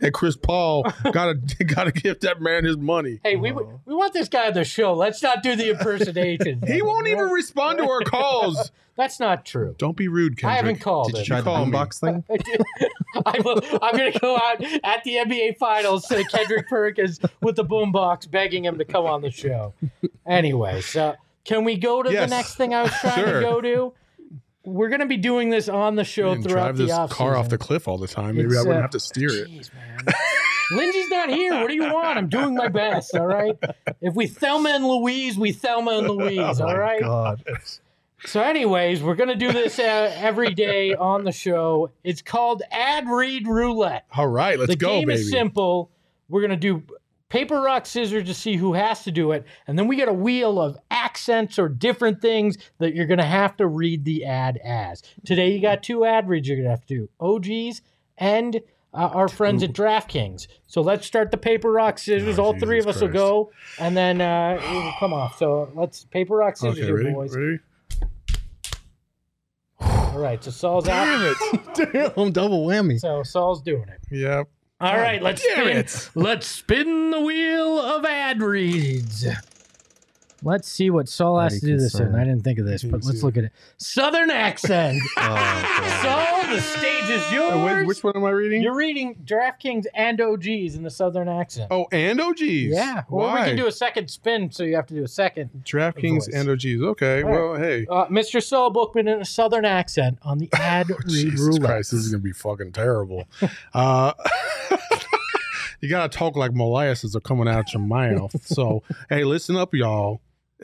and 0.00 0.12
Chris 0.12 0.36
Paul. 0.36 0.84
Gotta 1.12 1.34
gotta 1.66 1.92
give 1.92 2.20
that 2.20 2.40
man 2.40 2.64
his 2.64 2.76
money. 2.76 3.20
Hey, 3.24 3.36
we 3.36 3.52
we 3.52 3.94
want 3.94 4.12
this 4.12 4.28
guy 4.28 4.46
on 4.48 4.54
the 4.54 4.64
show. 4.64 4.94
Let's 4.94 5.22
not 5.22 5.42
do 5.42 5.56
the 5.56 5.70
impersonation. 5.70 6.62
He 6.66 6.82
won't 6.82 7.06
even 7.06 7.13
respond 7.32 7.78
to 7.78 7.84
our 7.88 8.00
calls. 8.00 8.70
That's 8.96 9.18
not 9.18 9.44
true. 9.44 9.74
Don't 9.78 9.96
be 9.96 10.06
rude, 10.06 10.36
Kendrick. 10.36 10.52
I 10.52 10.56
haven't 10.56 10.80
called 10.80 11.08
Did 11.08 11.16
you 11.16 11.20
him. 11.22 11.26
try 11.26 11.40
the 11.40 11.44
call 11.44 11.66
me. 11.66 11.72
boombox 11.72 11.98
thing? 12.00 12.24
I 13.26 13.40
will, 13.44 13.60
I'm 13.82 13.96
going 13.96 14.12
to 14.12 14.18
go 14.20 14.36
out 14.36 14.62
at 14.84 15.02
the 15.04 15.16
NBA 15.16 15.56
Finals 15.58 16.06
to 16.06 16.22
Kendrick 16.24 16.68
Perkins 16.68 17.18
with 17.42 17.56
the 17.56 17.64
boombox, 17.64 18.30
begging 18.30 18.64
him 18.64 18.78
to 18.78 18.84
come 18.84 19.04
on 19.06 19.20
the 19.22 19.30
show. 19.32 19.74
Anyway, 20.26 20.80
so 20.80 21.16
can 21.44 21.64
we 21.64 21.76
go 21.76 22.02
to 22.04 22.12
Yes. 22.12 22.30
the 22.30 22.36
next 22.36 22.54
thing 22.54 22.72
I 22.72 22.82
was 22.82 22.92
trying 23.00 23.14
Sure. 23.24 23.40
to 23.40 23.46
go 23.46 23.60
to? 23.60 23.92
We're 24.64 24.88
going 24.88 25.00
to 25.00 25.06
be 25.06 25.16
doing 25.18 25.50
this 25.50 25.68
on 25.68 25.96
the 25.96 26.04
show 26.04 26.30
And 26.30 26.42
throughout 26.44 26.62
drive 26.64 26.76
the 26.78 26.84
this 26.84 26.92
off 26.92 27.10
car 27.10 27.36
off 27.36 27.48
the 27.50 27.58
cliff 27.58 27.86
all 27.88 27.98
the 27.98 28.06
time. 28.08 28.36
Maybe 28.36 28.46
It's, 28.48 28.56
I 28.56 28.60
wouldn't 28.60 28.78
uh, 28.78 28.82
have 28.82 28.90
to 28.92 29.00
steer 29.00 29.28
it. 29.30 29.50
Man. 29.50 30.14
Lindsay's 30.70 31.08
not 31.10 31.30
here. 31.30 31.54
What 31.60 31.68
do 31.68 31.74
you 31.74 31.92
want? 31.92 32.18
I'm 32.18 32.28
doing 32.28 32.54
my 32.54 32.68
best. 32.68 33.14
All 33.14 33.26
right. 33.26 33.56
If 34.00 34.14
we 34.14 34.26
Thelma 34.26 34.70
and 34.70 34.86
Louise, 34.86 35.38
we 35.38 35.52
Thelma 35.52 35.92
and 35.92 36.08
Louise. 36.08 36.60
Oh 36.60 36.66
all 36.66 36.78
right. 36.78 37.00
God. 37.00 37.42
So, 38.26 38.40
anyways, 38.40 39.02
we're 39.02 39.16
gonna 39.16 39.34
do 39.34 39.52
this 39.52 39.78
uh, 39.78 40.12
every 40.16 40.54
day 40.54 40.94
on 40.94 41.24
the 41.24 41.32
show. 41.32 41.90
It's 42.02 42.22
called 42.22 42.62
Ad 42.70 43.06
Read 43.08 43.46
Roulette. 43.46 44.06
All 44.16 44.28
right, 44.28 44.58
let's 44.58 44.68
go. 44.68 44.72
the 44.72 44.76
go, 44.76 44.88
game 44.88 45.08
baby. 45.08 45.20
is 45.20 45.30
simple. 45.30 45.90
We're 46.30 46.40
gonna 46.40 46.56
do 46.56 46.82
paper, 47.28 47.60
rock, 47.60 47.84
scissors 47.84 48.24
to 48.24 48.32
see 48.32 48.56
who 48.56 48.72
has 48.72 49.04
to 49.04 49.12
do 49.12 49.32
it, 49.32 49.44
and 49.66 49.78
then 49.78 49.88
we 49.88 49.96
get 49.96 50.08
a 50.08 50.12
wheel 50.12 50.58
of 50.58 50.78
accents 50.90 51.58
or 51.58 51.68
different 51.68 52.22
things 52.22 52.56
that 52.78 52.94
you're 52.94 53.06
gonna 53.06 53.26
have 53.26 53.58
to 53.58 53.66
read 53.66 54.06
the 54.06 54.24
ad 54.24 54.58
as. 54.64 55.02
Today, 55.26 55.52
you 55.52 55.60
got 55.60 55.82
two 55.82 56.06
ad 56.06 56.26
reads 56.26 56.48
you're 56.48 56.56
gonna 56.56 56.70
have 56.70 56.86
to 56.86 56.94
do: 56.94 57.08
OGeez 57.20 57.82
and 58.16 58.60
uh, 58.94 59.08
our 59.12 59.28
friends 59.28 59.62
at 59.62 59.72
DraftKings. 59.72 60.46
So 60.66 60.80
let's 60.80 61.06
start 61.06 61.30
the 61.30 61.36
paper, 61.36 61.70
rock, 61.72 61.98
scissors. 61.98 62.38
Oh, 62.38 62.44
All 62.44 62.58
three 62.58 62.78
of 62.78 62.84
Jesus 62.84 62.96
us 62.96 63.02
will 63.02 63.08
go, 63.12 63.52
and 63.78 63.96
then 63.96 64.20
uh, 64.20 64.58
it'll 64.62 64.92
come 64.98 65.12
off. 65.12 65.36
So 65.38 65.70
let's 65.74 66.04
paper, 66.04 66.36
rock, 66.36 66.56
scissors, 66.56 66.78
Okay, 66.82 66.92
ready? 66.92 67.10
boys. 67.12 67.34
Ready? 67.36 67.58
All 69.80 70.20
right, 70.20 70.42
so 70.42 70.50
Saul's 70.52 70.88
out. 70.88 71.04
Damn 71.04 71.22
it! 71.92 71.92
Damn, 72.16 72.30
double 72.32 72.66
whammy. 72.66 73.00
So 73.00 73.22
Saul's 73.24 73.60
doing 73.62 73.88
it. 73.88 74.00
Yep. 74.10 74.48
All 74.80 74.96
right, 74.96 75.22
let's 75.22 75.42
damn 75.42 75.64
spin. 75.64 75.76
it. 75.78 76.10
Let's 76.14 76.46
spin 76.46 77.10
the 77.10 77.20
wheel 77.20 77.78
of 77.80 78.04
ad 78.04 78.42
reads. 78.42 79.24
Let's 80.44 80.68
see 80.68 80.90
what 80.90 81.08
Saul 81.08 81.40
has 81.40 81.58
to 81.60 81.66
do 81.66 81.76
this 81.78 81.94
in. 81.94 82.00
concern. 82.06 82.20
I 82.20 82.24
didn't 82.24 82.42
think 82.44 82.58
of 82.58 82.66
this, 82.66 82.82
but 82.84 83.02
let's 83.04 83.22
look 83.22 83.36
at 83.36 83.44
it. 83.44 83.52
Southern 83.78 84.30
accent. 84.30 85.00
Saul, 85.16 86.42
the 86.54 86.60
stage 86.60 87.08
is 87.10 87.32
yours. 87.32 87.54
whi- 87.54 87.82
which 87.84 88.04
one 88.04 88.14
am 88.16 88.24
I 88.24 88.30
reading? 88.30 88.62
You're 88.62 88.74
reading 88.76 89.14
DraftKings 89.24 89.86
and 89.94 90.18
OGeez 90.18 90.74
in 90.76 90.82
the 90.82 90.90
Southern 90.90 91.28
accent. 91.28 91.68
oh, 91.70 91.86
and 91.92 92.18
OGeez. 92.20 92.70
yeah. 92.70 93.02
Or 93.08 93.20
Why? 93.22 93.40
we 93.42 93.48
can 93.48 93.56
do 93.56 93.66
a 93.66 93.72
second 93.72 94.08
spin, 94.10 94.50
so 94.52 94.62
you 94.64 94.76
have 94.76 94.86
to 94.88 94.94
do 94.94 95.02
a 95.04 95.08
second. 95.08 95.50
DraftKings 95.64 96.26
voice. 96.26 96.34
and 96.34 96.48
OGeez. 96.48 96.82
Okay. 96.88 97.22
All 97.22 97.30
well, 97.30 97.54
hey. 97.56 97.86
Uh, 97.90 98.06
Mr. 98.06 98.42
Saul 98.42 98.70
Bookman 98.70 99.08
in 99.08 99.20
a 99.20 99.24
Southern 99.24 99.64
accent 99.64 100.18
on 100.22 100.38
the 100.38 100.48
ad 100.54 100.88
read 100.90 100.98
Oh, 101.04 101.08
Jesus 101.08 101.40
roulette. 101.40 101.62
Christ, 101.62 101.90
this 101.92 102.00
is 102.00 102.10
gonna 102.10 102.22
be 102.22 102.32
fucking 102.32 102.72
terrible. 102.72 103.24
uh, 103.72 104.12
you 105.80 105.88
gotta 105.88 106.08
talk 106.16 106.36
like 106.36 106.52
molasses 106.54 107.14
are 107.16 107.20
coming 107.20 107.48
out 107.48 107.72
your 107.72 107.82
mouth. 107.82 108.34
So, 108.46 108.82
hey, 109.08 109.24
listen 109.24 109.56
up, 109.56 109.74
y'all. 109.74 110.20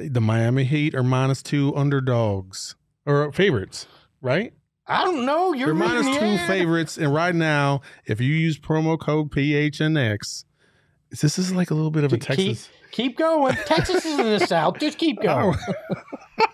The 0.08 0.20
Miami 0.20 0.64
Heat 0.64 0.94
are 0.94 1.02
minus 1.02 1.42
two 1.42 1.74
underdogs 1.76 2.74
or 3.06 3.30
favorites, 3.32 3.86
right? 4.20 4.52
I 4.86 5.04
don't 5.04 5.24
know. 5.24 5.52
You're 5.52 5.74
minus 5.74 6.06
two 6.18 6.38
favorites, 6.46 6.96
and 6.98 7.12
right 7.14 7.34
now, 7.34 7.80
if 8.06 8.20
you 8.20 8.34
use 8.34 8.58
promo 8.58 8.98
code 8.98 9.30
PHNX, 9.30 10.44
this 11.20 11.38
is 11.38 11.52
like 11.52 11.70
a 11.70 11.74
little 11.74 11.90
bit 11.90 12.04
of 12.04 12.12
a 12.12 12.18
Keep- 12.18 12.26
Texas 12.26 12.68
Keep 12.90 13.18
going. 13.18 13.54
Texas 13.66 14.04
is 14.04 14.18
in 14.18 14.26
the 14.26 14.40
South. 14.46 14.78
Just 14.80 14.98
keep 14.98 15.22
going. 15.22 15.56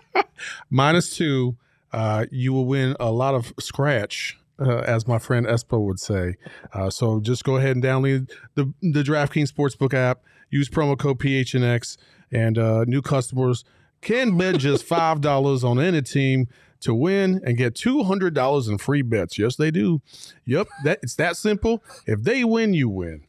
minus 0.70 1.16
two. 1.16 1.56
Uh, 1.92 2.26
you 2.30 2.52
will 2.52 2.66
win 2.66 2.94
a 3.00 3.10
lot 3.10 3.34
of 3.34 3.54
scratch, 3.58 4.36
uh, 4.58 4.78
as 4.78 5.06
my 5.06 5.18
friend 5.18 5.46
Espo 5.46 5.80
would 5.80 6.00
say. 6.00 6.36
Uh, 6.72 6.90
so 6.90 7.20
just 7.20 7.44
go 7.44 7.56
ahead 7.56 7.76
and 7.76 7.84
download 7.84 8.30
the 8.54 8.72
the 8.82 9.02
DraftKings 9.02 9.52
Sportsbook 9.52 9.94
app. 9.94 10.22
Use 10.50 10.68
promo 10.68 10.98
code 10.98 11.18
PHNX, 11.18 11.96
and 12.30 12.56
uh, 12.58 12.84
new 12.84 13.02
customers 13.02 13.64
can 14.00 14.36
bet 14.36 14.58
just 14.58 14.84
five 14.86 15.20
dollars 15.20 15.64
on 15.64 15.80
any 15.80 16.02
team 16.02 16.48
to 16.80 16.94
win 16.94 17.40
and 17.44 17.56
get 17.56 17.74
two 17.74 18.04
hundred 18.04 18.34
dollars 18.34 18.68
in 18.68 18.78
free 18.78 19.02
bets. 19.02 19.38
Yes, 19.38 19.56
they 19.56 19.70
do. 19.70 20.00
Yep, 20.44 20.68
that 20.84 21.00
it's 21.02 21.16
that 21.16 21.36
simple. 21.36 21.82
If 22.06 22.22
they 22.22 22.44
win, 22.44 22.74
you 22.74 22.88
win. 22.88 23.24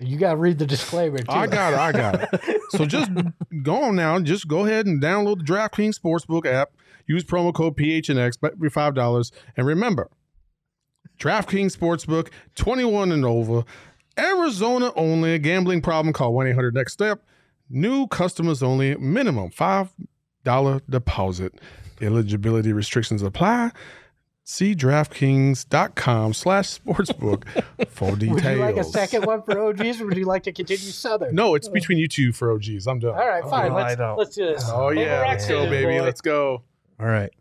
You 0.00 0.18
got 0.18 0.32
to 0.32 0.36
read 0.36 0.58
the 0.58 0.66
disclaimer. 0.66 1.18
Too. 1.18 1.30
I 1.30 1.46
got 1.46 1.72
it. 1.72 1.78
I 1.78 1.92
got 1.92 2.28
it. 2.32 2.60
So 2.70 2.84
just 2.84 3.12
go 3.62 3.84
on 3.84 3.94
now. 3.94 4.18
Just 4.18 4.48
go 4.48 4.66
ahead 4.66 4.86
and 4.86 5.00
download 5.00 5.38
the 5.38 5.44
DraftKings 5.44 5.98
Sportsbook 5.98 6.46
app. 6.46 6.70
Use 7.06 7.22
promo 7.22 7.54
code 7.54 7.76
PHNX, 7.76 8.40
bet 8.40 8.54
your 8.60 8.70
five 8.70 8.94
dollars, 8.94 9.30
and 9.56 9.66
remember, 9.66 10.10
DraftKings 11.18 11.76
Sportsbook, 11.76 12.28
twenty-one 12.54 13.12
and 13.12 13.24
over, 13.24 13.64
Arizona 14.18 14.92
only. 14.96 15.38
Gambling 15.38 15.82
problem? 15.82 16.12
Call 16.12 16.32
one 16.34 16.46
eight 16.46 16.54
hundred 16.54 16.74
Next 16.74 16.92
Step. 16.92 17.22
New 17.70 18.06
customers 18.08 18.62
only. 18.62 18.94
Minimum 18.96 19.50
five 19.50 19.88
dollar 20.44 20.80
deposit. 20.88 21.54
Eligibility 22.00 22.72
restrictions 22.72 23.22
apply. 23.22 23.70
See 24.46 24.74
DraftKings.com 24.74 26.34
slash 26.34 26.78
sportsbook 26.78 27.44
for 27.88 28.14
details. 28.14 28.42
Would 28.42 28.52
you 28.52 28.56
like 28.60 28.76
a 28.76 28.84
second 28.84 29.24
one 29.24 29.42
for 29.42 29.54
OGeez, 29.54 30.02
or 30.02 30.06
would 30.06 30.18
you 30.18 30.26
like 30.26 30.42
to 30.42 30.52
continue 30.52 30.90
Southern? 30.90 31.34
No, 31.34 31.54
it's 31.54 31.68
between 31.68 31.96
you 31.96 32.08
two 32.08 32.30
for 32.30 32.54
OGeez. 32.54 32.86
I'm 32.86 32.98
done. 32.98 33.14
All 33.14 33.26
right, 33.26 33.42
fine. 33.44 33.70
no, 33.70 33.76
let's 33.76 33.92
I 33.92 33.94
don't. 33.94 34.18
let's 34.18 34.34
do 34.36 34.44
this. 34.44 34.64
Oh 34.70 34.90
yeah, 34.90 35.24
let's 35.26 35.48
go, 35.48 35.64
baby. 35.70 35.98
boy. 35.98 36.04
Let's 36.04 36.20
go. 36.20 36.62
All 37.00 37.06
right. 37.06 37.32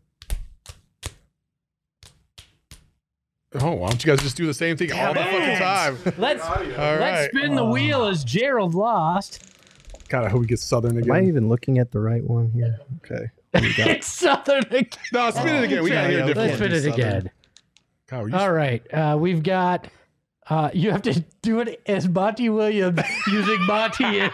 Oh, 3.56 3.72
why 3.74 3.90
don't 3.90 4.04
you 4.04 4.12
guys 4.12 4.22
just 4.24 4.36
do 4.38 4.46
the 4.46 4.54
same 4.54 4.78
thing 4.78 4.92
all 4.94 5.14
the 5.14 5.20
fucking 5.20 5.58
time? 5.58 5.98
Let's 6.18 6.44
All 6.44 6.56
let's 6.58 6.78
right. 7.00 7.30
spin 7.30 7.56
the 7.56 7.66
wheel 7.66 8.06
as 8.06 8.24
Gerald 8.24 8.74
lost. 8.74 9.44
God, 10.10 10.26
I 10.26 10.30
hope 10.30 10.42
we 10.42 10.48
get 10.48 10.60
Southern 10.60 10.98
again. 10.98 11.10
Am 11.12 11.24
I 11.24 11.28
even 11.28 11.50
looking 11.50 11.78
at 11.80 11.92
the 11.92 12.00
right 12.00 12.24
one 12.24 12.50
here? 12.52 12.80
Okay. 13.04 13.30
We 13.54 13.74
It's 13.78 14.08
Southern 14.08 14.64
again. 14.72 14.88
No, 15.12 15.30
spin 15.32 15.56
it 15.56 15.64
again. 15.66 15.84
We 15.84 15.90
gotta 15.92 16.08
hear 16.10 16.18
Yeah, 16.20 16.24
a 16.26 16.28
different 16.34 16.50
Let's 16.52 16.58
spin 16.58 16.72
it 16.74 16.86
again. 16.94 17.32
God, 18.10 18.32
you 18.32 18.38
All 18.38 18.52
right, 18.52 18.94
uh, 18.94 19.18
we've 19.20 19.44
got. 19.44 19.88
Uh, 20.50 20.70
you 20.74 20.92
have 20.92 21.02
to 21.04 21.24
do 21.42 21.62
it 21.62 21.82
as 21.86 22.08
Monty 22.10 22.50
Williams 22.50 23.00
using 23.28 23.58
Montyisms. 23.60 24.34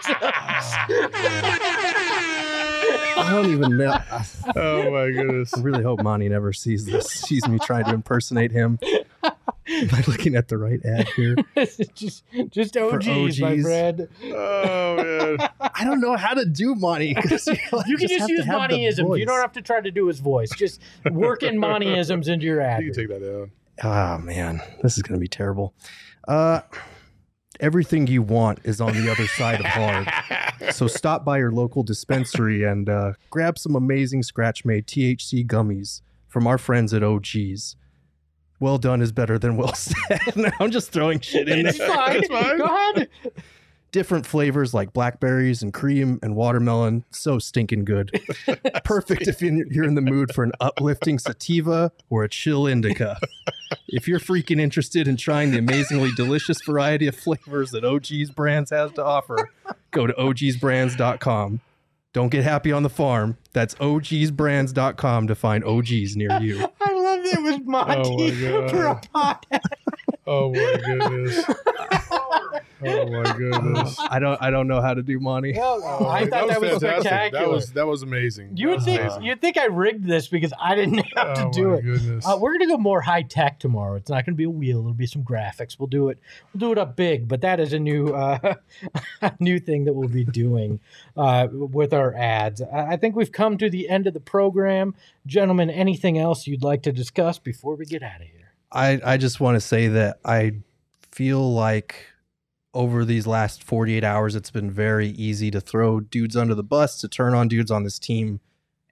I 3.16 3.30
don't 3.30 3.50
even 3.50 3.76
know. 3.76 3.96
Oh 4.56 4.90
my 4.90 5.10
goodness. 5.10 5.54
I 5.56 5.60
really 5.60 5.82
hope 5.82 6.02
Monty 6.02 6.28
never 6.28 6.52
sees 6.52 6.84
this. 6.86 7.06
Sees 7.06 7.46
me 7.48 7.58
trying 7.58 7.84
to 7.84 7.92
impersonate 7.94 8.50
him. 8.52 8.78
Am 9.22 9.88
I 9.92 10.02
looking 10.08 10.34
at 10.34 10.48
the 10.48 10.58
right 10.58 10.84
ad 10.84 11.08
here? 11.10 11.36
just, 11.94 12.24
just 12.50 12.74
OGeez, 12.74 13.40
my 13.40 13.60
friend. 13.60 14.08
Oh 14.24 14.96
man. 14.96 15.48
I 15.60 15.84
don't 15.84 16.00
know 16.00 16.16
how 16.16 16.34
to 16.34 16.44
do 16.44 16.74
Monty. 16.74 17.14
'cause 17.14 17.46
You, 17.46 17.54
like, 17.72 17.86
You 17.86 17.96
can 17.96 18.08
just, 18.08 18.20
have 18.20 18.28
to 18.28 18.32
use 18.34 18.44
have 18.46 18.68
the 18.70 18.74
Montyisms. 18.76 19.18
You 19.18 19.26
don't 19.26 19.40
have 19.40 19.52
to 19.52 19.62
try 19.62 19.80
to 19.80 19.90
do 19.90 20.06
his 20.06 20.18
voice. 20.18 20.50
Just 20.56 20.80
work 21.10 21.42
in 21.42 21.56
Montyisms 21.58 22.26
into 22.28 22.46
your 22.46 22.60
ad. 22.60 22.82
You 22.82 22.92
can 22.92 23.06
take 23.06 23.20
that 23.20 23.24
down. 23.24 23.52
Oh 23.82 24.18
man, 24.18 24.60
this 24.82 24.96
is 24.96 25.02
gonna 25.02 25.20
be 25.20 25.28
terrible. 25.28 25.72
Uh, 26.26 26.60
everything 27.60 28.06
you 28.06 28.22
want 28.22 28.58
is 28.64 28.80
on 28.80 28.92
the 28.92 29.10
other 29.10 29.26
side 29.28 29.60
of 29.60 29.66
hard. 29.66 30.08
So 30.72 30.86
stop 30.86 31.24
by 31.24 31.38
your 31.38 31.50
local 31.50 31.82
dispensary 31.82 32.64
and 32.64 32.88
uh, 32.88 33.14
grab 33.30 33.58
some 33.58 33.74
amazing 33.74 34.22
scratch-made 34.22 34.86
THC 34.86 35.44
gummies 35.46 36.02
from 36.28 36.46
our 36.46 36.58
friends 36.58 36.92
at 36.92 37.00
OGeez. 37.02 37.76
Well 38.60 38.76
done 38.76 39.00
is 39.00 39.10
better 39.10 39.38
than 39.38 39.56
well 39.56 39.74
said. 39.74 40.20
No, 40.36 40.50
I'm 40.60 40.70
just 40.70 40.92
throwing 40.92 41.18
shit 41.20 41.48
in 41.48 41.66
It's 41.66 41.78
there. 41.78 41.88
fine. 41.88 42.16
It's 42.16 42.28
fine. 42.28 42.58
Go 42.58 42.64
ahead. 42.66 43.08
Different 43.92 44.24
flavors 44.24 44.72
like 44.72 44.92
blackberries 44.92 45.62
and 45.62 45.74
cream 45.74 46.20
and 46.22 46.36
watermelon. 46.36 47.04
So 47.10 47.38
stinking 47.40 47.84
good. 47.84 48.12
Perfect 48.84 49.26
if 49.26 49.42
you're 49.42 49.66
you're 49.66 49.84
in 49.84 49.96
the 49.96 50.00
mood 50.00 50.32
for 50.32 50.44
an 50.44 50.52
uplifting 50.60 51.18
sativa 51.18 51.90
or 52.08 52.22
a 52.22 52.28
chill 52.28 52.66
indica. 52.68 53.18
If 53.88 54.06
you're 54.06 54.20
freaking 54.20 54.60
interested 54.60 55.08
in 55.08 55.16
trying 55.16 55.50
the 55.50 55.58
amazingly 55.58 56.10
delicious 56.16 56.62
variety 56.64 57.08
of 57.08 57.16
flavors 57.16 57.72
that 57.72 57.82
OGeez 57.82 58.32
Brands 58.32 58.70
has 58.70 58.92
to 58.92 59.04
offer, 59.04 59.50
go 59.90 60.06
to 60.06 60.12
ogsbrands.com. 60.12 61.60
Don't 62.12 62.28
get 62.28 62.42
happy 62.44 62.72
on 62.72 62.82
the 62.82 62.90
farm. 62.90 63.38
That's 63.52 63.74
ogsbrands.com 63.76 65.26
to 65.28 65.34
find 65.34 65.64
OGeez 65.64 66.16
near 66.16 66.40
you. 66.40 66.58
I 66.80 66.92
love 66.92 67.24
that 67.24 67.34
it 67.34 67.42
was 67.42 67.54
oh 67.54 67.60
Monty 67.64 68.40
God. 68.40 68.70
for 68.70 68.86
a 68.86 69.00
podcast. 69.14 69.60
Oh 70.26 70.52
my 70.52 70.76
goodness. 70.84 71.44
Oh 72.84 73.06
my 73.10 73.36
goodness. 73.36 73.96
I 73.98 74.18
don't 74.18 74.40
I 74.42 74.50
don't 74.50 74.66
know 74.68 74.80
how 74.80 74.94
to 74.94 75.02
do 75.02 75.18
Monty. 75.20 75.52
Well, 75.56 75.84
I 76.08 76.26
thought 76.26 76.48
that 76.48 76.60
was, 76.60 76.70
fantastic. 76.70 77.00
spectacular. 77.02 77.44
That 77.44 77.50
was 77.50 77.72
that 77.72 77.86
was 77.86 78.02
amazing. 78.02 78.56
You 78.56 78.68
would 78.68 78.76
was 78.76 78.84
think 78.84 79.00
amazing. 79.00 79.22
you'd 79.24 79.40
think 79.40 79.56
I 79.58 79.66
rigged 79.66 80.04
this 80.06 80.28
because 80.28 80.52
I 80.60 80.74
didn't 80.74 80.98
have 81.16 81.34
to 81.36 81.46
Oh 81.46 81.52
do 81.52 81.68
my 81.68 81.74
it. 81.76 81.82
goodness. 81.82 82.26
Uh, 82.26 82.38
we're 82.40 82.52
gonna 82.52 82.66
go 82.66 82.78
more 82.78 83.00
high 83.00 83.22
tech 83.22 83.58
tomorrow. 83.58 83.96
It's 83.96 84.10
not 84.10 84.24
gonna 84.24 84.36
be 84.36 84.44
a 84.44 84.50
wheel. 84.50 84.78
It'll 84.80 84.92
be 84.92 85.06
some 85.06 85.22
graphics. 85.24 85.78
We'll 85.78 85.86
do 85.88 86.08
it. 86.08 86.18
We'll 86.52 86.60
do 86.60 86.72
it 86.72 86.78
up 86.78 86.96
big. 86.96 87.28
But 87.28 87.40
that 87.42 87.60
is 87.60 87.72
a 87.72 87.78
new, 87.78 88.08
uh, 88.14 88.54
new 89.40 89.58
thing 89.58 89.84
that 89.84 89.92
we'll 89.92 90.08
be 90.08 90.24
doing 90.24 90.80
uh, 91.16 91.48
with 91.50 91.92
our 91.92 92.14
ads. 92.14 92.60
I 92.62 92.90
I 92.92 92.96
think 92.96 93.14
we've 93.16 93.32
come 93.32 93.56
to 93.58 93.70
the 93.70 93.88
end 93.88 94.06
of 94.06 94.14
the 94.14 94.20
program, 94.20 94.94
gentlemen. 95.26 95.70
Anything 95.70 96.18
else 96.18 96.46
you'd 96.46 96.62
like 96.62 96.82
to 96.82 96.92
discuss 96.92 97.38
before 97.38 97.76
we 97.76 97.84
get 97.84 98.02
out 98.02 98.20
of 98.20 98.26
here? 98.26 98.52
I, 98.72 99.00
I 99.04 99.16
just 99.16 99.40
want 99.40 99.56
to 99.56 99.60
say 99.60 99.88
that 99.88 100.18
I 100.24 100.52
feel 101.10 101.52
like 101.54 102.06
over 102.72 103.04
these 103.04 103.26
last 103.26 103.62
48 103.62 104.04
hours, 104.04 104.34
it's 104.34 104.50
been 104.50 104.70
very 104.70 105.08
easy 105.08 105.50
to 105.50 105.60
throw 105.60 106.00
dudes 106.00 106.36
under 106.36 106.54
the 106.54 106.62
bus, 106.62 107.00
to 107.00 107.08
turn 107.08 107.34
on 107.34 107.48
dudes 107.48 107.70
on 107.70 107.84
this 107.84 107.98
team. 107.98 108.40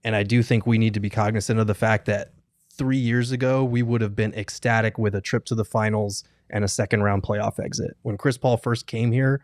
And 0.04 0.16
I 0.16 0.22
do 0.22 0.42
think 0.42 0.66
we 0.66 0.78
need 0.78 0.94
to 0.94 1.00
be 1.00 1.10
cognizant 1.10 1.60
of 1.60 1.66
the 1.66 1.74
fact 1.74 2.06
that 2.06 2.32
three 2.72 2.96
years 2.96 3.32
ago, 3.32 3.64
we 3.64 3.82
would 3.82 4.00
have 4.00 4.16
been 4.16 4.34
ecstatic 4.34 4.98
with 4.98 5.14
a 5.14 5.20
trip 5.20 5.44
to 5.46 5.54
the 5.54 5.64
finals 5.64 6.24
and 6.50 6.64
a 6.64 6.68
second 6.68 7.02
round 7.02 7.22
playoff 7.22 7.62
exit. 7.62 7.96
When 8.02 8.16
Chris 8.16 8.38
Paul 8.38 8.56
first 8.56 8.86
came 8.86 9.12
here, 9.12 9.40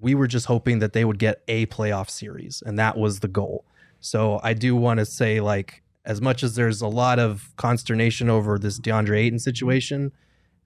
we 0.00 0.14
were 0.14 0.26
just 0.26 0.46
hoping 0.46 0.78
that 0.78 0.92
they 0.92 1.04
would 1.04 1.18
get 1.18 1.42
a 1.48 1.66
playoff 1.66 2.08
series, 2.08 2.62
and 2.64 2.78
that 2.78 2.96
was 2.96 3.20
the 3.20 3.28
goal. 3.28 3.64
So 4.00 4.40
I 4.42 4.54
do 4.54 4.76
want 4.76 4.98
to 4.98 5.06
say, 5.06 5.40
like, 5.40 5.82
as 6.04 6.20
much 6.20 6.42
as 6.42 6.54
there's 6.54 6.80
a 6.80 6.88
lot 6.88 7.18
of 7.18 7.52
consternation 7.56 8.30
over 8.30 8.58
this 8.58 8.78
DeAndre 8.78 9.18
Ayton 9.18 9.38
situation, 9.38 10.12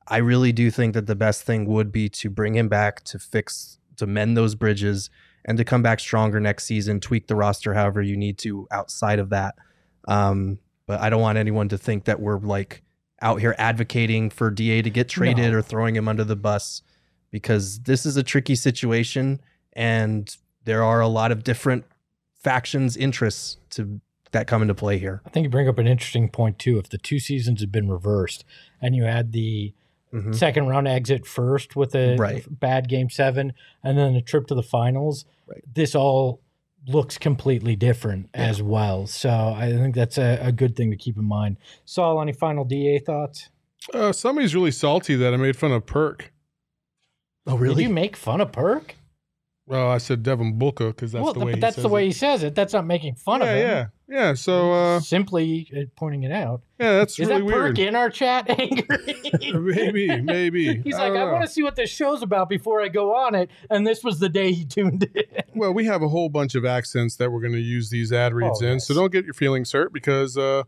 I 0.09 0.19
really 0.19 0.53
do 0.53 0.71
think 0.71 0.95
that 0.95 1.07
the 1.07 1.15
best 1.15 1.43
thing 1.43 1.67
would 1.67 1.93
be 1.93 2.09
to 2.11 2.31
bring 2.31 2.55
him 2.55 2.69
back 2.69 3.03
to 3.05 3.19
fix, 3.19 3.79
to 3.97 4.07
mend 4.07 4.37
those 4.37 4.55
bridges, 4.55 5.11
and 5.45 5.59
to 5.59 5.65
come 5.65 5.83
back 5.83 6.01
stronger 6.01 6.41
next 6.41 6.65
season, 6.65 7.01
tweak 7.01 7.27
the 7.27 7.35
roster 7.37 7.75
however 7.75 8.03
you 8.03 8.17
need 8.17 8.39
to 8.39 8.67
outside 8.71 9.19
of 9.19 9.31
that. 9.31 9.55
Um, 10.09 10.59
but 10.87 11.01
I 11.01 11.11
don't 11.11 11.21
want 11.21 11.39
anyone 11.39 11.69
to 11.71 11.79
think 11.79 12.05
that 12.05 12.21
we're 12.21 12.39
like 12.39 12.83
out 13.21 13.41
here 13.41 13.55
advocating 13.59 14.31
for 14.31 14.51
DA 14.51 14.83
to 14.83 14.91
get 14.91 15.09
traded 15.09 15.53
No. 15.53 15.59
or 15.59 15.63
throwing 15.63 15.95
him 15.95 16.09
under 16.09 16.25
the 16.25 16.37
bus 16.37 16.83
because 17.31 17.81
this 17.81 18.05
is 18.05 18.17
a 18.17 18.23
tricky 18.23 18.57
situation 18.57 19.41
and 19.75 20.37
there 20.65 20.83
are 20.83 21.01
a 21.01 21.09
lot 21.09 21.31
of 21.33 21.45
different 21.45 21.85
factions 22.35 22.97
interests 22.97 23.57
to 23.71 24.01
that 24.33 24.47
come 24.47 24.63
into 24.63 24.75
play 24.75 24.99
here. 24.99 25.21
I 25.27 25.31
think 25.31 25.45
you 25.45 25.51
bring 25.51 25.69
up 25.69 25.79
an 25.79 25.87
interesting 25.87 26.29
point 26.29 26.59
too. 26.59 26.79
If 26.79 26.89
the 26.89 26.99
two 26.99 27.19
seasons 27.19 27.61
had 27.61 27.71
been 27.71 27.89
reversed 27.89 28.45
and 28.81 28.97
you 28.97 29.05
had 29.05 29.33
the 29.33 29.73
Mhm. 30.13 30.35
second 30.35 30.67
round 30.69 30.87
exit 30.89 31.27
first 31.27 31.75
with 31.77 31.95
a 31.95 32.17
Right. 32.17 32.45
bad 32.61 32.89
game 32.89 33.09
seven 33.11 33.53
and 33.83 33.97
then 33.97 34.15
a 34.15 34.21
trip 34.23 34.47
to 34.49 34.55
the 34.55 34.63
finals, 34.63 35.25
Right. 35.47 35.63
this 35.75 35.95
all 35.95 36.41
looks 36.87 37.17
completely 37.17 37.77
different 37.77 38.29
as 38.35 38.61
well. 38.63 39.07
So 39.07 39.31
I 39.31 39.71
think 39.73 39.95
that's 39.95 40.19
a, 40.19 40.39
a 40.43 40.53
good 40.53 40.75
thing 40.77 40.91
to 40.91 40.97
keep 40.97 41.17
in 41.17 41.25
mind. 41.25 41.57
Saul, 41.85 42.21
any 42.21 42.33
final 42.33 42.65
DA 42.65 42.99
thoughts? 42.99 43.49
Uh, 43.95 44.13
somebody's 44.13 44.55
really 44.55 44.71
salty 44.71 45.15
that 45.17 45.33
I 45.33 45.37
made 45.37 45.57
fun 45.57 45.73
of 45.73 45.87
Perk. 45.87 46.33
Oh, 47.47 47.57
Did 47.59 47.79
you 47.79 47.89
make 47.89 48.17
fun 48.17 48.41
of 48.41 48.53
Perk? 48.53 48.95
Well, 49.67 49.89
I 49.89 49.99
said 49.99 50.23
Devin 50.25 50.59
Booker 50.59 50.89
because 50.89 51.13
that's 51.13 51.23
well, 51.23 51.33
the 51.33 51.41
th- 51.41 51.47
way. 51.47 51.53
but 51.53 51.57
he 51.57 51.61
that's 51.61 51.77
the 51.77 51.83
says 51.83 51.91
way 51.91 52.03
it. 52.03 52.07
he 52.07 52.13
says 52.13 52.43
it. 52.43 52.55
That's 52.55 52.73
not 52.73 52.85
making 52.85 53.15
fun 53.15 53.41
yeah, 53.43 53.47
of 53.47 53.57
him. 53.57 53.67
yeah, 54.09 54.19
yeah. 54.19 54.35
So 54.35 54.73
uh, 54.73 55.01
Simply 55.01 55.71
uh, 55.77 55.83
pointing 55.95 56.25
it 56.25 56.33
out. 56.33 56.63
yeah, 56.81 56.95
that's 56.99 57.13
Is 57.19 57.29
really 57.29 57.41
that 57.41 57.45
weird. 57.47 57.77
Perk 57.77 57.79
in 57.79 57.95
our 57.95 58.11
chat 58.11 58.51
angry? 58.59 59.15
maybe, 59.55 60.21
maybe. 60.21 60.79
He's 60.85 60.97
I 60.97 61.09
like, 61.09 61.21
I 61.21 61.25
want 61.31 61.45
to 61.45 61.49
see 61.51 61.63
what 61.63 61.77
this 61.77 61.91
show's 61.91 62.23
about 62.23 62.49
before 62.49 62.83
I 62.83 62.89
go 62.89 63.15
on 63.15 63.37
it. 63.37 63.51
And 63.71 63.87
this 63.87 64.03
was 64.03 64.19
the 64.19 64.29
day 64.29 64.53
he 64.53 64.65
tuned 64.65 65.09
in. 65.15 65.25
Well, 65.55 65.73
we 65.73 65.85
have 65.87 66.03
a 66.03 66.09
whole 66.09 66.29
bunch 66.29 66.55
of 66.57 66.65
accents 66.65 67.17
that 67.17 67.31
we're 67.31 67.41
going 67.41 67.53
to 67.53 67.61
use 67.61 67.89
these 67.89 68.13
ad 68.13 68.35
reads 68.35 68.63
Oh, 68.63 68.67
in, 68.67 68.73
yes. 68.75 68.87
so 68.89 68.95
don't 68.95 69.13
get 69.13 69.25
your 69.25 69.35
feelings 69.35 69.71
hurt 69.71 69.93
because, 69.93 70.37
uh, 70.37 70.65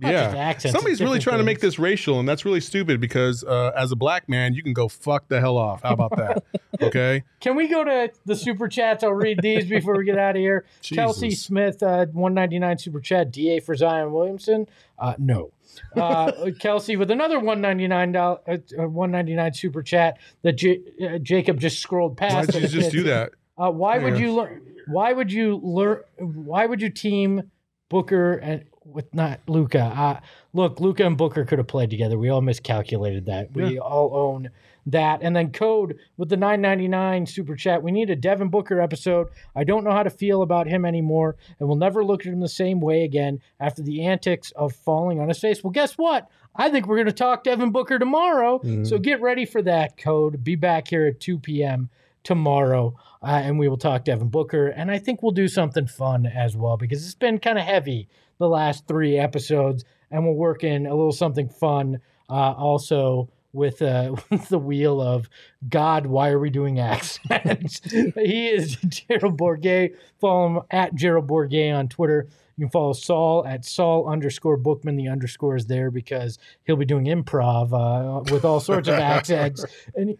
Not 0.00 0.12
yeah, 0.12 0.34
accents, 0.36 0.72
somebody's 0.72 1.00
really 1.00 1.18
trying 1.18 1.38
to 1.38 1.44
make 1.44 1.58
this 1.60 1.78
racial, 1.78 2.20
and 2.20 2.28
that's 2.28 2.44
really 2.44 2.60
stupid 2.60 3.00
because 3.00 3.42
uh, 3.42 3.72
as 3.76 3.90
a 3.90 3.96
black 3.96 4.28
man, 4.28 4.54
you 4.54 4.62
can 4.62 4.72
go 4.72 4.86
fuck 4.86 5.28
the 5.28 5.40
hell 5.40 5.56
off. 5.56 5.82
How 5.82 5.92
about 5.92 6.16
that? 6.16 6.44
Okay, 6.80 7.24
Can 7.40 7.56
we 7.56 7.66
go 7.66 7.82
to 7.82 8.12
the 8.24 8.36
super 8.36 8.68
chats? 8.68 9.02
I'll 9.02 9.12
read 9.12 9.40
these 9.42 9.64
before 9.64 9.96
we 9.96 10.04
get 10.04 10.16
out 10.16 10.36
of 10.36 10.40
here. 10.40 10.64
Kelsey 10.82 11.32
Smith, 11.32 11.82
uh, 11.82 12.06
199 12.12 12.78
super 12.78 13.00
chat. 13.00 13.32
DA 13.32 13.58
for 13.58 13.74
Zion 13.74 14.12
Williamson? 14.12 14.68
Uh, 14.96 15.14
no. 15.18 15.50
Uh, 15.96 16.30
Kelsey 16.60 16.94
with 16.94 17.10
another 17.10 17.40
199 17.40 18.14
uh, 18.14 18.36
uh, 18.46 18.88
199 18.88 19.54
super 19.54 19.82
chat 19.82 20.18
that 20.42 20.52
J- 20.52 20.80
uh, 21.02 21.18
Jacob 21.18 21.58
just 21.58 21.80
scrolled 21.80 22.16
past. 22.16 22.34
why 22.54 22.60
did 22.60 22.72
you 22.72 22.80
just 22.80 22.92
do 22.92 23.02
that? 23.04 23.32
Uh, 23.56 23.70
why 23.72 23.98
would 23.98 24.18
you 24.18 24.34
learn? 24.34 24.62
Why 24.86 25.12
would 25.12 25.32
you 25.32 25.56
learn? 25.56 26.02
Why 26.18 26.66
would 26.66 26.80
you 26.80 26.90
team 26.90 27.50
Booker 27.88 28.34
and 28.34 28.64
with 28.92 29.12
not 29.14 29.40
Luka? 29.46 29.80
Uh, 29.80 30.20
look, 30.52 30.80
Luka 30.80 31.04
and 31.04 31.16
Booker 31.16 31.44
could 31.44 31.58
have 31.58 31.68
played 31.68 31.90
together. 31.90 32.18
We 32.18 32.28
all 32.28 32.40
miscalculated 32.40 33.26
that. 33.26 33.52
We 33.52 33.78
all 33.78 34.14
own 34.14 34.50
that. 34.86 35.20
And 35.22 35.36
then 35.36 35.52
Code 35.52 35.98
with 36.16 36.28
the 36.28 36.36
999 36.36 37.26
super 37.26 37.54
chat. 37.54 37.82
We 37.82 37.92
need 37.92 38.10
a 38.10 38.16
Devin 38.16 38.48
Booker 38.48 38.80
episode. 38.80 39.28
I 39.54 39.64
don't 39.64 39.84
know 39.84 39.92
how 39.92 40.02
to 40.02 40.10
feel 40.10 40.42
about 40.42 40.66
him 40.66 40.84
anymore, 40.84 41.36
and 41.58 41.68
we'll 41.68 41.76
never 41.76 42.04
look 42.04 42.26
at 42.26 42.32
him 42.32 42.40
the 42.40 42.48
same 42.48 42.80
way 42.80 43.04
again 43.04 43.40
after 43.60 43.82
the 43.82 44.04
antics 44.04 44.50
of 44.52 44.74
falling 44.74 45.20
on 45.20 45.28
his 45.28 45.38
face. 45.38 45.62
Well, 45.62 45.70
guess 45.70 45.94
what? 45.94 46.28
I 46.56 46.70
think 46.70 46.86
we're 46.86 46.96
going 46.96 47.06
to 47.06 47.12
talk 47.12 47.44
Devin 47.44 47.70
Booker 47.70 47.98
tomorrow. 47.98 48.60
So 48.84 48.98
get 48.98 49.20
ready 49.20 49.44
for 49.44 49.62
that, 49.62 49.96
Code. 49.96 50.42
Be 50.42 50.56
back 50.56 50.88
here 50.88 51.06
at 51.06 51.20
2 51.20 51.38
p.m. 51.38 51.90
tomorrow, 52.24 52.96
uh, 53.22 53.26
and 53.26 53.58
we 53.58 53.68
will 53.68 53.76
talk 53.76 54.04
Devin 54.04 54.28
Booker. 54.28 54.68
And 54.68 54.90
I 54.90 54.98
think 54.98 55.22
we'll 55.22 55.32
do 55.32 55.48
something 55.48 55.86
fun 55.86 56.26
as 56.26 56.56
well 56.56 56.76
because 56.76 57.04
it's 57.04 57.14
been 57.14 57.38
kind 57.38 57.58
of 57.58 57.64
heavy 57.64 58.08
the 58.38 58.48
last 58.48 58.86
three 58.86 59.18
episodes, 59.18 59.84
and 60.10 60.24
we'll 60.24 60.34
work 60.34 60.64
in 60.64 60.86
a 60.86 60.94
little 60.94 61.12
something 61.12 61.48
fun 61.48 62.00
uh, 62.30 62.52
also 62.52 63.28
with, 63.52 63.82
uh, 63.82 64.14
with 64.30 64.48
the 64.48 64.58
wheel 64.58 65.00
of 65.00 65.28
God. 65.68 66.06
Why 66.06 66.30
are 66.30 66.38
we 66.38 66.50
doing 66.50 66.78
accents? 66.80 67.80
he 67.90 68.48
is 68.48 68.76
Gerald 68.88 69.38
Bourguet. 69.38 69.94
Follow 70.20 70.46
him 70.46 70.62
at 70.70 70.94
Gerald 70.94 71.26
Bourguet 71.26 71.74
on 71.74 71.88
Twitter. 71.88 72.28
You 72.56 72.66
can 72.66 72.70
follow 72.70 72.92
Saul 72.92 73.46
at 73.46 73.64
Saul 73.64 74.08
underscore 74.08 74.56
Bookman. 74.56 74.96
The 74.96 75.08
underscore 75.08 75.54
is 75.54 75.66
there 75.66 75.92
because 75.92 76.38
he'll 76.64 76.76
be 76.76 76.84
doing 76.84 77.04
improv 77.04 77.72
uh, 77.72 78.32
with 78.32 78.44
all 78.44 78.58
sorts 78.58 78.88
of 78.88 78.94
accents. 78.94 79.64
And 79.94 80.18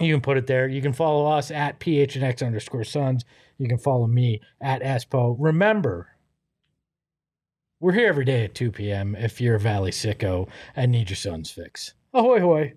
you 0.00 0.14
can 0.14 0.22
put 0.22 0.38
it 0.38 0.46
there. 0.46 0.66
You 0.66 0.80
can 0.80 0.94
follow 0.94 1.26
us 1.26 1.50
at 1.50 1.78
PHNX 1.80 2.44
underscore 2.44 2.84
Suns. 2.84 3.24
You 3.58 3.68
can 3.68 3.78
follow 3.78 4.06
me 4.06 4.40
at 4.60 4.82
Espo. 4.82 5.36
Remember, 5.38 6.08
we're 7.84 7.92
here 7.92 8.08
every 8.08 8.24
day 8.24 8.44
at 8.44 8.54
2 8.54 8.72
p.m. 8.72 9.14
if 9.14 9.42
you're 9.42 9.56
a 9.56 9.60
Valley 9.60 9.90
sicko 9.90 10.48
and 10.74 10.90
need 10.90 11.10
your 11.10 11.18
Suns 11.18 11.50
fix. 11.50 11.92
Ahoy, 12.14 12.40
hoy. 12.40 12.72